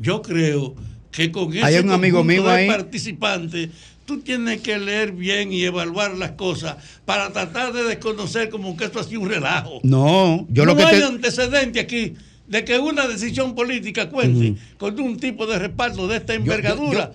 Yo 0.01 0.23
creo 0.23 0.75
que 1.13 1.31
con 1.31 1.53
ese 1.53 1.65
Hay 1.65 1.77
un 1.77 1.91
amigo 1.91 2.25
mío 2.25 2.43
de 2.45 2.51
ahí. 2.51 2.67
participantes 2.69 3.69
tú 4.07 4.19
tienes 4.21 4.61
que 4.61 4.77
leer 4.77 5.13
bien 5.13 5.53
y 5.53 5.63
evaluar 5.63 6.17
las 6.17 6.33
cosas 6.33 6.77
para 7.05 7.31
tratar 7.33 7.73
de 7.73 7.85
desconocer 7.85 8.49
como 8.51 8.77
que 8.77 8.87
esto 8.87 8.99
ha 8.99 9.05
sido 9.05 9.21
un 9.21 9.29
relajo. 9.29 9.79
No, 9.85 10.47
yo 10.51 10.65
no 10.65 10.73
lo 10.73 10.77
que 10.77 10.83
hay 10.83 10.99
te... 10.99 11.05
antecedente 11.05 11.79
aquí 11.79 12.15
de 12.49 12.65
que 12.65 12.77
una 12.81 13.07
decisión 13.07 13.55
política 13.55 14.09
cuente 14.09 14.57
con 14.79 14.99
un 14.99 15.17
tipo 15.17 15.47
de 15.47 15.61
respaldo 15.61 16.09
de 16.09 16.17
esta 16.17 16.35
envergadura. 16.35 17.13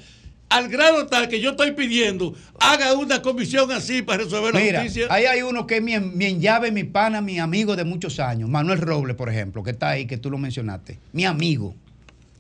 Al 0.47 0.69
grado 0.69 1.07
tal 1.07 1.27
que 1.27 1.41
yo 1.41 1.49
estoy 1.49 1.71
pidiendo, 1.71 2.33
haga 2.61 2.93
una 2.93 3.21
comisión 3.21 3.69
así 3.71 4.01
para 4.01 4.23
resolver 4.23 4.53
la 4.53 4.59
Mira, 4.61 4.83
justicia. 4.83 5.07
ahí 5.09 5.25
hay 5.25 5.41
uno 5.41 5.67
que 5.67 5.77
es 5.77 5.81
mi, 5.81 5.99
mi 5.99 6.39
llave, 6.39 6.71
mi 6.71 6.85
pana, 6.85 7.19
mi 7.19 7.39
amigo 7.39 7.75
de 7.75 7.83
muchos 7.83 8.21
años, 8.21 8.47
Manuel 8.47 8.79
Robles, 8.79 9.17
por 9.17 9.27
ejemplo, 9.27 9.63
que 9.63 9.71
está 9.71 9.89
ahí, 9.89 10.05
que 10.05 10.17
tú 10.17 10.29
lo 10.29 10.37
mencionaste. 10.37 10.99
Mi 11.11 11.25
amigo, 11.25 11.75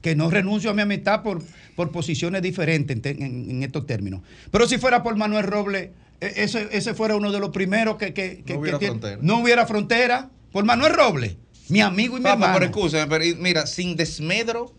que 0.05 0.15
no 0.15 0.29
renuncio 0.29 0.69
a 0.69 0.73
mi 0.75 0.83
amistad 0.83 1.23
por, 1.23 1.41
por 1.75 1.91
posiciones 1.91 2.43
diferentes 2.43 2.95
en, 2.95 3.01
te- 3.01 3.09
en- 3.25 3.49
en 3.49 3.63
estos 3.63 3.87
términos. 3.87 4.21
Pero 4.51 4.67
si 4.67 4.77
fuera 4.77 5.01
por 5.01 5.15
Manuel 5.15 5.45
Robles, 5.47 5.89
e- 6.21 6.33
ese, 6.43 6.67
ese 6.71 6.93
fuera 6.93 7.15
uno 7.15 7.31
de 7.31 7.39
los 7.39 7.49
primeros 7.49 7.95
que, 7.97 8.13
que- 8.13 8.43
que- 8.45 8.53
No 8.53 8.59
hubiera 8.59 8.77
que- 8.77 8.85
frontera. 8.85 9.17
no 9.21 9.39
hubiera 9.39 9.65
frontera. 9.65 10.29
Por 10.51 10.63
Manuel 10.63 10.93
Robles, 10.93 11.37
mi 11.69 11.81
amigo 11.81 12.17
y 12.17 12.19
mi 12.19 12.23
Papá, 12.25 12.33
hermano. 12.35 12.53
pero 12.53 12.65
escúchame, 12.65 13.07
pero 13.07 13.41
mira, 13.41 13.65
sin 13.65 13.95
desmedro, 13.95 14.71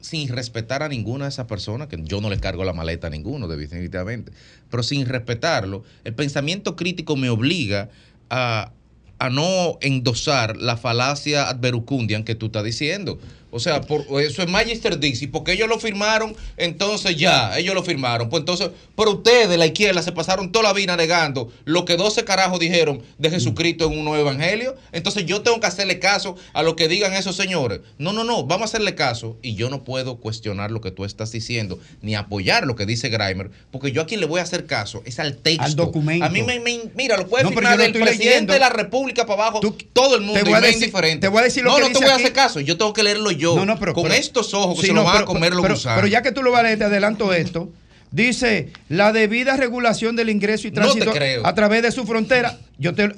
sin 0.00 0.28
respetar 0.30 0.82
a 0.82 0.88
ninguna 0.88 1.26
de 1.26 1.28
esas 1.28 1.46
personas, 1.46 1.88
que 1.88 1.98
yo 2.02 2.22
no 2.22 2.30
le 2.30 2.38
cargo 2.40 2.64
la 2.64 2.72
maleta 2.72 3.08
a 3.08 3.10
ninguno, 3.10 3.46
definitivamente, 3.48 4.32
pero 4.70 4.82
sin 4.82 5.04
respetarlo, 5.06 5.84
el 6.04 6.14
pensamiento 6.14 6.76
crítico 6.76 7.14
me 7.14 7.28
obliga 7.28 7.90
a, 8.30 8.72
a 9.18 9.28
no 9.28 9.76
endosar 9.82 10.56
la 10.56 10.78
falacia 10.78 11.46
adverucundian 11.50 12.24
que 12.24 12.34
tú 12.34 12.46
estás 12.46 12.64
diciendo. 12.64 13.18
O 13.54 13.60
sea, 13.60 13.82
por, 13.82 14.06
eso 14.22 14.42
es 14.42 14.48
Magister 14.48 14.98
Dixie, 14.98 15.28
porque 15.28 15.52
ellos 15.52 15.68
lo 15.68 15.78
firmaron, 15.78 16.34
entonces 16.56 17.16
ya, 17.16 17.56
ellos 17.58 17.74
lo 17.74 17.82
firmaron. 17.82 18.30
Pues 18.30 18.40
entonces, 18.40 18.70
pero 18.96 19.10
ustedes 19.12 19.48
de 19.50 19.58
la 19.58 19.66
izquierda 19.66 20.02
se 20.02 20.10
pasaron 20.12 20.50
toda 20.52 20.62
la 20.64 20.72
vida 20.72 20.96
negando 20.96 21.52
lo 21.66 21.84
que 21.84 21.96
12 21.96 22.24
carajos 22.24 22.58
dijeron 22.58 23.02
de 23.18 23.28
Jesucristo 23.30 23.84
en 23.86 23.98
un 23.98 24.04
nuevo 24.06 24.22
evangelio. 24.28 24.74
Entonces 24.92 25.26
yo 25.26 25.42
tengo 25.42 25.60
que 25.60 25.66
hacerle 25.66 25.98
caso 25.98 26.34
a 26.54 26.62
lo 26.62 26.76
que 26.76 26.88
digan 26.88 27.12
esos 27.12 27.36
señores. 27.36 27.80
No, 27.98 28.14
no, 28.14 28.24
no, 28.24 28.44
vamos 28.46 28.62
a 28.62 28.70
hacerle 28.76 28.94
caso 28.94 29.36
y 29.42 29.54
yo 29.54 29.68
no 29.68 29.84
puedo 29.84 30.16
cuestionar 30.16 30.70
lo 30.70 30.80
que 30.80 30.90
tú 30.90 31.04
estás 31.04 31.30
diciendo, 31.30 31.78
ni 32.00 32.14
apoyar 32.14 32.66
lo 32.66 32.74
que 32.74 32.86
dice 32.86 33.10
Grimer, 33.10 33.50
porque 33.70 33.92
yo 33.92 34.00
a 34.00 34.06
quien 34.06 34.20
le 34.20 34.26
voy 34.26 34.40
a 34.40 34.44
hacer 34.44 34.64
caso 34.66 35.02
es 35.04 35.18
al 35.18 35.36
texto. 35.36 35.62
Al 35.64 35.76
documento. 35.76 36.24
A 36.24 36.30
mí 36.30 36.42
me, 36.42 36.58
me- 36.58 36.84
mira, 36.94 37.18
lo 37.18 37.26
puede 37.28 37.44
No, 37.44 37.50
firmar 37.50 37.72
yo 37.72 37.76
lo 37.78 37.82
el 37.84 37.86
estoy 37.88 38.02
presidente 38.02 38.28
leyendo. 38.30 38.52
de 38.54 38.58
la 38.60 38.70
República 38.70 39.26
para 39.26 39.42
abajo, 39.42 39.60
todo 39.92 40.14
el 40.16 40.22
mundo, 40.22 40.40
te 40.40 40.44
voy 40.48 40.54
a 40.54 40.60
me 40.60 40.70
indiferente. 40.70 41.26
te 41.26 41.28
voy 41.28 41.40
a 41.40 41.44
decir 41.44 41.62
lo 41.64 41.70
no, 41.70 41.76
que 41.76 41.82
no 41.82 41.86
te 41.88 41.92
dice 41.94 42.04
voy 42.04 42.10
a 42.10 42.14
aquí. 42.14 42.22
hacer 42.24 42.32
caso, 42.32 42.60
yo 42.60 42.78
tengo 42.78 42.94
que 42.94 43.02
leerlo 43.02 43.30
yo. 43.30 43.41
No, 43.42 43.66
no, 43.66 43.78
pero- 43.78 43.94
con 43.94 44.04
pero- 44.04 44.14
estos 44.14 44.54
ojos 44.54 44.76
que 44.76 44.80
Sí, 44.82 44.86
se 44.88 44.92
no, 44.92 45.00
lo 45.02 45.06
van 45.06 45.22
a 45.22 45.24
comer 45.24 45.52
los 45.52 45.62
pero- 45.62 45.74
gusanos. 45.74 45.96
Pero 45.96 46.06
ya 46.08 46.22
que 46.22 46.32
tú 46.32 46.42
lo 46.42 46.50
vas 46.52 46.60
a 46.60 46.62
leer, 46.64 46.78
te 46.78 46.84
adelanto 46.84 47.32
esto. 47.32 47.68
Dice, 48.10 48.68
la 48.90 49.12
debida 49.12 49.56
regulación 49.56 50.16
del 50.16 50.28
ingreso 50.28 50.68
y 50.68 50.70
tránsito 50.70 51.12
a 51.44 51.54
través 51.54 51.82
de 51.82 51.90
su 51.92 52.04
frontera. 52.06 52.58
Yo 52.78 52.94
te, 52.94 53.12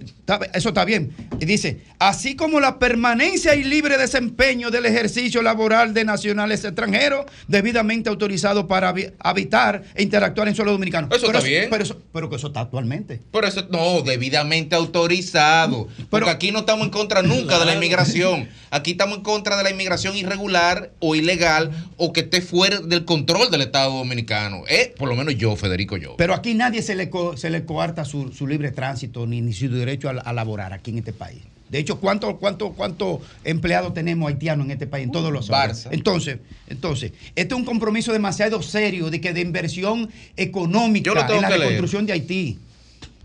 eso 0.52 0.68
está 0.70 0.85
bien. 0.85 1.12
Y 1.40 1.47
dice, 1.47 1.81
así 1.98 2.36
como 2.36 2.60
la 2.60 2.78
permanencia 2.78 3.55
y 3.55 3.64
libre 3.64 3.97
desempeño 3.97 4.70
del 4.70 4.85
ejercicio 4.86 5.40
laboral 5.43 5.94
de 5.94 6.05
nacionales 6.05 6.64
extranjeros 6.64 7.24
debidamente 7.48 8.10
autorizados 8.10 8.64
para 8.64 8.93
habi- 8.94 9.12
habitar 9.20 9.82
e 9.94 10.02
interactuar 10.02 10.48
en 10.48 10.55
suelo 10.55 10.72
dominicano. 10.72 11.09
Eso 11.10 11.26
pero 11.26 11.39
está 11.39 11.48
bien. 11.48 11.68
Pero, 11.70 11.82
eso- 11.82 12.01
pero 12.12 12.28
que 12.28 12.36
eso 12.36 12.48
está 12.48 12.60
actualmente. 12.60 13.20
Por 13.31 13.44
eso, 13.44 13.66
no, 13.70 14.02
debidamente 14.02 14.74
autorizado. 14.74 15.89
Porque 16.10 16.31
aquí 16.31 16.52
no 16.52 16.60
estamos 16.60 16.85
en 16.85 16.90
contra 16.90 17.22
nunca 17.22 17.59
de 17.59 17.64
la 17.64 17.74
inmigración. 17.74 18.48
Aquí 18.70 18.93
estamos 18.93 19.18
en 19.18 19.22
contra 19.22 19.56
de 19.56 19.62
la 19.62 19.70
inmigración 19.70 20.16
irregular 20.16 20.90
o 20.98 21.14
ilegal 21.14 21.70
o 21.97 22.12
que 22.12 22.20
esté 22.20 22.40
fuera 22.43 22.81
del 22.81 23.05
control 23.05 23.51
del 23.51 23.62
Estado 23.62 23.93
dominicano. 23.97 24.64
Eh, 24.68 24.93
por 24.98 25.09
lo 25.09 25.14
menos 25.16 25.36
yo, 25.36 25.55
Federico, 25.56 25.97
yo. 25.97 26.16
Pero 26.18 26.35
aquí 26.35 26.55
nadie 26.55 26.82
se 26.82 26.94
le, 26.97 27.09
co- 27.09 27.36
se 27.36 27.51
le 27.51 27.64
coarta 27.64 28.05
su, 28.05 28.32
su 28.32 28.47
libre 28.47 28.72
tránsito 28.72 29.26
ni, 29.26 29.40
ni 29.40 29.53
su 29.55 29.68
derecho 29.70 30.09
a, 30.09 30.12
a 30.12 30.32
laborar 30.32 30.72
aquí 30.72 30.90
en 30.90 30.98
este 30.98 31.12
país. 31.12 31.40
De 31.68 31.78
hecho, 31.78 31.98
¿cuántos 31.98 32.36
cuánto, 32.36 32.72
cuánto 32.72 33.20
empleados 33.43 33.94
tenemos 33.94 34.28
haitianos 34.28 34.66
en 34.66 34.72
este 34.72 34.86
país? 34.86 35.06
En 35.06 35.12
todos 35.12 35.32
los 35.32 35.51
Barça. 35.51 35.89
Entonces, 35.90 36.39
entonces, 36.68 37.12
este 37.35 37.55
es 37.55 37.59
un 37.59 37.64
compromiso 37.64 38.12
demasiado 38.12 38.62
serio 38.62 39.10
de 39.10 39.20
que 39.20 39.32
de 39.32 39.40
inversión 39.40 40.09
económica 40.36 41.10
Yo 41.10 41.14
lo 41.14 41.22
tengo 41.26 41.36
en 41.36 41.43
la 41.43 41.48
que 41.48 41.55
leer. 41.55 41.70
reconstrucción 41.70 42.06
de 42.06 42.12
Haití. 42.12 42.59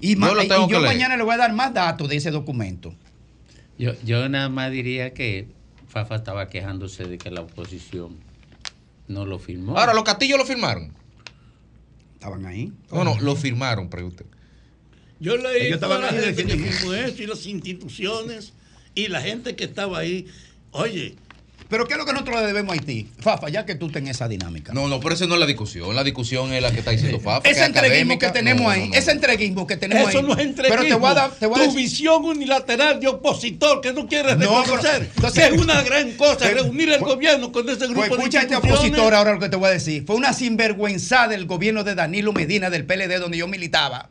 Y, 0.01 0.15
Yo 0.17 0.41
y 0.41 0.47
tengo 0.47 0.61
yo 0.61 0.67
que 0.67 0.73
leer. 0.83 0.85
mañana 0.95 1.17
le 1.17 1.23
voy 1.23 1.33
a 1.33 1.37
dar 1.37 1.53
más 1.53 1.73
datos 1.73 2.07
de 2.09 2.15
ese 2.15 2.31
documento. 2.31 2.95
Yo, 3.77 3.91
yo 4.03 4.27
nada 4.29 4.49
más 4.49 4.71
diría 4.71 5.13
que 5.13 5.47
Fafa 5.89 6.15
estaba 6.15 6.47
quejándose 6.47 7.03
de 7.05 7.17
que 7.17 7.29
la 7.29 7.41
oposición 7.41 8.15
no 9.07 9.25
lo 9.25 9.37
firmó. 9.37 9.77
Ahora, 9.77 9.93
los 9.93 10.03
castillos 10.03 10.37
lo 10.39 10.45
firmaron. 10.45 10.91
Estaban 12.15 12.45
ahí. 12.45 12.71
No, 12.91 13.03
no, 13.03 13.19
lo 13.19 13.35
firmaron, 13.35 13.89
pregunte. 13.89 14.25
Yo 15.19 15.35
leí 15.37 15.67
Ellos 15.67 15.79
toda 15.79 15.95
estaban 15.97 16.01
la 16.01 16.07
ahí 16.21 16.25
gente 16.25 16.43
que 16.43 16.53
defendiendo. 16.53 16.77
firmó 16.79 16.93
eso 16.93 17.23
y 17.23 17.27
las 17.27 17.45
instituciones 17.45 18.53
y 18.95 19.07
la 19.07 19.21
gente 19.21 19.55
que 19.55 19.63
estaba 19.65 19.99
ahí. 19.99 20.27
Oye, 20.71 21.15
Pero 21.69 21.85
¿qué 21.85 21.93
es 21.93 21.99
lo 21.99 22.05
que 22.05 22.13
nosotros 22.13 22.39
le 22.41 22.47
debemos 22.47 22.71
a 22.71 22.73
Haití? 22.79 23.07
Fafa, 23.19 23.47
ya 23.49 23.63
que 23.63 23.75
tú 23.75 23.89
tenés 23.91 24.15
esa 24.15 24.27
dinámica. 24.27 24.73
No, 24.73 24.87
no, 24.87 24.99
pero 24.99 25.13
esa 25.13 25.27
no 25.27 25.35
es 25.35 25.39
la 25.39 25.45
discusión. 25.45 25.95
La 25.95 26.03
discusión 26.03 26.51
es 26.51 26.61
la 26.63 26.71
que 26.71 26.79
está 26.79 26.89
diciendo 26.91 27.19
Fafa. 27.23 27.47
Ese 27.47 27.59
es 27.61 27.67
entreguismo 27.67 28.17
que 28.17 28.29
tenemos 28.31 28.63
No, 28.63 28.69
ahí, 28.69 28.79
no, 28.81 28.87
no. 28.87 28.93
ese 28.95 29.11
entreguismo 29.11 29.67
que 29.67 29.77
tenemos 29.77 30.09
eso 30.09 30.17
ahí. 30.19 30.23
no 30.25 30.33
es 30.33 30.39
entreguismo. 30.39 30.81
Pero 30.81 30.95
te 30.95 30.99
voy 30.99 31.11
a 31.11 31.13
dar, 31.13 31.31
te 31.31 31.45
voy 31.45 31.59
a 31.59 31.63
tu 31.65 31.69
decir- 31.71 31.81
visión 31.83 32.25
unilateral 32.25 32.99
de 32.99 33.07
opositor 33.07 33.81
que 33.81 33.93
no 33.93 34.07
quieres 34.07 34.35
No, 34.37 34.61
reconocer. 34.63 34.91
pero- 34.99 35.11
entonces- 35.15 35.47
que 35.49 35.55
es 35.55 35.61
una 35.61 35.83
gran 35.83 36.11
cosa 36.13 36.37
Pues- 36.39 36.53
reunir 36.55 36.89
el 36.89 37.01
gobierno 37.01 37.51
con 37.51 37.69
ese 37.69 37.85
grupo 37.85 37.99
Pues 38.07 38.11
escucha 38.13 38.39
de 38.39 38.45
este 38.45 38.55
instituciones. 38.55 38.79
opositor 38.91 39.13
ahora 39.13 39.33
lo 39.33 39.39
que 39.39 39.49
te 39.49 39.55
voy 39.57 39.67
a 39.69 39.73
decir. 39.73 40.05
Fue 40.07 40.15
una 40.15 40.33
sinvergüenza 40.33 41.27
del 41.27 41.45
gobierno 41.45 41.83
de 41.83 41.93
Danilo 41.93 42.33
Medina 42.33 42.71
del 42.71 42.85
PLD 42.85 43.19
donde 43.19 43.37
yo 43.37 43.47
militaba. 43.47 44.09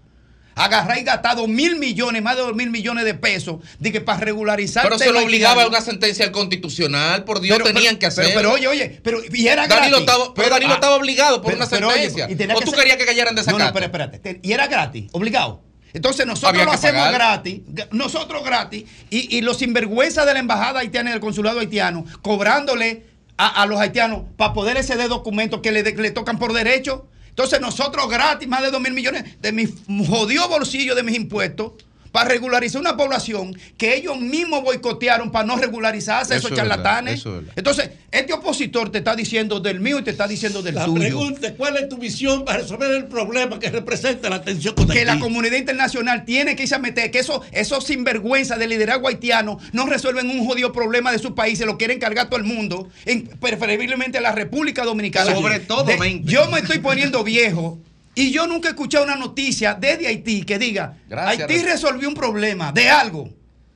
Agarrar 0.59 0.99
y 0.99 1.03
gastado 1.03 1.47
mil 1.47 1.77
millones, 1.77 2.23
más 2.23 2.37
de 2.37 2.43
dos 2.43 2.55
mil 2.55 2.71
millones 2.71 3.05
de 3.05 3.15
pesos, 3.15 3.57
de 3.79 3.93
que 3.93 4.01
para 4.01 4.21
regularizar. 4.21 4.83
Pero 4.85 4.99
se 4.99 5.13
lo 5.13 5.21
obligaba 5.23 5.63
a 5.63 5.69
una 5.69 5.81
sentencia 5.81 6.25
al 6.25 6.33
constitucional, 6.33 7.25
por 7.25 7.41
Dios, 7.41 7.57
Pero- 7.59 7.73
tenían 7.73 7.95
pero- 7.95 7.99
que 8.01 8.07
hacerlo. 8.07 8.31
Pero, 8.35 8.41
pero 8.51 8.53
oye, 8.55 8.69
oye, 8.69 9.01
pero 9.03 9.21
y 9.33 9.47
era 9.49 9.67
Danilo 9.67 9.99
gratis. 9.99 10.07
estaba- 10.15 10.35
pero 10.35 10.49
Danilo 10.51 10.75
estaba 10.75 10.97
obligado 10.97 11.41
por 11.43 11.55
una 11.55 11.65
oye, 11.65 11.77
sentencia. 11.77 12.27
y 12.31 12.37
tenía 12.37 12.57
¿O 12.57 12.61
tú 12.61 12.71
ser- 12.71 12.81
querías 12.81 12.97
que 12.97 13.07
cayeran 13.07 13.35
de 13.35 13.43
No, 13.43 13.47
no, 13.53 13.59
desacato? 13.59 13.75
pero 13.75 13.87
espérate. 13.87 14.19
te- 14.19 14.41
Y 14.43 14.53
era 14.53 14.67
gratis, 14.67 15.07
obligado. 15.13 15.63
Entonces 15.95 16.27
nosotros 16.27 16.51
Había 16.53 16.65
lo 16.67 16.73
hacemos 16.73 17.01
pagar. 17.03 17.15
gratis, 17.15 17.61
nosotros 17.93 18.45
gratis, 18.45 18.85
y, 19.09 19.37
y 19.37 19.41
los 19.41 19.57
sinvergüenzas 19.59 20.27
de 20.27 20.35
la 20.35 20.39
embajada 20.39 20.81
haitiana 20.81 21.09
y 21.11 21.13
del 21.13 21.21
consulado 21.21 21.61
haitiano, 21.61 22.05
cobrándole 22.21 23.05
a, 23.39 23.63
a 23.63 23.67
los 23.67 23.81
haitianos 23.81 24.23
para 24.37 24.53
poder 24.53 24.77
exceder 24.77 25.09
documentos 25.09 25.61
que 25.61 25.73
le, 25.73 25.83
le 25.83 26.11
tocan 26.11 26.39
por 26.39 26.53
derecho. 26.53 27.07
Entonces 27.39 27.61
nosotros 27.61 28.09
gratis, 28.09 28.49
más 28.49 28.63
de 28.63 28.73
2 28.73 28.81
mil 28.81 28.93
millones 28.93 29.41
de 29.41 29.53
mis 29.53 29.71
jodidos 30.09 30.49
bolsillos 30.49 30.97
de 30.97 31.05
mis 31.05 31.15
impuestos, 31.15 31.71
para 32.19 32.31
regularizar 32.31 32.81
una 32.81 32.97
población 32.97 33.57
que 33.77 33.95
ellos 33.95 34.19
mismos 34.19 34.65
boicotearon 34.65 35.31
para 35.31 35.47
no 35.47 35.57
regularizarse, 35.57 36.35
Eso 36.35 36.49
esos 36.49 36.51
es 36.51 36.57
verdad, 36.65 36.77
charlatanes. 36.77 37.21
eso 37.21 37.39
es. 37.39 37.45
Entonces, 37.55 37.91
este 38.11 38.33
opositor 38.33 38.91
te 38.91 38.99
está 38.99 39.15
diciendo 39.15 39.61
del 39.61 39.79
mío 39.79 40.01
y 40.01 40.03
te 40.03 40.11
está 40.11 40.27
diciendo 40.27 40.61
del 40.61 40.75
La 40.75 40.87
suyo. 40.87 40.99
pregunta 40.99 41.47
es 41.47 41.53
cuál 41.53 41.77
es 41.77 41.89
tu 41.89 41.97
visión 41.97 42.45
para 42.45 42.59
resolver 42.59 42.91
el 42.91 43.05
problema 43.07 43.61
que 43.61 43.71
representa 43.71 44.29
la 44.31 44.37
atención 44.37 44.75
que 44.75 44.83
colectiva. 44.85 45.15
la 45.15 45.21
comunidad 45.21 45.59
internacional 45.59 46.25
tiene 46.25 46.57
que 46.57 46.65
irse 46.65 46.75
a 46.75 46.81
meter, 46.81 47.13
que 47.13 47.21
eso, 47.21 47.41
esos 47.53 47.85
sinvergüenza 47.85 48.57
de 48.57 48.67
liderazgo 48.67 49.07
haitiano 49.07 49.61
no 49.73 49.87
resuelven 49.87 50.29
un 50.29 50.45
jodido 50.45 50.73
problema 50.73 51.13
de 51.13 51.21
su 51.21 51.37
país, 51.37 51.57
se 51.59 51.67
lo 51.67 51.79
quieren 51.79 52.01
cargar 52.01 52.29
todo 52.29 52.41
el 52.41 52.47
mundo, 52.47 52.89
en- 53.07 53.29
preferiblemente 53.29 54.21
la 54.21 54.33
República 54.33 54.83
Dominicana. 54.85 55.33
Sobre 55.37 55.61
todo, 55.61 55.85
De- 55.85 56.21
yo 56.25 56.51
me 56.51 56.59
estoy 56.59 56.79
poniendo 56.81 57.23
viejo 57.23 57.79
y 58.23 58.31
yo 58.31 58.47
nunca 58.47 58.69
he 58.69 58.71
escuchado 58.73 59.05
una 59.05 59.17
noticia 59.17 59.75
desde 59.75 60.07
Haití 60.07 60.43
que 60.43 60.59
diga, 60.59 60.97
Gracias, 61.09 61.49
Haití 61.51 61.63
resolvió 61.65 62.09
un 62.09 62.15
problema 62.15 62.73
de 62.73 62.89
algo. 62.91 63.29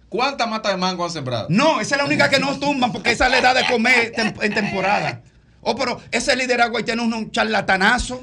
¿Cuántas 0.08 0.48
matas 0.48 0.72
de 0.72 0.78
mango 0.78 1.04
han 1.04 1.10
sembrado? 1.10 1.46
No, 1.48 1.80
esa 1.80 1.94
es 1.94 1.98
la 2.00 2.04
única 2.06 2.28
que 2.28 2.38
no 2.38 2.58
tumban 2.58 2.92
porque 2.92 3.12
esa 3.12 3.28
le 3.28 3.40
da 3.40 3.54
de 3.54 3.64
comer 3.66 4.12
tem- 4.12 4.34
en 4.42 4.52
temporada. 4.54 5.22
Oh, 5.62 5.74
pero 5.76 6.00
ese 6.10 6.34
liderazgo 6.36 6.76
haitiano 6.76 7.04
es 7.04 7.12
un 7.12 7.30
charlatanazo. 7.30 8.22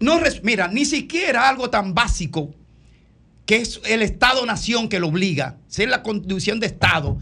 No 0.00 0.20
mira, 0.42 0.68
ni 0.68 0.84
siquiera 0.84 1.48
algo 1.48 1.70
tan 1.70 1.94
básico 1.94 2.54
que 3.46 3.56
es 3.56 3.80
el 3.86 4.02
Estado-nación 4.02 4.88
que 4.88 5.00
lo 5.00 5.08
obliga, 5.08 5.56
ser 5.68 5.88
la 5.88 6.02
constitución 6.02 6.60
de 6.60 6.66
Estado, 6.66 7.18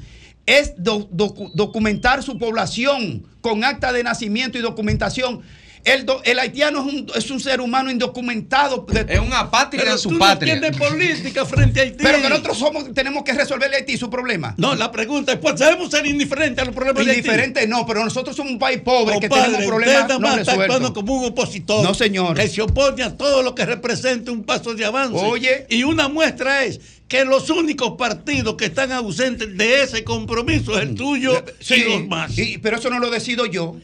es 0.46 0.74
do- 0.78 1.08
docu- 1.10 1.50
documentar 1.54 2.22
su 2.22 2.38
población 2.38 3.26
con 3.40 3.64
acta 3.64 3.92
de 3.92 4.02
nacimiento 4.02 4.56
y 4.58 4.60
documentación. 4.62 5.42
El, 5.84 6.05
do- 6.05 6.20
el 6.24 6.38
haitiano 6.38 6.80
es 6.86 6.92
un, 6.94 7.06
es 7.14 7.30
un 7.30 7.40
ser 7.40 7.60
humano 7.60 7.90
indocumentado. 7.90 8.86
Es 9.09 9.18
un 9.20 9.32
apátrida 9.32 9.92
de 9.92 9.98
su 9.98 10.10
tú 10.10 10.18
patria. 10.18 10.56
no 10.60 10.70
política 10.76 11.44
frente 11.46 11.80
a 11.80 11.82
Haití. 11.84 12.02
Pero 12.02 12.20
que 12.20 12.28
nosotros 12.28 12.59
somos, 12.59 12.92
tenemos 12.94 13.22
que 13.24 13.32
resolverle 13.32 13.76
a 13.76 13.78
Haití 13.80 13.96
su 13.96 14.10
problema. 14.10 14.55
No, 14.59 14.74
la 14.74 14.90
pregunta 14.90 15.32
es, 15.32 15.38
pues 15.38 15.56
debemos 15.59 15.90
ser 15.90 16.06
indiferentes 16.06 16.62
a 16.62 16.64
los 16.66 16.74
problemas 16.74 17.05
de 17.05 17.10
Haití. 17.12 17.20
Indiferente 17.20 17.66
no, 17.66 17.86
pero 17.86 18.05
nosotros 18.05 18.36
somos 18.36 18.52
un 18.52 18.59
país 18.59 18.80
pobre 18.80 19.18
que 19.20 19.28
Compadre, 19.28 19.52
tenemos 19.52 19.66
problemas 19.66 20.09
no 20.09 20.20
más 20.20 20.38
está 20.38 20.52
actuando 20.52 20.92
como 20.92 21.14
un 21.14 21.24
opositor. 21.26 21.82
No, 21.84 21.94
señor. 21.94 22.36
Que 22.36 22.48
se 22.48 22.60
opone 22.62 23.02
a 23.02 23.16
todo 23.16 23.42
lo 23.42 23.55
que 23.55 23.64
represente 23.64 24.30
un 24.30 24.44
paso 24.44 24.74
de 24.74 24.84
avance. 24.84 25.16
Oye. 25.16 25.66
Y 25.70 25.84
una 25.84 26.09
muestra 26.09 26.64
es 26.64 26.80
que 27.09 27.24
los 27.24 27.48
únicos 27.50 27.92
partidos 27.96 28.56
que 28.56 28.66
están 28.66 28.92
ausentes 28.92 29.56
de 29.56 29.82
ese 29.82 30.05
compromiso 30.05 30.76
es 30.76 30.82
el 30.88 30.94
tuyo 30.94 31.42
Sí, 31.60 31.74
y 31.76 31.84
los 31.84 32.06
más. 32.06 32.36
y- 32.36 32.59
pero 32.59 32.76
eso 32.76 32.90
no 32.90 32.98
lo 32.98 33.10
decido 33.10 33.46
yo. 33.46 33.76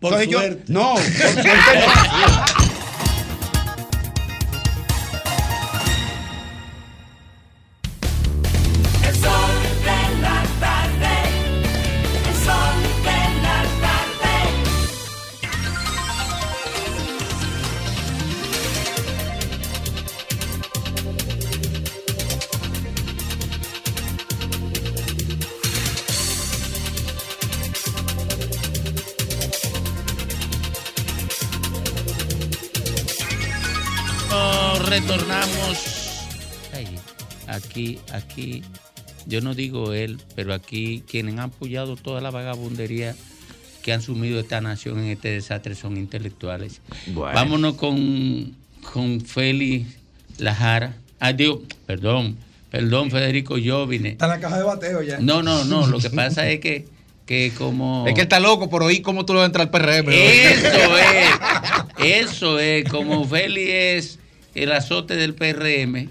Por 0.00 0.20
Entonces 0.20 0.28
yo- 0.28 0.40
no, 0.68 0.94
por 0.94 1.02
suerte 1.02 1.48
no. 1.48 2.65
aquí, 38.16 38.62
yo 39.26 39.40
no 39.40 39.54
digo 39.54 39.92
él, 39.92 40.18
pero 40.34 40.54
aquí 40.54 41.02
quienes 41.08 41.34
han 41.34 41.40
apoyado 41.40 41.96
toda 41.96 42.20
la 42.20 42.30
vagabundería 42.30 43.14
que 43.82 43.92
han 43.92 44.02
sumido 44.02 44.40
esta 44.40 44.60
nación 44.60 44.98
en 44.98 45.10
este 45.10 45.28
desastre 45.28 45.76
son 45.76 45.96
intelectuales. 45.96 46.80
Bueno. 47.06 47.34
Vámonos 47.34 47.74
con, 47.74 48.56
con 48.92 49.20
Félix 49.20 49.96
Lajara. 50.38 50.96
Ah, 51.20 51.32
digo, 51.32 51.62
perdón, 51.86 52.36
perdón, 52.70 53.10
Federico 53.10 53.56
Jovine. 53.64 54.10
Está 54.10 54.26
en 54.26 54.30
la 54.32 54.40
caja 54.40 54.58
de 54.58 54.64
bateo 54.64 55.02
ya. 55.02 55.18
No, 55.20 55.42
no, 55.42 55.64
no, 55.64 55.86
lo 55.86 56.00
que 56.00 56.10
pasa 56.10 56.50
es 56.50 56.58
que, 56.60 56.88
que 57.26 57.52
como... 57.56 58.06
Es 58.08 58.14
que 58.14 58.22
él 58.22 58.24
está 58.24 58.40
loco 58.40 58.68
por 58.68 58.82
oír 58.82 59.02
cómo 59.02 59.24
tú 59.24 59.34
lo 59.34 59.38
vas 59.38 59.44
a 59.44 59.46
entrar 59.46 59.68
al 59.68 59.70
PRM. 59.70 60.12
Eso 60.12 60.98
es. 60.98 61.28
Eso 61.98 62.58
es. 62.58 62.88
Como 62.88 63.24
Feli 63.24 63.70
es 63.70 64.18
el 64.56 64.72
azote 64.72 65.14
del 65.16 65.34
PRM, 65.34 66.10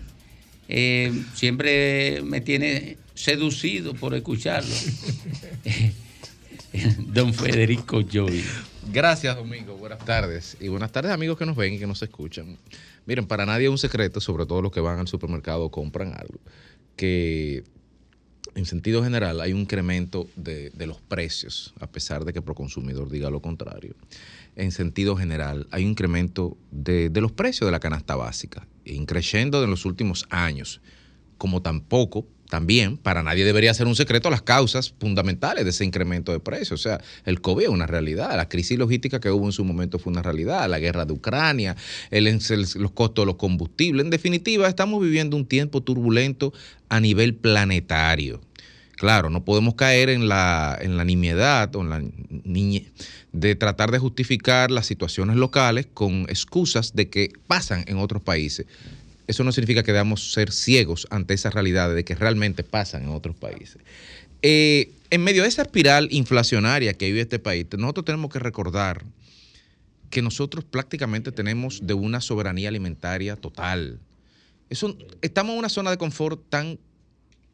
eh, 0.67 1.13
siempre 1.33 2.21
me 2.23 2.41
tiene 2.41 2.97
seducido 3.13 3.93
por 3.93 4.13
escucharlo. 4.15 4.73
Don 7.07 7.33
Federico 7.33 8.01
Joy. 8.01 8.43
Gracias, 8.91 9.35
Domingo. 9.35 9.75
Buenas 9.77 10.03
tardes. 10.03 10.57
Y 10.59 10.67
buenas 10.67 10.91
tardes, 10.91 11.11
amigos 11.11 11.37
que 11.37 11.45
nos 11.45 11.55
ven 11.55 11.73
y 11.73 11.79
que 11.79 11.87
nos 11.87 12.01
escuchan. 12.01 12.57
Miren, 13.05 13.27
para 13.27 13.45
nadie 13.45 13.65
es 13.65 13.71
un 13.71 13.77
secreto, 13.77 14.19
sobre 14.19 14.45
todo 14.45 14.61
los 14.61 14.71
que 14.71 14.81
van 14.81 14.99
al 14.99 15.07
supermercado 15.07 15.63
o 15.65 15.71
compran 15.71 16.13
algo, 16.13 16.39
que 16.95 17.63
en 18.55 18.65
sentido 18.65 19.03
general 19.03 19.41
hay 19.41 19.53
un 19.53 19.59
incremento 19.59 20.27
de, 20.35 20.71
los 20.87 21.01
precios, 21.01 21.73
a 21.79 21.87
pesar 21.87 22.23
de 22.23 22.33
que 22.33 22.41
Proconsumidor 22.41 23.09
diga 23.09 23.29
lo 23.29 23.41
contrario. 23.41 23.95
En 24.55 24.71
sentido 24.71 25.17
general, 25.17 25.67
hay 25.71 25.83
un 25.83 25.91
incremento 25.91 26.57
de, 26.71 27.09
de 27.09 27.21
los 27.21 27.33
precios 27.33 27.67
de 27.67 27.71
la 27.71 27.81
canasta 27.81 28.15
básica, 28.15 28.65
increciendo 28.85 29.61
en 29.63 29.69
los 29.69 29.85
últimos 29.85 30.25
años, 30.29 30.81
como 31.37 31.61
tampoco, 31.61 32.25
también, 32.49 32.97
para 32.97 33.23
nadie 33.23 33.43
debería 33.43 33.73
ser 33.73 33.87
un 33.87 33.95
secreto 33.95 34.29
las 34.29 34.41
causas 34.41 34.93
fundamentales 34.99 35.63
de 35.63 35.71
ese 35.71 35.83
incremento 35.83 36.31
de 36.31 36.39
precios. 36.39 36.79
O 36.79 36.83
sea, 36.83 37.01
el 37.25 37.41
COVID 37.41 37.63
es 37.63 37.69
una 37.69 37.87
realidad, 37.87 38.35
la 38.35 38.47
crisis 38.47 38.77
logística 38.77 39.19
que 39.19 39.31
hubo 39.31 39.45
en 39.45 39.51
su 39.51 39.65
momento 39.65 39.99
fue 39.99 40.11
una 40.11 40.21
realidad, 40.21 40.69
la 40.69 40.79
guerra 40.79 41.05
de 41.05 41.13
Ucrania, 41.13 41.75
los 42.11 42.91
costos 42.91 43.23
de 43.23 43.27
los 43.27 43.35
combustibles. 43.35 44.03
En 44.03 44.11
definitiva, 44.11 44.67
estamos 44.67 45.01
viviendo 45.01 45.35
un 45.35 45.45
tiempo 45.45 45.81
turbulento 45.81 46.53
a 46.89 46.99
nivel 46.99 47.35
planetario. 47.35 48.41
Claro, 48.95 49.29
no 49.29 49.43
podemos 49.43 49.75
caer 49.75 50.09
en 50.09 50.29
la, 50.29 50.77
en 50.79 50.95
la 50.95 51.03
nimiedad 51.03 51.75
o 51.75 51.81
en 51.81 51.89
la 51.89 52.01
niñe 52.43 52.91
de 53.33 53.55
tratar 53.55 53.91
de 53.91 53.99
justificar 53.99 54.71
las 54.71 54.85
situaciones 54.85 55.35
locales 55.35 55.87
con 55.93 56.21
excusas 56.29 56.95
de 56.95 57.09
que 57.09 57.33
pasan 57.47 57.83
en 57.87 57.97
otros 57.97 58.21
países. 58.21 58.65
Eso 59.27 59.43
no 59.43 59.51
significa 59.51 59.83
que 59.83 59.91
debamos 59.91 60.31
ser 60.33 60.51
ciegos 60.51 61.07
ante 61.09 61.33
esas 61.33 61.53
realidades 61.53 61.95
de 61.95 62.03
que 62.03 62.15
realmente 62.15 62.63
pasan 62.63 63.03
en 63.03 63.09
otros 63.09 63.35
países. 63.35 63.77
Eh, 64.41 64.91
en 65.09 65.23
medio 65.23 65.43
de 65.43 65.47
esa 65.47 65.63
espiral 65.63 66.07
inflacionaria 66.11 66.93
que 66.93 67.07
vive 67.07 67.21
este 67.21 67.39
país, 67.39 67.65
nosotros 67.77 68.05
tenemos 68.05 68.31
que 68.31 68.39
recordar 68.39 69.03
que 70.09 70.21
nosotros 70.21 70.63
prácticamente 70.63 71.31
tenemos 71.31 71.85
de 71.85 71.93
una 71.93 72.21
soberanía 72.21 72.69
alimentaria 72.69 73.35
total. 73.35 73.99
Estamos 74.69 75.53
en 75.53 75.59
una 75.59 75.69
zona 75.69 75.91
de 75.91 75.97
confort 75.97 76.41
tan 76.49 76.79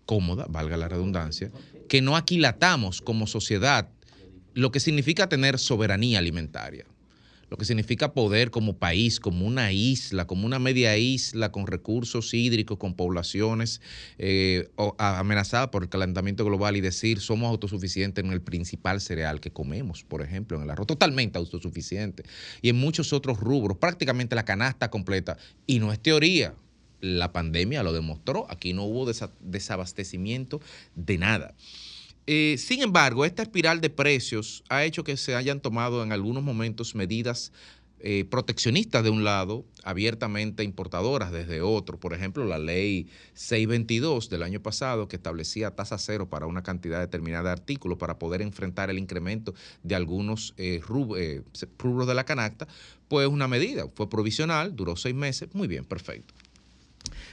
cómoda, 0.06 0.45
valga 0.49 0.77
la 0.77 0.88
redundancia, 0.88 1.52
que 1.88 2.02
no 2.02 2.18
aquilatamos 2.18 3.02
como 3.02 3.27
sociedad 3.27 3.88
lo 4.53 4.72
que 4.72 4.80
significa 4.80 5.30
tener 5.30 5.60
soberanía 5.60 6.19
alimentaria, 6.19 6.85
lo 7.51 7.57
que 7.57 7.65
significa 7.65 8.13
poder 8.13 8.49
como 8.49 8.77
país, 8.77 9.19
como 9.19 9.45
una 9.45 9.73
isla, 9.73 10.25
como 10.25 10.45
una 10.45 10.57
media 10.57 10.97
isla 10.97 11.51
con 11.51 11.67
recursos 11.67 12.33
hídricos, 12.33 12.77
con 12.77 12.95
poblaciones 12.95 13.81
eh, 14.17 14.69
amenazadas 14.97 15.67
por 15.67 15.83
el 15.83 15.89
calentamiento 15.89 16.45
global 16.45 16.77
y 16.77 16.81
decir 16.81 17.19
somos 17.19 17.49
autosuficientes 17.49 18.23
en 18.23 18.31
el 18.31 18.41
principal 18.41 19.01
cereal 19.01 19.41
que 19.41 19.51
comemos, 19.51 20.05
por 20.05 20.21
ejemplo, 20.21 20.55
en 20.55 20.63
el 20.63 20.69
arroz, 20.69 20.87
totalmente 20.87 21.37
autosuficiente. 21.37 22.23
Y 22.61 22.69
en 22.69 22.77
muchos 22.77 23.11
otros 23.11 23.37
rubros, 23.41 23.77
prácticamente 23.77 24.33
la 24.33 24.45
canasta 24.45 24.89
completa. 24.89 25.37
Y 25.67 25.79
no 25.79 25.91
es 25.91 25.99
teoría, 25.99 26.55
la 27.01 27.33
pandemia 27.33 27.83
lo 27.83 27.91
demostró, 27.91 28.49
aquí 28.49 28.71
no 28.71 28.85
hubo 28.85 29.05
desa- 29.05 29.33
desabastecimiento 29.41 30.61
de 30.95 31.17
nada. 31.17 31.55
Eh, 32.27 32.56
sin 32.57 32.81
embargo, 32.81 33.26
esta 33.26 33.43
espiral 33.43 33.81
de 33.81 33.89
precios 33.89 34.64
ha 34.69 34.84
hecho 34.84 35.03
que 35.03 35.18
se 35.18 35.35
hayan 35.35 35.60
tomado 35.60 36.03
en 36.03 36.11
algunos 36.11 36.43
momentos 36.43 36.95
medidas 36.95 37.52
eh, 38.03 38.26
proteccionistas 38.26 39.03
de 39.03 39.11
un 39.11 39.23
lado, 39.23 39.64
abiertamente 39.84 40.64
importadoras 40.64 41.31
desde 41.31 41.61
otro. 41.61 41.99
Por 41.99 42.15
ejemplo, 42.15 42.45
la 42.45 42.57
ley 42.57 43.07
622 43.35 44.27
del 44.27 44.41
año 44.41 44.60
pasado 44.60 45.07
que 45.07 45.18
establecía 45.18 45.76
tasa 45.76 45.99
cero 45.99 46.27
para 46.27 46.48
una 46.48 46.64
cantidad 46.64 46.99
determinada 46.99 47.49
de 47.49 47.52
artículos 47.52 47.99
para 47.99 48.18
poder 48.18 48.41
enfrentar 48.41 48.89
el 48.89 48.98
incremento 48.98 49.53
de 49.84 49.93
algunos 49.93 50.56
eh, 50.57 50.81
eh, 51.15 51.43
rubros 51.77 52.07
de 52.07 52.15
la 52.15 52.23
canasta, 52.23 52.68
pues 53.07 53.27
una 53.27 53.48
medida, 53.48 53.85
fue 53.93 54.10
provisional, 54.10 54.76
duró 54.76 54.95
seis 54.95 55.14
meses, 55.14 55.49
muy 55.53 55.68
bien, 55.68 55.85
perfecto. 55.85 56.34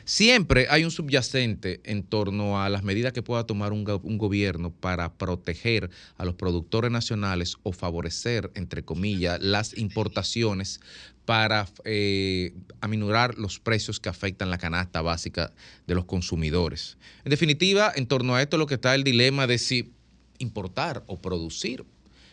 Siempre 0.09 0.69
hay 0.71 0.85
un 0.85 0.91
subyacente 0.91 1.83
en 1.85 2.03
torno 2.03 2.63
a 2.63 2.71
las 2.71 2.83
medidas 2.83 3.13
que 3.13 3.23
pueda 3.23 3.45
tomar 3.45 3.75
un, 3.75 3.85
go- 3.85 4.01
un 4.03 4.17
gobierno 4.17 4.71
para 4.71 5.13
proteger 5.13 5.91
a 6.17 6.25
los 6.25 6.35
productores 6.35 6.91
nacionales 6.91 7.59
o 7.63 7.73
favorecer, 7.73 8.51
entre 8.55 8.83
comillas, 8.83 9.39
las 9.43 9.77
importaciones 9.77 10.81
para 11.27 11.69
eh, 11.85 12.55
aminorar 12.81 13.37
los 13.37 13.59
precios 13.59 14.01
que 14.01 14.09
afectan 14.09 14.49
la 14.49 14.57
canasta 14.57 15.03
básica 15.03 15.53
de 15.87 15.95
los 15.95 16.07
consumidores. 16.07 16.97
En 17.27 17.29
definitiva, 17.29 17.93
en 17.95 18.07
torno 18.07 18.35
a 18.35 18.41
esto 18.41 18.57
lo 18.57 18.65
que 18.65 18.77
está 18.77 18.95
el 18.95 19.05
dilema 19.05 19.47
de 19.47 19.59
si 19.59 19.93
importar 20.39 21.05
o 21.07 21.21
producir. 21.21 21.85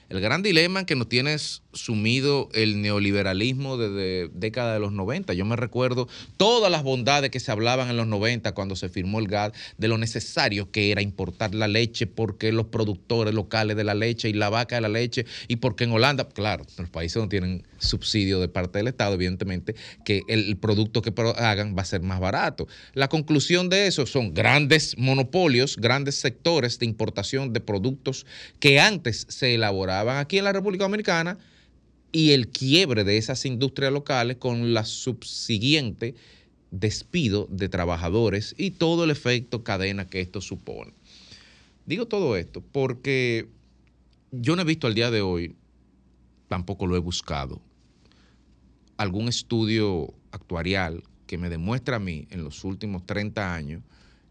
El 0.07 0.22
gran 0.22 0.44
dilema 0.44 0.86
que 0.86 0.95
nos 0.95 1.10
tiene 1.10 1.36
sumido 1.73 2.48
el 2.53 2.80
neoliberalismo 2.82 3.76
desde 3.76 4.30
década 4.34 4.76
de 4.76 4.80
los 4.80 4.91
90. 4.91 5.34
Yo 5.34 5.45
me 5.45 5.56
recuerdo 5.56 6.07
todas 6.38 6.72
las 6.72 6.84
bondades 6.84 7.32
que 7.32 7.40
se 7.40 7.52
hablaban 7.52 7.90
en 7.90 7.98
los 7.98 8.06
90 8.06 8.53
cuando 8.53 8.76
se 8.76 8.88
firmó 8.88 9.18
el 9.18 9.27
GATT, 9.27 9.56
de 9.80 9.88
lo 9.88 9.98
necesario 9.98 10.69
que 10.69 10.91
era 10.91 11.02
importar 11.02 11.56
la 11.56 11.68
leche 11.68 12.06
porque 12.06 12.52
los 12.52 12.68
productores 12.68 13.34
locales 13.34 13.76
de 13.76 13.84
la 13.84 13.95
leche 13.95 14.30
y 14.30 14.34
la 14.34 14.49
vaca 14.49 14.76
de 14.76 14.82
la 14.82 14.90
leche 14.90 15.26
y 15.48 15.56
porque 15.56 15.86
en 15.86 15.91
Holanda, 15.91 16.30
claro, 16.30 16.65
los 16.77 16.90
países 16.90 17.19
no 17.22 17.27
tienen 17.27 17.64
subsidio 17.80 18.40
de 18.40 18.48
parte 18.48 18.77
del 18.77 18.88
Estado, 18.88 19.15
evidentemente, 19.15 19.76
que 20.06 20.22
el 20.27 20.56
producto 20.57 21.02
que 21.02 21.14
hagan 21.38 21.76
va 21.76 21.82
a 21.82 21.86
ser 21.86 22.02
más 22.02 22.19
barato. 22.19 22.68
La 22.94 23.07
conclusión 23.07 23.69
de 23.69 23.88
eso 23.88 24.06
son 24.06 24.36
grandes 24.36 24.98
monopolios, 24.99 25.77
grandes 25.77 26.15
sectores 26.15 26.77
de 26.77 26.86
importación 26.86 27.53
de 27.53 27.60
productos 27.60 28.26
que 28.60 28.80
antes 28.80 29.26
se 29.30 29.56
elaboraban 29.56 29.94
aquí 30.01 30.38
en 30.38 30.43
la 30.43 30.53
República 30.53 30.85
Dominicana 30.85 31.38
y 32.11 32.31
el 32.31 32.47
quiebre 32.47 33.03
de 33.03 33.17
esas 33.17 33.45
industrias 33.45 33.91
locales 33.91 34.38
con 34.38 34.73
la 34.73 34.85
subsiguiente 34.85 36.15
despido 36.72 37.47
de 37.49 37.69
trabajadores 37.69 38.55
y 38.57 38.72
todo 38.72 39.03
el 39.03 39.11
efecto 39.11 39.63
cadena 39.63 40.07
que 40.07 40.22
esto 40.22 40.41
supone. 40.41 40.93
Digo 41.85 42.07
todo 42.07 42.38
esto 42.38 42.63
porque 42.72 43.47
yo 44.31 44.55
no 44.55 44.61
he 44.61 44.65
visto 44.65 44.88
al 44.88 44.95
día 44.95 45.11
de 45.11 45.22
hoy, 45.22 45.55
tampoco 46.47 46.88
lo 46.88 46.95
he 46.95 46.99
buscado, 46.99 47.61
algún 48.97 49.27
estudio 49.27 50.13
actuarial 50.31 51.03
que 51.27 51.38
me 51.38 51.49
demuestra 51.49 51.97
a 51.97 51.99
mí 51.99 52.27
en 52.30 52.43
los 52.43 52.63
últimos 52.63 53.05
30 53.05 53.53
años 53.53 53.81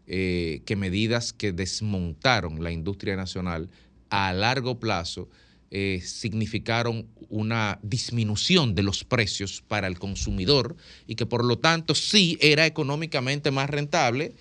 eh, 0.07 0.61
que 0.65 0.75
medidas 0.75 1.33
que 1.33 1.51
desmontaron 1.51 2.63
la 2.63 2.71
industria 2.71 3.15
nacional 3.15 3.69
a 4.09 4.33
largo 4.33 4.79
plazo 4.79 5.29
eh, 5.71 6.01
significaron 6.03 7.07
una 7.29 7.79
disminución 7.81 8.75
de 8.75 8.83
los 8.83 9.03
precios 9.03 9.63
para 9.67 9.87
el 9.87 9.99
consumidor 9.99 10.75
y 11.07 11.15
que 11.15 11.25
por 11.25 11.43
lo 11.43 11.57
tanto 11.57 11.95
sí 11.95 12.37
era 12.39 12.65
económicamente 12.65 13.51
más 13.51 13.69
rentable 13.69 14.35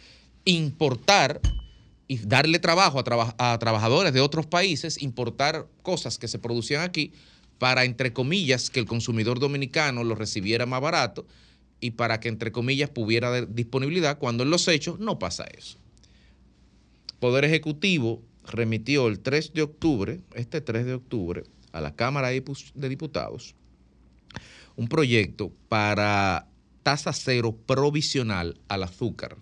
importar 0.44 1.40
y 2.06 2.18
darle 2.18 2.58
trabajo 2.58 3.02
a, 3.02 3.52
a 3.54 3.58
trabajadores 3.58 4.12
de 4.12 4.20
otros 4.20 4.46
países, 4.46 5.00
importar 5.00 5.66
cosas 5.82 6.18
que 6.18 6.28
se 6.28 6.38
producían 6.38 6.82
aquí 6.82 7.12
para, 7.58 7.84
entre 7.84 8.12
comillas, 8.12 8.68
que 8.68 8.80
el 8.80 8.86
consumidor 8.86 9.38
dominicano 9.38 10.04
lo 10.04 10.14
recibiera 10.14 10.66
más 10.66 10.80
barato 10.80 11.26
y 11.80 11.92
para 11.92 12.20
que, 12.20 12.28
entre 12.28 12.52
comillas, 12.52 12.90
pudiera 12.90 13.44
disponibilidad, 13.46 14.18
cuando 14.18 14.42
en 14.42 14.50
los 14.50 14.68
hechos 14.68 14.98
no 15.00 15.18
pasa 15.18 15.44
eso. 15.44 15.78
Poder 17.20 17.44
Ejecutivo 17.44 18.22
remitió 18.46 19.08
el 19.08 19.20
3 19.20 19.52
de 19.54 19.62
octubre, 19.62 20.20
este 20.34 20.60
3 20.60 20.86
de 20.86 20.94
octubre, 20.94 21.44
a 21.72 21.80
la 21.80 21.94
Cámara 21.94 22.28
de 22.28 22.44
Dipu- 22.44 22.72
de 22.74 22.88
Diputados, 22.88 23.54
un 24.76 24.88
proyecto 24.88 25.52
para 25.68 26.46
tasa 26.82 27.12
cero 27.12 27.56
provisional 27.66 28.58
al 28.68 28.82
azúcar 28.82 29.36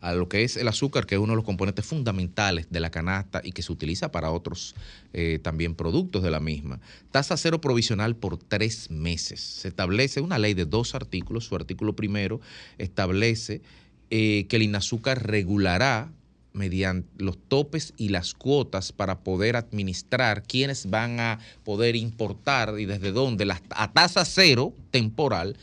a 0.00 0.14
lo 0.14 0.28
que 0.30 0.44
es 0.44 0.56
el 0.56 0.66
azúcar, 0.66 1.04
que 1.04 1.14
es 1.16 1.20
uno 1.20 1.32
de 1.32 1.36
los 1.36 1.44
componentes 1.44 1.84
fundamentales 1.84 2.68
de 2.70 2.80
la 2.80 2.90
canasta 2.90 3.42
y 3.44 3.52
que 3.52 3.60
se 3.62 3.70
utiliza 3.70 4.10
para 4.10 4.30
otros 4.30 4.74
eh, 5.12 5.38
también 5.42 5.74
productos 5.74 6.22
de 6.22 6.30
la 6.30 6.40
misma. 6.40 6.80
Tasa 7.10 7.36
cero 7.36 7.60
provisional 7.60 8.16
por 8.16 8.38
tres 8.38 8.90
meses. 8.90 9.40
Se 9.40 9.68
establece 9.68 10.22
una 10.22 10.38
ley 10.38 10.54
de 10.54 10.64
dos 10.64 10.94
artículos. 10.94 11.44
Su 11.44 11.54
artículo 11.54 11.94
primero 11.94 12.40
establece 12.78 13.60
eh, 14.08 14.46
que 14.48 14.56
el 14.56 14.62
INAZúcar 14.62 15.26
regulará 15.26 16.10
mediante 16.52 17.08
los 17.22 17.38
topes 17.48 17.94
y 17.96 18.08
las 18.08 18.34
cuotas 18.34 18.92
para 18.92 19.20
poder 19.20 19.56
administrar 19.56 20.42
quiénes 20.42 20.88
van 20.90 21.20
a 21.20 21.38
poder 21.64 21.96
importar 21.96 22.78
y 22.78 22.86
desde 22.86 23.12
dónde 23.12 23.50
a 23.70 23.92
tasa 23.92 24.24
cero 24.24 24.74
temporal 24.90 25.56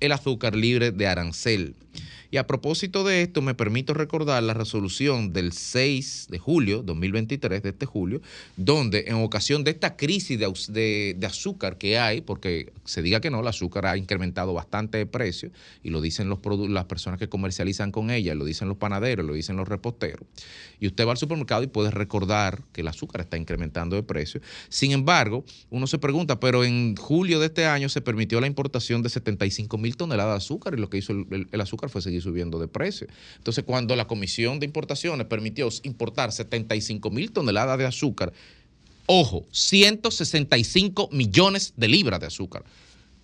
el 0.00 0.12
azúcar 0.12 0.54
libre 0.54 0.92
de 0.92 1.06
arancel. 1.06 1.74
Y 2.30 2.36
a 2.36 2.46
propósito 2.46 3.04
de 3.04 3.22
esto, 3.22 3.40
me 3.40 3.54
permito 3.54 3.94
recordar 3.94 4.42
la 4.42 4.52
resolución 4.52 5.32
del 5.32 5.52
6 5.52 6.26
de 6.28 6.38
julio, 6.38 6.82
2023, 6.82 7.62
de 7.62 7.70
este 7.70 7.86
julio, 7.86 8.20
donde 8.56 9.04
en 9.08 9.14
ocasión 9.14 9.64
de 9.64 9.70
esta 9.70 9.96
crisis 9.96 10.38
de, 10.38 11.16
azúcar 11.26 11.78
que 11.78 11.98
hay, 11.98 12.20
porque 12.20 12.70
se 12.84 13.00
diga 13.00 13.20
que 13.20 13.30
no, 13.30 13.40
el 13.40 13.46
azúcar 13.46 13.86
ha 13.86 13.96
incrementado 13.96 14.52
bastante 14.52 14.98
de 14.98 15.06
precio, 15.06 15.50
y 15.82 15.88
lo 15.88 16.02
dicen 16.02 16.28
los 16.28 16.38
las 16.68 16.84
personas 16.84 17.18
que 17.18 17.28
comercializan 17.30 17.92
con 17.92 18.10
ella, 18.10 18.34
lo 18.34 18.44
dicen 18.44 18.68
los 18.68 18.76
panaderos, 18.76 19.24
lo 19.24 19.32
dicen 19.32 19.56
los 19.56 19.66
reposteros, 19.66 20.26
y 20.80 20.86
usted 20.86 21.06
va 21.06 21.12
al 21.12 21.18
supermercado 21.18 21.62
y 21.62 21.66
puede 21.68 21.90
recordar 21.90 22.62
que 22.72 22.82
el 22.82 22.88
azúcar 22.88 23.22
está 23.22 23.38
incrementando 23.38 23.96
de 23.96 24.02
precio. 24.02 24.42
Sin 24.68 24.92
embargo, 24.92 25.44
uno 25.70 25.86
se 25.86 25.98
pregunta, 25.98 26.40
pero 26.40 26.62
en 26.64 26.94
julio 26.96 27.40
de 27.40 27.46
este 27.46 27.64
año 27.64 27.88
se 27.88 28.02
permitió 28.02 28.38
la 28.40 28.46
importación 28.46 29.02
de 29.02 29.08
75 29.08 29.78
mil 29.78 29.96
toneladas 29.96 30.34
de 30.34 30.36
azúcar 30.38 30.74
y 30.74 30.76
lo 30.76 30.90
que 30.90 30.98
hizo 30.98 31.12
el- 31.12 31.48
el 31.50 31.60
azúcar 31.60 31.88
fue 31.88 32.02
seguir 32.02 32.17
subiendo 32.20 32.58
de 32.58 32.68
precio. 32.68 33.06
Entonces, 33.36 33.64
cuando 33.64 33.96
la 33.96 34.06
Comisión 34.06 34.60
de 34.60 34.66
Importaciones 34.66 35.26
permitió 35.26 35.68
importar 35.82 36.32
75 36.32 37.10
mil 37.10 37.32
toneladas 37.32 37.78
de 37.78 37.86
azúcar, 37.86 38.32
ojo, 39.06 39.46
165 39.50 41.08
millones 41.12 41.72
de 41.76 41.88
libras 41.88 42.20
de 42.20 42.26
azúcar. 42.26 42.64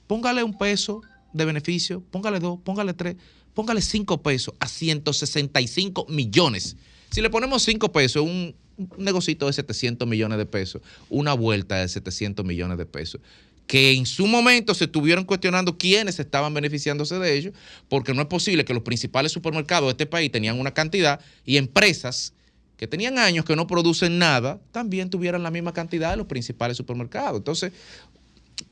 Póngale 0.07 0.43
un 0.43 0.57
peso 0.57 1.03
de 1.33 1.45
beneficio, 1.45 2.03
póngale 2.11 2.41
dos, 2.41 2.59
póngale 2.63 2.95
tres, 2.95 3.17
póngale 3.55 3.83
cinco 3.83 4.23
pesos 4.23 4.55
a 4.61 4.69
165 4.69 6.07
millones. 6.09 6.77
Si 7.11 7.21
le 7.21 7.31
ponemos 7.31 7.63
cinco 7.63 7.93
pesos, 7.93 8.23
un, 8.23 8.55
un 8.77 9.05
negocito 9.05 9.47
de 9.47 9.53
700 9.53 10.07
millones 10.09 10.39
de 10.39 10.47
pesos, 10.47 10.83
una 11.09 11.35
vuelta 11.35 11.77
de 11.77 11.89
700 11.89 12.45
millones 12.45 12.79
de 12.79 12.87
pesos, 12.87 13.21
que 13.67 13.93
en 13.93 14.07
su 14.07 14.27
momento 14.27 14.75
se 14.75 14.85
estuvieron 14.85 15.25
cuestionando 15.25 15.79
quiénes 15.79 16.19
estaban 16.19 16.53
beneficiándose 16.53 17.19
de 17.19 17.37
ello, 17.37 17.53
porque 17.89 18.13
no 18.13 18.23
es 18.23 18.29
posible 18.29 18.65
que 18.65 18.75
los 18.75 18.83
principales 18.83 19.33
supermercados 19.33 19.89
de 19.89 19.93
este 19.93 20.07
país 20.07 20.31
tenían 20.31 20.61
una 20.61 20.73
cantidad 20.73 21.21
y 21.45 21.57
empresas 21.57 22.35
que 22.77 22.87
tenían 22.87 23.19
años 23.19 23.45
que 23.45 23.57
no 23.57 23.67
producen 23.67 24.19
nada, 24.19 24.61
también 24.73 25.09
tuvieran 25.09 25.43
la 25.43 25.51
misma 25.51 25.73
cantidad 25.73 26.11
de 26.11 26.17
los 26.17 26.27
principales 26.27 26.77
supermercados. 26.77 27.39
Entonces, 27.39 27.73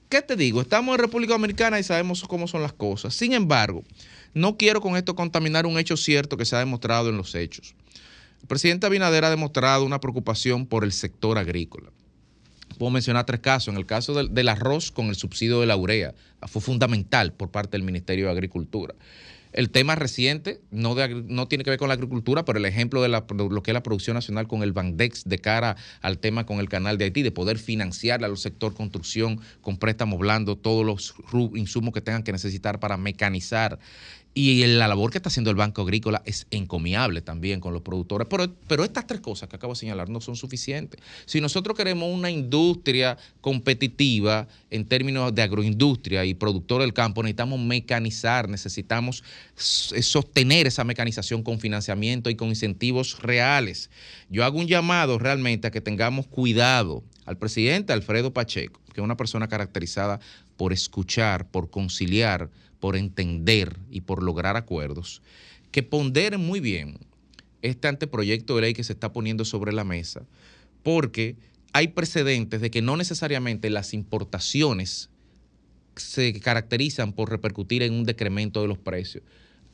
¿qué 0.08 0.20
te 0.20 0.36
digo? 0.36 0.60
Estamos 0.60 0.94
en 0.94 1.00
República 1.00 1.32
Dominicana 1.32 1.78
y 1.78 1.84
sabemos 1.84 2.22
cómo 2.24 2.48
son 2.48 2.62
las 2.62 2.72
cosas. 2.72 3.14
Sin 3.14 3.32
embargo, 3.32 3.84
no 4.34 4.56
quiero 4.56 4.80
con 4.80 4.96
esto 4.96 5.14
contaminar 5.14 5.66
un 5.66 5.78
hecho 5.78 5.96
cierto 5.96 6.36
que 6.36 6.44
se 6.44 6.56
ha 6.56 6.58
demostrado 6.58 7.08
en 7.08 7.16
los 7.16 7.34
hechos. 7.34 7.74
El 8.42 8.48
presidente 8.48 8.86
Abinader 8.86 9.24
ha 9.24 9.30
demostrado 9.30 9.84
una 9.84 10.00
preocupación 10.00 10.66
por 10.66 10.84
el 10.84 10.92
sector 10.92 11.38
agrícola. 11.38 11.90
Puedo 12.78 12.90
mencionar 12.90 13.26
tres 13.26 13.40
casos. 13.40 13.72
En 13.72 13.78
el 13.78 13.86
caso 13.86 14.14
del, 14.14 14.48
arroz 14.48 14.90
con 14.90 15.06
el 15.06 15.16
subsidio 15.16 15.60
de 15.60 15.66
la 15.66 15.76
urea, 15.76 16.14
fue 16.42 16.62
fundamental 16.62 17.32
por 17.32 17.50
parte 17.50 17.72
del 17.72 17.82
Ministerio 17.82 18.26
de 18.26 18.32
Agricultura. 18.32 18.94
El 19.52 19.68
tema 19.68 19.94
reciente 19.94 20.62
no, 20.70 20.94
tiene 21.46 21.62
que 21.62 21.68
ver 21.68 21.78
con 21.78 21.88
la 21.88 21.94
agricultura, 21.94 22.44
pero 22.46 22.58
el 22.58 22.64
ejemplo 22.64 23.02
de 23.02 23.08
lo 23.10 23.62
que 23.62 23.70
es 23.70 23.74
la 23.74 23.82
producción 23.82 24.14
nacional 24.14 24.48
con 24.48 24.62
el 24.62 24.72
Bandex 24.72 25.24
de 25.24 25.38
cara 25.38 25.76
al 26.00 26.18
tema 26.18 26.46
con 26.46 26.58
el 26.58 26.70
canal 26.70 26.96
de 26.96 27.04
Haití, 27.04 27.22
de 27.22 27.32
poder 27.32 27.58
financiar 27.58 28.24
al 28.24 28.38
sector 28.38 28.72
construcción 28.72 29.40
con 29.60 29.76
préstamos 29.76 30.18
blandos, 30.18 30.62
todos 30.62 30.86
los 30.86 31.14
insumos 31.54 31.92
que 31.92 32.00
tengan 32.00 32.22
que 32.22 32.32
necesitar 32.32 32.80
para 32.80 32.96
mecanizar. 32.96 33.78
Y 34.34 34.64
la 34.64 34.88
labor 34.88 35.10
que 35.10 35.18
está 35.18 35.28
haciendo 35.28 35.50
el 35.50 35.56
Banco 35.56 35.82
Agrícola 35.82 36.22
es 36.24 36.46
encomiable 36.50 37.20
también 37.20 37.60
con 37.60 37.74
los 37.74 37.82
productores. 37.82 38.26
Pero, 38.66 38.84
estas 38.84 39.06
tres 39.06 39.20
cosas 39.20 39.48
que 39.48 39.56
acabo 39.56 39.74
de 39.74 39.78
señalar 39.80 40.08
no 40.08 40.22
son 40.22 40.36
suficientes. 40.36 41.00
Si 41.26 41.40
nosotros 41.42 41.76
queremos 41.76 42.08
una 42.10 42.30
industria 42.30 43.18
competitiva 43.42 44.48
en 44.70 44.86
términos 44.86 45.34
de 45.34 45.42
agroindustria 45.42 46.24
y 46.24 46.32
productor 46.32 46.80
del 46.80 46.94
campo, 46.94 47.22
necesitamos 47.22 47.60
mecanizar, 47.60 48.48
necesitamos 48.48 49.22
s- 49.56 50.02
sostener 50.02 50.66
esa 50.66 50.84
mecanización 50.84 51.42
con 51.42 51.60
financiamiento 51.60 52.30
y 52.30 52.34
con 52.34 52.48
incentivos 52.48 53.20
reales. 53.20 53.90
Yo 54.30 54.44
hago 54.44 54.58
un 54.58 54.66
llamado 54.66 55.18
realmente 55.18 55.66
a 55.68 55.70
que 55.70 55.82
tengamos 55.82 56.26
cuidado 56.26 57.04
al 57.26 57.36
presidente 57.36 57.92
Alfredo 57.92 58.32
Pacheco, 58.32 58.80
que 58.94 59.00
es 59.02 59.04
una 59.04 59.16
persona 59.18 59.46
caracterizada 59.48 60.20
por 60.56 60.72
escuchar, 60.72 61.50
por 61.50 61.68
conciliar, 61.70 62.48
por 62.82 62.96
entender 62.96 63.78
y 63.92 64.00
por 64.00 64.24
lograr 64.24 64.56
acuerdos, 64.56 65.22
que 65.70 65.84
ponderen 65.84 66.44
muy 66.44 66.58
bien 66.58 66.98
este 67.62 67.86
anteproyecto 67.86 68.56
de 68.56 68.62
ley 68.62 68.74
que 68.74 68.82
se 68.82 68.92
está 68.92 69.12
poniendo 69.12 69.44
sobre 69.44 69.72
la 69.72 69.84
mesa, 69.84 70.26
porque 70.82 71.36
hay 71.72 71.88
precedentes 71.88 72.60
de 72.60 72.72
que 72.72 72.82
no 72.82 72.96
necesariamente 72.96 73.70
las 73.70 73.94
importaciones 73.94 75.10
se 75.94 76.40
caracterizan 76.40 77.12
por 77.12 77.30
repercutir 77.30 77.84
en 77.84 77.92
un 77.92 78.02
decremento 78.02 78.62
de 78.62 78.66
los 78.66 78.78
precios. 78.78 79.22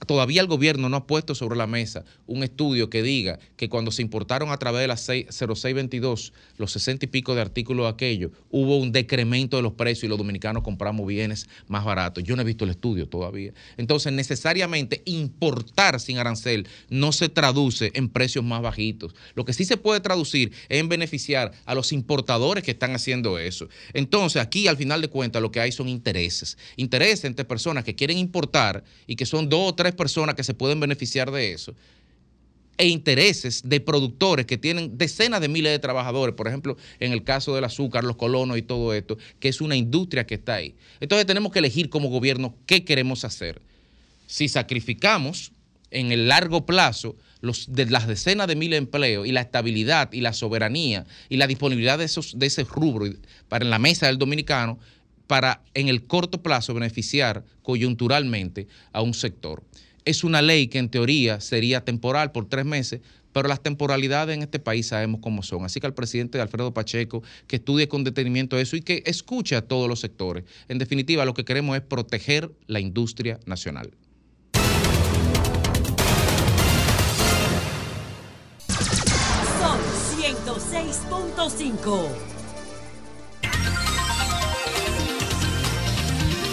Todavía 0.06 0.40
el 0.40 0.46
gobierno 0.46 0.88
no 0.88 0.96
ha 0.96 1.06
puesto 1.06 1.34
sobre 1.34 1.56
la 1.56 1.66
mesa 1.66 2.04
un 2.26 2.42
estudio 2.42 2.88
que 2.88 3.02
diga 3.02 3.38
que 3.56 3.68
cuando 3.68 3.90
se 3.90 4.02
importaron 4.02 4.50
a 4.50 4.56
través 4.56 4.80
de 4.80 4.88
la 4.88 4.96
6 4.96 5.26
0622 5.28 6.32
los 6.56 6.72
60 6.72 7.06
y 7.06 7.08
pico 7.08 7.34
de 7.34 7.40
artículos 7.40 7.86
de 7.86 7.90
aquello, 7.90 8.30
hubo 8.50 8.76
un 8.78 8.92
decremento 8.92 9.56
de 9.56 9.62
los 9.62 9.72
precios 9.72 10.04
y 10.04 10.08
los 10.08 10.18
dominicanos 10.18 10.62
compramos 10.62 11.06
bienes 11.06 11.48
más 11.66 11.84
baratos. 11.84 12.22
Yo 12.24 12.36
no 12.36 12.42
he 12.42 12.44
visto 12.44 12.64
el 12.64 12.70
estudio 12.70 13.08
todavía. 13.08 13.52
Entonces, 13.76 14.12
necesariamente 14.12 15.02
importar 15.04 16.00
sin 16.00 16.18
arancel 16.18 16.66
no 16.88 17.12
se 17.12 17.28
traduce 17.28 17.90
en 17.94 18.08
precios 18.08 18.44
más 18.44 18.62
bajitos. 18.62 19.14
Lo 19.34 19.44
que 19.44 19.52
sí 19.52 19.64
se 19.64 19.76
puede 19.76 20.00
traducir 20.00 20.52
es 20.68 20.80
en 20.80 20.88
beneficiar 20.88 21.52
a 21.64 21.74
los 21.74 21.92
importadores 21.92 22.64
que 22.64 22.70
están 22.70 22.94
haciendo 22.94 23.38
eso. 23.38 23.68
Entonces, 23.92 24.40
aquí 24.40 24.68
al 24.68 24.76
final 24.76 25.00
de 25.00 25.08
cuentas 25.08 25.42
lo 25.42 25.50
que 25.50 25.60
hay 25.60 25.72
son 25.72 25.88
intereses. 25.88 26.56
Intereses 26.76 27.24
entre 27.24 27.44
personas 27.44 27.84
que 27.84 27.94
quieren 27.94 28.18
importar 28.18 28.84
y 29.06 29.16
que 29.16 29.26
son 29.26 29.48
dos 29.48 29.70
o 29.70 29.74
tres 29.74 29.87
personas 29.94 30.34
que 30.34 30.44
se 30.44 30.54
pueden 30.54 30.80
beneficiar 30.80 31.30
de 31.30 31.52
eso 31.52 31.74
e 32.78 32.86
intereses 32.86 33.62
de 33.68 33.80
productores 33.80 34.46
que 34.46 34.56
tienen 34.56 34.96
decenas 34.96 35.40
de 35.40 35.48
miles 35.48 35.72
de 35.72 35.80
trabajadores, 35.80 36.34
por 36.36 36.46
ejemplo, 36.46 36.76
en 37.00 37.12
el 37.12 37.24
caso 37.24 37.54
del 37.54 37.64
azúcar, 37.64 38.04
los 38.04 38.16
colonos 38.16 38.56
y 38.56 38.62
todo 38.62 38.94
esto, 38.94 39.18
que 39.40 39.48
es 39.48 39.60
una 39.60 39.74
industria 39.74 40.26
que 40.26 40.36
está 40.36 40.54
ahí. 40.54 40.76
Entonces 41.00 41.26
tenemos 41.26 41.52
que 41.52 41.58
elegir 41.58 41.90
como 41.90 42.08
gobierno 42.08 42.54
qué 42.66 42.84
queremos 42.84 43.24
hacer. 43.24 43.60
Si 44.28 44.48
sacrificamos 44.48 45.50
en 45.90 46.12
el 46.12 46.28
largo 46.28 46.66
plazo 46.66 47.16
los, 47.40 47.72
de 47.72 47.86
las 47.86 48.06
decenas 48.06 48.46
de 48.46 48.54
miles 48.54 48.76
de 48.76 48.84
empleos 48.84 49.26
y 49.26 49.32
la 49.32 49.40
estabilidad 49.40 50.12
y 50.12 50.20
la 50.20 50.32
soberanía 50.32 51.04
y 51.28 51.36
la 51.36 51.48
disponibilidad 51.48 51.98
de, 51.98 52.04
esos, 52.04 52.38
de 52.38 52.46
ese 52.46 52.62
rubro 52.62 53.06
para 53.48 53.64
la 53.64 53.78
mesa 53.80 54.06
del 54.06 54.18
dominicano, 54.18 54.78
para 55.28 55.62
en 55.74 55.86
el 55.86 56.06
corto 56.06 56.42
plazo 56.42 56.74
beneficiar 56.74 57.44
coyunturalmente 57.62 58.66
a 58.92 59.02
un 59.02 59.14
sector. 59.14 59.62
Es 60.04 60.24
una 60.24 60.42
ley 60.42 60.66
que 60.66 60.78
en 60.78 60.88
teoría 60.88 61.40
sería 61.40 61.84
temporal 61.84 62.32
por 62.32 62.48
tres 62.48 62.64
meses, 62.64 63.02
pero 63.32 63.46
las 63.46 63.62
temporalidades 63.62 64.34
en 64.34 64.42
este 64.42 64.58
país 64.58 64.88
sabemos 64.88 65.20
cómo 65.20 65.42
son. 65.42 65.64
Así 65.64 65.80
que 65.80 65.86
al 65.86 65.94
presidente 65.94 66.40
Alfredo 66.40 66.72
Pacheco 66.72 67.22
que 67.46 67.56
estudie 67.56 67.86
con 67.86 68.04
detenimiento 68.04 68.58
eso 68.58 68.74
y 68.74 68.80
que 68.80 69.02
escuche 69.06 69.54
a 69.54 69.62
todos 69.62 69.86
los 69.86 70.00
sectores. 70.00 70.44
En 70.66 70.78
definitiva, 70.78 71.26
lo 71.26 71.34
que 71.34 71.44
queremos 71.44 71.76
es 71.76 71.82
proteger 71.82 72.50
la 72.66 72.80
industria 72.80 73.38
nacional. 73.44 73.90
Son 79.60 79.78
106.5. 80.18 82.37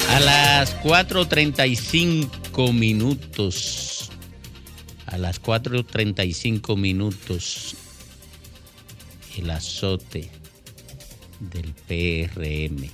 A 0.09 0.19
las 0.19 0.75
4.35 0.81 2.73
minutos, 2.73 4.09
a 5.07 5.17
las 5.17 5.41
4.35 5.41 6.77
minutos, 6.77 7.75
el 9.37 9.49
azote 9.49 10.29
del 11.39 11.73
PRM, 11.87 12.89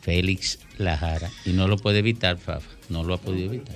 Félix 0.00 0.60
Lajara, 0.78 1.30
y 1.44 1.50
no 1.50 1.68
lo 1.68 1.76
puede 1.76 1.98
evitar, 1.98 2.38
Fafa, 2.38 2.77
no 2.88 3.04
lo 3.04 3.14
ha 3.14 3.18
podido 3.18 3.52
evitar. 3.52 3.74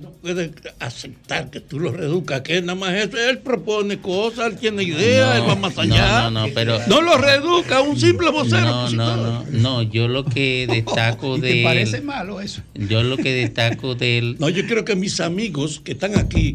no 0.00 0.10
puede 0.10 0.50
aceptar 0.78 1.50
que 1.50 1.60
tú 1.60 1.78
lo 1.80 1.92
reduzcas, 1.92 2.40
que 2.42 2.60
nada 2.62 2.74
más 2.74 2.94
eso. 2.94 3.16
Él 3.18 3.38
propone 3.38 3.98
cosas, 3.98 4.52
él 4.52 4.58
tiene 4.58 4.82
ideas, 4.84 5.38
No, 5.38 5.42
él 5.44 5.50
va 5.50 5.56
más 5.56 5.78
allá. 5.78 6.22
No, 6.22 6.30
no, 6.30 6.46
no, 6.48 6.54
pero. 6.54 6.78
No 6.86 7.02
lo 7.02 7.16
reduzca 7.18 7.78
a 7.78 7.82
un 7.82 7.98
simple 7.98 8.30
vocero. 8.30 8.64
No, 8.64 8.90
no, 8.90 9.16
no, 9.16 9.44
no, 9.50 9.82
yo 9.82 10.08
lo 10.08 10.24
que 10.24 10.66
destaco 10.70 11.36
¿Y 11.36 11.40
de 11.40 11.48
te 11.50 11.58
él- 11.58 11.64
parece 11.64 12.00
malo 12.00 12.40
eso? 12.40 12.62
Yo 12.74 13.02
lo 13.02 13.16
que 13.16 13.32
destaco 13.32 13.94
de 13.94 14.18
él. 14.18 14.36
No, 14.38 14.48
yo 14.48 14.66
creo 14.66 14.84
que 14.84 14.96
mis 14.96 15.20
amigos 15.20 15.80
que 15.84 15.92
están 15.92 16.16
aquí, 16.18 16.54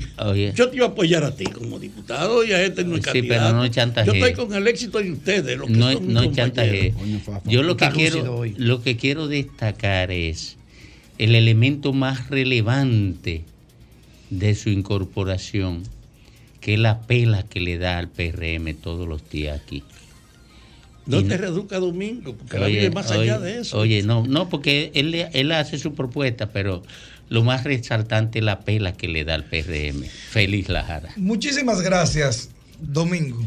yo 0.56 0.70
te 0.70 0.76
iba 0.78 0.86
a 0.88 0.90
apoyar 0.90 1.24
a 1.24 1.36
ti 1.36 1.46
como 1.46 1.80
diputado 1.80 2.44
y 2.44 2.52
a 2.54 2.62
este 2.64 2.84
no 2.84 2.96
es 2.96 3.04
Sí, 3.04 3.12
candidato. 3.12 3.44
pero 3.46 3.56
no 3.58 3.64
es 3.66 3.72
chantaje. 3.72 4.08
Yo 4.08 4.14
estoy 4.14 4.34
con 4.34 4.54
el 4.56 4.68
éxito 4.68 5.00
de 5.00 5.12
ustedes, 5.12 5.58
los 5.58 5.68
que 5.68 5.74
no, 5.74 5.92
son 5.94 6.14
no 6.14 6.32
chantaje. 6.32 6.94
Yo 7.46 7.64
lo 7.64 7.78
que 7.78 7.90
quiero, 7.90 8.36
hoy. 8.38 8.56
lo 8.58 8.82
que 8.82 8.98
quiero 8.98 9.28
destacar 9.28 10.12
es 10.12 10.58
el 11.20 11.36
elemento 11.36 11.94
más 11.94 12.30
relevante 12.30 13.44
de 14.32 14.56
su 14.56 14.70
incorporación, 14.70 15.84
que 16.62 16.74
es 16.74 16.80
la 16.80 17.02
pela 17.02 17.44
que 17.44 17.60
le 17.60 17.78
da 17.78 17.98
al 18.00 18.10
PRM 18.10 18.74
todos 18.76 19.08
los 19.08 19.30
días 19.30 19.60
aquí. 19.62 19.84
No 21.06 21.20
Y 21.22 21.24
te 21.24 21.38
reduzca 21.38 21.80
Domingo, 21.80 22.36
porque 22.36 22.60
la 22.60 22.68
vida 22.68 22.82
es 22.84 22.94
más 22.94 23.10
allá 23.12 23.40
de 23.40 23.60
eso. 23.62 23.78
Oye, 23.80 24.04
no, 24.04 24.26
no, 24.28 24.48
porque 24.50 24.92
él, 24.94 25.12
le- 25.12 25.30
él 25.34 25.52
hace 25.52 25.78
su 25.80 25.94
propuesta, 25.96 26.52
pero 26.52 26.84
lo 27.30 27.44
más 27.44 27.64
resaltante 27.64 28.40
es 28.40 28.46
la 28.46 28.60
pela 28.62 28.94
que 28.94 29.08
le 29.08 29.24
da 29.26 29.36
al 29.36 29.46
PRM. 29.46 30.04
Feliz 30.06 30.70
Lajara. 30.70 31.12
Muchísimas 31.18 31.82
gracias, 31.82 32.50
Domingo. 32.80 33.44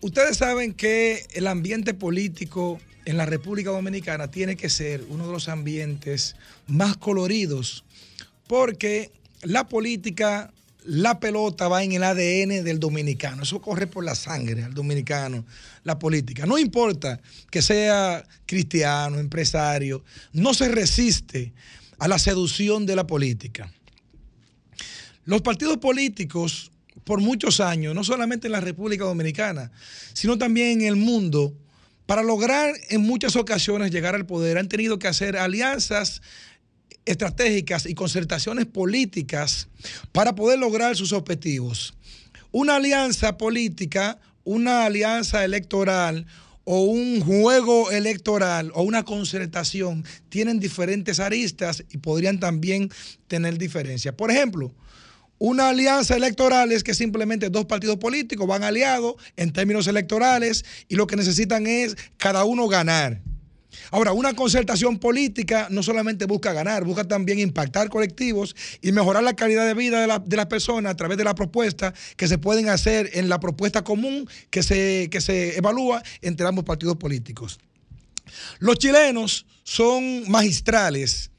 Ustedes 0.00 0.36
saben 0.36 0.74
que 0.74 1.24
el 1.34 1.46
ambiente 1.46 1.94
político 1.94 2.78
en 3.04 3.16
la 3.16 3.26
República 3.26 3.70
Dominicana 3.70 4.30
tiene 4.30 4.56
que 4.56 4.68
ser 4.68 5.04
uno 5.08 5.26
de 5.26 5.32
los 5.32 5.48
ambientes 5.48 6.36
más 6.66 6.96
coloridos, 6.96 7.84
porque 8.46 9.10
la 9.42 9.68
política, 9.68 10.52
la 10.84 11.20
pelota 11.20 11.68
va 11.68 11.82
en 11.82 11.92
el 11.92 12.02
ADN 12.02 12.64
del 12.64 12.80
dominicano, 12.80 13.42
eso 13.42 13.60
corre 13.60 13.86
por 13.86 14.04
la 14.04 14.14
sangre 14.14 14.64
al 14.64 14.74
dominicano, 14.74 15.44
la 15.82 15.98
política. 15.98 16.46
No 16.46 16.58
importa 16.58 17.20
que 17.50 17.62
sea 17.62 18.24
cristiano, 18.46 19.18
empresario, 19.18 20.02
no 20.32 20.54
se 20.54 20.68
resiste 20.68 21.52
a 21.98 22.08
la 22.08 22.18
seducción 22.18 22.86
de 22.86 22.96
la 22.96 23.06
política. 23.06 23.72
Los 25.26 25.42
partidos 25.42 25.78
políticos, 25.78 26.70
por 27.04 27.20
muchos 27.20 27.60
años, 27.60 27.94
no 27.94 28.04
solamente 28.04 28.48
en 28.48 28.52
la 28.52 28.60
República 28.60 29.04
Dominicana, 29.04 29.70
sino 30.12 30.36
también 30.36 30.82
en 30.82 30.88
el 30.88 30.96
mundo, 30.96 31.54
para 32.06 32.22
lograr 32.22 32.74
en 32.90 33.02
muchas 33.02 33.36
ocasiones 33.36 33.90
llegar 33.90 34.14
al 34.14 34.26
poder, 34.26 34.58
han 34.58 34.68
tenido 34.68 34.98
que 34.98 35.08
hacer 35.08 35.36
alianzas 35.36 36.20
estratégicas 37.04 37.86
y 37.86 37.94
concertaciones 37.94 38.66
políticas 38.66 39.68
para 40.12 40.34
poder 40.34 40.58
lograr 40.58 40.96
sus 40.96 41.12
objetivos. 41.12 41.94
Una 42.50 42.76
alianza 42.76 43.36
política, 43.36 44.18
una 44.44 44.84
alianza 44.84 45.44
electoral 45.44 46.26
o 46.64 46.82
un 46.82 47.20
juego 47.20 47.90
electoral 47.90 48.70
o 48.74 48.82
una 48.82 49.04
concertación 49.04 50.04
tienen 50.28 50.60
diferentes 50.60 51.20
aristas 51.20 51.84
y 51.90 51.98
podrían 51.98 52.40
también 52.40 52.90
tener 53.28 53.58
diferencias. 53.58 54.14
Por 54.14 54.30
ejemplo, 54.30 54.72
una 55.38 55.68
alianza 55.70 56.16
electoral 56.16 56.72
es 56.72 56.84
que 56.84 56.94
simplemente 56.94 57.50
dos 57.50 57.66
partidos 57.66 57.96
políticos 57.98 58.46
van 58.46 58.62
aliados 58.62 59.14
en 59.36 59.52
términos 59.52 59.86
electorales 59.86 60.64
y 60.88 60.94
lo 60.96 61.06
que 61.06 61.16
necesitan 61.16 61.66
es 61.66 61.96
cada 62.16 62.44
uno 62.44 62.68
ganar. 62.68 63.20
Ahora, 63.90 64.12
una 64.12 64.34
concertación 64.34 64.98
política 64.98 65.66
no 65.70 65.82
solamente 65.82 66.26
busca 66.26 66.52
ganar, 66.52 66.84
busca 66.84 67.06
también 67.06 67.40
impactar 67.40 67.88
colectivos 67.88 68.54
y 68.80 68.92
mejorar 68.92 69.24
la 69.24 69.34
calidad 69.34 69.66
de 69.66 69.74
vida 69.74 70.00
de, 70.00 70.06
la- 70.06 70.22
las 70.26 70.46
personas 70.46 70.92
a 70.92 70.96
través 70.96 71.18
de 71.18 71.24
las 71.24 71.34
propuestas 71.34 71.92
que 72.16 72.28
se 72.28 72.38
pueden 72.38 72.68
hacer 72.68 73.10
en 73.14 73.28
la 73.28 73.40
propuesta 73.40 73.82
común 73.82 74.28
que 74.50 74.62
se, 74.62 75.08
que 75.10 75.20
se 75.20 75.58
evalúa 75.58 76.02
entre 76.22 76.46
ambos 76.46 76.64
partidos 76.64 76.96
políticos. 76.96 77.58
Los 78.60 78.78
chilenos 78.78 79.44
son 79.64 80.30
magistrales 80.30 81.30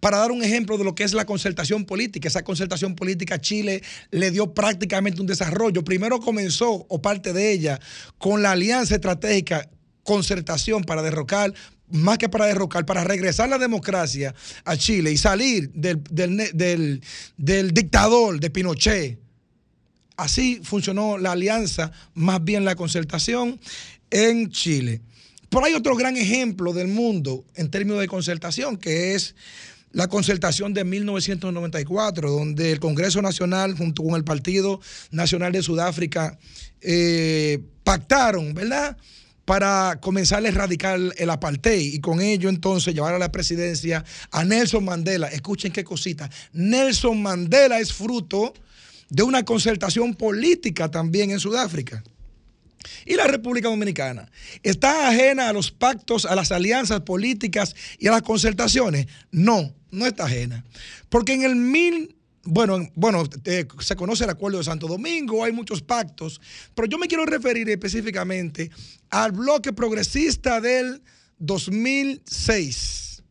para 0.00 0.18
dar 0.18 0.30
un 0.30 0.42
ejemplo 0.44 0.78
de 0.78 0.84
lo 0.84 0.94
que 0.94 1.04
es 1.04 1.12
la 1.12 1.24
concertación 1.26 1.84
política. 1.84 2.28
Esa 2.28 2.44
concertación 2.44 2.94
política 2.94 3.40
Chile 3.40 3.82
le 4.10 4.30
dio 4.30 4.54
prácticamente 4.54 5.20
un 5.20 5.26
desarrollo. 5.26 5.82
Primero 5.84 6.20
comenzó, 6.20 6.86
o 6.88 7.02
parte 7.02 7.32
de 7.32 7.50
ella, 7.52 7.80
con 8.18 8.42
la 8.42 8.52
alianza 8.52 8.94
estratégica 8.94 9.68
concertación 10.04 10.84
para 10.84 11.02
derrocar, 11.02 11.52
más 11.90 12.18
que 12.18 12.28
para 12.28 12.46
derrocar, 12.46 12.86
para 12.86 13.02
regresar 13.04 13.48
la 13.48 13.58
democracia 13.58 14.34
a 14.64 14.76
Chile 14.76 15.10
y 15.10 15.16
salir 15.16 15.70
del, 15.72 16.02
del- 16.10 17.02
del 17.36 17.70
dictador 17.72 18.38
de 18.40 18.50
Pinochet. 18.50 19.18
Así 20.16 20.60
funcionó 20.62 21.16
la 21.18 21.32
alianza, 21.32 21.92
más 22.14 22.42
bien 22.42 22.64
la 22.64 22.74
concertación 22.74 23.60
en 24.10 24.50
Chile. 24.50 25.00
Pero 25.48 25.64
hay 25.64 25.74
otro 25.74 25.96
gran 25.96 26.16
ejemplo 26.16 26.72
del 26.72 26.88
mundo 26.88 27.44
en 27.54 27.70
términos 27.70 28.00
de 28.00 28.08
concertación, 28.08 28.76
que 28.76 29.14
es 29.14 29.34
la 29.92 30.08
concertación 30.08 30.74
de 30.74 30.84
1994, 30.84 32.30
donde 32.30 32.72
el 32.72 32.80
Congreso 32.80 33.22
Nacional 33.22 33.74
junto 33.76 34.02
con 34.02 34.14
el 34.14 34.24
Partido 34.24 34.80
Nacional 35.10 35.52
de 35.52 35.62
Sudáfrica 35.62 36.38
eh, 36.80 37.60
pactaron, 37.84 38.54
¿verdad? 38.54 38.96
Para 39.44 39.98
comenzar 40.00 40.44
a 40.44 40.48
erradicar 40.48 41.00
el 41.16 41.30
apartheid 41.30 41.94
y 41.94 42.00
con 42.00 42.20
ello 42.20 42.50
entonces 42.50 42.94
llevar 42.94 43.14
a 43.14 43.18
la 43.18 43.32
presidencia 43.32 44.04
a 44.30 44.44
Nelson 44.44 44.84
Mandela. 44.84 45.28
Escuchen 45.28 45.72
qué 45.72 45.84
cosita. 45.84 46.28
Nelson 46.52 47.22
Mandela 47.22 47.80
es 47.80 47.92
fruto 47.92 48.52
de 49.08 49.22
una 49.22 49.44
concertación 49.44 50.14
política 50.14 50.90
también 50.90 51.30
en 51.30 51.40
Sudáfrica. 51.40 52.02
Y 53.06 53.14
la 53.14 53.26
República 53.26 53.68
Dominicana 53.68 54.30
está 54.62 55.08
ajena 55.08 55.48
a 55.48 55.52
los 55.52 55.70
pactos, 55.70 56.26
a 56.26 56.34
las 56.34 56.52
alianzas 56.52 57.00
políticas 57.00 57.74
y 57.98 58.06
a 58.08 58.12
las 58.12 58.22
concertaciones. 58.22 59.06
No, 59.30 59.74
no 59.90 60.06
está 60.06 60.24
ajena. 60.24 60.64
Porque 61.08 61.32
en 61.34 61.42
el 61.42 61.56
mil, 61.56 62.14
bueno, 62.44 62.76
en- 62.76 62.92
bueno 62.94 63.24
eh, 63.44 63.66
se 63.80 63.96
conoce 63.96 64.24
el 64.24 64.30
acuerdo 64.30 64.58
de 64.58 64.64
Santo 64.64 64.86
Domingo, 64.86 65.44
hay 65.44 65.52
muchos 65.52 65.82
pactos, 65.82 66.40
pero 66.74 66.86
yo 66.88 66.98
me 66.98 67.08
quiero 67.08 67.24
referir 67.26 67.68
específicamente 67.68 68.70
al 69.10 69.32
bloque 69.32 69.72
progresista 69.72 70.60
del 70.60 71.02
2006. 71.38 73.22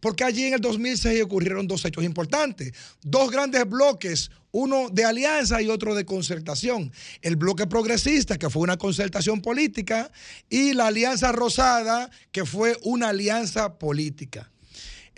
Porque 0.00 0.22
allí 0.22 0.44
en 0.44 0.54
el 0.54 0.60
2006 0.60 1.22
ocurrieron 1.22 1.66
dos 1.66 1.84
hechos 1.84 2.04
importantes, 2.04 2.72
dos 3.02 3.30
grandes 3.32 3.68
bloques, 3.68 4.30
uno 4.52 4.90
de 4.90 5.04
alianza 5.04 5.60
y 5.60 5.68
otro 5.68 5.94
de 5.96 6.04
concertación. 6.04 6.92
El 7.20 7.34
bloque 7.34 7.66
progresista, 7.66 8.38
que 8.38 8.48
fue 8.48 8.62
una 8.62 8.76
concertación 8.76 9.40
política, 9.42 10.10
y 10.48 10.72
la 10.72 10.86
alianza 10.86 11.32
rosada, 11.32 12.10
que 12.30 12.44
fue 12.44 12.76
una 12.84 13.08
alianza 13.08 13.76
política. 13.78 14.50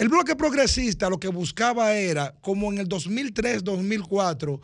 El 0.01 0.09
bloque 0.09 0.35
progresista 0.35 1.11
lo 1.11 1.21
que 1.21 1.29
buscaba 1.29 1.95
era, 1.95 2.35
como 2.41 2.73
en 2.73 2.79
el 2.79 2.89
2003-2004, 2.89 4.59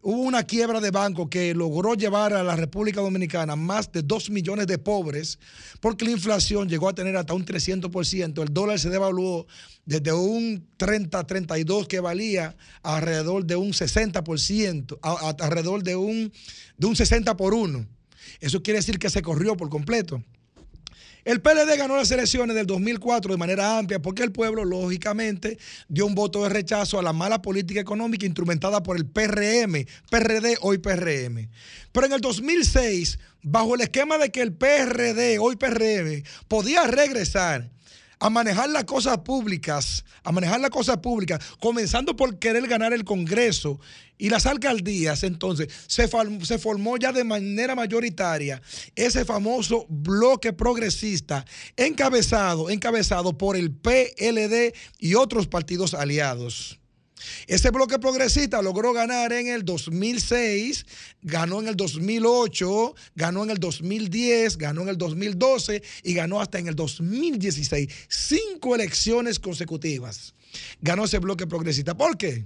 hubo 0.00 0.22
una 0.22 0.42
quiebra 0.44 0.80
de 0.80 0.90
banco 0.90 1.28
que 1.28 1.52
logró 1.54 1.92
llevar 1.92 2.32
a 2.32 2.42
la 2.42 2.56
República 2.56 3.02
Dominicana 3.02 3.56
más 3.56 3.92
de 3.92 4.00
2 4.00 4.30
millones 4.30 4.66
de 4.66 4.78
pobres, 4.78 5.38
porque 5.80 6.06
la 6.06 6.12
inflación 6.12 6.66
llegó 6.66 6.88
a 6.88 6.94
tener 6.94 7.14
hasta 7.18 7.34
un 7.34 7.44
300%, 7.44 8.42
el 8.42 8.54
dólar 8.54 8.78
se 8.80 8.88
devaluó 8.88 9.46
desde 9.84 10.14
un 10.14 10.66
30-32 10.78 11.86
que 11.86 12.00
valía 12.00 12.56
alrededor 12.82 13.44
de 13.44 13.56
un 13.56 13.72
60%, 13.74 14.98
a- 15.02 15.10
a- 15.10 15.44
alrededor 15.44 15.82
de 15.82 15.96
un, 15.96 16.32
de 16.78 16.86
un 16.86 16.96
60 16.96 17.36
por 17.36 17.52
1. 17.52 17.86
Eso 18.40 18.62
quiere 18.62 18.78
decir 18.78 18.98
que 18.98 19.10
se 19.10 19.20
corrió 19.20 19.58
por 19.58 19.68
completo. 19.68 20.24
El 21.24 21.40
PLD 21.40 21.76
ganó 21.76 21.96
las 21.96 22.10
elecciones 22.10 22.56
del 22.56 22.66
2004 22.66 23.32
de 23.32 23.38
manera 23.38 23.78
amplia 23.78 24.00
porque 24.00 24.22
el 24.22 24.32
pueblo, 24.32 24.64
lógicamente, 24.64 25.58
dio 25.88 26.06
un 26.06 26.14
voto 26.14 26.42
de 26.42 26.48
rechazo 26.48 26.98
a 26.98 27.02
la 27.02 27.12
mala 27.12 27.42
política 27.42 27.80
económica 27.80 28.26
instrumentada 28.26 28.82
por 28.82 28.96
el 28.96 29.06
PRM, 29.06 29.86
PRD, 30.10 30.56
hoy 30.60 30.78
PRM. 30.78 31.48
Pero 31.92 32.06
en 32.06 32.12
el 32.12 32.20
2006, 32.20 33.18
bajo 33.42 33.74
el 33.74 33.82
esquema 33.82 34.18
de 34.18 34.30
que 34.30 34.42
el 34.42 34.52
PRD, 34.52 35.38
hoy 35.38 35.56
PRM, 35.56 36.22
podía 36.48 36.86
regresar 36.86 37.70
a 38.20 38.28
manejar 38.28 38.68
las 38.68 38.84
cosas 38.84 39.18
públicas, 39.18 40.04
a 40.22 40.30
manejar 40.30 40.60
las 40.60 40.70
cosas 40.70 40.98
públicas, 40.98 41.40
comenzando 41.58 42.14
por 42.14 42.38
querer 42.38 42.68
ganar 42.68 42.92
el 42.92 43.04
Congreso 43.04 43.80
y 44.18 44.28
las 44.28 44.44
alcaldías, 44.44 45.24
entonces 45.24 45.68
se, 45.86 46.06
formó 46.06 46.98
ya 46.98 47.12
de 47.12 47.24
manera 47.24 47.74
mayoritaria 47.74 48.60
ese 48.94 49.24
famoso 49.24 49.86
bloque 49.88 50.52
progresista 50.52 51.46
encabezado, 51.76 52.68
encabezado 52.68 53.38
por 53.38 53.56
el 53.56 53.72
PLD 53.72 54.74
y 54.98 55.14
otros 55.14 55.46
partidos 55.46 55.94
aliados. 55.94 56.79
Ese 57.46 57.70
bloque 57.70 57.98
progresista 57.98 58.62
logró 58.62 58.92
ganar 58.92 59.32
en 59.32 59.48
el 59.48 59.64
2006, 59.64 60.86
ganó 61.22 61.60
en 61.60 61.68
el 61.68 61.76
2008, 61.76 62.94
ganó 63.14 63.44
en 63.44 63.50
el 63.50 63.58
2010, 63.58 64.56
ganó 64.56 64.82
en 64.82 64.88
el 64.88 64.98
2012 64.98 65.82
y 66.02 66.14
ganó 66.14 66.40
hasta 66.40 66.58
en 66.58 66.68
el 66.68 66.74
2016. 66.74 67.88
Cinco 68.08 68.74
elecciones 68.74 69.38
consecutivas 69.38 70.34
ganó 70.80 71.04
ese 71.04 71.18
bloque 71.18 71.46
progresista. 71.46 71.96
¿Por 71.96 72.16
qué? 72.16 72.44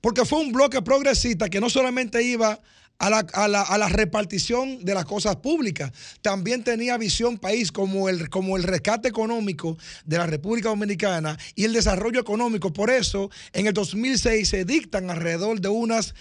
Porque 0.00 0.24
fue 0.24 0.40
un 0.40 0.52
bloque 0.52 0.80
progresista 0.82 1.48
que 1.48 1.60
no 1.60 1.70
solamente 1.70 2.22
iba 2.22 2.60
a 2.98 3.10
la, 3.10 3.18
a 3.32 3.48
la- 3.48 3.62
a 3.62 3.78
la 3.78 3.88
repartición 3.88 4.84
de 4.84 4.94
las 4.94 5.04
cosas 5.04 5.36
públicas, 5.36 5.92
también 6.22 6.64
tenía 6.64 6.96
visión 6.98 7.38
país 7.38 7.70
como 7.70 8.08
el, 8.08 8.28
como 8.28 8.56
el 8.56 8.64
rescate 8.64 9.08
económico 9.08 9.78
de 10.04 10.18
la 10.18 10.26
República 10.26 10.68
Dominicana 10.70 11.38
y 11.54 11.64
el 11.64 11.72
desarrollo 11.72 12.20
económico. 12.20 12.72
Por 12.72 12.90
eso, 12.90 13.30
en 13.52 13.66
el 13.68 13.72
2006 13.72 14.48
se 14.48 14.64
dictan 14.64 15.10
alrededor 15.10 15.60
de 15.60 15.68
unas 15.68 16.14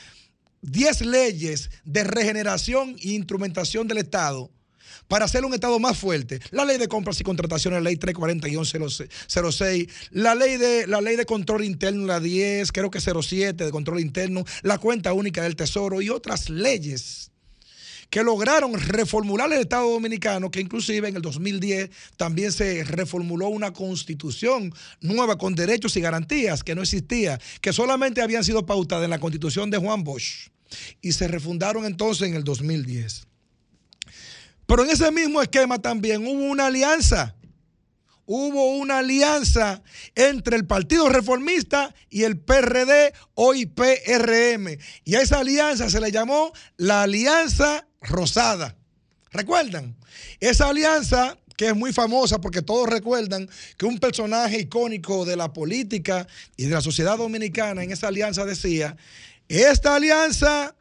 10 0.62 1.02
leyes 1.02 1.70
de 1.86 2.04
regeneración 2.04 2.96
e 3.02 3.10
instrumentación 3.10 3.88
del 3.88 4.00
Estado 4.00 4.52
para 5.08 5.26
hacer 5.26 5.46
un 5.46 5.54
Estado 5.54 5.80
más 5.80 5.98
fuerte. 5.98 6.40
La 6.52 6.66
ley 6.66 6.78
de 6.78 6.88
compras 6.88 7.20
y 7.20 7.24
contrataciones, 7.24 7.82
la 7.82 7.90
ley 7.90 7.98
340-06, 7.98 9.90
la 10.12 10.36
ley 10.36 10.58
de 10.58 10.88
la 10.88 11.02
ley 11.02 11.16
de 11.16 11.26
control 11.26 11.64
interno, 11.64 12.06
la 12.06 12.20
10, 12.20 12.72
creo 12.72 12.92
que 12.92 13.00
07 13.00 13.66
de 13.66 13.72
control 13.72 14.00
interno, 14.00 14.44
la 14.64 14.78
cuenta 14.78 15.14
única 15.14 15.44
del 15.44 15.56
Tesoro 15.56 16.02
y 16.02 16.10
otras 16.10 16.50
leyes 16.50 17.32
que 18.10 18.24
lograron 18.24 18.74
reformular 18.74 19.52
el 19.52 19.60
Estado 19.60 19.92
Dominicano, 19.92 20.50
que 20.50 20.62
inclusive 20.62 21.10
en 21.10 21.16
el 21.18 21.22
2010 21.22 21.90
también 22.16 22.52
se 22.52 22.84
reformuló 22.84 23.50
una 23.50 23.74
constitución 23.74 24.74
nueva 25.02 25.38
con 25.38 25.56
derechos 25.56 25.98
y 25.98 26.02
garantías 26.02 26.64
que 26.64 26.76
no 26.76 26.82
existía, 26.82 27.40
que 27.62 27.74
solamente 27.74 28.22
habían 28.22 28.44
sido 28.44 28.66
pautadas 28.66 29.04
en 29.04 29.10
la 29.10 29.20
constitución 29.20 29.70
de 29.70 29.78
Juan 29.78 30.04
Bosch 30.04 30.50
y 31.02 31.12
se 31.14 31.28
refundaron 31.28 31.86
entonces 31.86 32.28
en 32.30 32.36
el 32.36 32.44
2010. 32.44 33.28
Pero 34.68 34.84
en 34.84 34.92
ese 34.92 35.12
mismo 35.12 35.42
esquema 35.42 35.82
también 35.82 36.28
hubo 36.28 36.44
una 36.44 36.68
alianza. 36.68 37.34
Hubo 38.26 38.76
una 38.76 39.00
alianza 39.00 39.82
entre 40.14 40.58
el 40.58 40.68
Partido 40.68 41.08
Reformista 41.08 41.96
y 42.10 42.24
el 42.24 42.38
PRD, 42.38 43.14
hoy 43.36 43.66
PRM. 43.66 44.78
Y 45.06 45.16
a 45.16 45.22
esa 45.22 45.40
alianza 45.40 45.90
se 45.90 46.02
le 46.02 46.12
llamó 46.12 46.52
la 46.76 47.04
Alianza 47.04 47.88
Rosada. 48.02 48.76
¿Recuerdan? 49.32 49.96
Esa 50.42 50.68
alianza 50.68 51.38
que 51.56 51.68
es 51.68 51.76
muy 51.76 51.94
famosa 51.94 52.40
porque 52.40 52.62
todos 52.62 52.90
recuerdan 52.90 53.50
que 53.78 53.86
un 53.86 53.98
personaje 53.98 54.60
icónico 54.60 55.26
de 55.26 55.38
la 55.38 55.54
política 55.54 56.28
y 56.58 56.66
de 56.66 56.76
la 56.76 56.82
sociedad 56.82 57.18
dominicana 57.18 57.82
en 57.84 57.92
esa 57.92 58.10
alianza 58.10 58.46
decía, 58.46 58.98
esta 59.48 59.96
alianza 59.96 60.76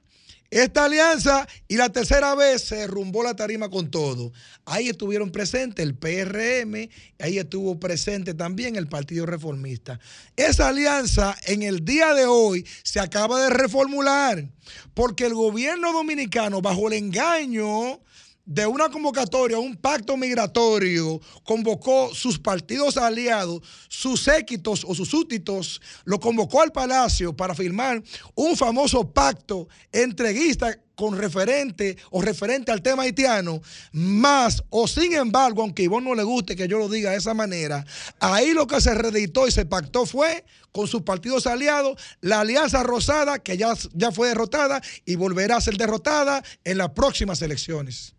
esta 0.50 0.84
alianza 0.84 1.46
y 1.68 1.76
la 1.76 1.88
tercera 1.88 2.34
vez 2.34 2.62
se 2.62 2.76
derrumbó 2.76 3.22
la 3.22 3.34
tarima 3.34 3.68
con 3.68 3.90
todo. 3.90 4.32
Ahí 4.64 4.88
estuvieron 4.88 5.30
presentes 5.30 5.84
el 5.84 5.94
PRM, 5.94 6.88
ahí 7.18 7.38
estuvo 7.38 7.78
presente 7.80 8.34
también 8.34 8.76
el 8.76 8.86
Partido 8.86 9.26
Reformista. 9.26 9.98
Esa 10.36 10.68
alianza 10.68 11.36
en 11.46 11.62
el 11.62 11.84
día 11.84 12.14
de 12.14 12.26
hoy 12.26 12.66
se 12.82 13.00
acaba 13.00 13.40
de 13.42 13.50
reformular 13.50 14.48
porque 14.94 15.26
el 15.26 15.34
gobierno 15.34 15.92
dominicano, 15.92 16.62
bajo 16.62 16.88
el 16.88 16.94
engaño 16.94 18.00
de 18.46 18.64
una 18.64 18.88
convocatoria, 18.88 19.58
un 19.58 19.76
pacto 19.76 20.16
migratorio, 20.16 21.20
convocó 21.42 22.14
sus 22.14 22.38
partidos 22.38 22.96
aliados, 22.96 23.60
sus 23.88 24.22
séquitos 24.22 24.84
o 24.86 24.94
sus 24.94 25.08
súbditos, 25.08 25.80
lo 26.04 26.20
convocó 26.20 26.62
al 26.62 26.70
palacio 26.70 27.36
para 27.36 27.56
firmar 27.56 28.02
un 28.36 28.56
famoso 28.56 29.12
pacto 29.12 29.68
entreguista 29.90 30.78
con 30.94 31.18
referente 31.18 31.98
o 32.10 32.22
referente 32.22 32.70
al 32.70 32.82
tema 32.82 33.02
haitiano, 33.02 33.60
más 33.92 34.62
o 34.70 34.86
sin 34.88 35.12
embargo, 35.14 35.62
aunque 35.62 35.82
a 35.82 35.84
Ivonne 35.86 36.08
no 36.08 36.14
le 36.14 36.22
guste 36.22 36.56
que 36.56 36.68
yo 36.68 36.78
lo 36.78 36.88
diga 36.88 37.10
de 37.10 37.18
esa 37.18 37.34
manera, 37.34 37.84
ahí 38.20 38.52
lo 38.52 38.66
que 38.66 38.80
se 38.80 38.94
reeditó 38.94 39.46
y 39.46 39.50
se 39.50 39.66
pactó 39.66 40.06
fue 40.06 40.44
con 40.70 40.86
sus 40.86 41.02
partidos 41.02 41.46
aliados, 41.46 42.00
la 42.20 42.40
Alianza 42.40 42.82
Rosada, 42.84 43.40
que 43.40 43.56
ya, 43.56 43.74
ya 43.92 44.12
fue 44.12 44.28
derrotada 44.28 44.80
y 45.04 45.16
volverá 45.16 45.56
a 45.56 45.60
ser 45.60 45.76
derrotada 45.76 46.42
en 46.64 46.78
las 46.78 46.90
próximas 46.90 47.42
elecciones. 47.42 48.15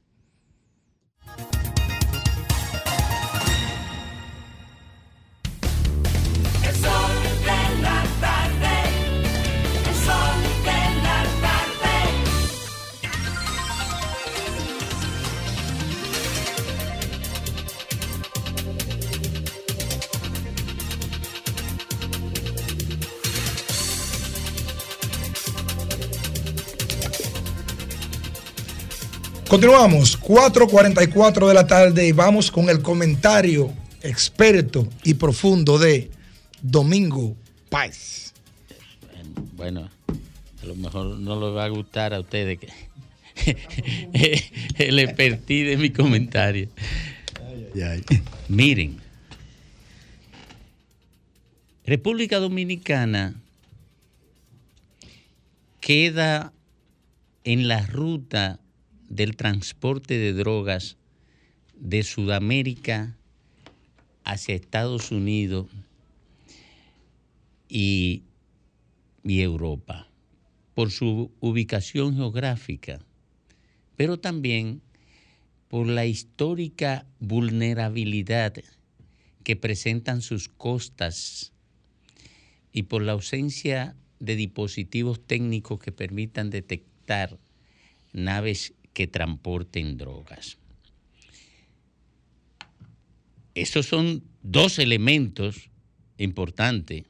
Continuamos, 29.48 30.19
4.44 30.19 31.48
de 31.48 31.53
la 31.53 31.65
tarde 31.65 32.06
y 32.06 32.11
vamos 32.11 32.52
con 32.52 32.69
el 32.69 32.82
comentario 32.82 33.74
experto 34.02 34.90
y 35.06 35.14
profundo 35.14 35.80
de 35.80 36.11
Domingo 36.61 37.34
Páez. 37.69 38.34
Bueno, 39.53 39.90
a 40.61 40.65
lo 40.65 40.76
mejor 40.76 41.18
no 41.19 41.40
les 41.40 41.56
va 41.56 41.64
a 41.64 41.69
gustar 41.69 42.14
a 42.14 42.19
ustedes 42.19 42.60
que 42.60 42.68
el 44.80 44.99
expertise 44.99 45.69
de 45.69 45.78
mi 45.78 45.91
comentario. 45.91 46.68
Miren, 48.49 48.99
República 51.86 52.40
Dominicana 52.40 53.36
queda 55.80 56.52
en 57.45 57.69
la 57.69 57.86
ruta 57.86 58.60
del 59.09 59.35
transporte 59.35 60.17
de 60.17 60.34
drogas 60.34 60.97
de 61.75 62.03
Sudamérica 62.03 63.15
hacia 64.23 64.55
Estados 64.55 65.11
Unidos 65.11 65.67
y, 67.69 68.23
y 69.23 69.41
Europa, 69.41 70.09
por 70.73 70.91
su 70.91 71.31
ubicación 71.39 72.15
geográfica, 72.15 72.99
pero 73.95 74.19
también 74.19 74.81
por 75.69 75.88
la 75.88 76.05
histórica 76.05 77.05
vulnerabilidad 77.19 78.53
que 79.43 79.55
presentan 79.55 80.21
sus 80.21 80.49
costas 80.49 81.53
y 82.71 82.84
por 82.84 83.01
la 83.01 83.13
ausencia 83.13 83.95
de 84.19 84.35
dispositivos 84.35 85.25
técnicos 85.25 85.79
que 85.79 85.91
permitan 85.91 86.49
detectar 86.49 87.38
naves 88.13 88.73
que 88.98 89.06
transporten 89.06 89.95
drogas. 89.95 90.57
Esos 93.53 93.86
son 93.86 94.24
dos 94.41 94.80
elementos 94.80 95.69
importantes, 96.18 97.03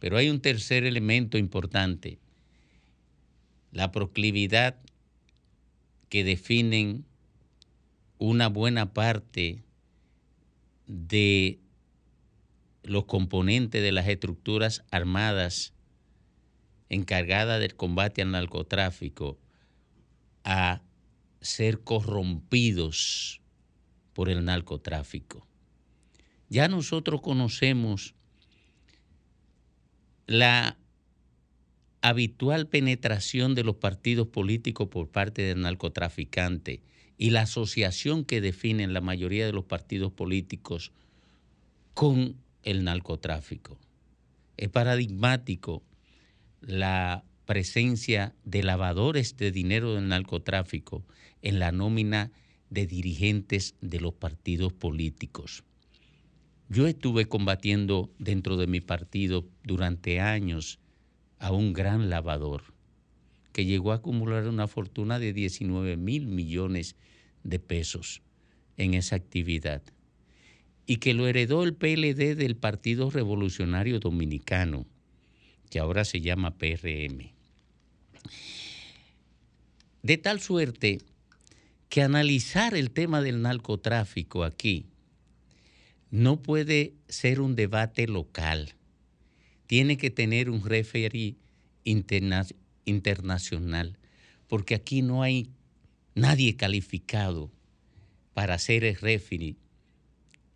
pero 0.00 0.16
hay 0.16 0.28
un 0.28 0.40
tercer 0.40 0.82
elemento 0.82 1.38
importante, 1.38 2.18
la 3.70 3.92
proclividad 3.92 4.74
que 6.08 6.24
definen 6.24 7.04
una 8.18 8.48
buena 8.48 8.92
parte 8.92 9.62
de 10.88 11.60
los 12.82 13.04
componentes 13.04 13.84
de 13.84 13.92
las 13.92 14.08
estructuras 14.08 14.82
armadas 14.90 15.74
encargadas 16.88 17.60
del 17.60 17.76
combate 17.76 18.20
al 18.20 18.32
narcotráfico 18.32 19.38
a 20.42 20.82
ser 21.40 21.80
corrompidos 21.80 23.40
por 24.12 24.28
el 24.28 24.44
narcotráfico. 24.44 25.46
Ya 26.48 26.68
nosotros 26.68 27.20
conocemos 27.20 28.14
la 30.26 30.78
habitual 32.00 32.68
penetración 32.68 33.54
de 33.54 33.64
los 33.64 33.76
partidos 33.76 34.28
políticos 34.28 34.88
por 34.88 35.08
parte 35.08 35.42
del 35.42 35.60
narcotraficante 35.60 36.82
y 37.16 37.30
la 37.30 37.42
asociación 37.42 38.24
que 38.24 38.40
definen 38.40 38.92
la 38.92 39.00
mayoría 39.00 39.46
de 39.46 39.52
los 39.52 39.64
partidos 39.64 40.12
políticos 40.12 40.92
con 41.94 42.36
el 42.62 42.84
narcotráfico. 42.84 43.78
Es 44.56 44.68
paradigmático 44.68 45.82
la 46.60 47.24
presencia 47.48 48.34
de 48.44 48.62
lavadores 48.62 49.38
de 49.38 49.50
dinero 49.50 49.94
del 49.94 50.08
narcotráfico 50.08 51.06
en 51.40 51.58
la 51.58 51.72
nómina 51.72 52.30
de 52.68 52.86
dirigentes 52.86 53.74
de 53.80 54.00
los 54.00 54.12
partidos 54.12 54.74
políticos. 54.74 55.64
Yo 56.68 56.86
estuve 56.86 57.24
combatiendo 57.24 58.12
dentro 58.18 58.58
de 58.58 58.66
mi 58.66 58.82
partido 58.82 59.48
durante 59.64 60.20
años 60.20 60.78
a 61.38 61.50
un 61.50 61.72
gran 61.72 62.10
lavador 62.10 62.64
que 63.54 63.64
llegó 63.64 63.92
a 63.92 63.96
acumular 63.96 64.46
una 64.46 64.68
fortuna 64.68 65.18
de 65.18 65.32
19 65.32 65.96
mil 65.96 66.26
millones 66.26 66.96
de 67.44 67.58
pesos 67.58 68.20
en 68.76 68.92
esa 68.92 69.16
actividad 69.16 69.82
y 70.84 70.96
que 70.96 71.14
lo 71.14 71.26
heredó 71.26 71.64
el 71.64 71.72
PLD 71.72 72.36
del 72.36 72.56
Partido 72.56 73.08
Revolucionario 73.08 74.00
Dominicano, 74.00 74.84
que 75.70 75.78
ahora 75.78 76.04
se 76.04 76.20
llama 76.20 76.58
PRM. 76.58 77.37
De 80.02 80.16
tal 80.18 80.40
suerte 80.40 80.98
que 81.88 82.02
analizar 82.02 82.74
el 82.74 82.90
tema 82.90 83.20
del 83.20 83.42
narcotráfico 83.42 84.44
aquí 84.44 84.86
no 86.10 86.42
puede 86.42 86.94
ser 87.08 87.40
un 87.40 87.54
debate 87.56 88.06
local. 88.06 88.74
Tiene 89.66 89.96
que 89.96 90.10
tener 90.10 90.48
un 90.50 90.64
referee 90.64 91.36
interna 91.84 92.46
internacional, 92.84 93.98
porque 94.46 94.74
aquí 94.74 95.02
no 95.02 95.22
hay 95.22 95.50
nadie 96.14 96.56
calificado 96.56 97.50
para 98.34 98.58
ser 98.58 98.84
el 98.84 98.96
referee 98.96 99.56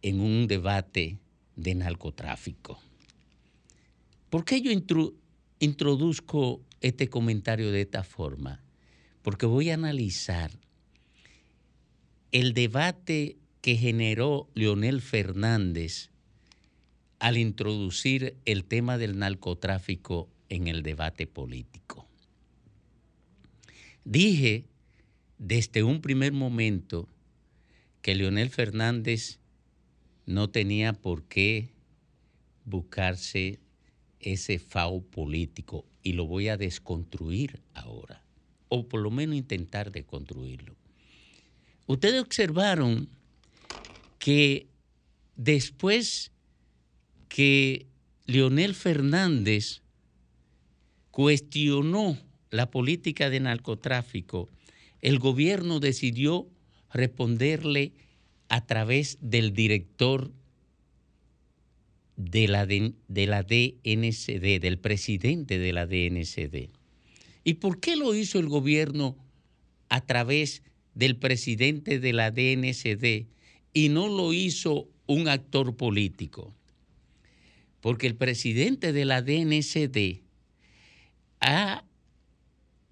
en 0.03 0.21
un 0.21 0.47
debate 0.47 1.19
de 1.57 1.75
narcotráfico. 1.75 2.81
¿Por 4.31 4.45
qué 4.45 4.63
yo 4.63 4.71
introduzco 5.61 6.63
este 6.83 7.09
comentario 7.09 7.73
de 7.73 7.81
esta 7.81 8.05
forma? 8.05 8.61
Porque 9.23 9.47
voy 9.47 9.71
a 9.71 9.75
analizar 9.75 10.51
el 12.33 12.55
debate 12.55 13.37
que 13.61 13.77
generó 13.77 14.49
Leonel 14.55 15.01
Fernández 15.01 16.11
al 17.21 17.39
introducir 17.39 18.37
el 18.45 18.65
tema 18.65 18.99
del 18.99 19.19
narcotráfico 19.19 20.29
en 20.49 20.67
el 20.67 20.83
debate 20.83 21.27
político. 21.27 22.09
Dije 24.05 24.65
desde 25.39 25.85
un 25.85 26.01
primer 26.01 26.33
momento 26.33 27.09
que 28.01 28.17
Leonel 28.17 28.51
Fernández 28.51 29.39
no 30.27 30.51
tenía 30.51 30.93
por 30.93 31.23
qué 31.25 31.71
buscarse 32.65 33.61
ese 34.19 34.59
FAO 34.59 35.03
político 35.03 35.85
y 36.03 36.13
lo 36.15 36.27
voy 36.27 36.49
a 36.49 36.57
desconstruir 36.57 37.61
ahora, 37.75 38.23
o 38.69 38.89
por 38.89 39.01
lo 39.01 39.11
menos 39.11 39.37
intentar 39.37 39.93
desconstruirlo. 39.93 40.77
Ustedes 41.87 42.21
observaron 42.21 43.09
que 44.19 44.69
después 45.37 46.33
que 47.29 47.87
Leonel 48.27 48.75
Fernández 48.75 49.83
cuestionó 51.11 52.19
la 52.51 52.71
política 52.71 53.31
de 53.31 53.41
narcotráfico, 53.41 54.49
el 55.01 55.19
gobierno 55.19 55.81
decidió 55.81 56.49
responderle 56.93 57.93
a 58.49 58.67
través 58.67 59.19
del 59.21 59.53
director 59.55 60.31
de 62.17 62.49
la, 62.49 62.67
de, 62.67 62.95
DNCD, 63.09 64.61
del 64.61 64.79
presidente 64.79 65.59
de 65.59 65.73
la 65.73 65.87
DNCD. 65.87 66.71
¿Y 67.45 67.55
por 67.55 67.81
qué 67.81 67.97
lo 67.97 68.15
hizo 68.15 68.39
el 68.39 68.49
gobierno 68.49 69.17
a 69.89 70.01
través 70.03 70.63
del 70.95 71.17
presidente 71.17 71.99
de 71.99 72.13
la 72.13 72.31
DNCD 72.31 73.27
y 73.73 73.89
no 73.89 74.09
lo 74.09 74.33
hizo 74.33 74.89
un 75.07 75.29
actor 75.29 75.77
político? 75.77 76.55
Porque 77.81 78.07
el 78.07 78.15
presidente 78.15 78.93
de 78.93 79.05
la 79.05 79.23
DNCD 79.23 80.23
ha 81.41 81.85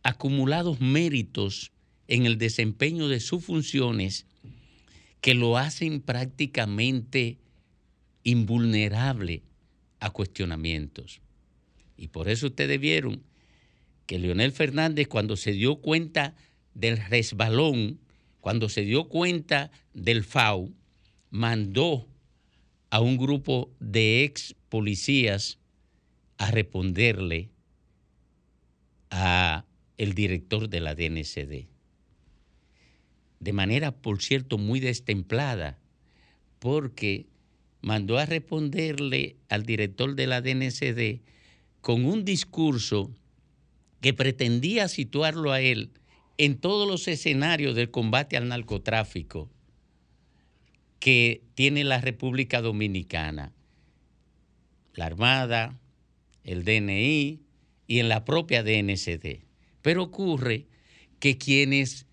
acumulado 0.02 0.76
méritos 0.80 1.70
en 2.08 2.26
el 2.26 2.38
desempeño 2.38 3.08
de 3.08 3.20
sus 3.20 3.44
funciones 3.44 4.26
que 5.20 5.34
lo 5.34 5.58
hacen 5.58 6.00
prácticamente 6.00 7.38
invulnerable 8.24 9.42
a 9.98 10.10
cuestionamientos. 10.10 11.20
Y 11.96 12.08
por 12.08 12.28
eso 12.28 12.46
ustedes 12.46 12.80
vieron 12.80 13.22
que 14.06 14.18
Leonel 14.18 14.52
Fernández 14.52 15.06
cuando 15.06 15.36
se 15.36 15.52
dio 15.52 15.76
cuenta 15.76 16.34
del 16.74 16.96
resbalón, 16.96 18.00
cuando 18.40 18.68
se 18.68 18.82
dio 18.82 19.08
cuenta 19.08 19.70
del 19.92 20.24
FAU, 20.24 20.72
mandó 21.30 22.08
a 22.90 23.00
un 23.00 23.16
grupo 23.16 23.70
de 23.78 24.24
ex 24.24 24.56
policías 24.68 25.58
a 26.38 26.50
responderle 26.50 27.50
a 29.10 29.64
el 29.98 30.14
director 30.14 30.68
de 30.68 30.80
la 30.80 30.94
DNCD. 30.94 31.68
De 33.38 33.52
manera, 33.52 33.92
por 33.92 34.22
cierto, 34.22 34.58
muy 34.58 34.80
destemplada, 34.80 35.78
porque 36.58 37.26
mandó 37.82 38.18
a 38.18 38.26
responderle 38.26 39.36
al 39.48 39.64
director 39.64 40.14
de 40.14 40.26
la 40.26 40.40
DNCD 40.40 41.20
con 41.80 42.04
un 42.04 42.24
discurso 42.24 43.10
que 44.00 44.14
pretendía 44.14 44.88
situarlo 44.88 45.52
a 45.52 45.60
él 45.60 45.92
en 46.38 46.58
todos 46.58 46.88
los 46.88 47.06
escenarios 47.08 47.74
del 47.74 47.90
combate 47.90 48.36
al 48.36 48.48
narcotráfico 48.48 49.50
que 50.98 51.42
tiene 51.54 51.84
la 51.84 52.00
República 52.00 52.60
Dominicana, 52.60 53.52
la 54.94 55.06
Armada, 55.06 55.78
el 56.44 56.64
DNI 56.64 57.40
y 57.86 57.98
en 57.98 58.08
la 58.08 58.24
propia 58.24 58.62
DNCD. 58.62 59.44
Pero 59.82 60.04
ocurre 60.04 60.66
que 61.18 61.38
quienes 61.38 62.06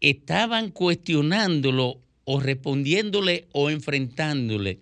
estaban 0.00 0.70
cuestionándolo 0.70 2.00
o 2.24 2.40
respondiéndole 2.40 3.48
o 3.52 3.70
enfrentándole, 3.70 4.80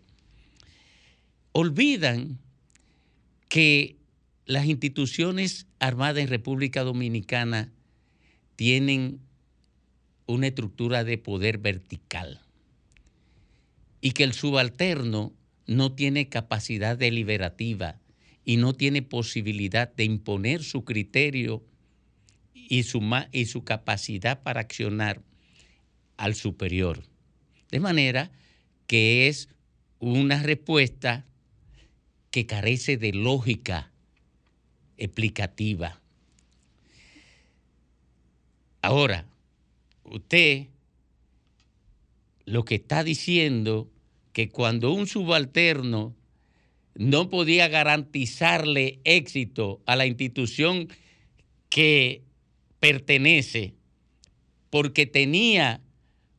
olvidan 1.52 2.38
que 3.48 3.96
las 4.46 4.66
instituciones 4.66 5.66
armadas 5.78 6.22
en 6.22 6.28
República 6.28 6.82
Dominicana 6.82 7.72
tienen 8.56 9.20
una 10.26 10.48
estructura 10.48 11.02
de 11.04 11.18
poder 11.18 11.58
vertical 11.58 12.40
y 14.00 14.12
que 14.12 14.24
el 14.24 14.32
subalterno 14.32 15.32
no 15.66 15.92
tiene 15.92 16.28
capacidad 16.28 16.96
deliberativa 16.96 18.00
y 18.44 18.56
no 18.56 18.72
tiene 18.72 19.02
posibilidad 19.02 19.92
de 19.94 20.04
imponer 20.04 20.62
su 20.62 20.84
criterio 20.84 21.64
y 22.54 22.84
su, 22.84 23.00
y 23.32 23.46
su 23.46 23.64
capacidad 23.64 24.42
para 24.42 24.60
accionar 24.60 25.22
al 26.16 26.34
superior. 26.34 27.09
De 27.70 27.80
manera 27.80 28.30
que 28.86 29.28
es 29.28 29.48
una 29.98 30.42
respuesta 30.42 31.24
que 32.30 32.46
carece 32.46 32.96
de 32.96 33.12
lógica 33.12 33.90
explicativa. 34.96 36.00
Ahora, 38.82 39.26
usted 40.04 40.66
lo 42.44 42.64
que 42.64 42.76
está 42.76 43.04
diciendo 43.04 43.90
que 44.32 44.48
cuando 44.48 44.92
un 44.92 45.06
subalterno 45.06 46.14
no 46.94 47.30
podía 47.30 47.68
garantizarle 47.68 49.00
éxito 49.04 49.80
a 49.86 49.96
la 49.96 50.06
institución 50.06 50.88
que 51.68 52.22
pertenece 52.80 53.74
porque 54.70 55.06
tenía 55.06 55.80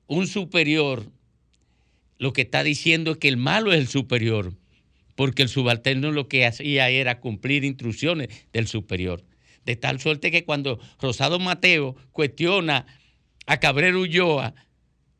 un 0.08 0.28
superior, 0.28 1.10
lo 2.22 2.34
que 2.34 2.44
está 2.44 2.64
diciendo 2.64 3.14
es 3.14 3.18
que 3.18 3.30
el 3.30 3.38
malo 3.38 3.74
es 3.74 3.80
el 3.80 3.88
superior, 3.88 4.54
porque 5.16 5.42
el 5.42 5.50
subalterno 5.50 6.12
lo 6.12 6.28
que 6.28 6.46
hacía 6.46 6.88
era 6.88 7.20
cumplir 7.20 7.64
instrucciones 7.64 8.28
del 8.54 8.68
superior. 8.68 9.26
De 9.66 9.76
tal 9.76 10.00
suerte 10.00 10.30
que 10.30 10.46
cuando 10.46 10.80
Rosado 11.02 11.40
Mateo 11.40 11.96
cuestiona 12.12 12.86
a 13.48 13.60
Cabrero 13.60 14.02
Ulloa 14.02 14.54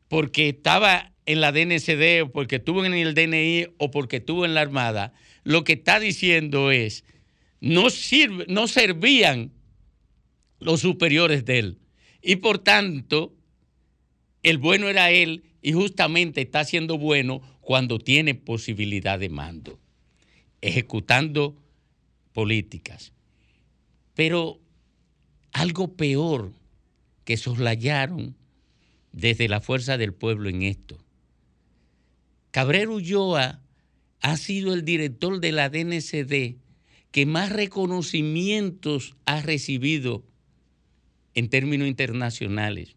porque 0.06 0.50
estaba 0.50 1.12
en 1.26 1.40
la 1.40 1.50
DNCD 1.50 2.22
o 2.22 2.30
porque 2.30 2.56
estuvo 2.56 2.84
en 2.84 2.94
el 2.94 3.14
DNI 3.14 3.74
o 3.78 3.90
porque 3.90 4.18
estuvo 4.18 4.44
en 4.44 4.54
la 4.54 4.60
Armada, 4.60 5.12
lo 5.42 5.64
que 5.64 5.72
está 5.72 5.98
diciendo 5.98 6.70
es, 6.70 7.04
no, 7.60 7.90
sirve, 7.90 8.46
no 8.46 8.68
servían 8.68 9.50
los 10.60 10.82
superiores 10.82 11.44
de 11.46 11.58
él. 11.58 11.78
Y 12.22 12.36
por 12.36 12.60
tanto, 12.60 13.34
el 14.44 14.58
bueno 14.58 14.88
era 14.88 15.10
él 15.10 15.42
y 15.62 15.72
justamente 15.72 16.42
está 16.42 16.64
siendo 16.64 16.98
bueno 16.98 17.40
cuando 17.60 17.98
tiene 17.98 18.34
posibilidad 18.34 19.18
de 19.18 19.28
mando, 19.28 19.78
ejecutando 20.60 21.56
políticas. 22.32 23.12
Pero 24.14 24.60
algo 25.52 25.96
peor 25.96 26.52
que 27.24 27.36
soslayaron 27.36 28.34
desde 29.12 29.48
la 29.48 29.60
fuerza 29.60 29.96
del 29.96 30.12
pueblo 30.12 30.48
en 30.48 30.62
esto. 30.62 30.98
Cabrero 32.50 32.94
Ulloa 32.94 33.62
ha 34.20 34.36
sido 34.36 34.74
el 34.74 34.84
director 34.84 35.40
de 35.40 35.52
la 35.52 35.68
DNCD 35.68 36.56
que 37.10 37.26
más 37.26 37.52
reconocimientos 37.52 39.14
ha 39.26 39.40
recibido 39.42 40.24
en 41.34 41.48
términos 41.48 41.88
internacionales. 41.88 42.96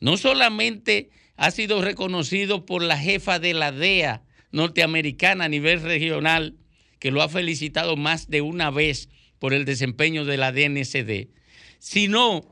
No 0.00 0.16
solamente 0.16 1.10
ha 1.36 1.50
sido 1.50 1.82
reconocido 1.82 2.64
por 2.66 2.82
la 2.82 2.98
jefa 2.98 3.38
de 3.38 3.54
la 3.54 3.72
DEA 3.72 4.22
norteamericana 4.52 5.44
a 5.44 5.48
nivel 5.48 5.82
regional, 5.82 6.56
que 6.98 7.10
lo 7.10 7.22
ha 7.22 7.28
felicitado 7.28 7.96
más 7.96 8.28
de 8.30 8.40
una 8.40 8.70
vez 8.70 9.08
por 9.38 9.52
el 9.52 9.64
desempeño 9.64 10.24
de 10.24 10.36
la 10.36 10.52
DNCD, 10.52 11.28
sino 11.78 12.46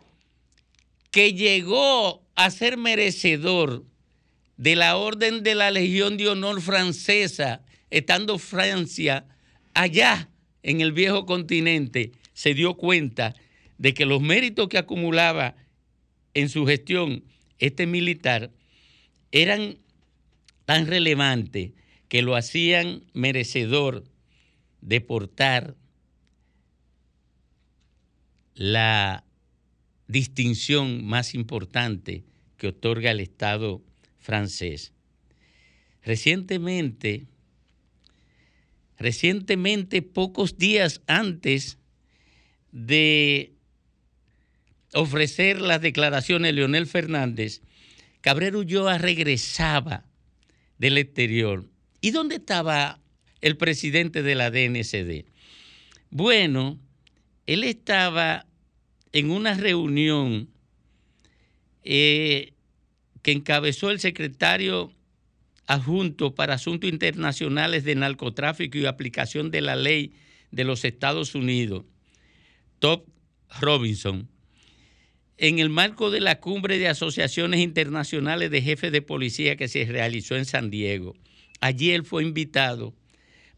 que 1.10 1.32
llegó 1.34 2.26
a 2.34 2.50
ser 2.50 2.76
merecedor 2.76 3.84
de 4.56 4.76
la 4.76 4.96
Orden 4.96 5.42
de 5.42 5.54
la 5.54 5.70
Legión 5.70 6.16
de 6.16 6.28
Honor 6.28 6.60
francesa, 6.60 7.62
estando 7.90 8.38
Francia 8.38 9.26
allá 9.74 10.28
en 10.62 10.80
el 10.80 10.92
viejo 10.92 11.26
continente, 11.26 12.12
se 12.32 12.54
dio 12.54 12.74
cuenta 12.74 13.34
de 13.78 13.94
que 13.94 14.06
los 14.06 14.20
méritos 14.20 14.68
que 14.68 14.78
acumulaba 14.78 15.56
en 16.34 16.48
su 16.48 16.66
gestión 16.66 17.24
este 17.58 17.86
militar 17.86 18.50
eran 19.32 19.78
tan 20.64 20.86
relevantes 20.86 21.72
que 22.08 22.22
lo 22.22 22.36
hacían 22.36 23.04
merecedor 23.14 24.04
de 24.82 25.00
portar 25.00 25.74
la 28.54 29.24
distinción 30.08 31.04
más 31.04 31.34
importante 31.34 32.22
que 32.58 32.68
otorga 32.68 33.10
el 33.10 33.20
Estado 33.20 33.82
francés. 34.20 34.92
Recientemente, 36.04 37.26
recientemente, 38.98 40.02
pocos 40.02 40.58
días 40.58 41.00
antes 41.06 41.78
de 42.72 43.52
ofrecer 44.92 45.60
las 45.60 45.80
declaraciones 45.80 46.50
de 46.50 46.52
Leonel 46.52 46.86
Fernández, 46.86 47.62
Cabrero 48.22 48.60
Ulloa 48.60 48.98
regresaba 48.98 50.04
del 50.78 50.96
exterior. 50.96 51.66
¿Y 52.00 52.12
dónde 52.12 52.36
estaba 52.36 53.00
el 53.40 53.56
presidente 53.56 54.22
de 54.22 54.34
la 54.34 54.50
DNCD? 54.50 55.26
Bueno, 56.10 56.78
él 57.46 57.64
estaba 57.64 58.46
en 59.12 59.30
una 59.30 59.54
reunión 59.54 60.48
eh, 61.84 62.54
que 63.22 63.32
encabezó 63.32 63.90
el 63.90 64.00
secretario 64.00 64.92
adjunto 65.66 66.34
para 66.34 66.54
Asuntos 66.54 66.90
Internacionales 66.90 67.84
de 67.84 67.96
Narcotráfico 67.96 68.78
y 68.78 68.86
Aplicación 68.86 69.50
de 69.50 69.60
la 69.60 69.76
Ley 69.76 70.12
de 70.50 70.64
los 70.64 70.84
Estados 70.84 71.34
Unidos, 71.34 71.84
Top 72.78 73.06
Robinson, 73.60 74.28
en 75.38 75.58
el 75.58 75.70
marco 75.70 76.10
de 76.10 76.20
la 76.20 76.40
cumbre 76.40 76.78
de 76.78 76.88
asociaciones 76.88 77.60
internacionales 77.60 78.50
de 78.50 78.62
jefes 78.62 78.92
de 78.92 79.02
policía 79.02 79.56
que 79.56 79.68
se 79.68 79.84
realizó 79.84 80.36
en 80.36 80.44
San 80.44 80.70
Diego. 80.70 81.14
Allí 81.60 81.90
él 81.92 82.04
fue 82.04 82.22
invitado 82.22 82.94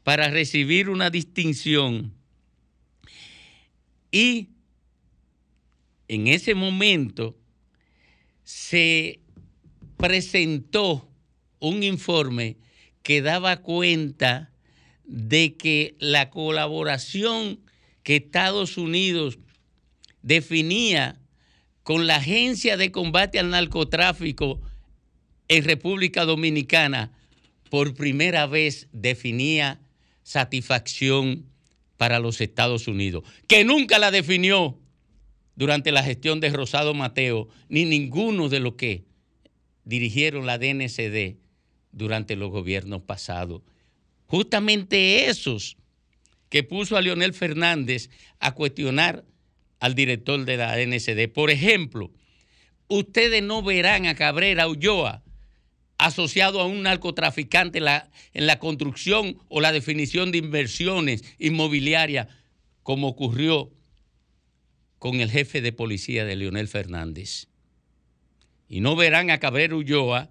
para 0.02 0.28
recibir 0.28 0.88
una 0.88 1.10
distinción 1.10 2.12
y 4.12 4.50
en 6.06 6.28
ese 6.28 6.54
momento 6.54 7.36
se 8.44 9.20
presentó 9.96 11.08
un 11.58 11.82
informe 11.82 12.58
que 13.02 13.22
daba 13.22 13.56
cuenta 13.56 14.52
de 15.04 15.56
que 15.56 15.96
la 15.98 16.30
colaboración 16.30 17.60
que 18.02 18.16
Estados 18.16 18.76
Unidos 18.76 19.38
definía 20.22 21.20
con 21.84 22.06
la 22.06 22.16
Agencia 22.16 22.76
de 22.76 22.90
Combate 22.90 23.38
al 23.38 23.50
Narcotráfico 23.50 24.60
en 25.48 25.64
República 25.64 26.24
Dominicana, 26.24 27.12
por 27.70 27.94
primera 27.94 28.46
vez 28.46 28.88
definía 28.92 29.80
satisfacción 30.22 31.46
para 31.98 32.18
los 32.18 32.40
Estados 32.40 32.88
Unidos, 32.88 33.22
que 33.46 33.64
nunca 33.64 33.98
la 33.98 34.10
definió 34.10 34.78
durante 35.56 35.92
la 35.92 36.02
gestión 36.02 36.40
de 36.40 36.50
Rosado 36.50 36.94
Mateo, 36.94 37.48
ni 37.68 37.84
ninguno 37.84 38.48
de 38.48 38.60
los 38.60 38.74
que 38.74 39.04
dirigieron 39.84 40.46
la 40.46 40.58
DNCD 40.58 41.36
durante 41.92 42.34
los 42.34 42.50
gobiernos 42.50 43.02
pasados. 43.02 43.60
Justamente 44.26 45.26
esos 45.26 45.76
que 46.48 46.62
puso 46.62 46.96
a 46.96 47.02
Leonel 47.02 47.34
Fernández 47.34 48.08
a 48.40 48.52
cuestionar 48.52 49.24
al 49.84 49.94
director 49.94 50.46
de 50.46 50.56
la 50.56 50.74
DNCD. 50.74 51.30
Por 51.30 51.50
ejemplo, 51.50 52.10
ustedes 52.88 53.42
no 53.42 53.62
verán 53.62 54.06
a 54.06 54.14
Cabrera 54.14 54.66
Ulloa 54.66 55.22
asociado 55.98 56.62
a 56.62 56.64
un 56.64 56.84
narcotraficante 56.84 57.78
en 57.78 57.84
la, 57.84 58.10
en 58.32 58.46
la 58.46 58.58
construcción 58.58 59.36
o 59.48 59.60
la 59.60 59.72
definición 59.72 60.32
de 60.32 60.38
inversiones 60.38 61.22
inmobiliarias, 61.38 62.28
como 62.82 63.08
ocurrió 63.08 63.72
con 64.98 65.20
el 65.20 65.30
jefe 65.30 65.60
de 65.60 65.72
policía 65.72 66.24
de 66.24 66.36
Leonel 66.36 66.68
Fernández. 66.68 67.48
Y 68.70 68.80
no 68.80 68.96
verán 68.96 69.30
a 69.30 69.38
Cabrera 69.38 69.76
Ulloa 69.76 70.30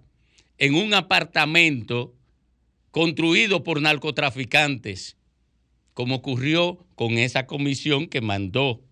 en 0.58 0.74
un 0.74 0.94
apartamento 0.94 2.12
construido 2.90 3.62
por 3.62 3.80
narcotraficantes, 3.80 5.16
como 5.92 6.16
ocurrió 6.16 6.84
con 6.96 7.18
esa 7.18 7.46
comisión 7.46 8.08
que 8.08 8.20
mandó 8.20 8.83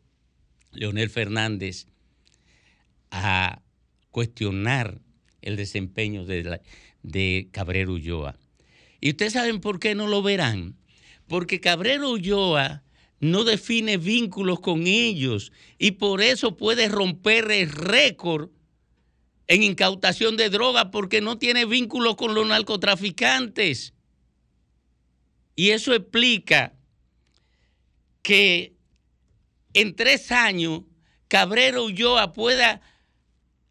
Leonel 0.73 1.11
Fernández 1.11 1.87
a 3.11 3.63
cuestionar 4.11 5.01
el 5.43 5.57
desempeño 5.57 6.25
de, 6.25 6.61
de 7.03 7.49
Cabrero 7.53 7.93
Ulloa. 7.93 8.37
¿Y 9.01 9.11
ustedes 9.11 9.33
saben 9.33 9.61
por 9.61 9.81
qué 9.81 9.95
no 9.95 10.07
lo 10.07 10.23
verán? 10.23 10.77
Porque 11.27 11.61
Cabrero 11.61 12.11
Ulloa 12.11 12.83
no 13.21 13.45
define 13.45 13.99
vínculos 13.99 14.61
con 14.61 14.87
ellos 14.87 15.53
y 15.79 15.93
por 15.93 16.23
eso 16.23 16.57
puede 16.57 16.89
romper 16.89 17.51
el 17.51 17.71
récord 17.71 18.51
en 19.47 19.63
incautación 19.63 20.37
de 20.37 20.51
droga 20.51 20.91
porque 20.91 21.21
no 21.21 21.39
tiene 21.39 21.65
vínculos 21.65 22.17
con 22.17 22.35
los 22.35 22.47
narcotraficantes. 22.47 23.95
Y 25.55 25.71
eso 25.71 25.95
explica 25.95 26.75
que 28.23 28.72
en 29.75 29.95
tres 29.95 30.31
años 30.33 30.83
Cabrero 31.29 31.85
Ulloa 31.85 32.33
pueda 32.33 32.83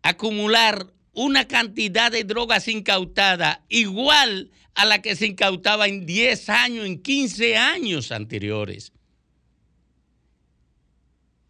acumular 0.02 0.92
una 1.14 1.48
cantidad 1.48 2.12
de 2.12 2.24
drogas 2.24 2.68
incautadas 2.68 3.60
igual 3.70 4.50
a 4.74 4.86
la 4.86 5.02
que 5.02 5.16
se 5.16 5.28
incautaba 5.28 5.88
en 5.88 6.06
10 6.06 6.50
años, 6.50 6.86
en 6.86 7.02
15 7.02 7.58
años 7.58 8.12
anteriores. 8.12 8.94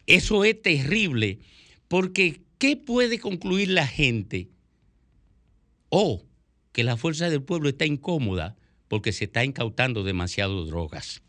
Eso 0.06 0.44
es 0.44 0.62
terrible, 0.62 1.40
porque 1.88 2.42
¿qué 2.58 2.76
puede 2.76 3.20
concluir 3.20 3.70
la 3.70 3.88
gente? 3.88 4.50
O 5.90 6.26
que 6.74 6.84
la 6.84 6.98
fuerza 6.98 7.30
del 7.30 7.44
pueblo 7.44 7.70
está 7.70 7.86
incómoda 7.86 8.58
porque 8.88 9.14
se 9.14 9.26
está 9.26 9.46
incautando 9.46 10.04
demasiado 10.04 10.66
drogas. 10.66 11.22